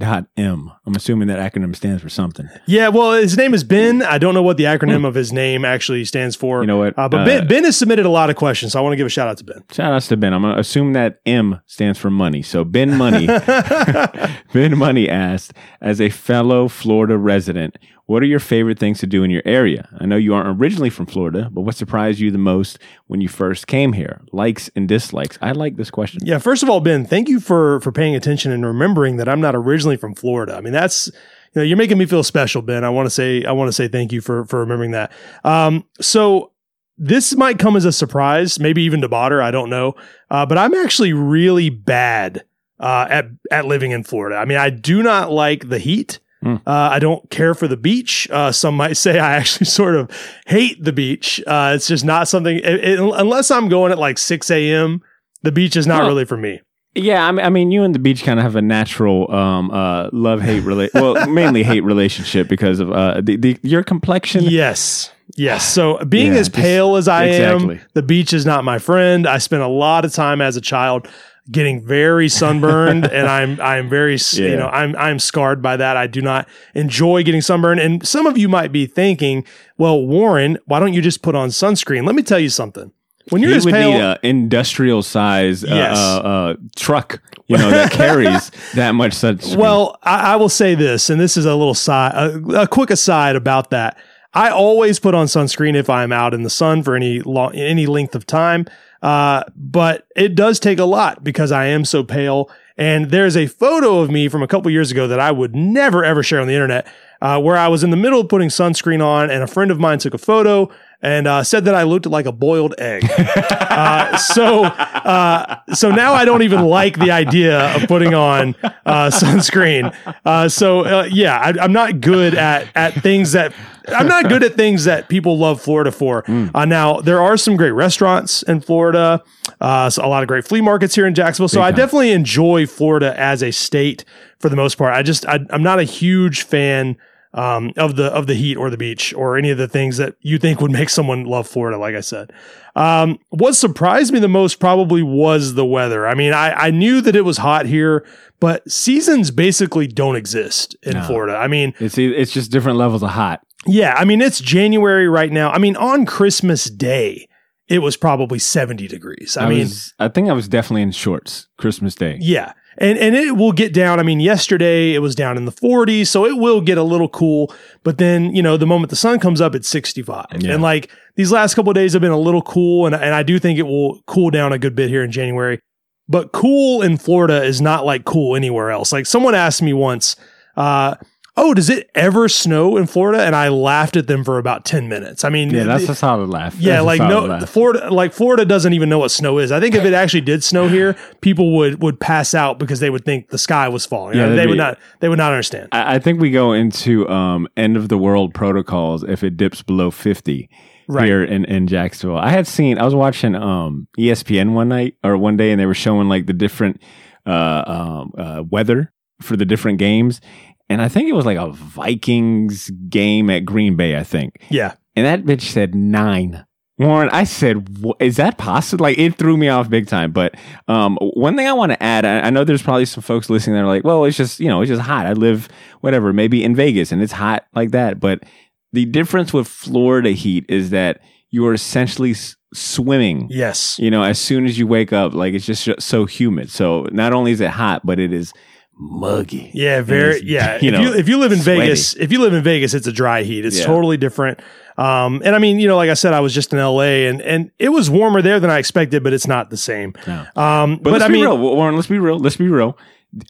Dot 0.00 0.26
M. 0.36 0.72
I'm 0.86 0.96
assuming 0.96 1.28
that 1.28 1.38
acronym 1.38 1.74
stands 1.76 2.02
for 2.02 2.08
something. 2.08 2.48
Yeah, 2.66 2.88
well, 2.88 3.12
his 3.12 3.36
name 3.36 3.54
is 3.54 3.62
Ben. 3.62 4.02
I 4.02 4.18
don't 4.18 4.34
know 4.34 4.42
what 4.42 4.56
the 4.56 4.64
acronym 4.64 5.06
of 5.06 5.14
his 5.14 5.32
name 5.32 5.64
actually 5.64 6.04
stands 6.04 6.34
for. 6.34 6.62
You 6.62 6.66
know 6.66 6.78
what? 6.78 6.98
Uh, 6.98 7.08
but 7.08 7.20
Uh, 7.20 7.24
ben, 7.24 7.46
ben 7.46 7.64
has 7.64 7.76
submitted 7.76 8.04
a 8.04 8.08
lot 8.10 8.28
of 8.28 8.34
questions, 8.34 8.72
so 8.72 8.80
I 8.80 8.82
want 8.82 8.92
to 8.94 8.96
give 8.96 9.06
a 9.06 9.10
shout 9.10 9.28
out 9.28 9.38
to 9.38 9.44
Ben. 9.44 9.62
Shout 9.70 9.92
outs 9.92 10.08
to 10.08 10.16
Ben. 10.16 10.34
I'm 10.34 10.42
gonna 10.42 10.58
assume 10.58 10.94
that 10.94 11.20
M 11.24 11.60
stands 11.66 11.96
for 11.98 12.10
money. 12.10 12.42
So 12.42 12.64
Ben 12.64 12.96
Money, 12.98 13.26
Ben 14.52 14.76
Money 14.76 15.08
asked, 15.08 15.52
as 15.80 16.00
a 16.00 16.08
fellow 16.10 16.66
Florida 16.66 17.16
resident, 17.16 17.78
what 18.06 18.22
are 18.22 18.26
your 18.26 18.40
favorite 18.40 18.78
things 18.78 18.98
to 19.00 19.06
do 19.06 19.24
in 19.24 19.30
your 19.30 19.42
area? 19.44 19.88
I 19.98 20.06
know 20.06 20.16
you 20.16 20.34
aren't 20.34 20.60
originally 20.60 20.90
from 20.90 21.06
Florida, 21.06 21.48
but 21.50 21.62
what 21.62 21.74
surprised 21.74 22.20
you 22.20 22.30
the 22.30 22.38
most 22.38 22.78
when 23.06 23.20
you 23.20 23.28
first 23.28 23.66
came 23.66 23.94
here? 23.94 24.20
Likes 24.30 24.70
and 24.76 24.86
dislikes. 24.86 25.38
I 25.40 25.52
like 25.52 25.76
this 25.76 25.90
question. 25.90 26.20
Yeah, 26.24 26.38
first 26.38 26.62
of 26.62 26.68
all, 26.68 26.80
Ben, 26.80 27.06
thank 27.06 27.28
you 27.28 27.40
for 27.40 27.80
for 27.80 27.92
paying 27.92 28.14
attention 28.14 28.52
and 28.52 28.64
remembering 28.64 29.16
that 29.16 29.28
I'm 29.28 29.40
not 29.40 29.54
originally 29.54 29.96
from 29.96 30.14
Florida. 30.14 30.54
I 30.54 30.60
mean, 30.60 30.72
that's 30.72 31.06
you 31.06 31.60
know, 31.60 31.62
you're 31.62 31.78
making 31.78 31.98
me 31.98 32.06
feel 32.06 32.22
special, 32.22 32.62
Ben. 32.62 32.84
I 32.84 32.90
want 32.90 33.06
to 33.06 33.10
say 33.10 33.44
I 33.44 33.52
want 33.52 33.68
to 33.68 33.72
say 33.72 33.88
thank 33.88 34.12
you 34.12 34.20
for 34.20 34.44
for 34.44 34.60
remembering 34.60 34.90
that. 34.90 35.10
Um, 35.42 35.84
so 36.00 36.50
this 36.98 37.34
might 37.36 37.58
come 37.58 37.76
as 37.76 37.84
a 37.84 37.92
surprise, 37.92 38.60
maybe 38.60 38.82
even 38.82 39.00
to 39.00 39.08
Botter. 39.08 39.42
I 39.42 39.50
don't 39.50 39.70
know, 39.70 39.94
uh, 40.30 40.44
but 40.44 40.58
I'm 40.58 40.74
actually 40.74 41.12
really 41.12 41.70
bad 41.70 42.44
uh, 42.78 43.06
at 43.08 43.26
at 43.50 43.64
living 43.64 43.92
in 43.92 44.04
Florida. 44.04 44.36
I 44.36 44.44
mean, 44.44 44.58
I 44.58 44.70
do 44.70 45.02
not 45.02 45.30
like 45.30 45.68
the 45.68 45.78
heat. 45.78 46.20
Uh, 46.46 46.58
I 46.66 46.98
don't 46.98 47.28
care 47.30 47.54
for 47.54 47.66
the 47.68 47.76
beach. 47.76 48.28
Uh, 48.30 48.52
some 48.52 48.76
might 48.76 48.96
say 48.96 49.18
I 49.18 49.34
actually 49.36 49.66
sort 49.80 49.96
of 49.96 50.10
hate 50.46 50.82
the 50.82 50.92
beach. 50.92 51.42
Uh, 51.46 51.72
it's 51.74 51.86
just 51.88 52.04
not 52.04 52.28
something, 52.28 52.56
it, 52.58 52.64
it- 52.64 52.98
unless 53.00 53.50
I'm 53.50 53.68
going 53.68 53.92
at 53.92 53.98
like 53.98 54.18
6 54.18 54.50
a.m., 54.50 55.02
the 55.42 55.52
beach 55.52 55.76
is 55.76 55.86
not 55.86 56.06
really 56.06 56.24
for 56.24 56.36
me. 56.36 56.60
Yeah, 56.96 57.26
I 57.26 57.32
mean, 57.32 57.44
I 57.44 57.50
mean, 57.50 57.70
you 57.72 57.82
and 57.82 57.92
the 57.94 57.98
beach 57.98 58.22
kind 58.22 58.38
of 58.38 58.44
have 58.44 58.54
a 58.56 58.62
natural 58.62 59.30
um, 59.34 59.70
uh, 59.72 60.08
love 60.12 60.40
hate 60.40 60.62
rela- 60.62 60.94
well, 60.94 61.26
mainly 61.30 61.62
hate 61.64 61.80
relationship 61.82 62.46
because 62.48 62.78
of 62.78 62.92
uh, 62.92 63.20
the, 63.20 63.36
the 63.36 63.58
your 63.62 63.82
complexion. 63.82 64.44
Yes. 64.44 65.10
Yes. 65.36 65.64
So 65.74 65.98
being 66.04 66.34
Yeah, 66.34 66.38
as 66.40 66.48
pale 66.48 66.94
as 66.96 67.08
I 67.08 67.24
exactly. 67.24 67.76
am, 67.76 67.80
the 67.94 68.02
beach 68.02 68.32
is 68.32 68.46
not 68.46 68.62
my 68.62 68.78
friend. 68.78 69.26
I 69.26 69.38
spent 69.38 69.62
a 69.62 69.68
lot 69.68 70.04
of 70.04 70.12
time 70.12 70.40
as 70.40 70.56
a 70.56 70.60
child 70.60 71.08
getting 71.50 71.84
very 71.84 72.28
sunburned 72.28 73.04
and 73.12 73.28
I'm 73.28 73.60
I'm 73.60 73.88
very 73.88 74.14
s 74.14 74.36
you 74.38 74.56
know 74.56 74.68
I'm 74.68 74.96
I'm 74.96 75.18
scarred 75.18 75.60
by 75.62 75.76
that. 75.76 75.96
I 75.96 76.06
do 76.06 76.20
not 76.22 76.48
enjoy 76.74 77.22
getting 77.22 77.40
sunburned 77.42 77.80
and 77.80 78.06
some 78.06 78.26
of 78.26 78.38
you 78.38 78.48
might 78.48 78.72
be 78.72 78.86
thinking, 78.86 79.44
"Well, 79.76 80.04
Warren, 80.06 80.58
why 80.66 80.80
don't 80.80 80.92
you 80.94 81.02
just 81.02 81.22
put 81.22 81.34
on 81.34 81.50
sunscreen?" 81.50 82.06
Let 82.06 82.14
me 82.14 82.22
tell 82.22 82.38
you 82.40 82.48
something. 82.50 82.92
When 83.30 83.40
you're 83.40 83.52
you 83.52 83.64
would 83.64 83.72
pale 83.72 83.92
need 83.92 84.00
an 84.00 84.18
industrial 84.22 85.02
size 85.02 85.64
uh, 85.64 85.68
Yes. 85.68 85.96
uh, 85.98 86.18
uh, 86.18 86.54
truck, 86.76 87.22
you 87.46 87.56
know, 87.56 87.70
that 87.70 87.90
carries 87.90 88.50
that 88.74 88.92
much 88.92 89.12
sunscreen. 89.12 89.56
Well, 89.56 89.98
I, 90.02 90.34
I 90.34 90.36
will 90.36 90.50
say 90.50 90.74
this, 90.74 91.08
and 91.08 91.18
this 91.18 91.38
is 91.38 91.46
a 91.46 91.54
little 91.54 91.72
side, 91.74 92.12
a, 92.14 92.62
a 92.62 92.66
quick 92.68 92.90
aside 92.90 93.34
about 93.34 93.70
that. 93.70 93.96
I 94.34 94.50
always 94.50 94.98
put 95.00 95.14
on 95.14 95.26
sunscreen 95.26 95.74
if 95.74 95.88
I'm 95.88 96.12
out 96.12 96.34
in 96.34 96.42
the 96.42 96.50
sun 96.50 96.82
for 96.82 96.96
any 96.96 97.20
long, 97.20 97.54
any 97.54 97.86
length 97.86 98.14
of 98.14 98.26
time. 98.26 98.66
Uh, 99.04 99.44
but 99.54 100.06
it 100.16 100.34
does 100.34 100.58
take 100.58 100.78
a 100.78 100.84
lot 100.84 101.22
because 101.22 101.52
I 101.52 101.66
am 101.66 101.84
so 101.84 102.02
pale. 102.02 102.50
And 102.78 103.10
there's 103.10 103.36
a 103.36 103.46
photo 103.46 104.00
of 104.00 104.10
me 104.10 104.28
from 104.28 104.42
a 104.42 104.48
couple 104.48 104.70
years 104.70 104.90
ago 104.90 105.06
that 105.06 105.20
I 105.20 105.30
would 105.30 105.54
never 105.54 106.02
ever 106.02 106.22
share 106.22 106.40
on 106.40 106.48
the 106.48 106.54
internet, 106.54 106.86
uh, 107.20 107.40
where 107.40 107.56
I 107.56 107.68
was 107.68 107.84
in 107.84 107.90
the 107.90 107.96
middle 107.98 108.20
of 108.20 108.28
putting 108.28 108.48
sunscreen 108.48 109.04
on, 109.04 109.30
and 109.30 109.42
a 109.42 109.46
friend 109.46 109.70
of 109.70 109.78
mine 109.78 109.98
took 109.98 110.14
a 110.14 110.18
photo 110.18 110.70
and 111.04 111.26
uh, 111.26 111.44
said 111.44 111.66
that 111.66 111.74
I 111.74 111.82
looked 111.82 112.06
like 112.06 112.24
a 112.24 112.32
boiled 112.32 112.74
egg. 112.78 113.04
uh, 113.18 114.16
so, 114.16 114.64
uh, 114.64 115.60
so 115.74 115.90
now 115.90 116.14
I 116.14 116.24
don't 116.24 116.42
even 116.42 116.62
like 116.62 116.98
the 116.98 117.10
idea 117.10 117.76
of 117.76 117.86
putting 117.86 118.14
on 118.14 118.56
uh, 118.64 119.10
sunscreen. 119.12 119.94
Uh, 120.24 120.48
so, 120.48 120.80
uh, 120.80 121.08
yeah, 121.10 121.38
I, 121.38 121.62
I'm 121.62 121.74
not 121.74 122.00
good 122.00 122.34
at 122.34 122.68
at 122.74 122.94
things 122.94 123.32
that 123.32 123.52
I'm 123.88 124.08
not 124.08 124.30
good 124.30 124.42
at 124.42 124.54
things 124.54 124.84
that 124.84 125.10
people 125.10 125.36
love 125.36 125.60
Florida 125.60 125.92
for. 125.92 126.24
Uh, 126.54 126.64
now, 126.64 127.02
there 127.02 127.20
are 127.20 127.36
some 127.36 127.54
great 127.56 127.72
restaurants 127.72 128.42
in 128.42 128.62
Florida, 128.62 129.22
uh, 129.60 129.90
so 129.90 130.02
a 130.02 130.08
lot 130.08 130.22
of 130.22 130.28
great 130.28 130.46
flea 130.46 130.62
markets 130.62 130.94
here 130.94 131.06
in 131.06 131.14
Jacksonville. 131.14 131.48
So, 131.48 131.60
I 131.60 131.70
definitely 131.70 132.12
enjoy 132.12 132.66
Florida 132.66 133.18
as 133.20 133.42
a 133.42 133.50
state 133.50 134.06
for 134.38 134.48
the 134.48 134.56
most 134.56 134.76
part. 134.76 134.94
I 134.94 135.02
just 135.02 135.26
I, 135.26 135.40
I'm 135.50 135.62
not 135.62 135.78
a 135.78 135.84
huge 135.84 136.44
fan 136.44 136.96
um, 137.34 137.72
of 137.76 137.96
the 137.96 138.06
of 138.06 138.26
the 138.26 138.34
heat 138.34 138.56
or 138.56 138.70
the 138.70 138.76
beach 138.76 139.12
or 139.12 139.36
any 139.36 139.50
of 139.50 139.58
the 139.58 139.68
things 139.68 139.96
that 139.96 140.14
you 140.20 140.38
think 140.38 140.60
would 140.60 140.70
make 140.70 140.88
someone 140.88 141.24
love 141.24 141.46
Florida. 141.48 141.76
Like 141.76 141.94
I 141.96 142.00
said, 142.00 142.32
um, 142.76 143.18
what 143.30 143.54
surprised 143.54 144.12
me 144.12 144.20
the 144.20 144.28
most 144.28 144.60
probably 144.60 145.02
was 145.02 145.54
the 145.54 145.64
weather. 145.66 146.06
I 146.06 146.14
mean, 146.14 146.32
I, 146.32 146.52
I 146.52 146.70
knew 146.70 147.00
that 147.00 147.16
it 147.16 147.22
was 147.22 147.38
hot 147.38 147.66
here, 147.66 148.06
but 148.40 148.70
seasons 148.70 149.30
basically 149.32 149.86
don't 149.88 150.16
exist 150.16 150.76
in 150.84 150.94
No. 150.94 151.02
Florida. 151.02 151.36
I 151.36 151.48
mean, 151.48 151.74
it's 151.80 151.98
it's 151.98 152.32
just 152.32 152.50
different 152.52 152.78
levels 152.78 153.02
of 153.02 153.10
hot. 153.10 153.40
yeah, 153.66 153.94
I 153.96 154.04
mean 154.04 154.22
it's 154.22 154.40
January 154.40 155.08
right 155.08 155.32
now. 155.32 155.50
I 155.50 155.58
mean, 155.58 155.74
on 155.76 156.06
Christmas 156.06 156.66
Day, 156.70 157.28
it 157.66 157.80
was 157.80 157.96
probably 157.96 158.38
seventy 158.38 158.86
degrees. 158.86 159.36
I, 159.36 159.46
I, 159.46 159.48
mean, 159.48 159.58
was, 159.60 159.92
I 159.98 160.06
think 160.08 160.28
I 160.28 160.34
was 160.34 160.46
definitely 160.46 160.82
in 160.82 160.92
shorts 160.92 161.48
Christmas 161.58 161.94
Day. 161.96 162.18
Yeah. 162.20 162.52
And 162.78 162.98
and 162.98 163.14
it 163.14 163.36
will 163.36 163.52
get 163.52 163.72
down. 163.72 164.00
I 164.00 164.02
mean, 164.02 164.20
yesterday 164.20 164.94
it 164.94 164.98
was 164.98 165.14
down 165.14 165.36
in 165.36 165.44
the 165.44 165.52
40s, 165.52 166.08
so 166.08 166.26
it 166.26 166.36
will 166.36 166.60
get 166.60 166.78
a 166.78 166.82
little 166.82 167.08
cool. 167.08 167.54
But 167.82 167.98
then, 167.98 168.34
you 168.34 168.42
know, 168.42 168.56
the 168.56 168.66
moment 168.66 168.90
the 168.90 168.96
sun 168.96 169.20
comes 169.20 169.40
up, 169.40 169.54
it's 169.54 169.68
65. 169.68 170.26
Yeah. 170.38 170.54
And 170.54 170.62
like 170.62 170.90
these 171.16 171.30
last 171.30 171.54
couple 171.54 171.70
of 171.70 171.74
days 171.74 171.92
have 171.92 172.02
been 172.02 172.10
a 172.10 172.18
little 172.18 172.42
cool, 172.42 172.86
and, 172.86 172.94
and 172.94 173.14
I 173.14 173.22
do 173.22 173.38
think 173.38 173.58
it 173.58 173.62
will 173.62 174.00
cool 174.06 174.30
down 174.30 174.52
a 174.52 174.58
good 174.58 174.74
bit 174.74 174.88
here 174.88 175.04
in 175.04 175.10
January. 175.12 175.60
but 176.08 176.32
cool 176.32 176.82
in 176.82 176.96
Florida 176.96 177.42
is 177.42 177.60
not 177.60 177.84
like 177.86 178.04
cool 178.04 178.36
anywhere 178.36 178.70
else. 178.70 178.92
Like 178.92 179.06
someone 179.06 179.34
asked 179.34 179.62
me 179.62 179.72
once, 179.72 180.16
uh, 180.56 180.96
"Oh, 181.36 181.54
does 181.54 181.68
it 181.70 181.90
ever 181.94 182.28
snow 182.28 182.76
in 182.76 182.86
Florida?" 182.86 183.22
And 183.24 183.34
I 183.34 183.48
laughed 183.48 183.96
at 183.96 184.06
them 184.06 184.24
for 184.24 184.38
about 184.38 184.64
ten 184.64 184.88
minutes. 184.88 185.24
I 185.24 185.28
mean, 185.30 185.50
Yeah, 185.50 185.64
that's 185.64 185.86
the- 185.86 185.92
a 185.92 185.94
solid 185.94 186.28
laugh. 186.30 186.56
yeah, 186.58 186.74
That's 186.74 186.86
like 186.86 187.00
no 187.00 187.24
laugh. 187.26 187.48
Florida, 187.48 187.90
like 187.92 188.12
Florida 188.12 188.44
doesn't 188.44 188.72
even 188.72 188.88
know 188.88 188.98
what 189.00 189.10
snow 189.10 189.38
is. 189.38 189.50
I 189.52 189.60
think 189.60 189.74
if 189.74 189.84
it 189.84 189.94
actually 189.94 190.20
did 190.22 190.44
snow 190.44 190.68
here, 190.68 190.96
people 191.20 191.54
would 191.56 191.82
would 191.82 191.98
pass 192.00 192.34
out 192.34 192.58
because 192.58 192.80
they 192.80 192.90
would 192.90 193.04
think 193.04 193.28
the 193.30 193.38
sky 193.38 193.68
was 193.68 193.84
falling. 193.86 194.16
Yeah, 194.16 194.28
they 194.30 194.36
that'd 194.36 194.56
not. 194.56 194.78
They 195.00 195.08
would 195.08 195.18
not 195.18 195.32
understand. 195.32 195.68
I, 195.72 195.96
I 195.96 195.98
think 195.98 196.20
we 196.20 196.30
go 196.30 196.52
into 196.52 197.08
um, 197.08 197.48
end 197.56 197.76
of 197.76 197.88
the 197.88 197.98
world 197.98 198.34
protocols 198.34 199.02
if 199.04 199.22
it 199.24 199.36
dips 199.36 199.62
below 199.62 199.90
50 199.90 200.48
Right. 200.86 201.06
here 201.06 201.24
in, 201.24 201.46
in 201.46 201.66
Jacksonville. 201.66 202.18
I 202.18 202.28
had 202.28 202.46
seen, 202.46 202.76
I 202.78 202.84
was 202.84 202.94
watching 202.94 203.34
um, 203.34 203.88
ESPN 203.98 204.52
one 204.52 204.68
night 204.68 204.96
or 205.02 205.16
one 205.16 205.34
day 205.38 205.50
and 205.50 205.58
they 205.58 205.64
were 205.64 205.72
showing 205.72 206.10
like 206.10 206.26
the 206.26 206.34
different 206.34 206.82
uh, 207.26 207.62
um, 207.66 208.12
uh, 208.18 208.42
weather 208.50 208.92
for 209.22 209.34
the 209.34 209.46
different 209.46 209.78
games. 209.78 210.20
And 210.68 210.80
I 210.82 210.88
think 210.88 211.08
it 211.08 211.12
was 211.12 211.26
like 211.26 211.38
a 211.38 211.50
Vikings 211.50 212.70
game 212.88 213.30
at 213.30 213.44
Green 213.44 213.76
Bay, 213.76 213.96
I 213.96 214.02
think. 214.02 214.36
Yeah, 214.50 214.74
And 214.96 215.04
that 215.06 215.24
bitch 215.24 215.42
said 215.42 215.74
nine. 215.74 216.46
Warren, 216.76 217.08
I 217.10 217.22
said, 217.22 217.78
"Wha- 217.78 217.94
is 218.00 218.16
that 218.16 218.36
possible? 218.36 218.82
Like, 218.82 218.98
it 218.98 219.14
threw 219.16 219.36
me 219.36 219.48
off 219.48 219.70
big 219.70 219.86
time. 219.86 220.10
But 220.10 220.34
um, 220.66 220.96
one 221.00 221.36
thing 221.36 221.46
I 221.46 221.52
want 221.52 221.70
to 221.70 221.80
add, 221.80 222.04
I, 222.04 222.20
I 222.22 222.30
know 222.30 222.42
there's 222.42 222.62
probably 222.62 222.84
some 222.86 223.02
folks 223.02 223.30
listening 223.30 223.54
that 223.54 223.62
are 223.62 223.66
like, 223.68 223.84
well, 223.84 224.04
it's 224.04 224.16
just, 224.16 224.40
you 224.40 224.48
know, 224.48 224.60
it's 224.60 224.68
just 224.70 224.82
hot. 224.82 225.06
I 225.06 225.12
live, 225.12 225.48
whatever, 225.82 226.12
maybe 226.12 226.42
in 226.42 226.56
Vegas 226.56 226.90
and 226.90 227.00
it's 227.00 227.12
hot 227.12 227.44
like 227.54 227.70
that. 227.70 228.00
But 228.00 228.24
the 228.72 228.86
difference 228.86 229.32
with 229.32 229.46
Florida 229.46 230.10
heat 230.10 230.46
is 230.48 230.70
that 230.70 231.00
you 231.30 231.46
are 231.46 231.54
essentially 231.54 232.10
s- 232.10 232.34
swimming, 232.52 233.28
yes, 233.30 233.78
you 233.78 233.90
know, 233.90 234.02
as 234.02 234.18
soon 234.18 234.44
as 234.44 234.58
you 234.58 234.66
wake 234.66 234.92
up. 234.92 235.14
Like, 235.14 235.34
it's 235.34 235.46
just 235.46 235.68
so 235.80 236.06
humid. 236.06 236.50
So 236.50 236.88
not 236.90 237.12
only 237.12 237.30
is 237.30 237.40
it 237.40 237.50
hot, 237.50 237.86
but 237.86 238.00
it 238.00 238.12
is 238.12 238.32
muggy. 238.76 239.50
yeah, 239.54 239.80
very. 239.82 240.20
Yeah, 240.22 240.58
you 240.60 240.68
if 240.68 240.74
know, 240.74 240.80
you 240.80 240.94
if 240.94 241.08
you 241.08 241.18
live 241.18 241.32
in 241.32 241.38
sweaty. 241.40 241.60
Vegas, 241.60 241.94
if 241.94 242.12
you 242.12 242.20
live 242.20 242.32
in 242.34 242.42
Vegas, 242.42 242.74
it's 242.74 242.86
a 242.86 242.92
dry 242.92 243.22
heat. 243.22 243.44
It's 243.44 243.58
Yeah. 243.60 243.66
totally 243.66 243.96
different. 243.96 244.40
Um, 244.76 245.22
and 245.24 245.36
I 245.36 245.38
mean, 245.38 245.60
you 245.60 245.68
know, 245.68 245.76
like 245.76 245.90
I 245.90 245.94
said, 245.94 246.12
I 246.14 246.20
was 246.20 246.34
just 246.34 246.52
in 246.52 246.58
LA, 246.58 247.06
and 247.08 247.20
and 247.22 247.50
it 247.58 247.68
was 247.68 247.88
warmer 247.88 248.20
there 248.22 248.40
than 248.40 248.50
I 248.50 248.58
expected, 248.58 249.02
but 249.04 249.12
it's 249.12 249.26
not 249.26 249.50
the 249.50 249.56
same. 249.56 249.92
No. 250.06 250.26
Um, 250.36 250.76
But, 250.76 250.84
but, 250.84 250.92
let's 250.94 251.04
I 251.04 251.08
be 251.08 251.12
mean, 251.14 251.22
real, 251.24 251.38
Warren. 251.38 251.76
Let's 251.76 251.86
be 251.88 251.98
real. 251.98 252.18
Let's 252.18 252.36
be 252.36 252.48
real. 252.48 252.76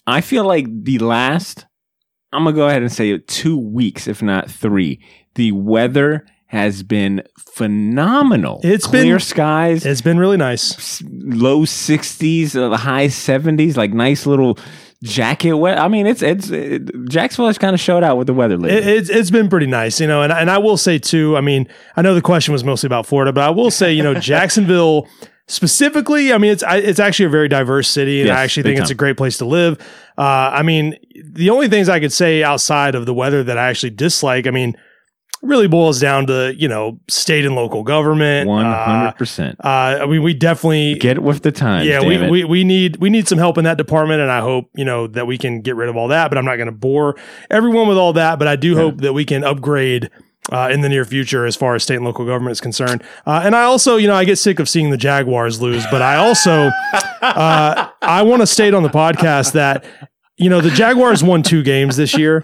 I 0.07 0.23
feel 0.23 0.45
like 0.47 0.67
the 0.85 0.99
last, 1.01 1.67
I'm 2.33 2.45
gonna 2.45 2.57
go 2.57 2.67
ahead 2.69 2.81
and 2.81 2.91
say 2.91 3.11
it, 3.11 3.29
two 3.29 3.59
weeks, 3.59 4.09
if 4.09 4.23
not 4.23 4.51
three. 4.51 5.01
The 5.35 5.53
weather 5.53 6.25
has 6.47 6.83
been 6.83 7.23
phenomenal. 7.39 8.61
It's 8.63 8.87
clear 8.87 9.17
been- 9.17 9.21
skies, 9.21 9.85
it's 9.85 10.01
been 10.01 10.19
really 10.19 10.37
nice. 10.37 11.03
low 11.11 11.65
60s, 11.65 12.55
uh, 12.57 12.77
high 12.77 13.09
70s, 13.09 13.77
like 13.77 13.93
nice 13.93 14.25
little 14.27 14.59
jacket 15.05 15.53
wet. 15.53 15.79
I 15.79 15.89
mean, 15.89 16.07
it's 16.07 16.23
it's 16.23 16.51
it, 16.51 17.09
Jacksonville 17.09 17.49
has 17.49 17.59
kind 17.59 17.75
of 17.75 17.81
showed 17.81 18.03
out 18.03 18.17
with 18.17 18.27
the 18.27 18.35
weather 18.35 18.57
lately. 18.57 18.79
It, 18.79 18.87
it's 18.87 19.11
it's 19.11 19.31
been 19.31 19.49
pretty 19.49 19.67
nice, 19.67 20.01
you 20.01 20.07
know, 20.07 20.23
and 20.23 20.33
and 20.33 20.51
I 20.51 20.59
will 20.59 20.77
say 20.77 20.99
too. 20.99 21.37
I 21.37 21.41
mean, 21.41 21.69
I 21.97 22.03
know 22.03 22.15
the 22.15 22.23
question 22.23 22.53
was 22.53 22.65
mostly 22.65 22.87
about 22.89 23.07
Florida, 23.07 23.33
but 23.33 23.45
I 23.45 23.51
will 23.51 23.71
say, 23.71 23.93
you 23.93 24.03
know, 24.03 24.15
Jacksonville 24.21 25.07
specifically. 25.47 26.33
I 26.33 26.39
mean, 26.39 26.51
it's 26.51 26.63
I, 26.63 26.79
it's 26.79 26.99
actually 26.99 27.27
a 27.27 27.31
very 27.31 27.49
diverse 27.49 27.89
city, 27.89 28.21
and 28.21 28.29
Yes, 28.29 28.39
I 28.39 28.43
actually 28.43 28.63
think 28.65 28.81
it's 28.81 28.91
a 28.91 28.95
great 28.95 29.17
place 29.17 29.39
to 29.39 29.45
live. 29.45 29.79
Uh, 30.17 30.23
I 30.53 30.63
mean, 30.63 30.97
the 31.15 31.51
only 31.51 31.69
things 31.69 31.89
I 31.89 32.01
could 32.01 32.13
say 32.13 32.43
outside 32.43 32.95
of 32.95 33.07
the 33.07 33.15
weather 33.15 33.45
that 33.45 33.59
I 33.59 33.69
actually 33.69 33.91
dislike, 33.91 34.47
I 34.47 34.51
mean, 34.51 34.77
really 35.45 35.69
boils 35.69 36.01
down 36.01 36.27
to 36.27 36.55
you 36.57 36.69
know 36.69 36.99
state 37.09 37.45
and 37.45 37.55
local 37.55 37.83
government. 37.83 38.49
Uh, 38.51 38.85
hundred 38.85 39.17
percent. 39.17 39.57
uh, 39.65 39.99
I 40.03 40.07
mean, 40.07 40.23
we 40.23 40.35
definitely 40.35 40.95
Get 40.95 41.23
with 41.23 41.43
the 41.43 41.53
times. 41.53 41.87
yeah, 41.87 42.01
we, 42.01 42.17
it. 42.17 42.31
we 42.31 42.45
we 42.45 42.65
need 42.65 42.97
we 42.97 43.11
need 43.11 43.29
some 43.29 43.39
help 43.39 43.59
in 43.59 43.65
that 43.65 43.79
department, 43.79 44.21
and 44.21 44.31
I 44.31 44.41
hope 44.41 44.71
you 44.75 44.85
know 44.85 45.07
that 45.09 45.27
we 45.27 45.39
can 45.39 45.61
get 45.61 45.77
rid 45.77 45.89
of 45.89 45.97
all 45.97 46.09
that. 46.09 46.29
But 46.29 46.39
I'm 46.39 46.45
not 46.45 46.57
going 46.57 46.67
to 46.67 46.73
bore 46.73 47.17
everyone 47.51 47.89
with 47.89 47.99
all 47.99 48.13
that. 48.15 48.39
But 48.39 48.49
I 48.49 48.57
do 48.57 48.77
hope 48.77 48.99
that 48.99 49.13
we 49.13 49.25
can 49.25 49.45
upgrade. 49.45 50.11
Uh, 50.53 50.69
in 50.71 50.83
the 50.83 50.91
near 50.91 51.07
future, 51.07 51.47
as 51.47 51.57
far 51.57 51.75
as 51.75 51.83
state 51.83 51.95
and 51.95 52.05
local 52.05 52.27
government 52.27 52.53
is 52.53 52.61
concerned, 52.61 53.03
uh, 53.25 53.41
and 53.43 53.57
I 53.57 53.63
also, 53.63 53.97
you 53.97 54.07
know, 54.07 54.15
I 54.15 54.25
get 54.27 54.37
sick 54.37 54.59
of 54.59 54.69
seeing 54.69 54.91
the 54.91 54.99
Jaguars 54.99 55.63
lose, 55.63 55.87
but 55.91 56.03
I 56.03 56.17
also, 56.17 56.71
uh, 57.23 57.89
I 58.03 58.21
want 58.21 58.43
to 58.43 58.47
state 58.47 58.75
on 58.75 58.83
the 58.83 58.91
podcast 58.91 59.53
that, 59.53 59.87
you 60.37 60.51
know, 60.51 60.61
the 60.61 60.69
Jaguars 60.69 61.25
won 61.25 61.43
two 61.43 61.63
games 61.63 61.97
this 61.97 62.15
year, 62.19 62.43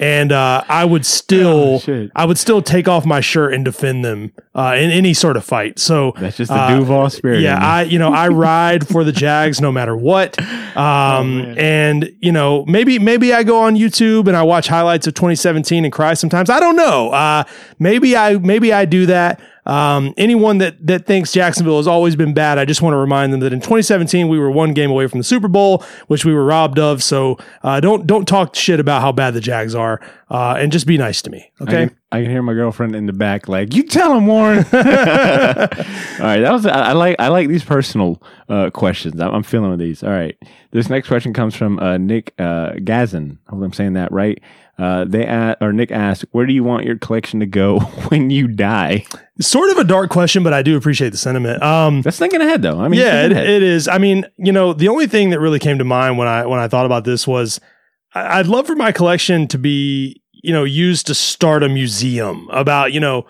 and 0.00 0.32
uh, 0.32 0.62
I 0.68 0.84
would 0.84 1.04
still, 1.06 1.80
Oh. 1.86 2.08
I 2.16 2.24
would 2.24 2.38
still 2.38 2.62
take 2.62 2.88
off 2.88 3.04
my 3.06 3.20
shirt 3.20 3.54
and 3.54 3.64
defend 3.64 4.04
them 4.04 4.32
uh, 4.54 4.74
in 4.78 4.90
any 4.90 5.14
sort 5.14 5.36
of 5.36 5.44
fight. 5.44 5.78
So 5.78 6.12
That's 6.18 6.36
just 6.36 6.50
the 6.50 6.56
uh, 6.58 6.76
Duval 6.78 7.10
spirit. 7.10 7.40
yeah. 7.40 7.58
I 7.60 7.82
you 7.82 7.98
know 7.98 8.12
I 8.12 8.28
ride 8.48 8.86
for 8.88 9.04
the 9.04 9.12
Jags 9.12 9.60
no 9.60 9.72
matter 9.72 9.96
what. 9.96 10.38
Um, 10.78 11.54
and 11.58 12.14
you 12.20 12.30
know 12.30 12.64
maybe 12.66 13.00
maybe 13.00 13.32
I 13.34 13.42
go 13.42 13.58
on 13.58 13.74
YouTube 13.74 14.28
and 14.28 14.36
I 14.36 14.44
watch 14.44 14.68
highlights 14.68 15.08
of 15.08 15.14
2017 15.14 15.82
and 15.84 15.92
cry 15.92 16.14
sometimes. 16.14 16.50
I 16.50 16.60
don't 16.60 16.76
know. 16.76 17.10
Uh, 17.10 17.42
maybe 17.80 18.16
I 18.16 18.36
maybe 18.38 18.72
I 18.72 18.84
do 18.84 19.06
that. 19.06 19.40
Um, 19.68 20.14
anyone 20.16 20.58
that 20.58 20.84
that 20.86 21.06
thinks 21.06 21.30
Jacksonville 21.32 21.76
has 21.76 21.86
always 21.86 22.16
been 22.16 22.32
bad, 22.34 22.58
I 22.58 22.64
just 22.64 22.80
want 22.82 22.94
to 22.94 22.98
remind 22.98 23.32
them 23.32 23.40
that 23.40 23.52
in 23.52 23.60
2017 23.60 24.26
we 24.28 24.38
were 24.38 24.50
one 24.50 24.72
game 24.72 24.90
away 24.90 25.06
from 25.06 25.18
the 25.20 25.24
Super 25.24 25.46
Bowl, 25.48 25.84
which 26.06 26.24
we 26.24 26.32
were 26.32 26.44
robbed 26.44 26.78
of. 26.78 27.02
So 27.02 27.38
uh, 27.62 27.78
don't 27.80 28.06
don't 28.06 28.26
talk 28.26 28.54
shit 28.54 28.80
about 28.80 29.02
how 29.02 29.12
bad 29.12 29.34
the 29.34 29.40
Jags 29.42 29.74
are, 29.74 30.00
uh, 30.30 30.54
and 30.58 30.72
just 30.72 30.86
be 30.86 30.96
nice 30.98 31.20
to 31.22 31.30
me. 31.30 31.50
I 31.60 31.64
Okay. 31.64 31.72
can, 31.88 31.96
I 32.10 32.22
can 32.22 32.30
hear 32.30 32.40
my 32.42 32.54
girlfriend 32.54 32.96
in 32.96 33.04
the 33.06 33.12
back, 33.12 33.46
like, 33.48 33.74
"You 33.74 33.82
tell 33.82 34.16
him, 34.16 34.26
Warren." 34.26 34.58
All 34.72 34.82
right, 36.24 36.40
that 36.40 36.50
was. 36.52 36.64
I, 36.66 36.88
I 36.90 36.92
like. 36.92 37.16
I 37.18 37.28
like 37.28 37.48
these 37.48 37.64
personal 37.64 38.22
uh, 38.48 38.70
questions. 38.70 39.20
I'm, 39.20 39.34
I'm 39.34 39.42
feeling 39.42 39.70
with 39.70 39.80
these. 39.80 40.02
All 40.02 40.10
right, 40.10 40.36
this 40.70 40.88
next 40.88 41.08
question 41.08 41.32
comes 41.34 41.54
from 41.54 41.78
uh, 41.78 41.98
Nick 41.98 42.32
uh, 42.38 42.72
Gazin. 42.76 43.36
I 43.48 43.54
hope 43.54 43.62
I'm 43.62 43.72
saying 43.72 43.92
that 43.94 44.10
right. 44.12 44.40
Uh, 44.78 45.04
they 45.04 45.24
a 45.26 45.56
or 45.60 45.72
Nick 45.72 45.90
asked, 45.90 46.24
"Where 46.30 46.46
do 46.46 46.52
you 46.52 46.62
want 46.62 46.84
your 46.84 46.96
collection 46.96 47.40
to 47.40 47.46
go 47.46 47.80
when 48.08 48.30
you 48.30 48.46
die?" 48.46 49.04
Sort 49.40 49.70
of 49.70 49.78
a 49.78 49.84
dark 49.84 50.10
question, 50.10 50.42
but 50.42 50.52
I 50.52 50.62
do 50.62 50.76
appreciate 50.76 51.10
the 51.10 51.16
sentiment. 51.16 51.62
Um, 51.62 52.02
That's 52.02 52.18
thinking 52.18 52.40
ahead, 52.40 52.62
though. 52.62 52.80
I 52.80 52.88
mean, 52.88 53.00
yeah, 53.00 53.24
it, 53.26 53.32
it 53.32 53.62
is. 53.62 53.88
I 53.88 53.98
mean, 53.98 54.24
you 54.36 54.52
know, 54.52 54.72
the 54.72 54.88
only 54.88 55.06
thing 55.08 55.30
that 55.30 55.40
really 55.40 55.58
came 55.58 55.78
to 55.78 55.84
mind 55.84 56.16
when 56.16 56.28
I 56.28 56.46
when 56.46 56.60
I 56.60 56.68
thought 56.68 56.86
about 56.86 57.04
this 57.04 57.26
was 57.26 57.60
I- 58.14 58.38
I'd 58.38 58.46
love 58.46 58.66
for 58.68 58.76
my 58.76 58.92
collection 58.92 59.48
to 59.48 59.58
be, 59.58 60.22
you 60.32 60.52
know, 60.52 60.64
used 60.64 61.06
to 61.08 61.14
start 61.14 61.62
a 61.64 61.68
museum 61.68 62.48
about, 62.50 62.92
you 62.92 63.00
know, 63.00 63.26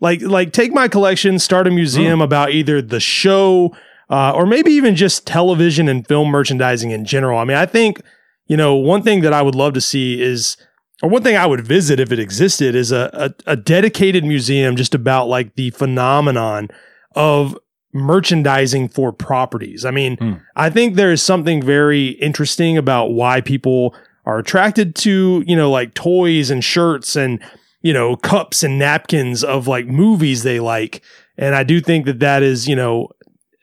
like 0.00 0.22
like 0.22 0.52
take 0.52 0.72
my 0.72 0.86
collection, 0.88 1.38
start 1.40 1.66
a 1.66 1.70
museum 1.70 2.20
about 2.20 2.50
either 2.52 2.80
the 2.80 3.00
show 3.00 3.74
uh, 4.08 4.32
or 4.32 4.46
maybe 4.46 4.70
even 4.72 4.94
just 4.94 5.26
television 5.26 5.88
and 5.88 6.06
film 6.06 6.28
merchandising 6.28 6.90
in 6.92 7.04
general. 7.04 7.38
I 7.38 7.44
mean, 7.44 7.56
I 7.56 7.66
think, 7.66 8.00
you 8.46 8.56
know, 8.56 8.76
one 8.76 9.02
thing 9.02 9.22
that 9.22 9.32
I 9.32 9.42
would 9.42 9.54
love 9.56 9.74
to 9.74 9.80
see 9.80 10.20
is 10.20 10.56
or 11.02 11.08
one 11.10 11.22
thing 11.22 11.36
I 11.36 11.46
would 11.46 11.60
visit 11.66 11.98
if 12.00 12.12
it 12.12 12.18
existed 12.18 12.74
is 12.74 12.92
a, 12.92 13.10
a, 13.46 13.52
a 13.52 13.56
dedicated 13.56 14.24
museum 14.24 14.76
just 14.76 14.94
about 14.94 15.28
like 15.28 15.56
the 15.56 15.70
phenomenon 15.70 16.68
of 17.14 17.58
merchandising 17.92 18.88
for 18.88 19.12
properties. 19.12 19.84
I 19.84 19.90
mean, 19.90 20.16
Hmm. 20.16 20.32
I 20.56 20.70
think 20.70 20.94
there 20.94 21.12
is 21.12 21.22
something 21.22 21.62
very 21.62 22.08
interesting 22.08 22.76
about 22.78 23.12
why 23.12 23.40
people 23.40 23.94
are 24.24 24.38
attracted 24.38 24.94
to, 24.96 25.42
you 25.46 25.56
know, 25.56 25.70
like 25.70 25.94
toys 25.94 26.50
and 26.50 26.62
shirts 26.64 27.16
and, 27.16 27.40
you 27.82 27.92
know, 27.92 28.16
cups 28.16 28.62
and 28.62 28.78
napkins 28.78 29.42
of 29.44 29.66
like 29.66 29.86
movies 29.86 30.42
they 30.42 30.60
like. 30.60 31.02
And 31.36 31.54
I 31.54 31.64
do 31.64 31.80
think 31.80 32.06
that 32.06 32.20
that 32.20 32.42
is, 32.42 32.68
you 32.68 32.76
know, 32.76 33.08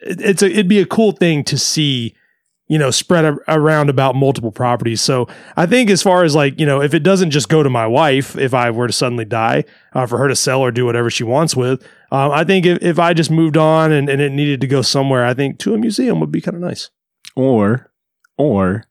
it- 0.01 0.21
it's 0.21 0.41
a, 0.43 0.49
it'd 0.51 0.67
be 0.67 0.79
a 0.79 0.85
cool 0.85 1.11
thing 1.11 1.43
to 1.45 1.57
see, 1.57 2.15
you 2.69 2.77
know, 2.77 2.91
spread 2.91 3.25
a, 3.25 3.37
around 3.47 3.89
about 3.89 4.15
multiple 4.15 4.51
properties. 4.51 5.01
So 5.01 5.27
I 5.57 5.65
think 5.65 5.89
as 5.89 6.01
far 6.01 6.23
as 6.23 6.35
like, 6.35 6.57
you 6.59 6.65
know, 6.65 6.81
if 6.81 6.93
it 6.93 7.03
doesn't 7.03 7.31
just 7.31 7.49
go 7.49 7.63
to 7.63 7.69
my 7.69 7.85
wife, 7.87 8.37
if 8.37 8.53
I 8.53 8.71
were 8.71 8.87
to 8.87 8.93
suddenly 8.93 9.25
die, 9.25 9.65
uh, 9.93 10.05
for 10.05 10.17
her 10.19 10.27
to 10.27 10.35
sell 10.35 10.61
or 10.61 10.71
do 10.71 10.85
whatever 10.85 11.09
she 11.09 11.23
wants 11.23 11.55
with, 11.55 11.81
um, 12.11 12.31
I 12.31 12.43
think 12.45 12.65
if, 12.65 12.77
if 12.81 12.97
I 12.99 13.13
just 13.13 13.31
moved 13.31 13.57
on 13.57 13.91
and, 13.91 14.07
and 14.07 14.21
it 14.21 14.31
needed 14.31 14.61
to 14.61 14.67
go 14.67 14.81
somewhere, 14.81 15.25
I 15.25 15.33
think 15.33 15.59
to 15.59 15.73
a 15.73 15.77
museum 15.77 16.19
would 16.21 16.31
be 16.31 16.41
kind 16.41 16.55
of 16.55 16.61
nice. 16.61 16.89
or 17.35 17.91
or 18.37 18.85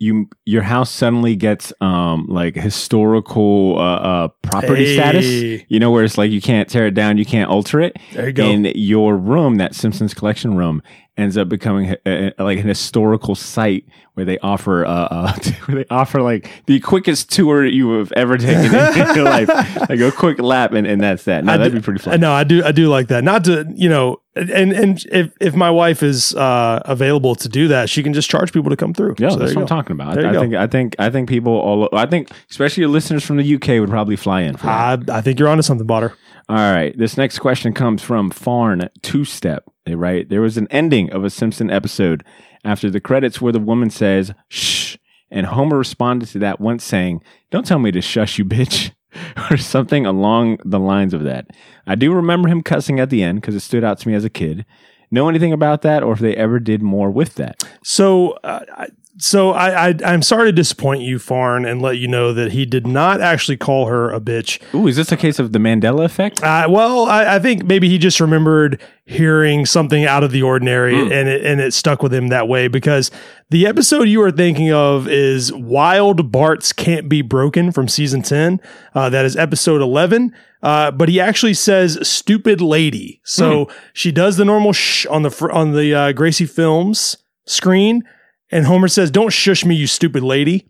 you 0.00 0.28
your 0.44 0.62
house 0.62 0.90
suddenly 0.92 1.34
gets 1.34 1.72
um 1.80 2.26
like 2.28 2.54
historical 2.54 3.76
uh, 3.78 3.82
uh 3.96 4.28
property 4.42 4.84
Hey. 4.86 4.94
status 4.94 5.64
you 5.68 5.80
know 5.80 5.90
where 5.90 6.04
it's 6.04 6.16
like 6.16 6.30
you 6.30 6.40
can't 6.40 6.68
tear 6.68 6.86
it 6.86 6.94
down 6.94 7.18
you 7.18 7.24
can't 7.24 7.50
alter 7.50 7.80
it 7.80 7.96
There 8.12 8.26
you 8.28 8.32
go. 8.32 8.44
in 8.44 8.64
your 8.76 9.16
room 9.16 9.56
that 9.56 9.74
simpsons 9.74 10.14
collection 10.14 10.54
room 10.56 10.82
ends 11.18 11.36
up 11.36 11.48
becoming 11.48 11.96
a, 12.06 12.32
a- 12.38 12.42
like 12.44 12.58
an 12.58 12.68
historical 12.68 13.34
site 13.34 13.84
where 14.14 14.24
they 14.24 14.38
offer 14.38 14.84
uh, 14.84 14.90
uh 15.10 15.32
where 15.66 15.76
they 15.78 15.84
offer 15.90 16.22
like 16.22 16.50
the 16.66 16.80
quickest 16.80 17.30
tour 17.30 17.64
you 17.64 17.90
have 17.92 18.10
ever 18.12 18.36
taken 18.38 18.74
in 18.74 19.14
your 19.14 19.24
life 19.24 19.48
like 19.88 20.00
a 20.00 20.10
quick 20.10 20.38
lap 20.40 20.72
and, 20.72 20.86
and 20.86 21.00
that's 21.00 21.24
that 21.24 21.44
no 21.44 21.52
I 21.52 21.56
that'd 21.56 21.72
do- 21.72 21.78
be 21.80 21.84
pretty 21.84 22.00
fun 22.02 22.20
No, 22.20 22.32
I 22.32 22.44
do. 22.44 22.64
I 22.64 22.72
do 22.72 22.88
like 22.88 23.08
that. 23.08 23.22
Not 23.24 23.44
to 23.44 23.66
you 23.74 23.88
know, 23.88 24.20
and 24.34 24.72
and 24.72 25.04
if 25.12 25.32
if 25.40 25.54
my 25.54 25.70
wife 25.70 26.02
is 26.02 26.34
uh, 26.34 26.80
available 26.84 27.34
to 27.36 27.48
do 27.48 27.68
that, 27.68 27.88
she 27.90 28.02
can 28.02 28.12
just 28.12 28.30
charge 28.30 28.52
people 28.52 28.70
to 28.70 28.76
come 28.76 28.94
through. 28.94 29.16
Yeah, 29.18 29.30
So 29.30 29.36
that's 29.36 29.54
what 29.54 29.62
I'm 29.62 29.66
talking 29.68 29.92
about. 29.92 30.14
There 30.14 30.26
I, 30.26 30.30
I 30.30 30.40
think 30.40 30.54
I 30.54 30.66
think 30.66 30.96
I 30.98 31.10
think 31.10 31.28
people 31.28 31.52
all 31.52 31.88
I 31.92 32.06
think 32.06 32.30
especially 32.50 32.82
your 32.82 32.90
listeners 32.90 33.24
from 33.24 33.36
the 33.36 33.54
UK 33.54 33.80
would 33.80 33.90
probably 33.90 34.16
fly 34.16 34.42
in 34.42 34.56
for. 34.56 34.68
I, 34.68 34.98
I 35.10 35.20
think 35.20 35.38
you're 35.38 35.48
onto 35.48 35.62
something, 35.62 35.86
Botter. 35.86 36.12
All 36.48 36.56
right. 36.56 36.96
This 36.96 37.16
next 37.18 37.40
question 37.40 37.74
comes 37.74 38.02
from 38.02 38.30
Farn 38.30 38.88
Two 39.02 39.24
Step. 39.24 39.64
They 39.88 39.94
write, 39.94 40.28
there 40.28 40.42
was 40.42 40.58
an 40.58 40.68
ending 40.70 41.10
of 41.10 41.24
a 41.24 41.30
Simpson 41.30 41.70
episode 41.70 42.24
after 42.62 42.90
the 42.90 43.00
credits 43.00 43.40
where 43.40 43.52
the 43.52 43.58
woman 43.58 43.88
says, 43.88 44.32
shh. 44.48 44.96
And 45.30 45.46
Homer 45.46 45.78
responded 45.78 46.26
to 46.30 46.38
that 46.40 46.60
once 46.60 46.84
saying, 46.84 47.22
don't 47.50 47.66
tell 47.66 47.78
me 47.78 47.90
to 47.92 48.00
shush 48.02 48.38
you, 48.38 48.44
bitch. 48.44 48.92
or 49.50 49.56
something 49.56 50.06
along 50.06 50.58
the 50.64 50.78
lines 50.78 51.14
of 51.14 51.24
that. 51.24 51.46
I 51.86 51.94
do 51.94 52.12
remember 52.12 52.48
him 52.48 52.62
cussing 52.62 53.00
at 53.00 53.10
the 53.10 53.22
end 53.22 53.40
because 53.40 53.54
it 53.54 53.60
stood 53.60 53.84
out 53.84 53.98
to 54.00 54.08
me 54.08 54.14
as 54.14 54.24
a 54.24 54.30
kid. 54.30 54.66
Know 55.10 55.28
anything 55.28 55.52
about 55.52 55.82
that 55.82 56.02
or 56.02 56.12
if 56.12 56.18
they 56.18 56.36
ever 56.36 56.60
did 56.60 56.82
more 56.82 57.10
with 57.10 57.36
that? 57.36 57.64
So, 57.82 58.32
uh, 58.44 58.86
so 59.18 59.50
I, 59.50 59.88
I 59.88 59.94
I'm 60.04 60.22
sorry 60.22 60.48
to 60.48 60.52
disappoint 60.52 61.02
you, 61.02 61.18
Farn, 61.18 61.64
and 61.64 61.82
let 61.82 61.98
you 61.98 62.08
know 62.08 62.32
that 62.32 62.52
he 62.52 62.64
did 62.64 62.86
not 62.86 63.20
actually 63.20 63.56
call 63.56 63.86
her 63.86 64.10
a 64.10 64.20
bitch. 64.20 64.62
Ooh, 64.74 64.86
is 64.86 64.96
this 64.96 65.12
a 65.12 65.16
case 65.16 65.38
of 65.38 65.52
the 65.52 65.58
Mandela 65.58 66.04
effect? 66.04 66.42
Uh, 66.42 66.66
well, 66.68 67.04
I, 67.04 67.36
I 67.36 67.38
think 67.38 67.64
maybe 67.64 67.88
he 67.88 67.98
just 67.98 68.20
remembered 68.20 68.80
hearing 69.04 69.64
something 69.64 70.04
out 70.04 70.22
of 70.22 70.30
the 70.30 70.42
ordinary, 70.42 71.00
and 71.00 71.28
it 71.28 71.44
and 71.44 71.60
it 71.60 71.74
stuck 71.74 72.02
with 72.02 72.14
him 72.14 72.28
that 72.28 72.48
way 72.48 72.68
because 72.68 73.10
the 73.50 73.66
episode 73.66 74.04
you 74.04 74.22
are 74.22 74.30
thinking 74.30 74.72
of 74.72 75.08
is 75.08 75.52
"Wild 75.52 76.30
Barts 76.30 76.72
Can't 76.72 77.08
Be 77.08 77.22
Broken" 77.22 77.72
from 77.72 77.88
season 77.88 78.22
ten. 78.22 78.60
Uh, 78.94 79.10
that 79.10 79.24
is 79.24 79.36
episode 79.36 79.82
eleven. 79.82 80.34
Uh, 80.60 80.90
but 80.90 81.08
he 81.08 81.20
actually 81.20 81.54
says 81.54 81.98
"stupid 82.06 82.60
lady," 82.60 83.20
so 83.24 83.68
she 83.92 84.10
does 84.10 84.36
the 84.36 84.44
normal 84.44 84.72
shh 84.72 85.06
on 85.06 85.22
the 85.22 85.30
fr- 85.30 85.52
on 85.52 85.72
the 85.72 85.94
uh, 85.94 86.12
Gracie 86.12 86.46
Films 86.46 87.16
screen, 87.46 88.02
and 88.50 88.66
Homer 88.66 88.88
says, 88.88 89.10
"Don't 89.10 89.32
shush 89.32 89.64
me, 89.64 89.74
you 89.74 89.86
stupid 89.86 90.22
lady." 90.22 90.66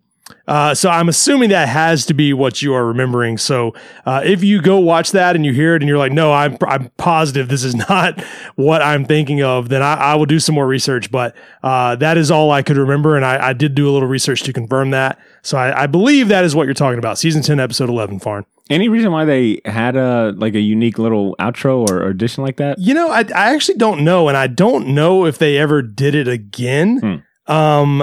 Uh, 0.46 0.74
so 0.74 0.88
I'm 0.88 1.08
assuming 1.08 1.50
that 1.50 1.68
has 1.68 2.06
to 2.06 2.14
be 2.14 2.32
what 2.32 2.62
you 2.62 2.74
are 2.74 2.86
remembering. 2.86 3.38
So 3.38 3.74
uh, 4.06 4.22
if 4.24 4.42
you 4.42 4.60
go 4.62 4.78
watch 4.78 5.12
that 5.12 5.36
and 5.36 5.44
you 5.44 5.52
hear 5.52 5.74
it 5.74 5.82
and 5.82 5.88
you're 5.88 5.98
like, 5.98 6.12
no, 6.12 6.32
I'm 6.32 6.56
I'm 6.66 6.90
positive 6.96 7.48
this 7.48 7.64
is 7.64 7.74
not 7.88 8.20
what 8.56 8.82
I'm 8.82 9.04
thinking 9.04 9.42
of, 9.42 9.68
then 9.68 9.82
I, 9.82 9.94
I 9.94 10.14
will 10.14 10.26
do 10.26 10.40
some 10.40 10.54
more 10.54 10.66
research. 10.66 11.10
But 11.10 11.36
uh, 11.62 11.96
that 11.96 12.16
is 12.16 12.30
all 12.30 12.50
I 12.50 12.62
could 12.62 12.76
remember, 12.76 13.16
and 13.16 13.24
I, 13.24 13.48
I 13.48 13.52
did 13.52 13.74
do 13.74 13.88
a 13.88 13.92
little 13.92 14.08
research 14.08 14.42
to 14.44 14.52
confirm 14.52 14.90
that. 14.90 15.18
So 15.42 15.58
I, 15.58 15.84
I 15.84 15.86
believe 15.86 16.28
that 16.28 16.44
is 16.44 16.54
what 16.54 16.64
you're 16.64 16.74
talking 16.74 16.98
about. 16.98 17.18
Season 17.18 17.42
ten, 17.42 17.60
episode 17.60 17.88
eleven, 17.88 18.18
Farn. 18.18 18.44
Any 18.70 18.90
reason 18.90 19.12
why 19.12 19.24
they 19.24 19.62
had 19.64 19.96
a 19.96 20.34
like 20.36 20.54
a 20.54 20.60
unique 20.60 20.98
little 20.98 21.36
outro 21.38 21.88
or 21.88 22.06
addition 22.06 22.44
like 22.44 22.56
that? 22.56 22.78
You 22.78 22.92
know, 22.92 23.08
I, 23.08 23.20
I 23.34 23.54
actually 23.54 23.78
don't 23.78 24.04
know, 24.04 24.28
and 24.28 24.36
I 24.36 24.46
don't 24.46 24.88
know 24.88 25.24
if 25.24 25.38
they 25.38 25.56
ever 25.56 25.80
did 25.82 26.14
it 26.14 26.28
again. 26.28 27.24
Um, 27.48 28.02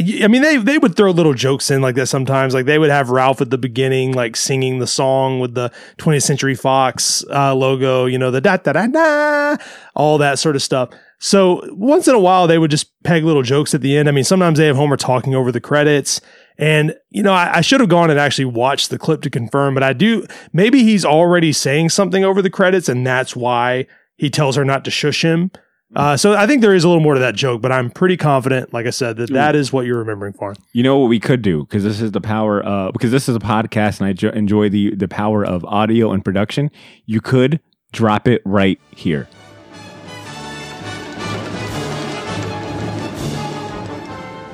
I 0.00 0.26
mean, 0.26 0.42
they 0.42 0.56
they 0.56 0.78
would 0.78 0.96
throw 0.96 1.12
little 1.12 1.34
jokes 1.34 1.70
in 1.70 1.80
like 1.80 1.94
that 1.94 2.06
sometimes. 2.06 2.52
Like 2.52 2.66
they 2.66 2.78
would 2.78 2.90
have 2.90 3.10
Ralph 3.10 3.40
at 3.40 3.50
the 3.50 3.58
beginning, 3.58 4.12
like 4.12 4.34
singing 4.34 4.80
the 4.80 4.88
song 4.88 5.38
with 5.38 5.54
the 5.54 5.70
20th 5.98 6.22
Century 6.22 6.56
Fox 6.56 7.24
uh, 7.30 7.54
logo. 7.54 8.06
You 8.06 8.18
know, 8.18 8.32
the 8.32 8.40
da 8.40 8.56
da 8.56 8.72
da 8.72 8.86
da, 8.86 9.56
all 9.94 10.18
that 10.18 10.38
sort 10.40 10.56
of 10.56 10.62
stuff. 10.62 10.90
So 11.20 11.62
once 11.72 12.08
in 12.08 12.14
a 12.14 12.18
while, 12.18 12.46
they 12.46 12.58
would 12.58 12.70
just 12.70 12.90
peg 13.02 13.24
little 13.24 13.42
jokes 13.42 13.72
at 13.72 13.80
the 13.80 13.96
end. 13.96 14.08
I 14.08 14.12
mean, 14.12 14.24
sometimes 14.24 14.58
they 14.58 14.66
have 14.66 14.76
Homer 14.76 14.96
talking 14.96 15.34
over 15.34 15.52
the 15.52 15.60
credits. 15.60 16.20
And, 16.58 16.94
you 17.10 17.22
know, 17.22 17.32
I, 17.32 17.58
I 17.58 17.60
should 17.62 17.80
have 17.80 17.88
gone 17.88 18.10
and 18.10 18.20
actually 18.20 18.44
watched 18.44 18.90
the 18.90 18.98
clip 18.98 19.22
to 19.22 19.30
confirm, 19.30 19.74
but 19.74 19.82
I 19.82 19.92
do. 19.92 20.26
Maybe 20.52 20.82
he's 20.82 21.04
already 21.04 21.52
saying 21.52 21.88
something 21.88 22.24
over 22.24 22.42
the 22.42 22.50
credits, 22.50 22.88
and 22.88 23.06
that's 23.06 23.34
why 23.34 23.86
he 24.16 24.28
tells 24.28 24.56
her 24.56 24.64
not 24.64 24.84
to 24.84 24.90
shush 24.90 25.24
him. 25.24 25.50
Uh, 25.94 26.16
so 26.16 26.34
I 26.34 26.46
think 26.46 26.60
there 26.60 26.74
is 26.74 26.82
a 26.82 26.88
little 26.88 27.02
more 27.02 27.14
to 27.14 27.20
that 27.20 27.36
joke, 27.36 27.62
but 27.62 27.70
I'm 27.70 27.88
pretty 27.90 28.16
confident, 28.16 28.72
like 28.72 28.86
I 28.86 28.90
said, 28.90 29.16
that 29.18 29.32
that 29.32 29.54
is 29.54 29.72
what 29.72 29.86
you're 29.86 29.98
remembering 29.98 30.32
for. 30.32 30.54
You 30.72 30.82
know 30.82 30.98
what 30.98 31.08
we 31.08 31.20
could 31.20 31.40
do 31.42 31.60
because 31.60 31.84
this 31.84 32.00
is 32.00 32.10
the 32.12 32.20
power. 32.20 32.64
Uh, 32.66 32.90
because 32.90 33.10
this 33.10 33.28
is 33.28 33.36
a 33.36 33.40
podcast 33.40 34.00
and 34.00 34.08
I 34.08 34.12
jo- 34.12 34.30
enjoy 34.30 34.68
the 34.68 34.94
the 34.94 35.08
power 35.08 35.44
of 35.44 35.64
audio 35.64 36.10
and 36.10 36.24
production. 36.24 36.70
You 37.06 37.20
could 37.20 37.60
drop 37.92 38.26
it 38.26 38.42
right 38.44 38.80
here. 38.90 39.28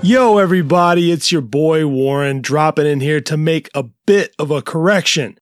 Yo, 0.03 0.39
everybody, 0.39 1.11
it's 1.13 1.31
your 1.31 1.43
boy 1.43 1.87
Warren 1.87 2.41
dropping 2.41 2.87
in 2.87 3.01
here 3.01 3.21
to 3.21 3.37
make 3.37 3.69
a 3.75 3.83
bit 4.07 4.35
of 4.39 4.51
a 4.51 4.63
correction. 4.63 5.39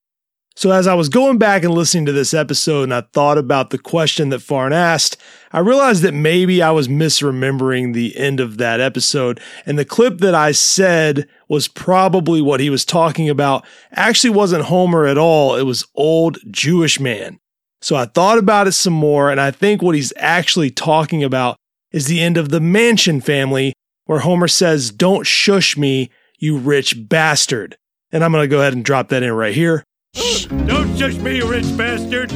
So, 0.59 0.73
as 0.73 0.89
I 0.89 0.95
was 0.95 1.09
going 1.09 1.39
back 1.39 1.63
and 1.63 1.73
listening 1.73 2.05
to 2.07 2.13
this 2.13 2.35
episode 2.35 2.83
and 2.83 2.93
I 2.93 3.03
thought 3.03 3.39
about 3.39 3.71
the 3.71 3.79
question 3.79 4.31
that 4.31 4.43
Farn 4.43 4.73
asked, 4.73 5.17
I 5.53 5.61
realized 5.61 6.03
that 6.03 6.15
maybe 6.15 6.61
I 6.61 6.73
was 6.73 6.89
misremembering 6.89 7.95
the 7.95 8.17
end 8.17 8.41
of 8.41 8.59
that 8.59 8.81
episode. 8.81 9.39
And 9.67 9.79
the 9.79 9.85
clip 9.85 10.19
that 10.19 10.35
I 10.35 10.51
said 10.51 11.29
was 11.49 11.69
probably 11.69 12.43
what 12.43 12.59
he 12.59 12.71
was 12.71 12.85
talking 12.85 13.29
about 13.29 13.65
actually 13.93 14.31
wasn't 14.31 14.65
Homer 14.65 15.07
at 15.07 15.17
all. 15.17 15.55
It 15.55 15.63
was 15.63 15.87
old 15.95 16.39
Jewish 16.51 16.99
man. 16.99 17.39
So 17.81 17.95
I 17.95 18.07
thought 18.07 18.39
about 18.39 18.67
it 18.67 18.73
some 18.73 18.95
more, 18.95 19.31
and 19.31 19.41
I 19.41 19.53
think 19.53 19.81
what 19.81 19.95
he's 19.95 20.13
actually 20.17 20.73
talking 20.73 21.23
about 21.23 21.57
is 21.93 22.07
the 22.07 22.21
end 22.21 22.37
of 22.37 22.49
the 22.49 22.59
Mansion 22.59 23.21
family, 23.21 23.75
where 24.07 24.19
Homer 24.19 24.49
says, 24.49 24.91
Don't 24.91 25.25
shush 25.25 25.77
me, 25.77 26.11
you 26.37 26.59
rich 26.59 26.97
bastard. 27.09 27.77
And 28.11 28.25
I'm 28.25 28.33
going 28.33 28.43
to 28.43 28.49
go 28.49 28.59
ahead 28.59 28.73
and 28.73 28.85
drop 28.85 29.11
that 29.11 29.23
in 29.23 29.31
right 29.31 29.55
here. 29.55 29.85
Don't 30.99 31.23
me, 31.23 31.37
you 31.37 31.49
rich 31.49 31.65
bastard. 31.77 32.33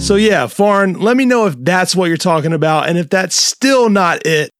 So, 0.00 0.16
yeah, 0.16 0.48
Farn, 0.48 0.94
let 0.94 1.16
me 1.16 1.24
know 1.24 1.46
if 1.46 1.54
that's 1.56 1.94
what 1.94 2.06
you're 2.06 2.16
talking 2.16 2.52
about. 2.52 2.88
And 2.88 2.98
if 2.98 3.08
that's 3.08 3.36
still 3.36 3.88
not 3.88 4.26
it, 4.26 4.50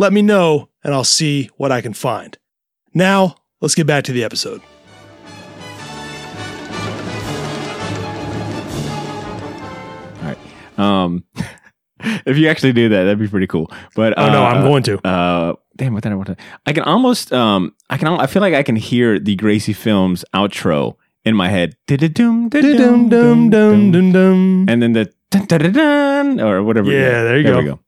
let 0.00 0.12
me 0.12 0.22
know 0.22 0.68
and 0.82 0.92
I'll 0.92 1.04
see 1.04 1.50
what 1.56 1.70
I 1.70 1.80
can 1.80 1.94
find. 1.94 2.36
Now, 2.94 3.36
let's 3.60 3.76
get 3.76 3.86
back 3.86 4.02
to 4.04 4.12
the 4.12 4.24
episode. 4.24 4.60
All 10.18 10.28
right. 10.28 10.38
Um, 10.78 11.24
if 12.26 12.36
you 12.36 12.48
actually 12.48 12.72
do 12.72 12.88
that, 12.88 13.04
that'd 13.04 13.20
be 13.20 13.28
pretty 13.28 13.46
cool. 13.46 13.70
But 13.94 14.18
Oh, 14.18 14.32
no, 14.32 14.42
I'm 14.42 14.64
uh, 14.64 14.68
going 14.68 14.82
to. 14.82 15.06
Uh, 15.06 15.54
damn, 15.76 15.94
what 15.94 16.02
did 16.02 16.10
I 16.10 16.16
want 16.16 16.26
to? 16.26 16.36
I 16.66 16.72
can 16.72 16.82
almost. 16.82 17.32
Um, 17.32 17.76
I 17.88 17.96
can. 17.96 18.08
I 18.08 18.26
feel 18.26 18.42
like 18.42 18.54
I 18.54 18.64
can 18.64 18.74
hear 18.74 19.20
the 19.20 19.36
Gracie 19.36 19.72
Films 19.72 20.24
outro 20.34 20.96
in 21.24 21.36
my 21.36 21.48
head. 21.48 21.76
And 24.68 24.82
then 24.82 24.92
the 24.92 25.12
or 26.40 26.62
whatever. 26.62 26.90
Yeah, 26.90 27.22
there 27.22 27.38
you 27.38 27.56
we 27.56 27.64
go. 27.64 27.76
go. 27.76 27.80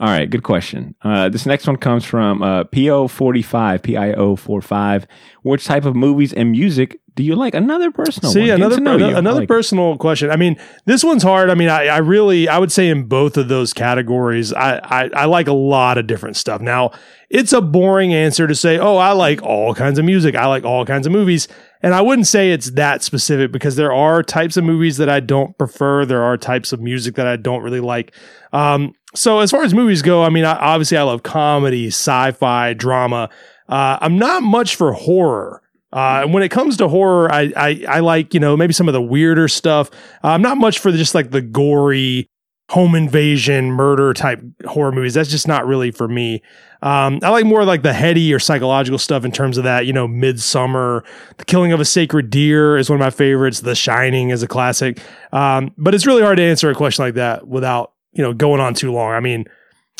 All 0.00 0.08
right, 0.08 0.28
good 0.30 0.42
question. 0.42 0.94
Uh, 1.02 1.28
this 1.28 1.44
next 1.44 1.66
one 1.66 1.76
comes 1.76 2.06
from 2.06 2.42
uh, 2.42 2.64
PO45, 2.64 3.80
PIO45. 3.80 5.04
Which 5.42 5.66
type 5.66 5.84
of 5.84 5.94
movies 5.94 6.32
and 6.32 6.52
music 6.52 7.00
do 7.14 7.22
you 7.22 7.34
like? 7.34 7.54
Another 7.54 7.90
personal 7.90 8.32
See, 8.32 8.48
another 8.48 8.76
to 8.76 8.80
know 8.80 8.96
you. 8.96 9.04
I 9.06 9.18
another 9.18 9.40
like 9.40 9.48
personal 9.48 9.98
question. 9.98 10.30
I 10.30 10.36
mean, 10.36 10.56
this 10.86 11.04
one's 11.04 11.22
hard. 11.22 11.50
I 11.50 11.54
mean, 11.54 11.68
I, 11.68 11.88
I 11.88 11.98
really 11.98 12.48
I 12.48 12.58
would 12.58 12.72
say 12.72 12.88
in 12.88 13.04
both 13.04 13.36
of 13.36 13.48
those 13.48 13.74
categories, 13.74 14.54
I, 14.54 14.78
I 14.78 15.10
I 15.14 15.24
like 15.26 15.48
a 15.48 15.52
lot 15.52 15.98
of 15.98 16.06
different 16.06 16.36
stuff. 16.36 16.62
Now, 16.62 16.92
it's 17.30 17.52
a 17.52 17.60
boring 17.60 18.12
answer 18.12 18.48
to 18.48 18.54
say, 18.56 18.76
oh, 18.78 18.96
I 18.96 19.12
like 19.12 19.40
all 19.42 19.72
kinds 19.72 20.00
of 20.00 20.04
music. 20.04 20.34
I 20.34 20.46
like 20.46 20.64
all 20.64 20.84
kinds 20.84 21.06
of 21.06 21.12
movies. 21.12 21.46
And 21.80 21.94
I 21.94 22.00
wouldn't 22.00 22.26
say 22.26 22.50
it's 22.50 22.70
that 22.72 23.04
specific 23.04 23.52
because 23.52 23.76
there 23.76 23.92
are 23.92 24.24
types 24.24 24.56
of 24.56 24.64
movies 24.64 24.96
that 24.96 25.08
I 25.08 25.20
don't 25.20 25.56
prefer. 25.56 26.04
There 26.04 26.24
are 26.24 26.36
types 26.36 26.72
of 26.72 26.80
music 26.80 27.14
that 27.14 27.28
I 27.28 27.36
don't 27.36 27.62
really 27.62 27.80
like. 27.80 28.12
Um, 28.52 28.94
so 29.14 29.38
as 29.38 29.52
far 29.52 29.62
as 29.62 29.72
movies 29.72 30.02
go, 30.02 30.24
I 30.24 30.28
mean, 30.28 30.44
I, 30.44 30.54
obviously 30.54 30.98
I 30.98 31.02
love 31.02 31.22
comedy, 31.22 31.86
sci-fi, 31.86 32.74
drama. 32.74 33.30
Uh, 33.68 33.98
I'm 34.00 34.18
not 34.18 34.42
much 34.42 34.74
for 34.74 34.92
horror. 34.92 35.62
Uh, 35.92 36.22
and 36.22 36.34
when 36.34 36.42
it 36.42 36.50
comes 36.50 36.76
to 36.76 36.88
horror, 36.88 37.32
I, 37.32 37.52
I 37.56 37.84
I 37.88 38.00
like 38.00 38.32
you 38.32 38.38
know 38.38 38.56
maybe 38.56 38.72
some 38.72 38.86
of 38.86 38.92
the 38.94 39.02
weirder 39.02 39.48
stuff. 39.48 39.90
Uh, 40.22 40.28
I'm 40.28 40.42
not 40.42 40.56
much 40.56 40.78
for 40.78 40.92
just 40.92 41.16
like 41.16 41.32
the 41.32 41.42
gory 41.42 42.28
home 42.70 42.94
invasion 42.94 43.72
murder 43.72 44.14
type 44.14 44.40
horror 44.66 44.92
movies. 44.92 45.14
That's 45.14 45.28
just 45.30 45.48
not 45.48 45.66
really 45.66 45.90
for 45.90 46.06
me. 46.06 46.42
Um, 46.82 47.20
I 47.22 47.28
like 47.28 47.44
more 47.44 47.64
like 47.64 47.82
the 47.82 47.92
heady 47.92 48.32
or 48.32 48.38
psychological 48.38 48.98
stuff 48.98 49.24
in 49.24 49.32
terms 49.32 49.58
of 49.58 49.64
that. 49.64 49.86
You 49.86 49.92
know, 49.92 50.08
Midsommar, 50.08 51.04
The 51.36 51.44
Killing 51.44 51.72
of 51.72 51.80
a 51.80 51.84
Sacred 51.84 52.30
Deer 52.30 52.78
is 52.78 52.88
one 52.88 52.96
of 52.96 53.00
my 53.00 53.10
favorites. 53.10 53.60
The 53.60 53.74
Shining 53.74 54.30
is 54.30 54.42
a 54.42 54.48
classic. 54.48 55.00
Um, 55.32 55.74
but 55.76 55.94
it's 55.94 56.06
really 56.06 56.22
hard 56.22 56.38
to 56.38 56.42
answer 56.42 56.70
a 56.70 56.74
question 56.74 57.04
like 57.04 57.14
that 57.14 57.46
without 57.46 57.92
you 58.12 58.22
know 58.22 58.32
going 58.32 58.60
on 58.60 58.74
too 58.74 58.92
long. 58.92 59.12
I 59.12 59.20
mean, 59.20 59.44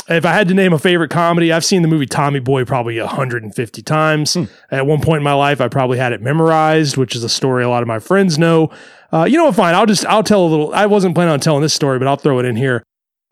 if 0.08 0.24
I 0.24 0.32
had 0.32 0.48
to 0.48 0.54
name 0.54 0.72
a 0.72 0.78
favorite 0.78 1.10
comedy, 1.10 1.52
I've 1.52 1.64
seen 1.64 1.82
the 1.82 1.88
movie 1.88 2.06
Tommy 2.06 2.40
Boy 2.40 2.64
probably 2.64 2.98
150 3.00 3.82
times. 3.82 4.36
At 4.70 4.86
one 4.86 5.00
point 5.00 5.18
in 5.18 5.22
my 5.22 5.34
life, 5.34 5.60
I 5.60 5.68
probably 5.68 5.98
had 5.98 6.12
it 6.12 6.20
memorized, 6.20 6.96
which 6.96 7.14
is 7.14 7.22
a 7.22 7.28
story 7.28 7.62
a 7.62 7.68
lot 7.68 7.82
of 7.82 7.88
my 7.88 7.98
friends 7.98 8.38
know. 8.38 8.70
Uh, 9.12 9.24
you 9.24 9.36
know 9.36 9.44
what? 9.44 9.54
Fine. 9.54 9.74
I'll 9.74 9.86
just, 9.86 10.06
I'll 10.06 10.22
tell 10.22 10.44
a 10.44 10.48
little. 10.48 10.74
I 10.74 10.86
wasn't 10.86 11.14
planning 11.14 11.32
on 11.32 11.40
telling 11.40 11.62
this 11.62 11.74
story, 11.74 11.98
but 11.98 12.08
I'll 12.08 12.16
throw 12.16 12.38
it 12.38 12.44
in 12.44 12.56
here. 12.56 12.82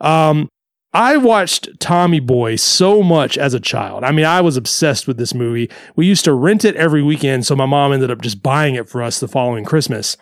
Um, 0.00 0.48
I 0.92 1.18
watched 1.18 1.68
Tommy 1.80 2.20
Boy 2.20 2.56
so 2.56 3.02
much 3.02 3.36
as 3.36 3.52
a 3.52 3.60
child. 3.60 4.04
I 4.04 4.12
mean, 4.12 4.24
I 4.24 4.40
was 4.40 4.56
obsessed 4.56 5.06
with 5.06 5.18
this 5.18 5.34
movie. 5.34 5.70
We 5.96 6.06
used 6.06 6.24
to 6.24 6.32
rent 6.32 6.64
it 6.64 6.76
every 6.76 7.02
weekend. 7.02 7.44
So 7.44 7.54
my 7.54 7.66
mom 7.66 7.92
ended 7.92 8.10
up 8.10 8.22
just 8.22 8.42
buying 8.42 8.74
it 8.74 8.88
for 8.88 9.02
us 9.02 9.20
the 9.20 9.28
following 9.28 9.64
Christmas. 9.64 10.16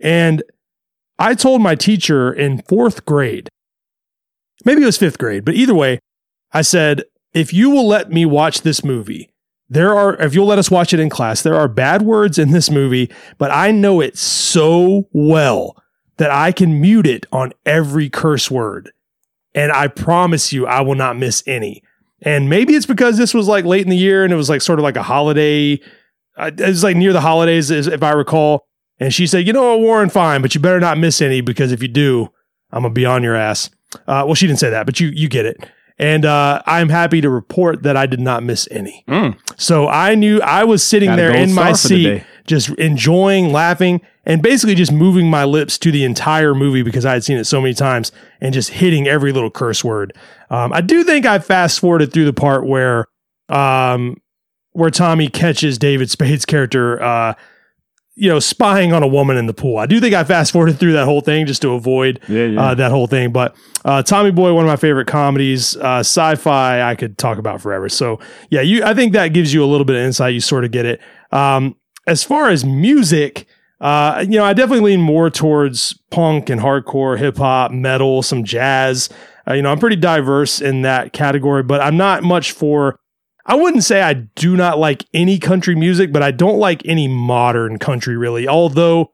And 0.00 0.42
I 1.18 1.34
told 1.34 1.62
my 1.62 1.74
teacher 1.74 2.32
in 2.32 2.62
fourth 2.62 3.06
grade, 3.06 3.48
maybe 4.64 4.82
it 4.82 4.86
was 4.86 4.98
fifth 4.98 5.18
grade, 5.18 5.44
but 5.44 5.54
either 5.54 5.74
way, 5.74 6.00
I 6.52 6.62
said, 6.62 7.04
if 7.32 7.52
you 7.52 7.70
will 7.70 7.86
let 7.86 8.10
me 8.10 8.26
watch 8.26 8.60
this 8.60 8.84
movie, 8.84 9.30
there 9.68 9.94
are, 9.94 10.20
if 10.20 10.34
you'll 10.34 10.46
let 10.46 10.58
us 10.58 10.70
watch 10.70 10.92
it 10.92 11.00
in 11.00 11.08
class, 11.08 11.42
there 11.42 11.54
are 11.54 11.68
bad 11.68 12.02
words 12.02 12.38
in 12.38 12.50
this 12.50 12.70
movie, 12.70 13.10
but 13.38 13.50
I 13.50 13.70
know 13.70 14.00
it 14.00 14.18
so 14.18 15.08
well 15.12 15.82
that 16.18 16.30
I 16.30 16.52
can 16.52 16.80
mute 16.80 17.06
it 17.06 17.26
on 17.32 17.52
every 17.64 18.10
curse 18.10 18.50
word. 18.50 18.92
And 19.54 19.72
I 19.72 19.88
promise 19.88 20.52
you, 20.52 20.66
I 20.66 20.80
will 20.80 20.94
not 20.94 21.16
miss 21.16 21.42
any. 21.46 21.82
And 22.22 22.48
maybe 22.48 22.74
it's 22.74 22.86
because 22.86 23.18
this 23.18 23.34
was 23.34 23.48
like 23.48 23.64
late 23.64 23.82
in 23.82 23.90
the 23.90 23.96
year 23.96 24.24
and 24.24 24.32
it 24.32 24.36
was 24.36 24.48
like 24.48 24.62
sort 24.62 24.78
of 24.78 24.82
like 24.82 24.96
a 24.96 25.02
holiday. 25.02 25.78
uh, 26.38 26.50
It 26.56 26.60
was 26.60 26.82
like 26.82 26.96
near 26.96 27.12
the 27.12 27.20
holidays, 27.20 27.70
if 27.70 28.02
I 28.02 28.12
recall. 28.12 28.66
And 29.00 29.12
she 29.12 29.26
said, 29.26 29.46
"You 29.46 29.52
know 29.52 29.72
what, 29.72 29.80
Warren, 29.80 30.08
fine, 30.08 30.40
but 30.40 30.54
you 30.54 30.60
better 30.60 30.80
not 30.80 30.98
miss 30.98 31.20
any 31.20 31.40
because 31.40 31.72
if 31.72 31.82
you 31.82 31.88
do, 31.88 32.30
I'm 32.72 32.82
gonna 32.82 32.94
be 32.94 33.04
on 33.04 33.22
your 33.22 33.34
ass." 33.34 33.68
Uh, 34.06 34.22
well, 34.24 34.34
she 34.34 34.46
didn't 34.46 34.60
say 34.60 34.70
that, 34.70 34.86
but 34.86 35.00
you 35.00 35.08
you 35.08 35.28
get 35.28 35.44
it. 35.46 35.58
And 35.98 36.24
uh, 36.24 36.62
I'm 36.66 36.88
happy 36.88 37.20
to 37.20 37.28
report 37.30 37.82
that 37.84 37.96
I 37.96 38.06
did 38.06 38.20
not 38.20 38.42
miss 38.42 38.66
any. 38.70 39.04
Mm. 39.08 39.36
So 39.56 39.86
I 39.88 40.14
knew 40.16 40.40
I 40.40 40.64
was 40.64 40.82
sitting 40.82 41.10
Got 41.10 41.16
there 41.16 41.36
in 41.36 41.52
my 41.52 41.72
seat. 41.72 42.24
Just 42.46 42.68
enjoying, 42.70 43.52
laughing, 43.52 44.00
and 44.24 44.42
basically 44.42 44.74
just 44.74 44.92
moving 44.92 45.28
my 45.30 45.44
lips 45.44 45.78
to 45.78 45.90
the 45.90 46.04
entire 46.04 46.54
movie 46.54 46.82
because 46.82 47.06
I 47.06 47.12
had 47.14 47.24
seen 47.24 47.38
it 47.38 47.44
so 47.44 47.60
many 47.60 47.74
times 47.74 48.12
and 48.40 48.52
just 48.52 48.70
hitting 48.70 49.06
every 49.08 49.32
little 49.32 49.50
curse 49.50 49.82
word. 49.82 50.14
Um, 50.50 50.72
I 50.72 50.80
do 50.80 51.04
think 51.04 51.26
I 51.26 51.38
fast 51.38 51.80
forwarded 51.80 52.12
through 52.12 52.26
the 52.26 52.32
part 52.32 52.66
where, 52.66 53.06
um, 53.48 54.16
where 54.72 54.90
Tommy 54.90 55.28
catches 55.28 55.78
David 55.78 56.10
Spade's 56.10 56.44
character, 56.44 57.02
uh, 57.02 57.34
you 58.16 58.28
know, 58.28 58.38
spying 58.38 58.92
on 58.92 59.02
a 59.02 59.08
woman 59.08 59.36
in 59.36 59.46
the 59.46 59.54
pool. 59.54 59.76
I 59.78 59.86
do 59.86 59.98
think 60.00 60.14
I 60.14 60.22
fast 60.22 60.52
forwarded 60.52 60.78
through 60.78 60.92
that 60.92 61.04
whole 61.04 61.20
thing 61.20 61.46
just 61.46 61.62
to 61.62 61.72
avoid 61.72 62.20
Yeah, 62.28 62.44
yeah. 62.46 62.60
uh, 62.62 62.74
that 62.76 62.90
whole 62.92 63.08
thing. 63.08 63.32
But 63.32 63.56
uh, 63.84 64.02
Tommy 64.04 64.30
Boy, 64.30 64.52
one 64.54 64.64
of 64.64 64.68
my 64.68 64.76
favorite 64.76 65.08
comedies, 65.08 65.76
uh, 65.76 65.98
sci-fi, 66.00 66.80
I 66.82 66.94
could 66.94 67.18
talk 67.18 67.38
about 67.38 67.60
forever. 67.60 67.88
So 67.88 68.20
yeah, 68.50 68.60
you, 68.60 68.84
I 68.84 68.94
think 68.94 69.14
that 69.14 69.28
gives 69.28 69.52
you 69.52 69.64
a 69.64 69.66
little 69.66 69.84
bit 69.84 69.96
of 69.96 70.02
insight. 70.02 70.32
You 70.34 70.40
sort 70.40 70.64
of 70.64 70.70
get 70.70 70.86
it. 70.86 71.00
Um, 71.32 71.74
as 72.06 72.22
far 72.22 72.50
as 72.50 72.64
music, 72.64 73.46
uh, 73.80 74.24
you 74.26 74.38
know, 74.38 74.44
I 74.44 74.52
definitely 74.52 74.92
lean 74.92 75.00
more 75.00 75.30
towards 75.30 75.98
punk 76.10 76.48
and 76.48 76.60
hardcore, 76.60 77.18
hip 77.18 77.36
hop, 77.36 77.70
metal, 77.70 78.22
some 78.22 78.44
jazz. 78.44 79.08
Uh, 79.48 79.54
you 79.54 79.62
know, 79.62 79.70
I'm 79.70 79.78
pretty 79.78 79.96
diverse 79.96 80.60
in 80.60 80.82
that 80.82 81.12
category, 81.12 81.62
but 81.62 81.80
I'm 81.80 81.96
not 81.96 82.22
much 82.22 82.52
for. 82.52 82.98
I 83.46 83.56
wouldn't 83.56 83.84
say 83.84 84.00
I 84.00 84.14
do 84.14 84.56
not 84.56 84.78
like 84.78 85.04
any 85.12 85.38
country 85.38 85.74
music, 85.74 86.12
but 86.12 86.22
I 86.22 86.30
don't 86.30 86.58
like 86.58 86.80
any 86.86 87.08
modern 87.08 87.78
country 87.78 88.16
really. 88.16 88.48
Although 88.48 89.12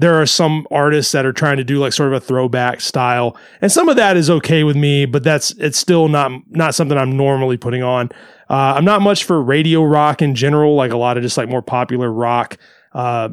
there 0.00 0.20
are 0.20 0.26
some 0.26 0.66
artists 0.70 1.12
that 1.12 1.26
are 1.26 1.32
trying 1.32 1.58
to 1.58 1.64
do 1.64 1.78
like 1.78 1.92
sort 1.92 2.12
of 2.12 2.14
a 2.14 2.20
throwback 2.20 2.80
style, 2.80 3.36
and 3.60 3.70
some 3.70 3.88
of 3.88 3.96
that 3.96 4.16
is 4.16 4.30
okay 4.30 4.64
with 4.64 4.76
me, 4.76 5.04
but 5.04 5.22
that's 5.22 5.52
it's 5.52 5.78
still 5.78 6.08
not 6.08 6.32
not 6.48 6.74
something 6.74 6.96
I'm 6.96 7.16
normally 7.16 7.56
putting 7.56 7.82
on. 7.82 8.10
Uh, 8.48 8.74
I'm 8.76 8.84
not 8.84 9.02
much 9.02 9.24
for 9.24 9.40
radio 9.40 9.82
rock 9.84 10.22
in 10.22 10.34
general, 10.34 10.74
like 10.74 10.90
a 10.90 10.96
lot 10.96 11.16
of 11.16 11.22
just 11.22 11.36
like 11.36 11.48
more 11.48 11.62
popular 11.62 12.10
rock. 12.12 12.56
Uh, 12.92 13.28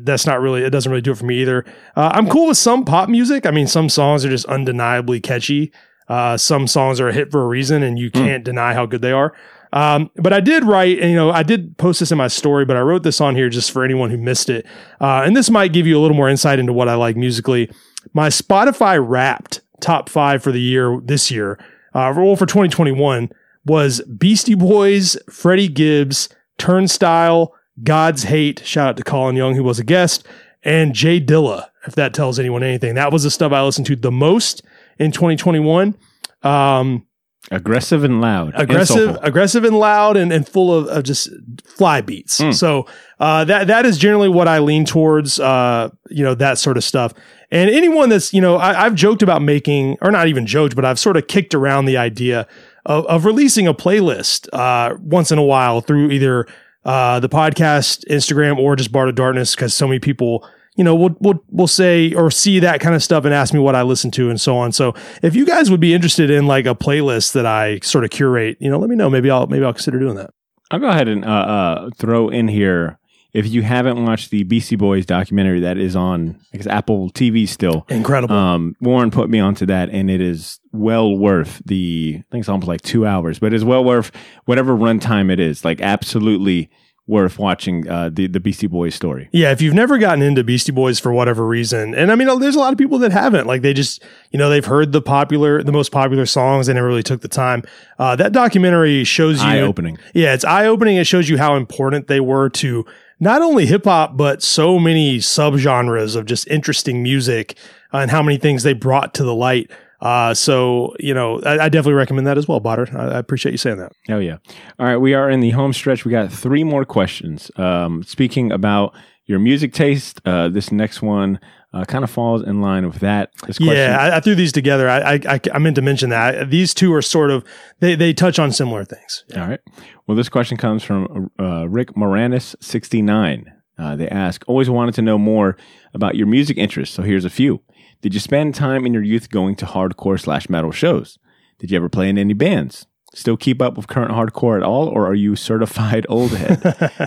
that's 0.00 0.26
not 0.26 0.40
really 0.40 0.62
it 0.62 0.70
doesn't 0.70 0.90
really 0.90 1.02
do 1.02 1.12
it 1.12 1.18
for 1.18 1.26
me 1.26 1.40
either. 1.40 1.64
Uh, 1.94 2.10
I'm 2.12 2.28
cool 2.28 2.48
with 2.48 2.56
some 2.56 2.84
pop 2.84 3.08
music. 3.08 3.46
I 3.46 3.50
mean, 3.50 3.66
some 3.66 3.88
songs 3.88 4.24
are 4.24 4.30
just 4.30 4.46
undeniably 4.46 5.20
catchy. 5.20 5.72
Uh, 6.08 6.38
some 6.38 6.66
songs 6.66 7.00
are 7.00 7.08
a 7.08 7.12
hit 7.12 7.30
for 7.30 7.42
a 7.42 7.46
reason, 7.46 7.82
and 7.82 7.98
you 7.98 8.10
can't 8.10 8.42
deny 8.42 8.72
how 8.72 8.86
good 8.86 9.02
they 9.02 9.12
are. 9.12 9.34
Um, 9.72 10.10
but 10.16 10.32
I 10.32 10.40
did 10.40 10.64
write, 10.64 10.98
and 10.98 11.10
you 11.10 11.16
know, 11.16 11.30
I 11.30 11.42
did 11.42 11.76
post 11.78 12.00
this 12.00 12.10
in 12.10 12.18
my 12.18 12.28
story, 12.28 12.64
but 12.64 12.76
I 12.76 12.80
wrote 12.80 13.02
this 13.02 13.20
on 13.20 13.36
here 13.36 13.48
just 13.48 13.70
for 13.70 13.84
anyone 13.84 14.10
who 14.10 14.16
missed 14.16 14.48
it. 14.48 14.66
Uh, 15.00 15.22
and 15.24 15.36
this 15.36 15.50
might 15.50 15.72
give 15.72 15.86
you 15.86 15.98
a 15.98 16.00
little 16.00 16.16
more 16.16 16.28
insight 16.28 16.58
into 16.58 16.72
what 16.72 16.88
I 16.88 16.94
like 16.94 17.16
musically. 17.16 17.70
My 18.14 18.28
Spotify 18.28 19.04
Wrapped 19.04 19.60
top 19.80 20.08
five 20.08 20.42
for 20.42 20.52
the 20.52 20.60
year 20.60 21.00
this 21.04 21.30
year, 21.30 21.58
uh, 21.94 22.12
well, 22.16 22.36
for 22.36 22.46
2021 22.46 23.30
was 23.64 24.00
Beastie 24.02 24.54
Boys, 24.54 25.16
Freddie 25.30 25.68
Gibbs, 25.68 26.28
Turnstile, 26.58 27.54
God's 27.82 28.24
Hate. 28.24 28.62
Shout 28.64 28.88
out 28.88 28.96
to 28.96 29.04
Colin 29.04 29.36
Young, 29.36 29.54
who 29.54 29.64
was 29.64 29.78
a 29.78 29.84
guest, 29.84 30.26
and 30.62 30.94
Jay 30.94 31.20
Dilla. 31.20 31.66
If 31.86 31.94
that 31.94 32.12
tells 32.12 32.38
anyone 32.38 32.62
anything, 32.62 32.94
that 32.94 33.12
was 33.12 33.22
the 33.22 33.30
stuff 33.30 33.52
I 33.52 33.62
listened 33.62 33.86
to 33.86 33.96
the 33.96 34.10
most 34.10 34.62
in 34.98 35.12
2021. 35.12 35.96
Um, 36.42 37.06
Aggressive 37.50 38.04
and 38.04 38.20
loud. 38.20 38.52
aggressive, 38.56 39.16
Insultful. 39.16 39.18
aggressive 39.22 39.64
and 39.64 39.78
loud, 39.78 40.16
and, 40.16 40.32
and 40.32 40.46
full 40.46 40.74
of, 40.74 40.86
of 40.88 41.02
just 41.02 41.30
fly 41.64 42.00
beats. 42.00 42.40
Mm. 42.40 42.54
So 42.54 42.86
uh, 43.20 43.44
that 43.44 43.68
that 43.68 43.86
is 43.86 43.96
generally 43.96 44.28
what 44.28 44.48
I 44.48 44.58
lean 44.58 44.84
towards. 44.84 45.40
Uh, 45.40 45.90
you 46.10 46.22
know 46.24 46.34
that 46.34 46.58
sort 46.58 46.76
of 46.76 46.84
stuff. 46.84 47.14
And 47.50 47.70
anyone 47.70 48.10
that's 48.10 48.34
you 48.34 48.40
know 48.40 48.56
I, 48.56 48.84
I've 48.84 48.94
joked 48.94 49.22
about 49.22 49.40
making, 49.40 49.96
or 50.02 50.10
not 50.10 50.28
even 50.28 50.46
joked, 50.46 50.76
but 50.76 50.84
I've 50.84 50.98
sort 50.98 51.16
of 51.16 51.26
kicked 51.26 51.54
around 51.54 51.86
the 51.86 51.96
idea 51.96 52.46
of, 52.84 53.06
of 53.06 53.24
releasing 53.24 53.66
a 53.66 53.74
playlist 53.74 54.48
uh, 54.52 54.96
once 55.00 55.32
in 55.32 55.38
a 55.38 55.42
while 55.42 55.80
through 55.80 56.10
either 56.10 56.46
uh, 56.84 57.20
the 57.20 57.28
podcast, 57.28 58.06
Instagram, 58.08 58.58
or 58.58 58.76
just 58.76 58.92
Bart 58.92 59.08
of 59.08 59.14
Darkness, 59.14 59.54
because 59.54 59.72
so 59.72 59.86
many 59.86 59.98
people 59.98 60.46
you 60.78 60.84
know, 60.84 60.94
we'll, 60.94 61.14
we'll, 61.18 61.44
we'll 61.50 61.66
say 61.66 62.14
or 62.14 62.30
see 62.30 62.60
that 62.60 62.80
kind 62.80 62.94
of 62.94 63.02
stuff 63.02 63.24
and 63.24 63.34
ask 63.34 63.52
me 63.52 63.58
what 63.60 63.74
I 63.74 63.82
listen 63.82 64.10
to 64.12 64.30
and 64.30 64.40
so 64.40 64.56
on. 64.56 64.70
So 64.72 64.94
if 65.22 65.34
you 65.34 65.44
guys 65.44 65.70
would 65.70 65.80
be 65.80 65.92
interested 65.92 66.30
in 66.30 66.46
like 66.46 66.66
a 66.66 66.74
playlist 66.74 67.32
that 67.32 67.44
I 67.44 67.80
sort 67.80 68.04
of 68.04 68.10
curate, 68.10 68.56
you 68.60 68.70
know, 68.70 68.78
let 68.78 68.88
me 68.88 68.94
know. 68.94 69.10
Maybe 69.10 69.28
I'll, 69.28 69.48
maybe 69.48 69.64
I'll 69.64 69.72
consider 69.72 69.98
doing 69.98 70.14
that. 70.14 70.30
I'll 70.70 70.78
go 70.78 70.88
ahead 70.88 71.08
and 71.08 71.24
uh, 71.24 71.28
uh, 71.28 71.90
throw 71.96 72.28
in 72.28 72.46
here. 72.46 72.98
If 73.34 73.46
you 73.46 73.62
haven't 73.62 74.02
watched 74.04 74.30
the 74.30 74.44
Beastie 74.44 74.76
Boys 74.76 75.04
documentary 75.04 75.60
that 75.60 75.76
is 75.78 75.94
on 75.94 76.40
I 76.54 76.56
guess, 76.56 76.66
Apple 76.66 77.10
TV 77.10 77.46
still, 77.46 77.84
Incredible. 77.88 78.34
um, 78.34 78.74
Warren 78.80 79.10
put 79.10 79.28
me 79.28 79.38
onto 79.38 79.66
that, 79.66 79.90
and 79.90 80.10
it 80.10 80.20
is 80.22 80.60
well 80.72 81.14
worth 81.16 81.60
the. 81.66 82.14
I 82.18 82.24
think 82.30 82.42
it's 82.42 82.48
almost 82.48 82.68
like 82.68 82.80
two 82.80 83.04
hours, 83.04 83.38
but 83.38 83.52
it's 83.52 83.64
well 83.64 83.84
worth 83.84 84.12
whatever 84.46 84.74
runtime 84.74 85.30
it 85.30 85.40
is. 85.40 85.62
Like 85.62 85.82
absolutely 85.82 86.70
worth 87.08 87.38
watching 87.38 87.88
uh, 87.88 88.10
the 88.12 88.26
the 88.28 88.38
Beastie 88.38 88.66
Boys 88.68 88.94
story. 88.94 89.28
yeah. 89.32 89.50
If 89.50 89.60
you've 89.60 89.74
never 89.74 89.98
gotten 89.98 90.22
into 90.22 90.44
Beastie 90.44 90.72
Boys 90.72 91.00
for 91.00 91.12
whatever 91.12 91.46
reason, 91.46 91.94
and 91.94 92.12
I 92.12 92.14
mean, 92.14 92.28
there's 92.38 92.54
a 92.54 92.60
lot 92.60 92.72
of 92.72 92.78
people 92.78 92.98
that 92.98 93.10
haven't, 93.10 93.46
like 93.46 93.62
they 93.62 93.72
just, 93.72 94.02
you 94.30 94.38
know, 94.38 94.48
they've 94.50 94.64
heard 94.64 94.92
the 94.92 95.02
popular, 95.02 95.62
the 95.62 95.72
most 95.72 95.90
popular 95.90 96.26
songs. 96.26 96.66
They 96.66 96.74
never 96.74 96.86
really 96.86 97.02
took 97.02 97.22
the 97.22 97.28
time. 97.28 97.64
Uh, 97.98 98.14
that 98.16 98.32
documentary 98.32 99.02
shows 99.04 99.42
you 99.42 99.48
Eye 99.48 99.60
opening. 99.60 99.98
Yeah, 100.14 100.34
it's 100.34 100.44
eye 100.44 100.66
opening. 100.66 100.96
It 100.98 101.06
shows 101.06 101.28
you 101.28 101.38
how 101.38 101.56
important 101.56 102.06
they 102.06 102.20
were 102.20 102.50
to 102.50 102.84
not 103.18 103.42
only 103.42 103.66
hip 103.66 103.84
hop, 103.84 104.16
but 104.16 104.42
so 104.42 104.78
many 104.78 105.18
subgenres 105.18 106.14
of 106.14 106.26
just 106.26 106.46
interesting 106.48 107.02
music 107.02 107.56
uh, 107.92 107.98
and 107.98 108.10
how 108.10 108.22
many 108.22 108.36
things 108.38 108.62
they 108.62 108.74
brought 108.74 109.14
to 109.14 109.24
the 109.24 109.34
light. 109.34 109.70
Uh, 110.00 110.32
so, 110.32 110.94
you 111.00 111.12
know, 111.12 111.40
I, 111.42 111.64
I 111.64 111.68
definitely 111.68 111.94
recommend 111.94 112.26
that 112.26 112.38
as 112.38 112.46
well, 112.46 112.60
Botter. 112.60 112.92
I, 112.94 113.16
I 113.16 113.18
appreciate 113.18 113.52
you 113.52 113.58
saying 113.58 113.78
that. 113.78 113.92
Oh 114.08 114.18
yeah. 114.18 114.38
All 114.78 114.86
right, 114.86 114.96
we 114.96 115.14
are 115.14 115.28
in 115.28 115.40
the 115.40 115.50
home 115.50 115.72
stretch. 115.72 116.04
We 116.04 116.12
got 116.12 116.32
three 116.32 116.64
more 116.64 116.84
questions. 116.84 117.50
Um, 117.56 118.02
speaking 118.04 118.52
about 118.52 118.94
your 119.26 119.38
music 119.38 119.72
taste, 119.72 120.20
uh, 120.24 120.48
this 120.48 120.70
next 120.70 121.02
one 121.02 121.40
uh, 121.72 121.84
kind 121.84 122.02
of 122.02 122.10
falls 122.10 122.42
in 122.42 122.60
line 122.62 122.86
with 122.86 123.00
that. 123.00 123.30
This 123.46 123.60
Yeah, 123.60 123.98
I, 124.00 124.16
I 124.16 124.20
threw 124.20 124.34
these 124.34 124.52
together. 124.52 124.88
I, 124.88 125.14
I, 125.14 125.20
I, 125.28 125.40
I 125.52 125.58
meant 125.58 125.76
to 125.76 125.82
mention 125.82 126.10
that 126.10 126.50
these 126.50 126.72
two 126.72 126.94
are 126.94 127.02
sort 127.02 127.30
of, 127.30 127.44
they, 127.80 127.94
they 127.94 128.12
touch 128.14 128.38
on 128.38 128.52
similar 128.52 128.84
things. 128.84 129.24
All 129.36 129.46
right. 129.46 129.60
Well, 130.06 130.16
this 130.16 130.28
question 130.28 130.56
comes 130.56 130.82
from 130.82 131.30
uh, 131.38 131.68
Rick 131.68 131.92
Moranis, 131.94 132.54
69. 132.60 133.52
Uh, 133.78 133.96
they 133.96 134.08
ask, 134.08 134.42
always 134.48 134.70
wanted 134.70 134.94
to 134.94 135.02
know 135.02 135.18
more 135.18 135.56
about 135.92 136.14
your 136.14 136.26
music 136.26 136.56
interests. 136.56 136.94
So 136.94 137.02
here's 137.02 137.24
a 137.24 137.30
few. 137.30 137.62
Did 138.00 138.14
you 138.14 138.20
spend 138.20 138.54
time 138.54 138.86
in 138.86 138.94
your 138.94 139.02
youth 139.02 139.30
going 139.30 139.56
to 139.56 139.66
hardcore 139.66 140.20
slash 140.20 140.48
metal 140.48 140.70
shows? 140.70 141.18
Did 141.58 141.70
you 141.70 141.76
ever 141.76 141.88
play 141.88 142.08
in 142.08 142.18
any 142.18 142.34
bands? 142.34 142.86
Still 143.14 143.36
keep 143.36 143.60
up 143.60 143.76
with 143.76 143.88
current 143.88 144.12
hardcore 144.12 144.56
at 144.56 144.62
all, 144.62 144.86
or 144.86 145.06
are 145.06 145.14
you 145.14 145.34
certified 145.34 146.06
old 146.10 146.30
head? 146.32 146.60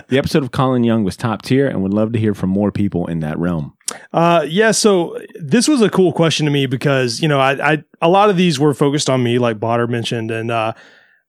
the 0.08 0.18
episode 0.18 0.42
of 0.42 0.50
Colin 0.50 0.84
Young 0.84 1.04
was 1.04 1.16
top 1.16 1.42
tier 1.42 1.68
and 1.68 1.82
would 1.82 1.94
love 1.94 2.12
to 2.12 2.18
hear 2.18 2.34
from 2.34 2.50
more 2.50 2.72
people 2.72 3.06
in 3.06 3.20
that 3.20 3.38
realm. 3.38 3.74
Uh, 4.12 4.44
yeah. 4.48 4.72
So 4.72 5.18
this 5.36 5.68
was 5.68 5.80
a 5.80 5.88
cool 5.88 6.12
question 6.12 6.44
to 6.46 6.52
me 6.52 6.66
because 6.66 7.20
you 7.20 7.28
know 7.28 7.38
I, 7.38 7.72
I 7.72 7.84
a 8.00 8.08
lot 8.08 8.30
of 8.30 8.36
these 8.36 8.58
were 8.58 8.74
focused 8.74 9.08
on 9.08 9.22
me, 9.22 9.38
like 9.38 9.58
Botter 9.58 9.88
mentioned, 9.88 10.30
and 10.30 10.50
uh, 10.50 10.72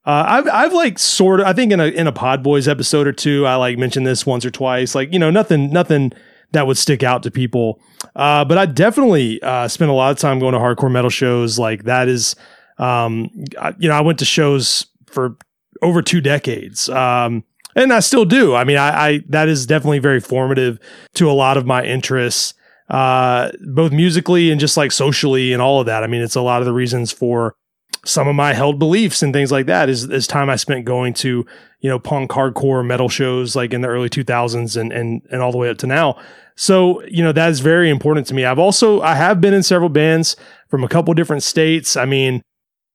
uh, 0.04 0.24
I've 0.26 0.48
I've 0.48 0.72
like 0.72 0.98
sort 0.98 1.40
of 1.40 1.46
I 1.46 1.52
think 1.52 1.72
in 1.72 1.80
a 1.80 1.86
in 1.86 2.06
a 2.06 2.12
Pod 2.12 2.42
Boys 2.42 2.66
episode 2.66 3.06
or 3.06 3.12
two 3.12 3.46
I 3.46 3.54
like 3.56 3.78
mentioned 3.78 4.06
this 4.06 4.26
once 4.26 4.44
or 4.44 4.50
twice, 4.50 4.94
like 4.94 5.12
you 5.12 5.18
know 5.18 5.30
nothing 5.30 5.70
nothing 5.72 6.12
that 6.54 6.66
would 6.66 6.78
stick 6.78 7.02
out 7.02 7.22
to 7.22 7.30
people. 7.30 7.80
Uh, 8.16 8.44
but 8.44 8.58
I 8.58 8.66
definitely 8.66 9.42
uh, 9.42 9.68
spent 9.68 9.90
a 9.90 9.94
lot 9.94 10.10
of 10.10 10.18
time 10.18 10.38
going 10.38 10.54
to 10.54 10.58
hardcore 10.58 10.90
metal 10.90 11.10
shows. 11.10 11.58
Like 11.58 11.84
that 11.84 12.08
is, 12.08 12.34
um, 12.78 13.30
I, 13.60 13.74
you 13.78 13.88
know, 13.88 13.94
I 13.94 14.00
went 14.00 14.18
to 14.20 14.24
shows 14.24 14.86
for 15.06 15.36
over 15.82 16.02
two 16.02 16.20
decades. 16.20 16.88
Um, 16.88 17.44
and 17.76 17.92
I 17.92 18.00
still 18.00 18.24
do. 18.24 18.54
I 18.54 18.64
mean, 18.64 18.76
I, 18.76 19.06
I 19.06 19.22
that 19.28 19.48
is 19.48 19.66
definitely 19.66 19.98
very 19.98 20.20
formative 20.20 20.78
to 21.14 21.30
a 21.30 21.32
lot 21.32 21.56
of 21.56 21.66
my 21.66 21.84
interests, 21.84 22.54
uh, 22.88 23.50
both 23.66 23.92
musically 23.92 24.50
and 24.50 24.60
just 24.60 24.76
like 24.76 24.92
socially 24.92 25.52
and 25.52 25.60
all 25.60 25.80
of 25.80 25.86
that. 25.86 26.04
I 26.04 26.06
mean, 26.06 26.22
it's 26.22 26.36
a 26.36 26.40
lot 26.40 26.62
of 26.62 26.66
the 26.66 26.72
reasons 26.72 27.10
for 27.10 27.56
some 28.04 28.28
of 28.28 28.34
my 28.34 28.52
held 28.52 28.78
beliefs 28.78 29.22
and 29.22 29.32
things 29.32 29.50
like 29.50 29.66
that 29.66 29.88
is 29.88 30.04
is 30.04 30.26
time 30.26 30.50
I 30.50 30.56
spent 30.56 30.84
going 30.84 31.14
to 31.14 31.44
you 31.80 31.90
know 31.90 31.98
punk 31.98 32.30
hardcore 32.30 32.84
metal 32.84 33.08
shows 33.08 33.56
like 33.56 33.72
in 33.72 33.80
the 33.80 33.88
early 33.88 34.08
2000s 34.08 34.80
and 34.80 34.92
and 34.92 35.22
and 35.30 35.42
all 35.42 35.52
the 35.52 35.58
way 35.58 35.68
up 35.68 35.78
to 35.78 35.86
now. 35.86 36.20
So 36.56 37.04
you 37.06 37.22
know 37.22 37.32
that 37.32 37.50
is 37.50 37.60
very 37.60 37.90
important 37.90 38.26
to 38.28 38.34
me. 38.34 38.44
I've 38.44 38.58
also 38.58 39.00
I 39.00 39.14
have 39.14 39.40
been 39.40 39.54
in 39.54 39.62
several 39.62 39.88
bands 39.88 40.36
from 40.68 40.84
a 40.84 40.88
couple 40.88 41.12
different 41.14 41.42
states. 41.42 41.96
I 41.96 42.04
mean, 42.04 42.42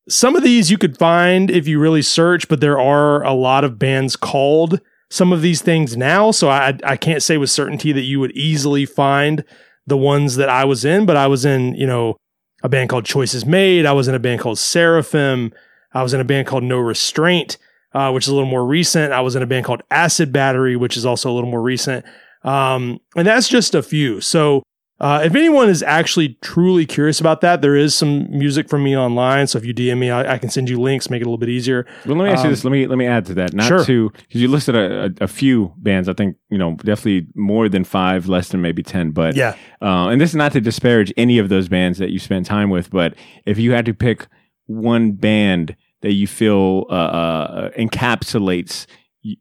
some 0.08 0.36
of 0.36 0.44
these 0.44 0.72
you 0.72 0.78
could 0.78 0.98
find 0.98 1.52
if 1.52 1.68
you 1.68 1.80
really 1.80 2.02
search, 2.02 2.48
but 2.48 2.62
there 2.62 2.80
are 2.80 3.24
a 3.24 3.34
lot 3.34 3.64
of 3.64 3.80
bands 3.80 4.16
called 4.16 4.80
some 5.10 5.34
of 5.34 5.42
these 5.42 5.62
things 5.62 5.98
now. 5.98 6.32
So 6.32 6.50
I 6.50 6.78
I 6.84 6.98
can't 6.98 7.24
say 7.24 7.38
with 7.38 7.50
certainty 7.50 7.92
that 7.92 8.02
you 8.02 8.20
would 8.20 8.32
easily 8.32 8.86
find 8.86 9.44
the 9.88 9.98
ones 9.98 10.36
that 10.36 10.50
I 10.50 10.66
was 10.66 10.86
in, 10.86 11.06
but 11.06 11.18
I 11.18 11.28
was 11.28 11.46
in 11.46 11.76
you 11.76 11.88
know 11.88 12.18
a 12.64 12.70
band 12.70 12.90
called 12.90 13.06
Choices 13.06 13.46
Made. 13.46 13.86
I 13.86 13.94
was 13.94 14.08
in 14.08 14.16
a 14.16 14.20
band 14.20 14.42
called 14.42 14.60
Seraphim. 14.60 15.54
I 15.94 16.04
was 16.04 16.14
in 16.14 16.20
a 16.20 16.26
band 16.26 16.48
called 16.48 16.64
No 16.64 16.78
Restraint, 16.78 17.58
uh, 17.94 18.12
which 18.12 18.26
is 18.26 18.30
a 18.30 18.34
little 18.34 18.50
more 18.50 18.66
recent. 18.66 19.12
I 19.14 19.22
was 19.22 19.36
in 19.36 19.42
a 19.42 19.48
band 19.48 19.66
called 19.66 19.82
Acid 19.90 20.32
Battery, 20.32 20.76
which 20.76 20.98
is 20.98 21.06
also 21.06 21.32
a 21.32 21.34
little 21.34 21.50
more 21.50 21.62
recent. 21.62 22.06
Um, 22.44 23.00
and 23.16 23.28
that's 23.28 23.50
just 23.50 23.76
a 23.76 23.84
few. 23.84 24.22
So 24.22 24.64
uh, 25.00 25.22
if 25.24 25.34
anyone 25.36 25.70
is 25.70 25.82
actually 25.84 26.38
truly 26.42 26.86
curious 26.86 27.20
about 27.20 27.42
that, 27.42 27.62
there 27.62 27.76
is 27.76 27.96
some 27.96 28.30
music 28.30 28.68
from 28.70 28.84
me 28.84 28.98
online. 28.98 29.48
So 29.48 29.58
if 29.58 29.66
you 29.66 29.74
DM 29.74 29.98
me, 29.98 30.10
I, 30.12 30.34
I 30.34 30.38
can 30.38 30.50
send 30.50 30.70
you 30.70 30.80
links, 30.80 31.10
make 31.10 31.22
it 31.22 31.24
a 31.24 31.28
little 31.28 31.38
bit 31.38 31.50
easier. 31.50 31.86
Well, 32.06 32.18
let 32.18 32.26
me 32.26 32.32
ask 32.32 32.40
you 32.44 32.48
Um, 32.48 32.52
this. 32.52 32.64
Let 32.66 32.72
me 32.72 32.88
let 32.88 32.98
me 32.98 33.06
add 33.08 33.26
to 33.28 33.34
that. 33.36 33.54
Not 33.54 33.68
Sure. 33.68 33.86
to 33.86 34.10
because 34.10 34.42
you 34.42 34.48
listed 34.50 34.76
a, 34.76 35.06
a, 35.06 35.24
a 35.24 35.28
few 35.28 35.74
bands. 35.78 36.10
I 36.10 36.14
think 36.14 36.36
you 36.50 36.58
know 36.58 36.76
definitely 36.76 37.28
more 37.36 37.70
than 37.70 37.84
five, 37.84 38.28
less 38.28 38.50
than 38.50 38.62
maybe 38.62 38.84
ten. 38.84 39.12
But 39.12 39.36
Yeah. 39.36 39.56
uh, 39.82 40.10
and 40.10 40.20
this 40.20 40.32
is 40.32 40.36
not 40.36 40.52
to 40.54 40.62
disparage 40.62 41.14
any 41.18 41.38
of 41.40 41.50
those 41.50 41.70
bands 41.70 41.98
that 42.00 42.10
you 42.12 42.20
spent 42.20 42.46
time 42.46 42.70
with. 42.70 42.90
But 42.90 43.16
if 43.46 43.58
you 43.58 43.72
had 43.72 43.86
to 43.86 43.94
pick 43.94 44.28
one 44.66 45.14
band 45.14 45.76
that 46.02 46.14
you 46.14 46.28
feel 46.28 46.86
uh, 46.90 46.94
uh, 46.94 47.70
encapsulates 47.78 48.86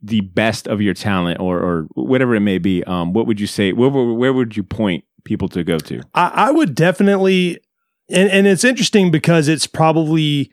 the 0.02 0.20
best 0.22 0.66
of 0.66 0.80
your 0.80 0.92
talent, 0.94 1.38
or 1.40 1.58
or 1.60 1.82
whatever 1.94 2.34
it 2.34 2.40
may 2.40 2.58
be, 2.58 2.82
um, 2.84 3.12
what 3.12 3.26
would 3.26 3.38
you 3.40 3.46
say? 3.46 3.72
Where, 3.72 3.88
where, 3.88 4.12
where 4.12 4.32
would 4.32 4.56
you 4.56 4.62
point 4.64 5.04
people 5.24 5.48
to 5.48 5.64
go 5.64 5.78
to? 5.78 6.00
I, 6.14 6.28
I 6.34 6.50
would 6.50 6.74
definitely, 6.74 7.58
and, 8.08 8.30
and 8.30 8.46
it's 8.46 8.64
interesting 8.64 9.10
because 9.10 9.48
it's 9.48 9.66
probably 9.66 10.52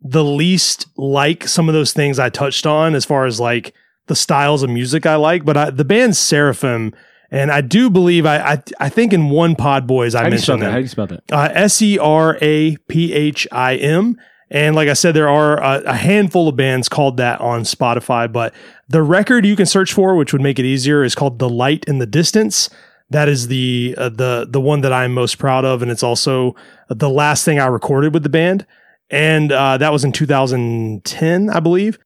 the 0.00 0.24
least 0.24 0.86
like 0.96 1.48
some 1.48 1.68
of 1.68 1.74
those 1.74 1.92
things 1.92 2.18
I 2.18 2.28
touched 2.28 2.66
on 2.66 2.94
as 2.94 3.04
far 3.04 3.24
as 3.24 3.40
like 3.40 3.74
the 4.06 4.14
styles 4.14 4.62
of 4.62 4.70
music 4.70 5.06
I 5.06 5.16
like. 5.16 5.44
But 5.44 5.56
I, 5.56 5.70
the 5.70 5.84
band 5.84 6.16
Seraphim, 6.16 6.94
and 7.30 7.50
I 7.50 7.62
do 7.62 7.88
believe 7.88 8.26
I 8.26 8.36
I, 8.36 8.62
I 8.78 8.88
think 8.88 9.12
in 9.12 9.30
one 9.30 9.56
Pod 9.56 9.86
Boys 9.86 10.14
I 10.14 10.24
How 10.24 10.28
do 10.28 10.36
you 10.36 10.42
spell 10.42 10.58
mentioned 10.58 10.68
that? 10.68 10.70
How 10.72 10.76
do 10.76 10.82
you 10.82 10.88
spell 10.88 11.06
that? 11.06 11.22
Uh, 11.32 11.48
S 11.52 11.80
E 11.82 11.98
R 11.98 12.38
A 12.42 12.76
P 12.88 13.12
H 13.12 13.48
I 13.50 13.76
M. 13.76 14.18
And 14.50 14.76
like 14.76 14.88
I 14.88 14.92
said, 14.92 15.14
there 15.14 15.28
are 15.28 15.60
a, 15.60 15.82
a 15.84 15.94
handful 15.94 16.48
of 16.48 16.54
bands 16.54 16.88
called 16.88 17.16
that 17.16 17.40
on 17.40 17.62
Spotify. 17.62 18.30
But 18.30 18.54
the 18.88 19.02
record 19.02 19.46
you 19.46 19.56
can 19.56 19.66
search 19.66 19.92
for, 19.92 20.14
which 20.14 20.32
would 20.32 20.42
make 20.42 20.58
it 20.58 20.66
easier, 20.66 21.02
is 21.02 21.14
called 21.14 21.38
"The 21.38 21.48
Light 21.48 21.84
in 21.86 21.98
the 21.98 22.06
Distance." 22.06 22.68
That 23.14 23.28
is 23.28 23.46
the 23.46 23.94
uh, 23.96 24.08
the 24.08 24.44
the 24.50 24.60
one 24.60 24.80
that 24.80 24.92
I'm 24.92 25.14
most 25.14 25.38
proud 25.38 25.64
of, 25.64 25.82
and 25.82 25.90
it's 25.90 26.02
also 26.02 26.56
the 26.88 27.08
last 27.08 27.44
thing 27.44 27.60
I 27.60 27.66
recorded 27.66 28.12
with 28.12 28.24
the 28.24 28.28
band. 28.28 28.66
And 29.08 29.52
uh, 29.52 29.78
that 29.78 29.92
was 29.92 30.04
in 30.04 30.10
2010, 30.10 31.48
I 31.48 31.60
believe. 31.60 32.00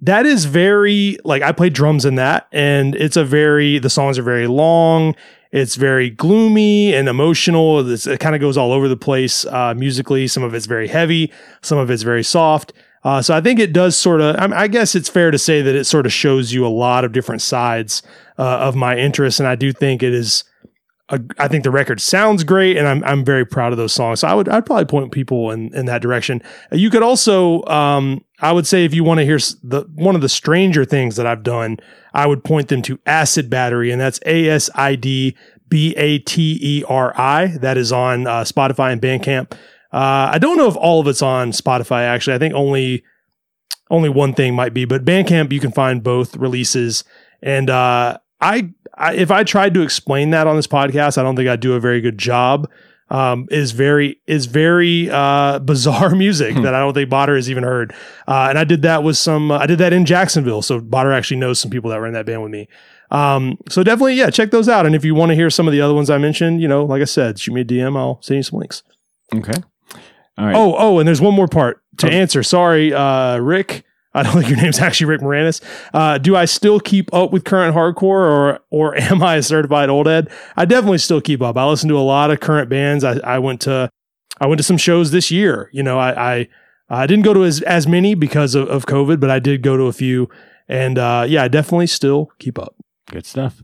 That 0.00 0.26
is 0.26 0.44
very 0.44 1.18
like 1.24 1.42
I 1.42 1.50
played 1.50 1.72
drums 1.72 2.04
in 2.04 2.14
that, 2.14 2.46
and 2.52 2.94
it's 2.94 3.16
a 3.16 3.24
very 3.24 3.80
the 3.80 3.90
songs 3.90 4.16
are 4.16 4.22
very 4.22 4.46
long. 4.46 5.16
It's 5.50 5.74
very 5.74 6.08
gloomy 6.08 6.94
and 6.94 7.08
emotional. 7.08 7.90
It's, 7.90 8.06
it 8.06 8.20
kind 8.20 8.36
of 8.36 8.40
goes 8.40 8.56
all 8.56 8.70
over 8.70 8.86
the 8.86 8.96
place 8.96 9.44
uh, 9.46 9.74
musically. 9.76 10.28
Some 10.28 10.44
of 10.44 10.54
it's 10.54 10.66
very 10.66 10.86
heavy, 10.86 11.32
some 11.62 11.78
of 11.78 11.90
it's 11.90 12.04
very 12.04 12.22
soft. 12.22 12.72
Uh, 13.04 13.22
so 13.22 13.34
I 13.34 13.40
think 13.40 13.58
it 13.60 13.72
does 13.72 13.96
sort 13.96 14.20
of. 14.20 14.36
I, 14.36 14.62
I 14.62 14.68
guess 14.68 14.94
it's 14.94 15.08
fair 15.08 15.30
to 15.30 15.38
say 15.38 15.62
that 15.62 15.74
it 15.74 15.84
sort 15.84 16.06
of 16.06 16.12
shows 16.12 16.52
you 16.52 16.66
a 16.66 16.68
lot 16.68 17.04
of 17.04 17.12
different 17.12 17.42
sides 17.42 18.02
uh, 18.38 18.42
of 18.42 18.74
my 18.74 18.96
interests, 18.96 19.40
and 19.40 19.48
I 19.48 19.54
do 19.54 19.72
think 19.72 20.02
it 20.02 20.12
is. 20.12 20.44
A, 21.10 21.18
I 21.38 21.48
think 21.48 21.64
the 21.64 21.70
record 21.70 22.00
sounds 22.00 22.44
great, 22.44 22.76
and 22.76 22.86
I'm 22.86 23.02
I'm 23.04 23.24
very 23.24 23.46
proud 23.46 23.72
of 23.72 23.78
those 23.78 23.92
songs. 23.92 24.20
So 24.20 24.28
I 24.28 24.34
would 24.34 24.48
I'd 24.48 24.66
probably 24.66 24.84
point 24.84 25.12
people 25.12 25.50
in 25.50 25.74
in 25.74 25.86
that 25.86 26.02
direction. 26.02 26.42
You 26.70 26.90
could 26.90 27.02
also, 27.02 27.64
um, 27.64 28.24
I 28.40 28.52
would 28.52 28.66
say, 28.66 28.84
if 28.84 28.92
you 28.92 29.04
want 29.04 29.18
to 29.18 29.24
hear 29.24 29.38
the 29.62 29.86
one 29.94 30.14
of 30.14 30.20
the 30.20 30.28
stranger 30.28 30.84
things 30.84 31.16
that 31.16 31.26
I've 31.26 31.42
done, 31.42 31.78
I 32.12 32.26
would 32.26 32.44
point 32.44 32.68
them 32.68 32.82
to 32.82 32.98
Acid 33.06 33.48
Battery, 33.48 33.90
and 33.90 34.00
that's 34.00 34.20
A 34.26 34.48
S 34.48 34.68
I 34.74 34.96
D 34.96 35.36
B 35.68 35.94
A 35.96 36.18
T 36.18 36.58
E 36.60 36.84
R 36.88 37.18
I. 37.18 37.56
That 37.58 37.78
is 37.78 37.92
on 37.92 38.26
uh, 38.26 38.42
Spotify 38.42 38.92
and 38.92 39.00
Bandcamp. 39.00 39.56
Uh, 39.92 40.30
I 40.32 40.38
don't 40.38 40.56
know 40.56 40.68
if 40.68 40.76
all 40.76 41.00
of 41.00 41.06
it's 41.06 41.22
on 41.22 41.52
Spotify. 41.52 42.02
Actually, 42.02 42.36
I 42.36 42.38
think 42.38 42.54
only 42.54 43.04
only 43.90 44.08
one 44.08 44.34
thing 44.34 44.54
might 44.54 44.74
be, 44.74 44.84
but 44.84 45.04
Bandcamp 45.04 45.52
you 45.52 45.60
can 45.60 45.72
find 45.72 46.02
both 46.02 46.36
releases. 46.36 47.04
And 47.42 47.70
uh, 47.70 48.18
I, 48.40 48.70
I, 48.94 49.14
if 49.14 49.30
I 49.30 49.44
tried 49.44 49.74
to 49.74 49.82
explain 49.82 50.30
that 50.30 50.46
on 50.46 50.56
this 50.56 50.66
podcast, 50.66 51.18
I 51.18 51.22
don't 51.22 51.36
think 51.36 51.48
I'd 51.48 51.60
do 51.60 51.74
a 51.74 51.80
very 51.80 52.00
good 52.00 52.18
job. 52.18 52.70
Um, 53.10 53.48
is 53.50 53.72
very 53.72 54.20
is 54.26 54.44
very 54.44 55.08
uh, 55.10 55.58
bizarre 55.64 56.14
music 56.14 56.54
that 56.56 56.74
I 56.74 56.80
don't 56.80 56.92
think 56.92 57.08
Botter 57.08 57.36
has 57.36 57.48
even 57.48 57.64
heard. 57.64 57.94
Uh, 58.26 58.48
and 58.50 58.58
I 58.58 58.64
did 58.64 58.82
that 58.82 59.02
with 59.02 59.16
some. 59.16 59.50
I 59.50 59.64
did 59.64 59.78
that 59.78 59.94
in 59.94 60.04
Jacksonville, 60.04 60.60
so 60.60 60.78
Botter 60.78 61.16
actually 61.16 61.38
knows 61.38 61.58
some 61.58 61.70
people 61.70 61.88
that 61.88 61.98
were 61.98 62.06
in 62.06 62.12
that 62.12 62.26
band 62.26 62.42
with 62.42 62.52
me. 62.52 62.68
Um, 63.10 63.56
so 63.70 63.82
definitely, 63.82 64.16
yeah, 64.16 64.28
check 64.28 64.50
those 64.50 64.68
out. 64.68 64.84
And 64.84 64.94
if 64.94 65.06
you 65.06 65.14
want 65.14 65.30
to 65.30 65.34
hear 65.34 65.48
some 65.48 65.66
of 65.66 65.72
the 65.72 65.80
other 65.80 65.94
ones 65.94 66.10
I 66.10 66.18
mentioned, 66.18 66.60
you 66.60 66.68
know, 66.68 66.84
like 66.84 67.00
I 67.00 67.06
said, 67.06 67.38
shoot 67.38 67.54
me 67.54 67.62
a 67.62 67.64
DM. 67.64 67.96
I'll 67.96 68.20
send 68.20 68.36
you 68.36 68.42
some 68.42 68.58
links. 68.58 68.82
Okay. 69.34 69.54
All 70.38 70.46
right. 70.46 70.54
Oh, 70.56 70.74
oh, 70.78 70.98
and 70.98 71.06
there's 71.08 71.20
one 71.20 71.34
more 71.34 71.48
part 71.48 71.82
to 71.98 72.06
Oh. 72.06 72.10
answer. 72.10 72.42
Sorry, 72.42 72.92
uh, 72.94 73.38
Rick. 73.38 73.84
I 74.14 74.22
don't 74.22 74.32
think 74.40 74.48
your 74.48 74.56
name's 74.56 74.78
actually 74.78 75.06
Rick 75.06 75.20
Moranis. 75.20 75.60
Uh, 75.92 76.16
do 76.18 76.34
I 76.36 76.44
still 76.46 76.80
keep 76.80 77.12
up 77.12 77.32
with 77.32 77.44
current 77.44 77.74
hardcore, 77.76 78.02
or 78.04 78.60
or 78.70 78.96
am 79.00 79.22
I 79.22 79.36
a 79.36 79.42
certified 79.42 79.88
old 79.90 80.06
head? 80.06 80.30
I 80.56 80.64
definitely 80.64 80.98
still 80.98 81.20
keep 81.20 81.42
up. 81.42 81.56
I 81.56 81.66
listen 81.66 81.88
to 81.90 81.98
a 81.98 82.00
lot 82.00 82.30
of 82.30 82.40
current 82.40 82.70
bands. 82.70 83.04
I, 83.04 83.18
I 83.24 83.38
went 83.38 83.60
to 83.62 83.90
I 84.40 84.46
went 84.46 84.58
to 84.58 84.62
some 84.64 84.76
shows 84.78 85.10
this 85.10 85.30
year. 85.30 85.68
You 85.72 85.82
know, 85.82 85.98
I 85.98 86.32
I, 86.38 86.48
I 86.88 87.06
didn't 87.06 87.24
go 87.24 87.34
to 87.34 87.44
as 87.44 87.60
as 87.62 87.86
many 87.86 88.14
because 88.14 88.54
of, 88.54 88.68
of 88.68 88.86
COVID, 88.86 89.18
but 89.20 89.30
I 89.30 89.40
did 89.40 89.62
go 89.62 89.76
to 89.76 89.84
a 89.84 89.92
few. 89.92 90.28
And 90.68 90.98
uh, 90.98 91.24
yeah, 91.28 91.42
I 91.44 91.48
definitely 91.48 91.86
still 91.88 92.30
keep 92.38 92.58
up. 92.58 92.74
Good 93.10 93.26
stuff. 93.26 93.62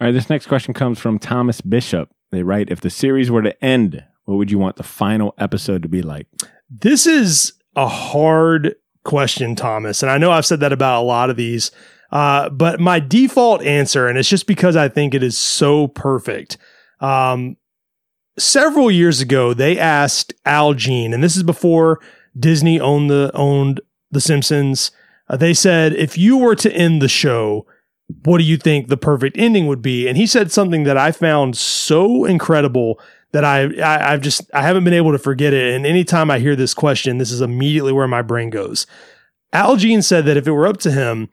All 0.00 0.06
right, 0.06 0.12
this 0.12 0.30
next 0.30 0.46
question 0.46 0.74
comes 0.74 0.98
from 0.98 1.18
Thomas 1.18 1.60
Bishop. 1.60 2.10
They 2.30 2.42
write 2.42 2.70
If 2.70 2.80
the 2.80 2.90
series 2.90 3.30
were 3.30 3.42
to 3.42 3.64
end, 3.64 4.04
what 4.28 4.36
would 4.36 4.50
you 4.50 4.58
want 4.58 4.76
the 4.76 4.82
final 4.82 5.34
episode 5.38 5.82
to 5.82 5.88
be 5.88 6.02
like? 6.02 6.26
This 6.68 7.06
is 7.06 7.54
a 7.74 7.88
hard 7.88 8.74
question, 9.02 9.56
Thomas. 9.56 10.02
And 10.02 10.10
I 10.10 10.18
know 10.18 10.30
I've 10.30 10.44
said 10.44 10.60
that 10.60 10.70
about 10.70 11.00
a 11.00 11.06
lot 11.06 11.30
of 11.30 11.36
these, 11.36 11.70
uh, 12.12 12.50
but 12.50 12.78
my 12.78 13.00
default 13.00 13.62
answer, 13.62 14.06
and 14.06 14.18
it's 14.18 14.28
just 14.28 14.46
because 14.46 14.76
I 14.76 14.90
think 14.90 15.14
it 15.14 15.22
is 15.22 15.38
so 15.38 15.88
perfect. 15.88 16.58
Um, 17.00 17.56
several 18.36 18.90
years 18.90 19.22
ago, 19.22 19.54
they 19.54 19.78
asked 19.78 20.34
Al 20.44 20.74
Jean, 20.74 21.14
and 21.14 21.24
this 21.24 21.34
is 21.34 21.42
before 21.42 21.98
Disney 22.38 22.78
owned 22.78 23.08
the 23.08 23.30
owned 23.32 23.80
The 24.10 24.20
Simpsons. 24.20 24.90
Uh, 25.30 25.38
they 25.38 25.54
said, 25.54 25.94
if 25.94 26.18
you 26.18 26.36
were 26.36 26.56
to 26.56 26.70
end 26.70 27.00
the 27.00 27.08
show, 27.08 27.66
what 28.24 28.36
do 28.36 28.44
you 28.44 28.58
think 28.58 28.88
the 28.88 28.98
perfect 28.98 29.38
ending 29.38 29.66
would 29.68 29.80
be? 29.80 30.06
And 30.06 30.18
he 30.18 30.26
said 30.26 30.52
something 30.52 30.84
that 30.84 30.98
I 30.98 31.12
found 31.12 31.56
so 31.56 32.26
incredible 32.26 33.00
that 33.32 33.44
I, 33.44 33.64
I 33.80 34.12
I've 34.12 34.20
just 34.20 34.42
I 34.54 34.62
haven't 34.62 34.84
been 34.84 34.94
able 34.94 35.12
to 35.12 35.18
forget 35.18 35.52
it. 35.52 35.74
And 35.74 35.86
anytime 35.86 36.30
I 36.30 36.38
hear 36.38 36.56
this 36.56 36.74
question, 36.74 37.18
this 37.18 37.30
is 37.30 37.40
immediately 37.40 37.92
where 37.92 38.08
my 38.08 38.22
brain 38.22 38.50
goes. 38.50 38.86
Al 39.52 39.76
Jean 39.76 40.02
said 40.02 40.24
that 40.26 40.36
if 40.36 40.46
it 40.46 40.52
were 40.52 40.66
up 40.66 40.78
to 40.78 40.90
him, 40.90 41.28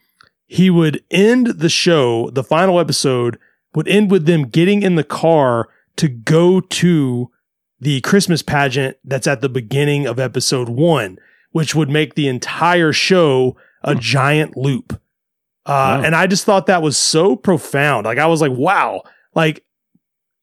he 0.48 0.70
would 0.70 1.04
end 1.12 1.48
the 1.48 1.70
show, 1.70 2.30
the 2.30 2.44
final 2.44 2.80
episode 2.80 3.38
would 3.74 3.88
end 3.88 4.10
with 4.12 4.26
them 4.26 4.48
getting 4.48 4.84
in 4.84 4.96
the 4.96 5.04
car 5.04 5.68
to 5.98 6.08
go 6.08 6.62
to 6.62 7.32
the 7.80 8.00
Christmas 8.02 8.42
pageant 8.42 8.98
that's 9.04 9.28
at 9.28 9.42
the 9.42 9.50
beginning 9.50 10.08
of 10.08 10.20
episode 10.20 10.70
one, 10.70 11.18
which 11.52 11.76
would 11.76 11.90
make 11.90 12.16
the 12.16 12.28
entire 12.28 12.94
show 12.94 13.58
a 13.84 13.96
giant 13.96 14.56
loop. 14.56 14.94
Uh, 15.66 15.98
Wow. 16.00 16.02
And 16.04 16.16
I 16.16 16.28
just 16.28 16.46
thought 16.46 16.68
that 16.68 16.84
was 16.84 16.96
so 16.96 17.36
profound. 17.36 18.06
Like 18.06 18.20
I 18.20 18.28
was 18.28 18.40
like, 18.40 18.52
wow, 18.52 19.02
like 19.34 19.65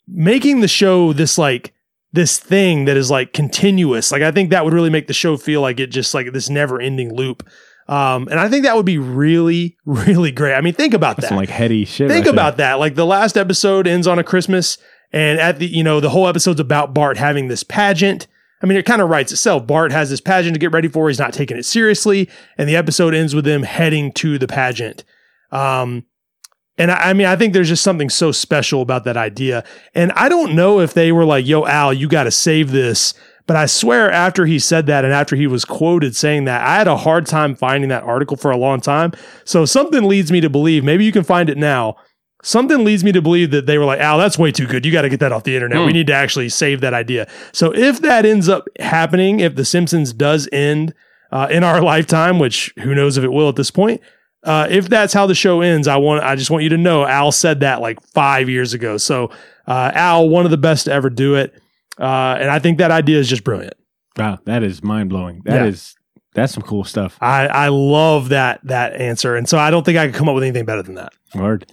making 0.06 0.60
the 0.60 0.68
show 0.68 1.12
this 1.12 1.38
like 1.38 1.72
this 2.12 2.38
thing 2.38 2.84
that 2.84 2.96
is 2.96 3.10
like 3.10 3.32
continuous. 3.32 4.12
Like 4.12 4.22
I 4.22 4.30
think 4.30 4.50
that 4.50 4.64
would 4.64 4.74
really 4.74 4.90
make 4.90 5.06
the 5.06 5.14
show 5.14 5.36
feel 5.36 5.60
like 5.60 5.80
it 5.80 5.88
just 5.88 6.14
like 6.14 6.32
this 6.32 6.50
never 6.50 6.80
ending 6.80 7.14
loop. 7.14 7.48
Um, 7.88 8.28
and 8.28 8.38
I 8.38 8.48
think 8.48 8.64
that 8.64 8.76
would 8.76 8.86
be 8.86 8.98
really, 8.98 9.76
really 9.84 10.30
great. 10.30 10.54
I 10.54 10.60
mean, 10.60 10.74
think 10.74 10.94
about 10.94 11.16
That's 11.16 11.26
that. 11.26 11.28
some 11.30 11.36
like 11.36 11.48
heady 11.48 11.84
shit. 11.84 12.08
Think 12.08 12.18
right 12.18 12.24
there. 12.24 12.32
about 12.32 12.56
that. 12.58 12.74
Like 12.74 12.94
the 12.94 13.06
last 13.06 13.36
episode 13.36 13.86
ends 13.86 14.06
on 14.06 14.18
a 14.18 14.24
Christmas, 14.24 14.78
and 15.12 15.40
at 15.40 15.58
the 15.58 15.66
you 15.66 15.82
know 15.82 16.00
the 16.00 16.10
whole 16.10 16.28
episode's 16.28 16.60
about 16.60 16.94
Bart 16.94 17.16
having 17.16 17.48
this 17.48 17.62
pageant. 17.62 18.26
I 18.62 18.66
mean, 18.66 18.78
it 18.78 18.86
kind 18.86 19.02
of 19.02 19.08
writes 19.08 19.32
itself. 19.32 19.66
Bart 19.66 19.90
has 19.90 20.10
this 20.10 20.20
pageant 20.20 20.54
to 20.54 20.60
get 20.60 20.70
ready 20.72 20.86
for. 20.86 21.08
He's 21.08 21.18
not 21.18 21.32
taking 21.32 21.56
it 21.56 21.64
seriously, 21.64 22.30
and 22.56 22.68
the 22.68 22.76
episode 22.76 23.12
ends 23.14 23.34
with 23.34 23.44
them 23.44 23.64
heading 23.64 24.12
to 24.12 24.38
the 24.38 24.46
pageant. 24.46 25.02
Um, 25.50 26.04
and 26.78 26.90
I, 26.90 27.10
I 27.10 27.12
mean, 27.12 27.26
I 27.26 27.36
think 27.36 27.52
there's 27.52 27.68
just 27.68 27.82
something 27.82 28.10
so 28.10 28.32
special 28.32 28.82
about 28.82 29.04
that 29.04 29.16
idea. 29.16 29.64
And 29.94 30.12
I 30.12 30.28
don't 30.28 30.54
know 30.54 30.80
if 30.80 30.94
they 30.94 31.12
were 31.12 31.24
like, 31.24 31.46
"Yo, 31.46 31.66
Al, 31.66 31.92
you 31.92 32.08
got 32.08 32.24
to 32.24 32.30
save 32.30 32.70
this." 32.70 33.14
But 33.46 33.56
I 33.56 33.66
swear, 33.66 34.10
after 34.10 34.46
he 34.46 34.60
said 34.60 34.86
that, 34.86 35.04
and 35.04 35.12
after 35.12 35.34
he 35.34 35.48
was 35.48 35.64
quoted 35.64 36.14
saying 36.14 36.44
that, 36.44 36.62
I 36.62 36.76
had 36.76 36.86
a 36.86 36.96
hard 36.96 37.26
time 37.26 37.56
finding 37.56 37.88
that 37.88 38.04
article 38.04 38.36
for 38.36 38.52
a 38.52 38.56
long 38.56 38.80
time. 38.80 39.12
So 39.44 39.64
something 39.64 40.04
leads 40.04 40.30
me 40.30 40.40
to 40.40 40.48
believe. 40.48 40.84
Maybe 40.84 41.04
you 41.04 41.10
can 41.10 41.24
find 41.24 41.50
it 41.50 41.58
now 41.58 41.96
something 42.42 42.84
leads 42.84 43.02
me 43.02 43.12
to 43.12 43.22
believe 43.22 43.50
that 43.52 43.66
they 43.66 43.78
were 43.78 43.84
like, 43.84 44.00
Al, 44.00 44.18
that's 44.18 44.38
way 44.38 44.52
too 44.52 44.66
good. 44.66 44.84
You 44.84 44.92
got 44.92 45.02
to 45.02 45.08
get 45.08 45.20
that 45.20 45.32
off 45.32 45.44
the 45.44 45.54
internet. 45.54 45.78
Hmm. 45.78 45.86
We 45.86 45.92
need 45.92 46.08
to 46.08 46.12
actually 46.12 46.48
save 46.48 46.80
that 46.82 46.92
idea. 46.92 47.28
So 47.52 47.72
if 47.72 48.00
that 48.02 48.26
ends 48.26 48.48
up 48.48 48.68
happening, 48.80 49.40
if 49.40 49.54
The 49.54 49.64
Simpsons 49.64 50.12
does 50.12 50.48
end 50.52 50.92
uh, 51.30 51.48
in 51.50 51.64
our 51.64 51.80
lifetime, 51.82 52.38
which 52.38 52.74
who 52.82 52.94
knows 52.94 53.16
if 53.16 53.24
it 53.24 53.32
will 53.32 53.48
at 53.48 53.56
this 53.56 53.70
point, 53.70 54.00
uh, 54.44 54.66
if 54.70 54.88
that's 54.88 55.12
how 55.12 55.26
the 55.26 55.34
show 55.34 55.60
ends, 55.60 55.86
I 55.88 55.96
want 55.96 56.22
I 56.24 56.36
just 56.36 56.50
want 56.50 56.62
you 56.64 56.70
to 56.70 56.78
know 56.78 57.06
Al 57.06 57.32
said 57.32 57.60
that 57.60 57.80
like 57.80 58.00
five 58.08 58.48
years 58.48 58.74
ago. 58.74 58.96
So 58.96 59.30
uh, 59.66 59.92
Al, 59.94 60.28
one 60.28 60.44
of 60.44 60.50
the 60.50 60.56
best 60.58 60.86
to 60.86 60.92
ever 60.92 61.10
do 61.10 61.34
it. 61.36 61.54
Uh, 61.98 62.36
and 62.40 62.50
I 62.50 62.58
think 62.58 62.78
that 62.78 62.90
idea 62.90 63.18
is 63.18 63.28
just 63.28 63.44
brilliant. 63.44 63.74
Wow, 64.16 64.38
that 64.46 64.62
is 64.62 64.82
mind 64.82 65.10
blowing. 65.10 65.42
That 65.44 65.62
Yeah. 65.62 65.66
is 65.66 65.94
that's 66.34 66.54
some 66.54 66.62
cool 66.62 66.84
stuff. 66.84 67.18
I, 67.20 67.46
I 67.46 67.68
love 67.68 68.30
that 68.30 68.60
that 68.64 68.94
answer. 68.94 69.36
And 69.36 69.48
so 69.48 69.58
I 69.58 69.70
don't 69.70 69.84
think 69.84 69.98
I 69.98 70.06
could 70.06 70.14
come 70.16 70.28
up 70.28 70.34
with 70.34 70.44
anything 70.44 70.64
better 70.64 70.82
than 70.82 70.94
that. 70.94 71.12
Word. 71.34 71.70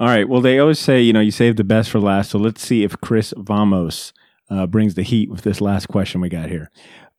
All 0.00 0.08
right. 0.08 0.28
Well, 0.28 0.40
they 0.40 0.58
always 0.58 0.78
say, 0.78 1.00
you 1.00 1.12
know, 1.12 1.20
you 1.20 1.30
save 1.30 1.56
the 1.56 1.64
best 1.64 1.90
for 1.90 2.00
last. 2.00 2.30
So 2.30 2.38
let's 2.38 2.62
see 2.62 2.82
if 2.84 2.96
Chris 3.00 3.32
Vamos 3.36 4.12
uh, 4.50 4.66
brings 4.66 4.94
the 4.94 5.02
heat 5.02 5.30
with 5.30 5.42
this 5.42 5.60
last 5.60 5.86
question 5.88 6.20
we 6.20 6.28
got 6.28 6.48
here. 6.48 6.70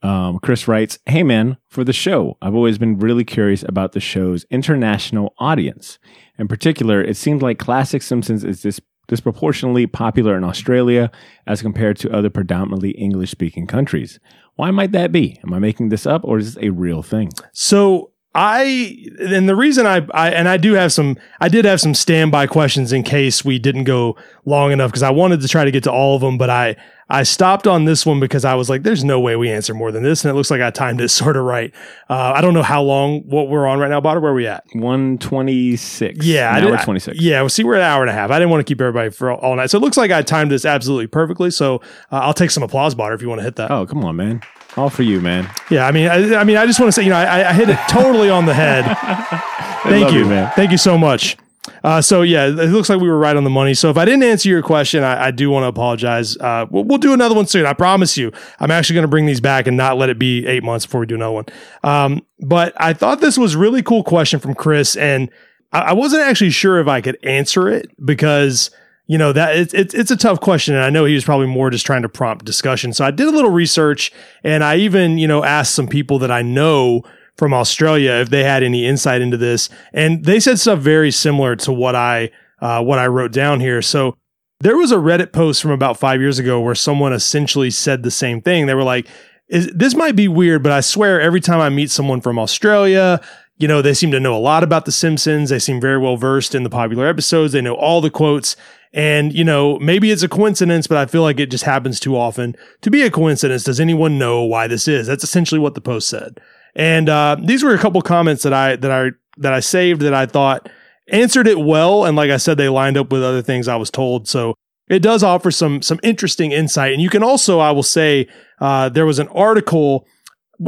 Um, 0.03 0.39
Chris 0.39 0.67
writes, 0.67 0.99
Hey, 1.05 1.23
man, 1.23 1.57
for 1.67 1.83
the 1.83 1.93
show, 1.93 2.37
I've 2.41 2.55
always 2.55 2.77
been 2.77 2.97
really 2.97 3.23
curious 3.23 3.63
about 3.63 3.91
the 3.91 3.99
show's 3.99 4.45
international 4.49 5.33
audience. 5.37 5.99
In 6.39 6.47
particular, 6.47 7.03
it 7.03 7.17
seems 7.17 7.41
like 7.41 7.59
Classic 7.59 8.01
Simpsons 8.01 8.43
is 8.43 8.61
dis- 8.61 8.81
disproportionately 9.07 9.85
popular 9.87 10.35
in 10.37 10.43
Australia 10.43 11.11
as 11.45 11.61
compared 11.61 11.97
to 11.97 12.11
other 12.11 12.29
predominantly 12.29 12.91
English 12.91 13.29
speaking 13.29 13.67
countries. 13.67 14.19
Why 14.55 14.71
might 14.71 14.91
that 14.93 15.11
be? 15.11 15.39
Am 15.43 15.53
I 15.53 15.59
making 15.59 15.89
this 15.89 16.05
up 16.05 16.23
or 16.23 16.37
is 16.37 16.55
this 16.55 16.63
a 16.63 16.69
real 16.69 17.03
thing? 17.03 17.29
So 17.51 18.11
I 18.33 19.05
and 19.19 19.49
the 19.49 19.55
reason 19.55 19.85
I, 19.85 20.07
I 20.13 20.31
and 20.31 20.47
I 20.47 20.55
do 20.55 20.73
have 20.73 20.93
some 20.93 21.17
I 21.41 21.49
did 21.49 21.65
have 21.65 21.81
some 21.81 21.93
standby 21.93 22.47
questions 22.47 22.93
in 22.93 23.03
case 23.03 23.43
we 23.43 23.59
didn't 23.59 23.83
go 23.83 24.15
long 24.45 24.71
enough 24.71 24.89
because 24.91 25.03
I 25.03 25.11
wanted 25.11 25.41
to 25.41 25.49
try 25.49 25.65
to 25.65 25.71
get 25.71 25.83
to 25.83 25.91
all 25.91 26.15
of 26.15 26.21
them, 26.21 26.37
but 26.37 26.49
I 26.49 26.77
I 27.11 27.23
stopped 27.23 27.67
on 27.67 27.83
this 27.85 28.05
one 28.05 28.19
because 28.21 28.45
I 28.45 28.55
was 28.55 28.69
like, 28.69 28.83
there's 28.83 29.03
no 29.03 29.19
way 29.19 29.35
we 29.35 29.49
answer 29.51 29.73
more 29.73 29.91
than 29.91 30.01
this, 30.01 30.23
and 30.23 30.31
it 30.31 30.33
looks 30.33 30.49
like 30.49 30.61
I 30.61 30.71
timed 30.71 31.01
it 31.01 31.09
sort 31.21 31.35
of 31.35 31.43
right. 31.43 31.73
Uh, 32.09 32.33
I 32.35 32.41
don't 32.41 32.53
know 32.53 32.63
how 32.63 32.81
long 32.81 33.19
what 33.21 33.49
we're 33.49 33.67
on 33.67 33.79
right 33.79 33.89
now, 33.89 33.99
Botter. 33.99 34.21
Where 34.21 34.31
are 34.31 34.35
we 34.35 34.47
at? 34.47 34.63
126. 34.73 36.25
Yeah, 36.25 36.51
Now 36.51 36.55
I 36.55 36.59
did, 36.61 36.69
we're 36.69 36.83
26. 36.83 37.21
Yeah, 37.21 37.41
well, 37.41 37.49
see, 37.49 37.63
we're 37.63 37.75
an 37.75 37.81
hour 37.81 38.01
and 38.01 38.09
a 38.09 38.13
half. 38.13 38.31
I 38.31 38.39
didn't 38.39 38.49
want 38.49 38.65
to 38.65 38.71
keep 38.71 38.79
everybody 38.81 39.09
for 39.09 39.31
all, 39.31 39.39
all 39.39 39.55
night, 39.55 39.69
so 39.69 39.77
it 39.77 39.81
looks 39.81 39.97
like 39.97 40.09
I 40.11 40.21
timed 40.21 40.51
this 40.51 40.65
absolutely 40.65 41.07
perfectly. 41.07 41.51
So 41.51 41.75
uh, 42.11 42.19
I'll 42.19 42.33
take 42.33 42.51
some 42.51 42.63
applause, 42.63 42.95
Botter, 42.95 43.13
if 43.13 43.21
you 43.21 43.29
want 43.29 43.39
to 43.39 43.43
hit 43.43 43.57
that. 43.57 43.71
Oh, 43.71 43.85
come 43.85 44.03
on, 44.05 44.15
man. 44.15 44.41
All 44.77 44.89
for 44.89 45.03
you, 45.03 45.19
man. 45.19 45.49
Yeah, 45.69 45.85
I 45.85 45.91
mean, 45.91 46.07
I, 46.07 46.35
I 46.35 46.43
mean, 46.45 46.55
I 46.55 46.65
just 46.65 46.79
want 46.79 46.87
to 46.87 46.93
say, 46.93 47.03
you 47.03 47.09
know, 47.09 47.17
I, 47.17 47.49
I 47.49 47.53
hit 47.53 47.67
it 47.69 47.77
totally 47.89 48.29
on 48.29 48.45
the 48.45 48.53
head. 48.53 48.85
Thank 49.83 50.13
you, 50.13 50.19
you, 50.19 50.25
man. 50.25 50.51
Thank 50.55 50.71
you 50.71 50.77
so 50.77 50.97
much. 50.97 51.35
Uh, 51.83 52.01
so 52.01 52.23
yeah, 52.23 52.47
it 52.47 52.53
looks 52.53 52.89
like 52.89 52.99
we 52.99 53.07
were 53.07 53.19
right 53.19 53.35
on 53.35 53.43
the 53.43 53.49
money. 53.49 53.73
So 53.73 53.89
if 53.89 53.97
I 53.97 54.05
didn't 54.05 54.23
answer 54.23 54.49
your 54.49 54.63
question, 54.63 55.03
I, 55.03 55.27
I 55.27 55.31
do 55.31 55.49
want 55.49 55.63
to 55.63 55.67
apologize. 55.67 56.35
Uh, 56.37 56.65
we'll, 56.69 56.83
we'll 56.83 56.97
do 56.97 57.13
another 57.13 57.35
one 57.35 57.45
soon. 57.45 57.65
I 57.65 57.73
promise 57.73 58.17
you. 58.17 58.31
I'm 58.59 58.71
actually 58.71 58.95
going 58.95 59.03
to 59.03 59.09
bring 59.09 59.25
these 59.27 59.41
back 59.41 59.67
and 59.67 59.77
not 59.77 59.97
let 59.97 60.09
it 60.09 60.17
be 60.17 60.45
eight 60.47 60.63
months 60.63 60.85
before 60.85 61.01
we 61.01 61.05
do 61.05 61.15
another 61.15 61.33
one. 61.33 61.45
Um, 61.83 62.25
but 62.39 62.73
I 62.77 62.93
thought 62.93 63.21
this 63.21 63.37
was 63.37 63.55
really 63.55 63.83
cool 63.83 64.03
question 64.03 64.39
from 64.39 64.55
Chris, 64.55 64.95
and 64.95 65.29
I, 65.71 65.79
I 65.81 65.93
wasn't 65.93 66.23
actually 66.23 66.49
sure 66.49 66.79
if 66.79 66.87
I 66.87 66.99
could 67.01 67.17
answer 67.23 67.67
it 67.69 67.91
because 68.03 68.71
you 69.07 69.17
know 69.17 69.33
that 69.33 69.55
it's 69.55 69.73
it's 69.73 69.93
it's 69.93 70.11
a 70.11 70.17
tough 70.17 70.39
question, 70.39 70.73
and 70.73 70.83
I 70.83 70.89
know 70.89 71.05
he 71.05 71.13
was 71.13 71.25
probably 71.25 71.47
more 71.47 71.69
just 71.69 71.85
trying 71.85 72.01
to 72.03 72.09
prompt 72.09 72.45
discussion. 72.45 72.93
So 72.93 73.05
I 73.05 73.11
did 73.11 73.27
a 73.27 73.31
little 73.31 73.51
research, 73.51 74.11
and 74.43 74.63
I 74.63 74.77
even 74.77 75.17
you 75.17 75.27
know 75.27 75.43
asked 75.43 75.75
some 75.75 75.87
people 75.87 76.17
that 76.19 76.31
I 76.31 76.41
know 76.41 77.03
from 77.41 77.55
Australia 77.55 78.11
if 78.11 78.29
they 78.29 78.43
had 78.43 78.61
any 78.61 78.85
insight 78.85 79.19
into 79.19 79.35
this, 79.35 79.67
and 79.93 80.25
they 80.25 80.39
said 80.39 80.59
stuff 80.59 80.77
very 80.77 81.09
similar 81.09 81.55
to 81.55 81.73
what 81.73 81.95
I 81.95 82.29
uh, 82.61 82.83
what 82.83 82.99
I 82.99 83.07
wrote 83.07 83.31
down 83.31 83.59
here. 83.59 83.81
So 83.81 84.15
there 84.59 84.77
was 84.77 84.91
a 84.91 84.97
Reddit 84.97 85.31
post 85.31 85.59
from 85.59 85.71
about 85.71 85.97
five 85.97 86.21
years 86.21 86.37
ago 86.37 86.61
where 86.61 86.75
someone 86.75 87.13
essentially 87.13 87.71
said 87.71 88.03
the 88.03 88.11
same 88.11 88.43
thing. 88.43 88.67
They 88.67 88.75
were 88.75 88.83
like, 88.83 89.07
is, 89.49 89.71
"This 89.73 89.95
might 89.95 90.15
be 90.15 90.27
weird, 90.27 90.61
but 90.61 90.71
I 90.71 90.81
swear 90.81 91.19
every 91.19 91.41
time 91.41 91.59
I 91.59 91.69
meet 91.69 91.89
someone 91.89 92.21
from 92.21 92.37
Australia." 92.37 93.19
You 93.57 93.67
know, 93.67 93.81
they 93.81 93.95
seem 93.95 94.11
to 94.11 94.19
know 94.19 94.37
a 94.37 94.37
lot 94.37 94.61
about 94.61 94.85
The 94.85 94.91
Simpsons. 94.91 95.49
They 95.49 95.57
seem 95.57 95.81
very 95.81 95.97
well 95.97 96.17
versed 96.17 96.53
in 96.53 96.61
the 96.61 96.69
popular 96.69 97.07
episodes. 97.07 97.53
They 97.53 97.61
know 97.61 97.73
all 97.73 98.01
the 98.01 98.11
quotes. 98.11 98.55
And, 98.93 99.33
you 99.33 99.43
know, 99.43 99.79
maybe 99.79 100.11
it's 100.11 100.23
a 100.23 100.27
coincidence, 100.27 100.85
but 100.85 100.97
I 100.97 101.05
feel 101.05 101.21
like 101.21 101.39
it 101.39 101.49
just 101.49 101.63
happens 101.63 101.99
too 101.99 102.15
often 102.17 102.55
to 102.81 102.91
be 102.91 103.03
a 103.03 103.11
coincidence. 103.11 103.63
Does 103.63 103.79
anyone 103.79 104.19
know 104.19 104.43
why 104.43 104.67
this 104.67 104.87
is? 104.87 105.07
That's 105.07 105.23
essentially 105.23 105.59
what 105.59 105.75
the 105.75 105.81
post 105.81 106.09
said. 106.09 106.39
And 106.75 107.09
uh, 107.09 107.37
these 107.43 107.63
were 107.63 107.73
a 107.73 107.77
couple 107.77 108.01
comments 108.01 108.43
that 108.43 108.53
I 108.53 108.75
that 108.77 108.91
I 108.91 109.11
that 109.37 109.53
I 109.53 109.59
saved 109.59 110.01
that 110.01 110.13
I 110.13 110.25
thought 110.25 110.69
answered 111.11 111.47
it 111.47 111.59
well. 111.59 112.05
And 112.05 112.15
like 112.15 112.31
I 112.31 112.37
said, 112.37 112.57
they 112.57 112.69
lined 112.69 112.97
up 112.97 113.11
with 113.11 113.23
other 113.23 113.41
things 113.41 113.67
I 113.67 113.75
was 113.75 113.89
told. 113.89 114.27
So 114.27 114.55
it 114.89 114.99
does 114.99 115.23
offer 115.23 115.51
some 115.51 115.81
some 115.81 115.99
interesting 116.03 116.51
insight. 116.51 116.93
And 116.93 117.01
you 117.01 117.09
can 117.09 117.23
also, 117.23 117.59
I 117.59 117.71
will 117.71 117.83
say, 117.83 118.27
uh, 118.59 118.89
there 118.89 119.05
was 119.05 119.19
an 119.19 119.27
article. 119.29 120.07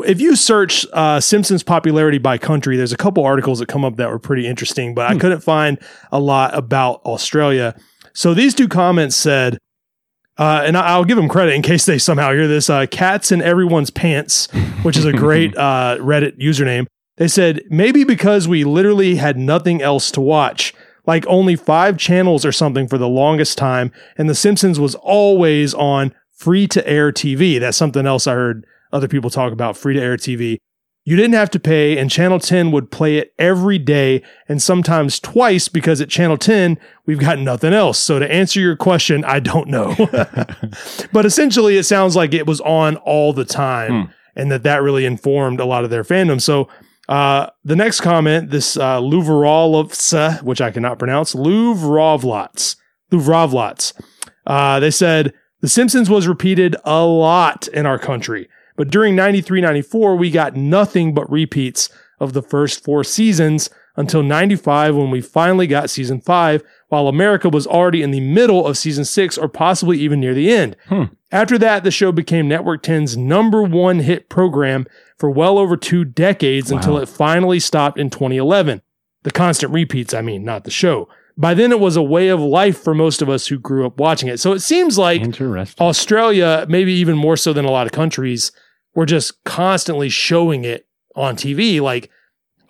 If 0.05 0.19
you 0.19 0.35
search 0.35 0.88
uh, 0.91 1.19
Simpsons 1.19 1.61
popularity 1.61 2.17
by 2.17 2.39
country, 2.39 2.77
there's 2.77 2.93
a 2.93 2.97
couple 2.97 3.23
articles 3.23 3.59
that 3.59 3.67
come 3.67 3.85
up 3.85 3.97
that 3.97 4.09
were 4.09 4.17
pretty 4.17 4.47
interesting, 4.47 4.95
but 4.95 5.05
I 5.11 5.17
couldn't 5.17 5.41
find 5.41 5.77
a 6.11 6.19
lot 6.19 6.55
about 6.55 7.01
Australia. 7.05 7.75
So 8.13 8.34
these 8.34 8.55
two 8.55 8.67
comments 8.67 9.15
said, 9.15 9.59
uh, 10.38 10.64
and 10.65 10.76
I'll 10.76 11.05
give 11.05 11.18
them 11.18 11.30
credit 11.30 11.53
in 11.53 11.61
case 11.61 11.85
they 11.85 11.97
somehow 11.97 12.31
hear 12.31 12.47
this. 12.47 12.69
Uh, 12.69 12.85
Cats 12.88 13.31
in 13.31 13.41
everyone's 13.41 13.89
pants, 13.89 14.47
which 14.81 14.97
is 14.97 15.05
a 15.05 15.14
great 15.14 15.55
uh, 15.57 15.97
Reddit 15.99 16.39
username. 16.39 16.88
They 17.18 17.27
said 17.27 17.61
maybe 17.69 18.03
because 18.03 18.47
we 18.47 18.64
literally 18.64 19.15
had 19.15 19.38
nothing 19.38 19.81
else 19.81 20.10
to 20.11 20.22
watch, 20.22 20.73
like 21.05 21.26
only 21.27 21.55
five 21.55 21.97
channels 21.97 22.45
or 22.45 22.51
something 22.51 22.88
for 22.88 22.97
the 22.97 23.07
longest 23.07 23.57
time, 23.57 23.91
and 24.18 24.30
The 24.30 24.35
Simpsons 24.35 24.80
was 24.80 24.95
always 24.95 25.73
on 25.76 26.14
free 26.31 26.68
to 26.68 26.88
air 26.88 27.11
TV. 27.11 27.60
That's 27.60 27.77
something 27.77 28.07
else 28.07 28.26
I 28.26 28.34
heard 28.34 28.65
other 28.91 29.07
people 29.07 29.30
talk 29.30 29.53
about 29.53 29.77
free 29.77 29.93
to 29.93 30.01
air 30.01 30.18
TV. 30.18 30.57
You 31.05 31.17
didn't 31.17 31.34
have 31.34 31.49
to 31.51 31.59
pay, 31.59 31.97
and 31.97 32.09
Channel 32.09 32.39
10 32.39 32.71
would 32.71 32.89
play 32.89 33.17
it 33.17 33.34
every 33.38 33.77
day 33.77 34.23
and 34.47 34.61
sometimes 34.61 35.19
twice 35.19 35.67
because 35.67 35.99
at 35.99 36.09
Channel 36.09 36.38
10, 36.38 36.80
we've 37.05 37.19
got 37.19 37.39
nothing 37.39 37.73
else. 37.73 37.99
So, 37.99 38.19
to 38.19 38.31
answer 38.31 38.61
your 38.61 38.77
question, 38.77 39.25
I 39.25 39.41
don't 39.41 39.67
know. 39.67 39.95
but 41.11 41.25
essentially, 41.25 41.77
it 41.77 41.84
sounds 41.84 42.15
like 42.15 42.34
it 42.34 42.47
was 42.47 42.61
on 42.61 42.95
all 42.97 43.34
the 43.34 43.43
time 43.43 44.13
and 44.35 44.49
that 44.51 44.63
that 44.63 44.81
really 44.81 45.05
informed 45.05 45.59
a 45.59 45.65
lot 45.65 45.84
of 45.84 45.89
their 45.89 46.03
fandom. 46.03 46.41
So, 46.41 46.69
uh, 47.09 47.49
the 47.65 47.75
next 47.75 47.99
comment, 47.99 48.49
this 48.49 48.77
uh, 48.77 48.99
Luvrovlovtsa, 48.99 50.41
which 50.41 50.61
I 50.61 50.71
cannot 50.71 50.99
pronounce, 50.99 51.35
Luvrovlots, 51.35 52.77
Luvrovlots, 53.11 53.93
uh, 54.47 54.80
they 54.80 54.91
said, 54.91 55.34
The 55.59 55.67
Simpsons 55.67 56.09
was 56.09 56.27
repeated 56.27 56.77
a 56.85 57.03
lot 57.03 57.67
in 57.67 57.85
our 57.85 57.99
country. 57.99 58.47
But 58.75 58.89
during 58.89 59.15
93 59.15 59.61
94, 59.61 60.15
we 60.15 60.31
got 60.31 60.55
nothing 60.55 61.13
but 61.13 61.29
repeats 61.31 61.89
of 62.19 62.33
the 62.33 62.41
first 62.41 62.83
four 62.83 63.03
seasons 63.03 63.69
until 63.95 64.23
95 64.23 64.95
when 64.95 65.11
we 65.11 65.21
finally 65.21 65.67
got 65.67 65.89
season 65.89 66.19
five, 66.19 66.63
while 66.87 67.07
America 67.07 67.49
was 67.49 67.67
already 67.67 68.01
in 68.01 68.11
the 68.11 68.19
middle 68.19 68.65
of 68.65 68.77
season 68.77 69.05
six 69.05 69.37
or 69.37 69.47
possibly 69.47 69.99
even 69.99 70.19
near 70.19 70.33
the 70.33 70.51
end. 70.51 70.75
Hmm. 70.87 71.03
After 71.31 71.57
that, 71.59 71.83
the 71.83 71.91
show 71.91 72.11
became 72.11 72.47
Network 72.47 72.81
10's 72.83 73.17
number 73.17 73.61
one 73.63 73.99
hit 73.99 74.29
program 74.29 74.85
for 75.17 75.29
well 75.29 75.57
over 75.57 75.77
two 75.77 76.05
decades 76.05 76.71
until 76.71 76.97
it 76.97 77.09
finally 77.09 77.59
stopped 77.59 77.99
in 77.99 78.09
2011. 78.09 78.81
The 79.23 79.31
constant 79.31 79.71
repeats, 79.71 80.13
I 80.13 80.21
mean, 80.21 80.43
not 80.43 80.63
the 80.63 80.71
show. 80.71 81.07
By 81.35 81.55
then, 81.55 81.71
it 81.71 81.79
was 81.79 81.95
a 81.95 82.03
way 82.03 82.27
of 82.27 82.39
life 82.39 82.77
for 82.77 82.93
most 82.93 83.21
of 83.21 83.29
us 83.29 83.47
who 83.47 83.57
grew 83.57 83.85
up 83.85 83.97
watching 83.97 84.29
it. 84.29 84.39
So 84.39 84.51
it 84.51 84.59
seems 84.59 84.97
like 84.97 85.21
Australia, 85.79 86.65
maybe 86.69 86.93
even 86.93 87.17
more 87.17 87.37
so 87.37 87.53
than 87.53 87.65
a 87.65 87.71
lot 87.71 87.87
of 87.87 87.91
countries, 87.91 88.51
were 88.95 89.05
just 89.05 89.43
constantly 89.43 90.09
showing 90.09 90.63
it 90.63 90.87
on 91.15 91.35
TV. 91.35 91.81
Like, 91.81 92.09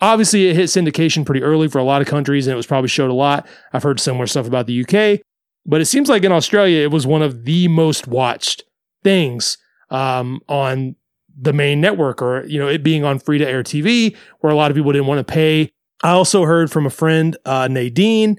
obviously, 0.00 0.48
it 0.48 0.56
hit 0.56 0.66
syndication 0.66 1.24
pretty 1.24 1.42
early 1.42 1.68
for 1.68 1.78
a 1.78 1.84
lot 1.84 2.02
of 2.02 2.08
countries, 2.08 2.46
and 2.46 2.52
it 2.52 2.56
was 2.56 2.66
probably 2.66 2.88
showed 2.88 3.10
a 3.10 3.14
lot. 3.14 3.46
I've 3.72 3.82
heard 3.82 4.00
similar 4.00 4.26
stuff 4.26 4.46
about 4.46 4.66
the 4.66 4.80
UK, 4.82 5.20
but 5.66 5.80
it 5.80 5.86
seems 5.86 6.08
like 6.08 6.24
in 6.24 6.32
Australia, 6.32 6.82
it 6.82 6.90
was 6.90 7.06
one 7.06 7.22
of 7.22 7.44
the 7.44 7.68
most 7.68 8.06
watched 8.06 8.64
things 9.02 9.58
um, 9.90 10.40
on 10.48 10.96
the 11.36 11.52
main 11.52 11.80
network, 11.80 12.22
or 12.22 12.44
you 12.46 12.58
know, 12.58 12.68
it 12.68 12.82
being 12.82 13.04
on 13.04 13.18
free 13.18 13.38
to 13.38 13.48
air 13.48 13.62
TV, 13.62 14.16
where 14.40 14.52
a 14.52 14.56
lot 14.56 14.70
of 14.70 14.76
people 14.76 14.92
didn't 14.92 15.08
want 15.08 15.26
to 15.26 15.32
pay. 15.32 15.70
I 16.02 16.10
also 16.10 16.44
heard 16.44 16.70
from 16.70 16.86
a 16.86 16.90
friend, 16.90 17.36
uh, 17.44 17.68
Nadine, 17.68 18.38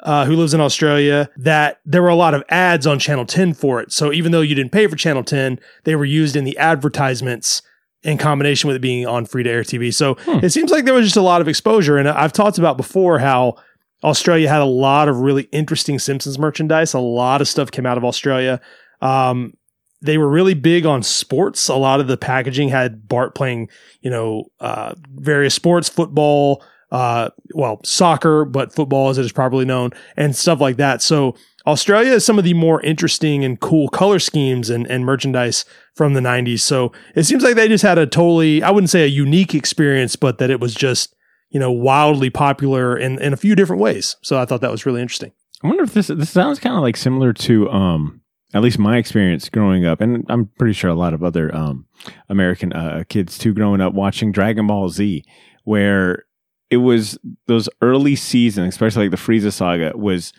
uh, 0.00 0.24
who 0.26 0.36
lives 0.36 0.54
in 0.54 0.60
Australia, 0.60 1.28
that 1.36 1.80
there 1.84 2.02
were 2.02 2.08
a 2.08 2.16
lot 2.16 2.34
of 2.34 2.44
ads 2.48 2.86
on 2.86 2.98
Channel 2.98 3.26
10 3.26 3.54
for 3.54 3.80
it. 3.80 3.92
So 3.92 4.12
even 4.12 4.32
though 4.32 4.40
you 4.40 4.54
didn't 4.54 4.72
pay 4.72 4.86
for 4.86 4.96
Channel 4.96 5.24
10, 5.24 5.58
they 5.84 5.96
were 5.96 6.04
used 6.04 6.36
in 6.36 6.44
the 6.44 6.56
advertisements 6.58 7.62
in 8.02 8.18
combination 8.18 8.68
with 8.68 8.76
it 8.76 8.80
being 8.80 9.06
on 9.06 9.26
free 9.26 9.42
to 9.42 9.50
air 9.50 9.62
TV. 9.62 9.92
So 9.92 10.16
it 10.26 10.50
seems 10.50 10.70
like 10.70 10.84
there 10.84 10.94
was 10.94 11.06
just 11.06 11.16
a 11.16 11.22
lot 11.22 11.40
of 11.40 11.48
exposure. 11.48 11.98
And 11.98 12.08
I've 12.08 12.32
talked 12.32 12.58
about 12.58 12.76
before 12.76 13.18
how 13.18 13.56
Australia 14.04 14.48
had 14.48 14.60
a 14.60 14.66
lot 14.66 15.08
of 15.08 15.20
really 15.20 15.44
interesting 15.44 15.98
Simpsons 15.98 16.38
merchandise. 16.38 16.94
A 16.94 17.00
lot 17.00 17.40
of 17.40 17.48
stuff 17.48 17.70
came 17.70 17.86
out 17.86 17.98
of 17.98 18.04
Australia. 18.04 18.60
Um, 19.00 19.54
they 20.02 20.18
were 20.18 20.28
really 20.28 20.54
big 20.54 20.86
on 20.86 21.02
sports. 21.02 21.68
A 21.68 21.74
lot 21.74 22.00
of 22.00 22.06
the 22.06 22.16
packaging 22.16 22.68
had 22.68 23.08
Bart 23.08 23.34
playing, 23.34 23.68
you 24.02 24.10
know, 24.10 24.44
uh, 24.60 24.94
various 25.14 25.54
sports, 25.54 25.88
football, 25.88 26.62
uh, 26.90 27.30
well, 27.54 27.80
soccer, 27.84 28.44
but 28.44 28.74
football 28.74 29.08
as 29.08 29.18
it 29.18 29.24
is 29.24 29.32
properly 29.32 29.64
known, 29.64 29.90
and 30.16 30.36
stuff 30.36 30.60
like 30.60 30.76
that. 30.76 31.02
So 31.02 31.34
Australia 31.66 32.12
is 32.12 32.24
some 32.24 32.38
of 32.38 32.44
the 32.44 32.54
more 32.54 32.80
interesting 32.82 33.44
and 33.44 33.58
cool 33.58 33.88
color 33.88 34.18
schemes 34.18 34.70
and, 34.70 34.86
and 34.88 35.04
merchandise 35.04 35.64
from 35.94 36.14
the 36.14 36.20
90s. 36.20 36.60
So 36.60 36.92
it 37.14 37.24
seems 37.24 37.42
like 37.42 37.56
they 37.56 37.68
just 37.68 37.82
had 37.82 37.98
a 37.98 38.06
totally, 38.06 38.62
I 38.62 38.70
wouldn't 38.70 38.90
say 38.90 39.02
a 39.02 39.08
unique 39.08 39.54
experience, 39.54 40.14
but 40.14 40.38
that 40.38 40.50
it 40.50 40.60
was 40.60 40.74
just, 40.74 41.14
you 41.50 41.58
know, 41.58 41.72
wildly 41.72 42.30
popular 42.30 42.96
in, 42.96 43.20
in 43.20 43.32
a 43.32 43.36
few 43.36 43.56
different 43.56 43.82
ways. 43.82 44.16
So 44.22 44.38
I 44.38 44.44
thought 44.44 44.60
that 44.60 44.70
was 44.70 44.86
really 44.86 45.02
interesting. 45.02 45.32
I 45.64 45.68
wonder 45.68 45.84
if 45.84 45.94
this 45.94 46.08
this 46.08 46.30
sounds 46.30 46.60
kind 46.60 46.76
of 46.76 46.82
like 46.82 46.98
similar 46.98 47.32
to 47.32 47.70
um 47.70 48.20
at 48.54 48.62
least 48.62 48.78
my 48.78 48.96
experience 48.96 49.48
growing 49.48 49.84
up, 49.84 50.00
and 50.00 50.24
I'm 50.28 50.46
pretty 50.58 50.72
sure 50.72 50.88
a 50.88 50.94
lot 50.94 51.14
of 51.14 51.22
other 51.22 51.54
um, 51.54 51.86
American 52.28 52.72
uh, 52.72 53.04
kids 53.08 53.38
too, 53.38 53.52
growing 53.52 53.80
up 53.80 53.92
watching 53.92 54.32
Dragon 54.32 54.66
Ball 54.66 54.88
Z, 54.88 55.24
where 55.64 56.25
it 56.70 56.78
was 56.78 57.18
those 57.46 57.68
early 57.82 58.16
seasons, 58.16 58.68
especially 58.74 59.08
like 59.08 59.10
the 59.12 59.16
Frieza 59.22 59.52
saga, 59.52 59.92
was 59.96 60.32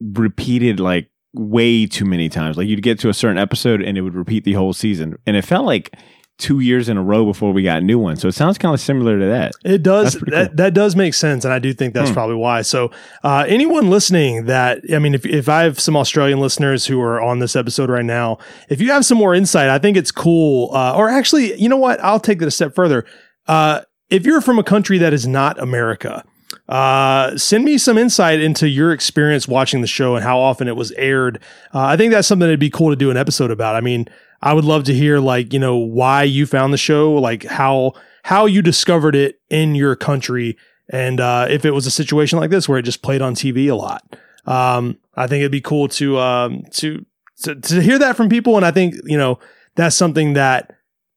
repeated 0.00 0.80
like 0.80 1.10
way 1.32 1.86
too 1.86 2.04
many 2.04 2.28
times. 2.28 2.56
Like 2.56 2.68
you'd 2.68 2.82
get 2.82 2.98
to 3.00 3.08
a 3.08 3.14
certain 3.14 3.38
episode 3.38 3.82
and 3.82 3.96
it 3.96 4.02
would 4.02 4.14
repeat 4.14 4.44
the 4.44 4.52
whole 4.54 4.72
season, 4.72 5.16
and 5.26 5.36
it 5.36 5.42
felt 5.44 5.66
like 5.66 5.94
two 6.36 6.58
years 6.58 6.88
in 6.88 6.96
a 6.96 7.02
row 7.02 7.24
before 7.24 7.52
we 7.52 7.62
got 7.62 7.78
a 7.78 7.80
new 7.84 7.96
one. 7.96 8.16
So 8.16 8.26
it 8.26 8.34
sounds 8.34 8.58
kind 8.58 8.74
of 8.74 8.80
similar 8.80 9.20
to 9.20 9.26
that. 9.26 9.52
It 9.64 9.84
does. 9.84 10.14
That, 10.14 10.48
cool. 10.48 10.56
that 10.56 10.74
does 10.74 10.96
make 10.96 11.14
sense, 11.14 11.44
and 11.44 11.54
I 11.54 11.60
do 11.60 11.72
think 11.72 11.94
that's 11.94 12.10
Hmm. 12.10 12.14
probably 12.14 12.34
why. 12.36 12.62
So, 12.62 12.90
uh, 13.22 13.44
anyone 13.46 13.88
listening, 13.88 14.46
that 14.46 14.80
I 14.92 14.98
mean, 14.98 15.14
if 15.14 15.24
if 15.24 15.48
I 15.48 15.62
have 15.62 15.78
some 15.78 15.96
Australian 15.96 16.40
listeners 16.40 16.86
who 16.86 17.00
are 17.00 17.22
on 17.22 17.38
this 17.38 17.54
episode 17.56 17.88
right 17.88 18.04
now, 18.04 18.38
if 18.68 18.80
you 18.80 18.90
have 18.90 19.06
some 19.06 19.16
more 19.18 19.34
insight, 19.34 19.68
I 19.70 19.78
think 19.78 19.96
it's 19.96 20.10
cool. 20.10 20.70
Uh, 20.74 20.94
or 20.96 21.08
actually, 21.08 21.54
you 21.60 21.68
know 21.68 21.76
what? 21.76 22.02
I'll 22.02 22.20
take 22.20 22.42
it 22.42 22.48
a 22.48 22.50
step 22.50 22.74
further. 22.74 23.04
Uh, 23.46 23.82
if 24.10 24.26
you're 24.26 24.40
from 24.40 24.58
a 24.58 24.64
country 24.64 24.98
that 24.98 25.12
is 25.12 25.26
not 25.26 25.58
America. 25.58 26.24
Uh, 26.68 27.36
send 27.36 27.64
me 27.64 27.76
some 27.76 27.98
insight 27.98 28.40
into 28.40 28.68
your 28.68 28.92
experience 28.92 29.46
watching 29.46 29.80
the 29.80 29.86
show 29.86 30.14
and 30.14 30.24
how 30.24 30.38
often 30.38 30.68
it 30.68 30.76
was 30.76 30.92
aired. 30.92 31.42
Uh, 31.74 31.80
I 31.80 31.96
think 31.96 32.12
that's 32.12 32.28
something 32.28 32.46
that'd 32.46 32.60
be 32.60 32.70
cool 32.70 32.90
to 32.90 32.96
do 32.96 33.10
an 33.10 33.16
episode 33.16 33.50
about. 33.50 33.74
I 33.76 33.80
mean, 33.80 34.06
I 34.40 34.52
would 34.54 34.64
love 34.64 34.84
to 34.84 34.94
hear 34.94 35.18
like, 35.18 35.52
you 35.52 35.58
know, 35.58 35.76
why 35.76 36.22
you 36.22 36.46
found 36.46 36.72
the 36.72 36.78
show, 36.78 37.14
like 37.14 37.44
how 37.44 37.94
how 38.22 38.46
you 38.46 38.62
discovered 38.62 39.14
it 39.14 39.40
in 39.50 39.74
your 39.74 39.96
country 39.96 40.56
and 40.88 41.20
uh, 41.20 41.46
if 41.48 41.64
it 41.64 41.72
was 41.72 41.86
a 41.86 41.90
situation 41.90 42.38
like 42.38 42.50
this 42.50 42.68
where 42.68 42.78
it 42.78 42.82
just 42.84 43.02
played 43.02 43.22
on 43.22 43.34
TV 43.34 43.70
a 43.70 43.74
lot. 43.74 44.16
Um, 44.46 44.98
I 45.14 45.26
think 45.26 45.40
it'd 45.40 45.52
be 45.52 45.60
cool 45.60 45.88
to 45.88 46.18
um 46.18 46.62
to, 46.72 47.04
to 47.42 47.54
to 47.54 47.80
hear 47.82 47.98
that 47.98 48.16
from 48.16 48.28
people 48.28 48.56
and 48.56 48.64
I 48.64 48.70
think, 48.70 48.94
you 49.04 49.18
know, 49.18 49.38
that's 49.76 49.96
something 49.96 50.34
that 50.34 50.74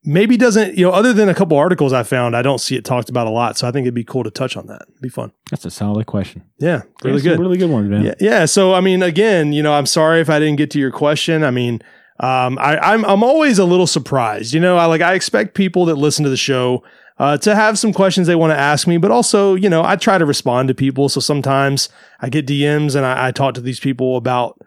maybe 0.08 0.38
doesn't, 0.38 0.78
you 0.78 0.86
know, 0.86 0.92
other 0.92 1.12
than 1.12 1.28
a 1.28 1.36
couple 1.36 1.58
articles 1.58 1.92
I 1.92 2.04
found, 2.04 2.36
I 2.36 2.42
don't 2.42 2.60
see 2.60 2.78
it 2.78 2.86
talked 2.86 3.10
about 3.10 3.28
a 3.28 3.30
lot. 3.30 3.58
So 3.58 3.68
I 3.68 3.72
think 3.72 3.84
it'd 3.84 3.94
be 3.94 4.06
cool 4.06 4.24
to 4.24 4.32
touch 4.32 4.56
on 4.56 4.66
that. 4.68 4.84
It'd 4.90 5.02
be 5.02 5.10
fun. 5.10 5.34
That's 5.52 5.66
a 5.66 5.70
solid 5.70 6.08
question. 6.08 6.44
Yeah, 6.60 6.84
really 7.04 7.22
good. 7.22 7.38
really 7.38 7.58
good 7.58 7.70
ones, 7.70 7.90
man. 7.90 8.06
Yeah, 8.06 8.16
yeah. 8.20 8.46
So 8.46 8.74
I 8.74 8.80
mean, 8.80 9.04
again, 9.04 9.52
you 9.52 9.62
know, 9.62 9.74
I'm 9.74 9.86
sorry 9.86 10.22
if 10.22 10.30
I 10.30 10.40
didn't 10.40 10.56
get 10.56 10.72
to 10.72 10.80
your 10.80 10.92
question. 10.92 11.44
I 11.44 11.52
mean, 11.52 11.82
um, 12.22 12.58
I, 12.58 12.78
I'm 12.80 13.06
I'm 13.06 13.22
always 13.22 13.60
a 13.60 13.66
little 13.66 13.86
surprised. 13.86 14.54
You 14.54 14.62
know, 14.62 14.78
I 14.78 14.86
like 14.86 15.02
I 15.02 15.14
expect 15.14 15.54
people 15.54 15.86
that 15.86 15.96
listen 15.96 16.24
to 16.24 16.30
the 16.30 16.38
show 16.38 16.84
uh, 17.20 17.38
to 17.40 17.56
have 17.56 17.78
some 17.78 17.92
questions 17.92 18.28
they 18.28 18.36
want 18.36 18.52
to 18.52 18.58
ask 18.58 18.88
me, 18.88 18.98
but 18.98 19.12
also, 19.12 19.56
you 19.56 19.70
know, 19.70 19.84
I 19.84 19.96
try 19.96 20.18
to 20.18 20.26
respond 20.26 20.70
to 20.70 20.74
people. 20.76 21.10
So 21.10 21.20
sometimes 21.20 21.90
I 22.22 22.30
get 22.30 22.48
DMs 22.48 22.96
and 22.96 23.06
I, 23.06 23.28
I 23.28 23.32
talk 23.32 23.56
to 23.56 23.62
these 23.62 23.80
people 23.80 24.18
about 24.18 24.60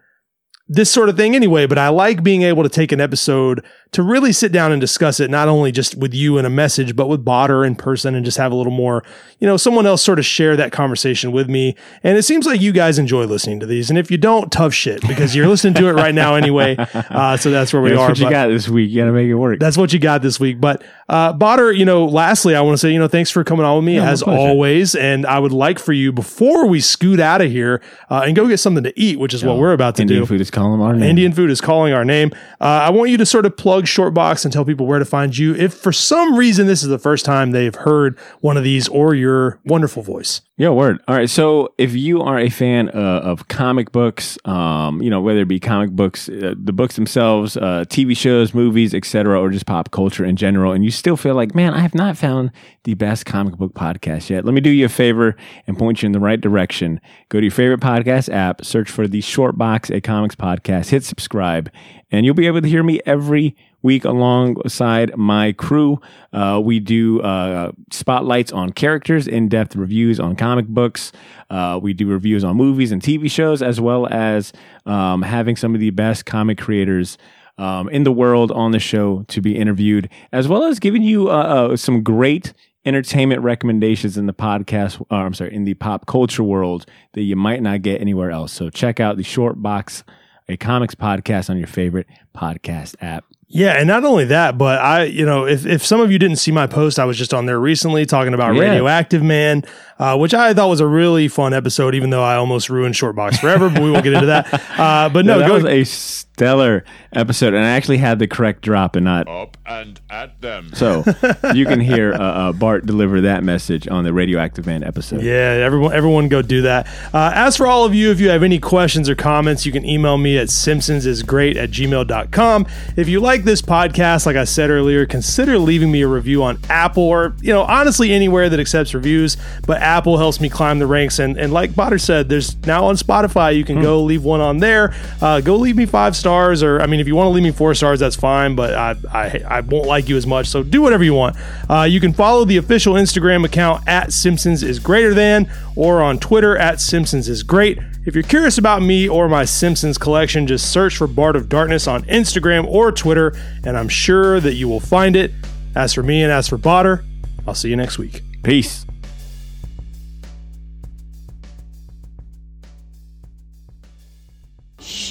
this 0.68 0.90
sort 0.90 1.08
of 1.08 1.16
thing 1.16 1.34
anyway. 1.34 1.66
But 1.66 1.78
I 1.78 1.88
like 1.88 2.22
being 2.22 2.42
able 2.42 2.62
to 2.62 2.68
take 2.68 2.92
an 2.92 3.00
episode 3.00 3.64
to 3.92 4.02
really 4.04 4.32
sit 4.32 4.52
down 4.52 4.70
and 4.70 4.80
discuss 4.80 5.18
it, 5.18 5.30
not 5.30 5.48
only 5.48 5.72
just 5.72 5.96
with 5.96 6.14
you 6.14 6.38
in 6.38 6.44
a 6.44 6.50
message, 6.50 6.94
but 6.94 7.08
with 7.08 7.24
Botter 7.24 7.66
in 7.66 7.74
person 7.74 8.14
and 8.14 8.24
just 8.24 8.38
have 8.38 8.52
a 8.52 8.54
little 8.54 8.72
more, 8.72 9.02
you 9.40 9.46
know, 9.48 9.56
someone 9.56 9.84
else 9.84 10.00
sort 10.02 10.18
of 10.20 10.24
share 10.24 10.56
that 10.56 10.70
conversation 10.70 11.32
with 11.32 11.48
me. 11.50 11.74
And 12.04 12.16
it 12.16 12.22
seems 12.22 12.46
like 12.46 12.60
you 12.60 12.70
guys 12.70 12.98
enjoy 13.00 13.24
listening 13.24 13.58
to 13.60 13.66
these. 13.66 13.90
And 13.90 13.98
if 13.98 14.08
you 14.10 14.16
don't, 14.16 14.52
tough 14.52 14.72
shit 14.72 15.00
because 15.08 15.34
you're 15.34 15.48
listening 15.48 15.74
to 15.74 15.88
it 15.88 15.92
right 15.94 16.14
now 16.14 16.34
anyway. 16.36 16.76
Uh, 17.10 17.36
so 17.36 17.50
that's 17.50 17.72
where 17.72 17.82
we 17.82 17.90
That's 17.90 18.00
are. 18.00 18.08
what 18.08 18.18
you 18.18 18.30
got 18.30 18.48
this 18.48 18.68
week. 18.68 18.90
You 18.90 19.00
got 19.00 19.06
to 19.06 19.12
make 19.12 19.26
it 19.28 19.34
work. 19.34 19.58
that's 19.58 19.76
what 19.76 19.92
you 19.92 19.98
got 19.98 20.22
this 20.22 20.38
week. 20.38 20.60
But 20.60 20.82
uh, 21.08 21.32
Botter, 21.32 21.76
you 21.76 21.84
know, 21.84 22.04
lastly, 22.06 22.54
I 22.54 22.60
want 22.60 22.74
to 22.74 22.78
say, 22.78 22.92
you 22.92 22.98
know, 22.98 23.08
thanks 23.08 23.30
for 23.30 23.42
coming 23.42 23.64
on 23.66 23.76
with 23.76 23.84
me 23.84 23.96
Yeah, 23.96 24.08
as 24.10 24.22
always. 24.22 24.94
And 24.94 25.26
I 25.26 25.38
would 25.38 25.52
like 25.52 25.78
for 25.78 25.92
you 25.92 26.12
before 26.12 26.66
we 26.66 26.80
scoot 26.80 27.18
out 27.20 27.40
of 27.40 27.50
here 27.50 27.80
uh, 28.10 28.22
and 28.24 28.36
go 28.36 28.46
get 28.46 28.58
something 28.58 28.84
to 28.84 29.00
eat, 29.00 29.18
which 29.18 29.34
is 29.34 29.44
what 29.44 29.56
we're 29.58 29.72
about 29.72 29.96
to 29.96 30.02
Indian 30.02 30.20
do. 30.20 30.22
Indian 30.22 30.28
food 30.28 30.40
is 30.40 30.50
calling 30.50 30.80
our 30.80 30.92
name. 30.94 31.02
Indian 31.10 31.32
food 31.32 31.50
is 31.50 31.60
calling 31.60 31.92
our 31.92 32.04
name. 32.04 32.30
Uh, 32.60 32.64
I 32.64 32.90
want 32.90 33.10
you 33.10 33.16
to 33.16 33.26
sort 33.26 33.44
of 33.46 33.56
plug 33.56 33.80
Shortbox 33.85 34.44
and 34.44 34.52
tell 34.52 34.65
people 34.65 34.86
where 34.86 34.98
to 34.98 35.05
find 35.05 35.36
you. 35.36 35.55
If 35.55 35.74
for 35.74 35.93
some 35.93 36.36
reason 36.36 36.66
this 36.66 36.82
is 36.82 36.89
the 36.89 36.98
first 36.98 37.24
time 37.24 37.51
they've 37.52 37.74
heard 37.74 38.19
one 38.40 38.57
of 38.57 38.65
these 38.65 38.89
or 38.89 39.15
your 39.15 39.61
wonderful 39.65 40.02
voice. 40.02 40.43
Yeah, 40.57 40.69
word. 40.69 41.01
All 41.09 41.15
right. 41.15 41.31
So 41.31 41.73
if 41.78 41.94
you 41.94 42.20
are 42.20 42.39
a 42.39 42.51
fan 42.51 42.90
uh, 42.90 43.20
of 43.24 43.48
comic 43.48 43.93
books, 43.93 44.36
um, 44.44 45.01
you 45.01 45.09
know, 45.09 45.23
whether 45.23 45.40
it 45.40 45.48
be 45.48 45.59
comic 45.59 45.90
books, 45.90 46.28
uh, 46.28 46.55
the 46.55 46.74
books 46.74 46.97
themselves, 46.97 47.57
uh, 47.57 47.86
TV 47.89 48.15
shows, 48.15 48.52
movies, 48.52 48.94
etc., 48.94 49.40
or 49.40 49.48
just 49.48 49.65
pop 49.65 49.90
culture 49.90 50.23
in 50.23 50.36
general, 50.36 50.73
and 50.73 50.85
you 50.85 50.90
still 50.90 51.16
feel 51.16 51.35
like, 51.35 51.55
man, 51.55 51.73
I 51.73 51.78
have 51.78 51.94
not 51.94 52.19
found 52.19 52.52
the 52.85 52.93
best 52.93 53.24
comic 53.24 53.57
book 53.57 53.73
podcast 53.73 54.28
yet, 54.28 54.44
let 54.44 54.52
me 54.52 54.61
do 54.61 54.69
you 54.69 54.85
a 54.85 54.89
favor 54.90 55.35
and 55.66 55.78
point 55.78 56.02
you 56.02 56.07
in 56.07 56.12
the 56.12 56.20
right 56.20 56.40
direction. 56.40 57.01
Go 57.31 57.39
to 57.40 57.44
your 57.44 57.51
favorite 57.51 57.81
podcast 57.81 58.32
app, 58.32 58.65
search 58.65 58.90
for 58.90 59.09
the 59.09 59.23
Short 59.23 59.57
Box, 59.57 59.90
a 59.90 60.01
comics 60.01 60.35
podcast, 60.35 60.90
hit 60.90 61.05
subscribe, 61.05 61.70
and 62.11 62.27
you'll 62.27 62.35
be 62.35 62.47
able 62.47 62.61
to 62.61 62.69
hear 62.69 62.82
me 62.82 63.01
every 63.07 63.57
week 63.82 64.05
alongside 64.05 65.16
my 65.16 65.52
crew. 65.52 66.01
Uh, 66.32 66.61
we 66.62 66.81
do 66.81 67.20
uh, 67.23 67.73
spotlights 67.90 68.52
on 68.52 68.70
characters, 68.73 69.27
in 69.27 69.48
depth 69.48 69.77
reviews 69.77 70.20
on 70.20 70.36
comic 70.36 70.66
books. 70.66 71.12
Uh, 71.48 71.78
we 71.82 71.93
do 71.93 72.07
reviews 72.09 72.44
on 72.44 72.57
movies 72.57 72.93
and 72.93 73.02
TV 73.02 73.31
shows, 73.31 73.62
as 73.62 73.81
well 73.81 74.07
as 74.07 74.52
um, 74.86 75.23
having 75.23 75.57
some 75.57 75.74
of 75.74 75.81
the 75.81 75.90
best 75.90 76.27
comic 76.27 76.59
creators. 76.59 77.19
Um, 77.59 77.90
in 77.90 78.05
the 78.05 78.12
world 78.12 78.51
on 78.52 78.70
the 78.70 78.78
show 78.78 79.23
to 79.28 79.43
be 79.43 79.55
interviewed, 79.55 80.09
as 80.32 80.48
well 80.48 80.65
as 80.65 80.78
giving 80.78 81.02
you 81.02 81.28
uh, 81.28 81.32
uh, 81.73 81.77
some 81.77 82.02
great 82.02 82.55
entertainment 82.85 83.43
recommendations 83.43 84.16
in 84.16 84.27
the 84.27 84.32
podcast, 84.32 85.01
uh, 85.11 85.16
I'm 85.16 85.35
sorry, 85.35 85.55
in 85.55 85.65
the 85.65 85.74
pop 85.74 86.07
culture 86.07 86.43
world 86.43 86.86
that 87.12 87.23
you 87.23 87.36
might 87.36 87.62
not 87.62 87.82
get 87.82 88.01
anywhere 88.01 88.31
else. 88.31 88.52
So 88.52 88.70
check 88.70 88.98
out 89.01 89.16
the 89.16 89.23
Short 89.23 89.61
Box, 89.61 90.05
a 90.48 90.57
comics 90.57 90.94
podcast 90.94 91.51
on 91.51 91.59
your 91.59 91.66
favorite 91.66 92.07
podcast 92.35 92.97
app. 93.02 93.24
Yeah, 93.52 93.72
and 93.72 93.89
not 93.89 94.05
only 94.05 94.27
that, 94.27 94.56
but 94.56 94.78
I, 94.81 95.05
you 95.05 95.27
know, 95.27 95.44
if, 95.44 95.66
if 95.66 95.85
some 95.85 96.01
of 96.01 96.12
you 96.12 96.20
didn't 96.20 96.36
see 96.36 96.52
my 96.52 96.68
post, 96.68 97.01
I 97.01 97.05
was 97.05 97.18
just 97.18 97.35
on 97.35 97.47
there 97.47 97.59
recently 97.59 98.06
talking 98.06 98.32
about 98.32 98.55
Yeah. 98.55 98.60
Radioactive 98.62 99.24
Man, 99.24 99.64
uh, 100.01 100.16
which 100.16 100.32
I 100.32 100.55
thought 100.55 100.70
was 100.70 100.81
a 100.81 100.86
really 100.86 101.28
fun 101.28 101.52
episode, 101.52 101.94
even 101.94 102.09
though 102.09 102.22
I 102.22 102.36
almost 102.36 102.70
ruined 102.70 102.94
Shortbox 102.94 103.39
forever, 103.39 103.68
but 103.68 103.82
we 103.82 103.90
won't 103.90 104.02
get 104.02 104.14
into 104.14 104.27
that. 104.27 104.81
Uh, 104.81 105.10
but 105.10 105.27
no, 105.27 105.40
that 105.40 105.47
go, 105.47 105.55
was 105.55 105.64
a 105.66 105.85
stellar 105.85 106.85
episode, 107.12 107.52
and 107.52 107.62
I 107.62 107.70
actually 107.70 107.98
had 107.98 108.18
the 108.18 108.27
correct 108.27 108.62
drop 108.62 108.97
and 108.97 109.05
not. 109.05 109.28
Up 109.28 109.59
and 109.66 110.01
at 110.09 110.40
them. 110.40 110.70
So 110.74 111.05
you 111.55 111.66
can 111.66 111.81
hear 111.81 112.14
uh, 112.14 112.18
uh, 112.18 112.52
Bart 112.52 112.86
deliver 112.86 113.20
that 113.20 113.44
message 113.44 113.86
on 113.89 114.05
the 114.05 114.12
Radioactive 114.14 114.66
Man 114.66 114.82
episode. 114.82 115.22
Yeah, 115.22 115.32
everyone, 115.32 115.93
everyone 115.93 116.28
go 116.28 116.40
do 116.40 116.62
that. 116.62 116.86
Uh, 117.12 117.32
as 117.35 117.59
for 117.59 117.66
all 117.66 117.85
of 117.85 117.94
you, 117.94 118.10
if 118.10 118.20
you 118.20 118.31
have 118.31 118.43
any 118.43 118.59
questions 118.59 119.06
or 119.06 119.14
comments, 119.14 119.66
you 119.66 119.72
can 119.72 119.85
email 119.85 120.16
me 120.16 120.39
at 120.39 120.48
simpsonsisgreat 120.48 121.56
at 121.56 121.70
gmail.com. 121.70 122.66
If 122.97 123.06
you 123.09 123.20
like 123.20 123.44
this 123.44 123.60
podcast, 123.60 124.24
like 124.24 124.36
I 124.36 124.44
said 124.44 124.70
earlier, 124.70 125.05
consider 125.05 125.59
leaving 125.59 125.90
me 125.93 126.01
a 126.01 126.09
review 126.09 126.43
on 126.43 126.59
Apple 126.70 127.02
or, 127.02 127.35
you 127.43 127.52
know, 127.52 127.64
honestly, 127.64 128.12
anywhere 128.12 128.48
that 128.48 128.59
accepts 128.59 128.94
reviews. 128.94 129.36
But 129.66 129.82
Apple 129.90 130.18
helps 130.18 130.40
me 130.40 130.48
climb 130.48 130.78
the 130.78 130.86
ranks. 130.86 131.18
And, 131.18 131.36
and 131.36 131.52
like 131.52 131.72
Botter 131.72 132.00
said, 132.00 132.28
there's 132.28 132.56
now 132.64 132.84
on 132.84 132.94
Spotify, 132.94 133.56
you 133.56 133.64
can 133.64 133.82
go 133.82 134.02
leave 134.02 134.22
one 134.22 134.40
on 134.40 134.58
there. 134.58 134.94
Uh, 135.20 135.40
go 135.40 135.56
leave 135.56 135.76
me 135.76 135.84
five 135.84 136.14
stars. 136.14 136.62
Or, 136.62 136.80
I 136.80 136.86
mean, 136.86 137.00
if 137.00 137.08
you 137.08 137.16
want 137.16 137.26
to 137.26 137.30
leave 137.30 137.42
me 137.42 137.50
four 137.50 137.74
stars, 137.74 137.98
that's 137.98 138.14
fine, 138.14 138.54
but 138.54 138.72
I, 138.74 138.94
I, 139.12 139.42
I 139.56 139.60
won't 139.60 139.86
like 139.86 140.08
you 140.08 140.16
as 140.16 140.28
much. 140.28 140.46
So 140.46 140.62
do 140.62 140.80
whatever 140.80 141.02
you 141.02 141.14
want. 141.14 141.36
Uh, 141.68 141.82
you 141.82 141.98
can 141.98 142.12
follow 142.12 142.44
the 142.44 142.56
official 142.56 142.94
Instagram 142.94 143.44
account 143.44 143.82
at 143.88 144.12
Simpsons 144.12 144.62
is 144.62 144.78
greater 144.78 145.12
than 145.12 145.50
or 145.74 146.02
on 146.02 146.18
Twitter 146.18 146.56
at 146.56 146.80
Simpsons 146.80 147.28
is 147.28 147.42
great. 147.42 147.78
If 148.06 148.14
you're 148.14 148.22
curious 148.22 148.58
about 148.58 148.82
me 148.82 149.08
or 149.08 149.28
my 149.28 149.44
Simpsons 149.44 149.98
collection, 149.98 150.46
just 150.46 150.72
search 150.72 150.96
for 150.96 151.08
Bart 151.08 151.34
of 151.34 151.48
Darkness 151.48 151.86
on 151.88 152.02
Instagram 152.04 152.64
or 152.66 152.92
Twitter, 152.92 153.34
and 153.64 153.76
I'm 153.76 153.88
sure 153.88 154.40
that 154.40 154.54
you 154.54 154.68
will 154.68 154.80
find 154.80 155.16
it. 155.16 155.32
As 155.74 155.94
for 155.94 156.02
me 156.02 156.22
and 156.22 156.32
as 156.32 156.48
for 156.48 156.58
Botter, 156.58 157.04
I'll 157.46 157.54
see 157.54 157.70
you 157.70 157.76
next 157.76 157.98
week. 157.98 158.22
Peace. 158.42 158.86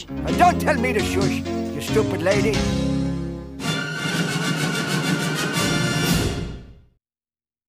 And 0.09 0.37
don't 0.37 0.59
tell 0.59 0.75
me 0.75 0.93
to 0.93 0.99
shush, 0.99 1.41
you 1.73 1.81
stupid 1.81 2.21
lady. 2.21 2.88